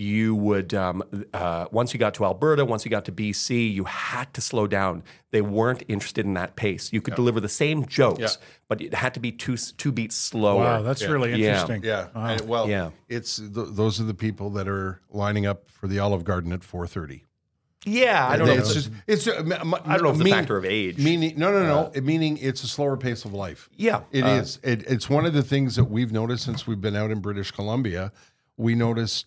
you 0.00 0.32
would 0.36 0.72
um, 0.74 1.02
uh, 1.34 1.66
once 1.72 1.92
you 1.92 1.98
got 1.98 2.14
to 2.14 2.24
Alberta, 2.24 2.64
once 2.64 2.84
you 2.84 2.90
got 2.90 3.04
to 3.06 3.12
BC, 3.12 3.74
you 3.74 3.82
had 3.82 4.32
to 4.34 4.40
slow 4.40 4.68
down. 4.68 5.02
They 5.32 5.42
weren't 5.42 5.82
interested 5.88 6.24
in 6.24 6.34
that 6.34 6.54
pace. 6.54 6.92
You 6.92 7.00
could 7.02 7.16
deliver 7.16 7.40
the 7.40 7.48
same 7.48 7.84
jokes, 7.84 8.20
Yeah. 8.20 8.28
but 8.68 8.80
it 8.80 8.94
had 8.94 9.12
to 9.14 9.20
be 9.20 9.32
two 9.32 9.56
two 9.56 9.90
beats 9.90 10.14
slower. 10.14 10.62
wow, 10.62 10.82
that's 10.82 11.02
really 11.04 11.30
Yeah. 11.30 11.48
interesting. 11.60 11.82
Yeah. 11.82 12.06
And, 12.14 12.42
well, 12.48 12.68
Yeah. 12.68 12.90
it's 13.08 13.38
th- 13.38 13.50
those 13.72 14.00
are 14.00 14.04
the 14.04 14.14
people 14.14 14.50
that 14.50 14.68
are 14.68 15.00
lining 15.10 15.46
up 15.46 15.68
for 15.68 15.88
the 15.88 15.98
Olive 15.98 16.22
Garden 16.24 16.52
at 16.52 16.60
4:30. 16.62 17.24
Yeah, 17.84 18.28
I 18.28 18.36
don't 18.36 18.46
know. 18.46 18.54
It's 18.54 18.74
just 18.74 18.90
it's. 19.08 19.26
uh, 19.26 19.32
m- 19.38 19.50
m- 19.52 19.74
I 19.74 19.94
don't 19.94 20.02
know 20.04 20.08
if 20.10 20.14
it's 20.14 20.20
a 20.20 20.24
mean- 20.24 20.32
factor 20.34 20.56
of 20.56 20.64
age. 20.64 21.00
Uh, 21.00 21.02
Meaning, 21.02 21.34
no, 21.38 21.50
no, 21.50 21.90
no. 21.92 22.00
meaning 22.02 22.36
it's 22.38 22.62
a 22.62 22.68
slower 22.68 22.96
pace 22.96 23.24
of 23.24 23.32
life. 23.32 23.68
Yeah, 23.76 24.02
it 24.12 24.22
uh, 24.22 24.28
is. 24.28 24.60
It, 24.62 24.82
it's 24.88 25.10
one 25.10 25.26
of 25.26 25.32
the 25.32 25.42
things 25.42 25.74
that 25.76 25.84
we've 25.84 26.12
noticed 26.12 26.44
since 26.44 26.66
we've 26.68 26.80
been 26.80 26.94
out 26.96 27.10
in 27.10 27.18
British 27.20 27.50
Columbia. 27.50 28.12
We 28.56 28.74
noticed 28.74 29.26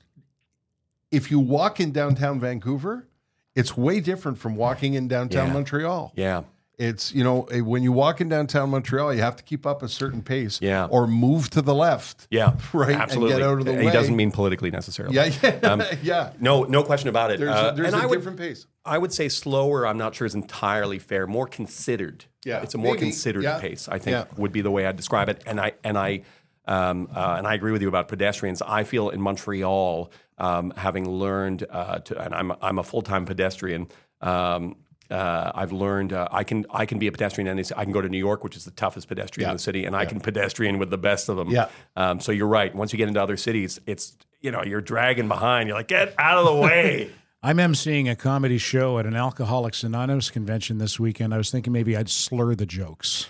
if 1.11 1.29
you 1.31 1.39
walk 1.39 1.79
in 1.79 1.91
downtown 1.91 2.39
Vancouver, 2.39 3.07
it's 3.55 3.75
way 3.77 3.99
different 3.99 4.37
from 4.37 4.55
walking 4.55 4.93
in 4.93 5.07
downtown 5.07 5.47
Yeah. 5.47 5.53
Montreal. 5.53 6.13
yeah, 6.15 6.41
It's 6.77 7.13
you 7.13 7.23
know 7.23 7.43
eh, 7.51 7.59
when 7.59 7.83
you 7.83 7.91
walk 7.91 8.21
in 8.21 8.29
downtown 8.29 8.69
Montreal, 8.69 9.13
you 9.13 9.21
have 9.21 9.35
to 9.35 9.43
keep 9.43 9.65
up 9.67 9.83
a 9.83 9.89
certain 9.89 10.21
pace, 10.23 10.59
Yeah. 10.61 10.85
or 10.85 11.05
move 11.05 11.49
to 11.51 11.61
the 11.61 11.75
left, 11.75 12.27
yeah, 12.31 12.55
right, 12.73 12.95
Absolutely, 12.95 13.33
and 13.33 13.41
get 13.41 13.47
out 13.47 13.59
of 13.59 13.65
the 13.65 13.77
he 13.79 13.85
way. 13.87 13.91
doesn't 13.91 14.15
mean 14.15 14.31
politically 14.31 14.71
necessarily. 14.71 15.15
yeah, 15.15 15.31
yeah, 15.43 15.95
yeah. 16.03 16.33
No, 16.39 16.63
no 16.63 16.81
question 16.83 17.09
about 17.09 17.29
it. 17.31 17.39
There's, 17.39 17.51
Uh, 17.55 17.71
there's 17.71 17.87
and 17.93 17.95
a 18.01 18.03
I 18.03 18.05
would, 18.07 18.15
different 18.15 18.37
pace. 18.39 18.65
I 18.85 18.97
would 18.97 19.13
say 19.13 19.27
slower. 19.29 19.85
I'm 19.85 19.97
not 19.99 20.15
sure 20.15 20.25
is 20.25 20.33
entirely 20.33 20.97
fair. 20.97 21.27
More 21.27 21.45
considered. 21.45 22.25
Yeah, 22.45 22.61
it's 22.63 22.73
a 22.73 22.77
more 22.79 22.93
maybe. 22.95 23.05
considered 23.07 23.43
Yeah. 23.43 23.59
pace. 23.59 23.87
I 23.87 23.99
think 23.99 24.15
Yeah. 24.15 24.23
would 24.37 24.51
be 24.51 24.61
the 24.61 24.71
way 24.71 24.87
I'd 24.87 24.95
describe 24.97 25.29
it. 25.29 25.43
And 25.45 25.59
I 25.59 25.73
and 25.83 25.97
I 25.99 26.21
um, 26.65 27.07
uh, 27.15 27.35
and 27.37 27.45
I 27.45 27.53
agree 27.55 27.71
with 27.73 27.81
you 27.83 27.87
about 27.89 28.07
pedestrians. 28.07 28.61
I 28.61 28.83
feel 28.85 29.09
in 29.09 29.19
Montreal, 29.21 30.09
um, 30.41 30.73
having 30.75 31.07
learned 31.07 31.65
uh, 31.69 31.99
to, 31.99 32.19
and 32.19 32.33
I'm 32.33 32.51
I'm 32.61 32.79
a 32.79 32.83
full 32.83 33.03
time 33.03 33.25
pedestrian. 33.25 33.87
Um, 34.21 34.75
uh, 35.09 35.51
I've 35.53 35.71
learned 35.71 36.13
uh, 36.13 36.27
I 36.31 36.43
can 36.43 36.65
I 36.71 36.85
can 36.85 36.97
be 36.97 37.07
a 37.07 37.11
pedestrian 37.11 37.47
and 37.47 37.71
I 37.77 37.83
can 37.83 37.93
go 37.93 38.01
to 38.01 38.09
New 38.09 38.17
York, 38.17 38.43
which 38.43 38.57
is 38.57 38.65
the 38.65 38.71
toughest 38.71 39.07
pedestrian 39.07 39.49
in 39.49 39.55
the 39.55 39.59
city, 39.59 39.85
and 39.85 39.95
I 39.95 40.05
can 40.05 40.19
pedestrian 40.19 40.79
with 40.79 40.89
the 40.89 40.97
best 40.97 41.29
of 41.29 41.37
them. 41.37 41.51
Yeah. 41.51 41.69
Um, 41.95 42.19
so 42.19 42.31
you're 42.31 42.47
right. 42.47 42.73
Once 42.73 42.91
you 42.91 42.97
get 42.97 43.07
into 43.07 43.21
other 43.21 43.37
cities, 43.37 43.79
it's 43.85 44.17
you 44.39 44.51
know 44.51 44.63
you're 44.63 44.81
dragging 44.81 45.27
behind. 45.27 45.67
You're 45.67 45.77
like 45.77 45.87
get 45.87 46.15
out 46.17 46.39
of 46.39 46.45
the 46.45 46.55
way. 46.55 47.11
I'm 47.43 47.57
emceeing 47.57 48.07
a 48.09 48.15
comedy 48.15 48.59
show 48.59 48.99
at 48.99 49.07
an 49.07 49.15
Alcoholics 49.15 49.83
Anonymous 49.83 50.29
convention 50.29 50.77
this 50.77 50.99
weekend. 50.99 51.33
I 51.33 51.37
was 51.37 51.49
thinking 51.49 51.73
maybe 51.73 51.97
I'd 51.97 52.07
slur 52.07 52.53
the 52.53 52.67
jokes, 52.67 53.25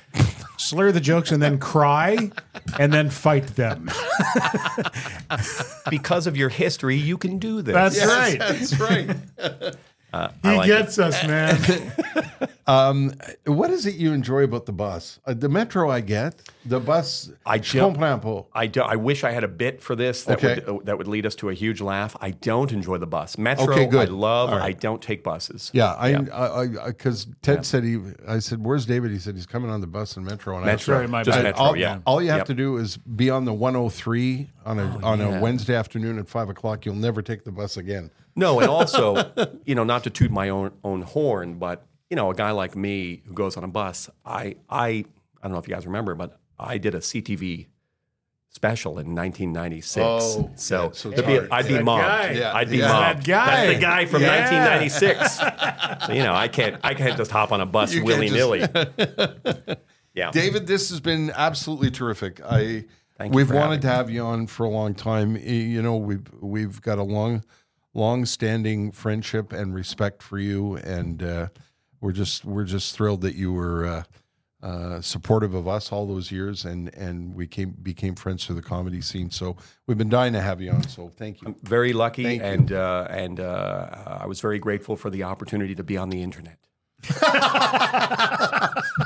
slur 0.57 0.91
the 0.91 0.99
jokes, 0.99 1.31
and 1.31 1.41
then 1.41 1.57
cry, 1.59 2.29
and 2.77 2.91
then 2.91 3.09
fight 3.09 3.47
them. 3.55 3.89
because 5.89 6.27
of 6.27 6.35
your 6.35 6.49
history, 6.49 6.97
you 6.97 7.17
can 7.17 7.39
do 7.39 7.61
this. 7.61 7.73
That's 7.73 7.95
Yes, 7.95 8.09
right. 8.09 8.39
That's 8.39 8.79
right. 8.79 9.75
He 10.43 10.49
like 10.49 10.67
gets 10.67 10.99
us, 10.99 11.25
man. 11.25 11.57
What 13.45 13.69
is 13.71 13.85
it 13.85 13.95
you 13.95 14.13
enjoy 14.13 14.43
about 14.43 14.65
the 14.65 14.71
bus? 14.71 15.19
Uh, 15.25 15.33
the 15.33 15.49
metro, 15.49 15.89
I 15.89 15.99
get. 16.01 16.41
The 16.65 16.79
bus, 16.79 17.31
I 17.45 17.57
je 17.57 17.79
don't- 17.79 18.01
I, 18.53 18.67
do, 18.67 18.81
I 18.81 18.95
wish 18.95 19.23
I 19.23 19.31
had 19.31 19.43
a 19.43 19.47
bit 19.47 19.81
for 19.81 19.95
this 19.95 20.23
that 20.25 20.37
Okay. 20.37 20.61
would 20.67 20.81
uh, 20.81 20.83
that 20.85 20.97
would 20.97 21.07
lead 21.07 21.25
us 21.25 21.35
to 21.35 21.49
a 21.49 21.53
huge 21.53 21.81
laugh. 21.81 22.15
I 22.21 22.31
don't 22.31 22.71
enjoy 22.71 22.97
the 22.97 23.07
bus. 23.07 23.37
Metro, 23.37 23.73
Okay, 23.73 23.85
good. 23.87 24.09
I 24.09 24.11
love. 24.11 24.49
All 24.51 24.57
right. 24.59 24.65
I 24.69 24.71
don't 24.73 25.01
take 25.01 25.23
buses. 25.23 25.69
Yeah, 25.73 25.93
I, 25.93 26.15
I, 26.15 26.67
because 26.87 27.27
Ted 27.41 27.65
said 27.65 27.83
he. 27.83 27.99
I 28.27 28.39
said, 28.39 28.63
"Where's 28.63 28.85
David?" 28.85 29.11
He 29.11 29.19
said 29.19 29.35
he's 29.35 29.45
coming 29.45 29.69
on 29.71 29.81
the 29.81 29.87
bus 29.87 30.15
in 30.17 30.23
Metro. 30.23 30.55
And 30.55 30.65
Metro, 30.65 30.95
I 30.97 30.99
Right, 31.01 31.09
my 31.09 31.23
just 31.23 31.37
bad. 31.37 31.43
Metro. 31.43 31.61
all, 31.63 31.75
yeah, 31.75 31.99
all 32.05 32.21
you 32.21 32.29
have 32.29 32.39
Yep. 32.39 32.47
to 32.47 32.53
do 32.53 32.77
is 32.77 32.97
be 32.97 33.29
on 33.29 33.45
the 33.45 33.53
103 33.53 34.49
on 34.65 34.79
a 34.79 34.83
on 35.03 35.19
yeah. 35.19 35.37
a 35.37 35.41
Wednesday 35.41 35.75
afternoon 35.75 36.19
at 36.19 36.27
five 36.29 36.49
o'clock. 36.49 36.85
You'll 36.85 36.95
never 36.95 37.21
take 37.21 37.43
the 37.43 37.51
bus 37.51 37.75
again. 37.77 38.11
No, 38.35 38.59
and 38.59 38.69
also, 38.69 39.31
you 39.65 39.75
know, 39.75 39.83
not 39.83 40.03
to 40.05 40.09
toot 40.09 40.31
my 40.31 40.49
own 40.49 40.71
own 40.83 41.01
horn, 41.01 41.55
but 41.55 41.85
you 42.09 42.15
know, 42.15 42.29
a 42.31 42.35
guy 42.35 42.51
like 42.51 42.75
me 42.75 43.21
who 43.25 43.33
goes 43.33 43.57
on 43.57 43.63
a 43.63 43.67
bus, 43.67 44.09
I 44.25 44.55
I 44.69 44.87
I 44.87 45.03
don't 45.43 45.51
know 45.51 45.57
if 45.57 45.67
you 45.67 45.73
guys 45.73 45.85
remember, 45.85 46.15
but 46.15 46.39
I 46.59 46.77
did 46.77 46.93
a 46.95 46.99
CTV 46.99 47.67
special 48.49 48.99
in 48.99 49.15
1996. 49.15 49.97
Oh, 50.05 50.51
so 50.55 50.83
yeah, 50.83 50.89
so 50.91 51.09
it's 51.11 51.21
be- 51.21 51.39
I'd 51.51 51.67
be 51.67 51.75
That 51.75 51.83
mobbed. 51.85 52.03
guy. 52.03 52.31
Yeah. 52.31 52.53
I'd 52.53 52.69
be 52.69 52.77
Yeah. 52.77 52.87
mobbed. 52.89 53.19
That 53.19 53.25
guy. 53.25 53.45
That's 53.67 53.73
the 53.75 53.81
guy 53.81 54.05
from 54.05 54.21
Yeah. 54.23 54.81
1996. 54.89 55.37
so 56.07 56.13
you 56.13 56.23
know, 56.23 56.33
I 56.33 56.47
can't 56.49 56.77
I 56.83 56.93
can't 56.93 57.15
just 57.17 57.31
hop 57.31 57.51
on 57.51 57.61
a 57.61 57.65
bus 57.65 57.93
You 57.93 57.99
can't 58.01 58.07
willy 58.07 58.29
nilly. 58.29 58.59
yeah, 60.13 60.31
David, 60.31 60.67
this 60.67 60.89
has 60.89 60.99
been 60.99 61.31
absolutely 61.35 61.91
terrific. 61.91 62.41
I 62.43 62.85
Thank 63.17 63.33
we've 63.33 63.47
for 63.47 63.55
wanted 63.55 63.81
to 63.83 63.87
have 63.87 64.09
you 64.09 64.21
on 64.23 64.47
for 64.47 64.65
a 64.65 64.69
long 64.69 64.93
time. 64.95 65.35
You 65.37 65.81
know, 65.81 65.95
we've 65.97 66.25
we've 66.41 66.81
got 66.81 66.97
a 66.97 67.03
long, 67.03 67.43
long 67.93 68.25
standing 68.25 68.91
friendship 68.91 69.53
and 69.53 69.73
respect 69.73 70.23
for 70.23 70.39
you, 70.39 70.75
and 70.77 71.23
uh, 71.23 71.47
we're 71.99 72.11
just 72.11 72.45
we're 72.45 72.63
just 72.63 72.95
thrilled 72.95 73.21
that 73.21 73.35
you 73.35 73.53
were. 73.53 73.85
Uh, 73.85 74.03
uh, 74.63 75.01
supportive 75.01 75.55
of 75.55 75.67
us 75.67 75.91
all 75.91 76.05
those 76.05 76.31
years, 76.31 76.65
and 76.65 76.93
and 76.93 77.33
we 77.33 77.47
came 77.47 77.71
became 77.81 78.13
friends 78.13 78.45
through 78.45 78.55
the 78.55 78.61
comedy 78.61 79.01
scene. 79.01 79.31
So 79.31 79.57
we've 79.87 79.97
been 79.97 80.07
dying 80.07 80.33
to 80.33 80.41
have 80.41 80.61
you 80.61 80.69
on. 80.69 80.87
So 80.87 81.09
thank 81.09 81.41
you. 81.41 81.47
I'm 81.47 81.55
very 81.63 81.93
lucky, 81.93 82.23
Thank 82.23 82.43
and 82.43 82.71
uh, 82.71 83.07
and 83.09 83.39
uh, 83.39 84.19
I 84.21 84.27
was 84.27 84.39
very 84.39 84.59
grateful 84.59 84.95
for 84.95 85.09
the 85.09 85.23
opportunity 85.23 85.73
to 85.73 85.83
be 85.83 85.97
on 85.97 86.09
the 86.09 86.21
internet. 86.21 86.59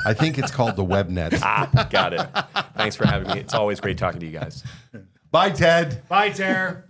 I 0.04 0.14
think 0.14 0.38
it's 0.38 0.50
called 0.50 0.76
the 0.76 0.84
WebNet. 0.84 1.40
Ah, 1.42 1.88
got 1.90 2.12
it. 2.12 2.28
Thanks 2.76 2.94
for 2.94 3.06
having 3.06 3.28
me. 3.28 3.40
It's 3.40 3.54
always 3.54 3.80
great 3.80 3.96
talking 3.96 4.20
to 4.20 4.26
you 4.26 4.32
guys. 4.32 4.62
Bye, 5.30 5.50
Ted. 5.50 6.06
Bye, 6.06 6.28
Tara. 6.30 6.84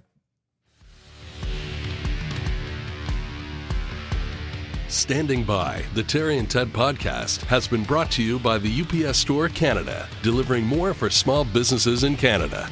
Standing 4.88 5.42
by, 5.42 5.82
the 5.94 6.02
Terry 6.04 6.38
and 6.38 6.48
Ted 6.48 6.68
podcast 6.68 7.42
has 7.46 7.66
been 7.66 7.82
brought 7.82 8.08
to 8.12 8.22
you 8.22 8.38
by 8.38 8.56
the 8.56 8.82
UPS 8.82 9.18
Store 9.18 9.48
Canada, 9.48 10.08
delivering 10.22 10.64
more 10.64 10.94
for 10.94 11.10
small 11.10 11.44
businesses 11.44 12.04
in 12.04 12.16
Canada. 12.16 12.70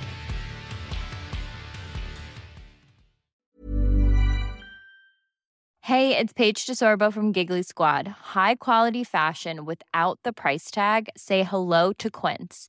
Hey, 5.80 6.16
it's 6.16 6.32
Paige 6.32 6.64
DeSorbo 6.66 7.12
from 7.12 7.32
Giggly 7.32 7.64
Squad. 7.64 8.06
High 8.06 8.54
quality 8.54 9.02
fashion 9.02 9.64
without 9.64 10.20
the 10.22 10.32
price 10.32 10.70
tag. 10.70 11.08
Say 11.16 11.42
hello 11.42 11.92
to 11.94 12.10
Quince. 12.10 12.68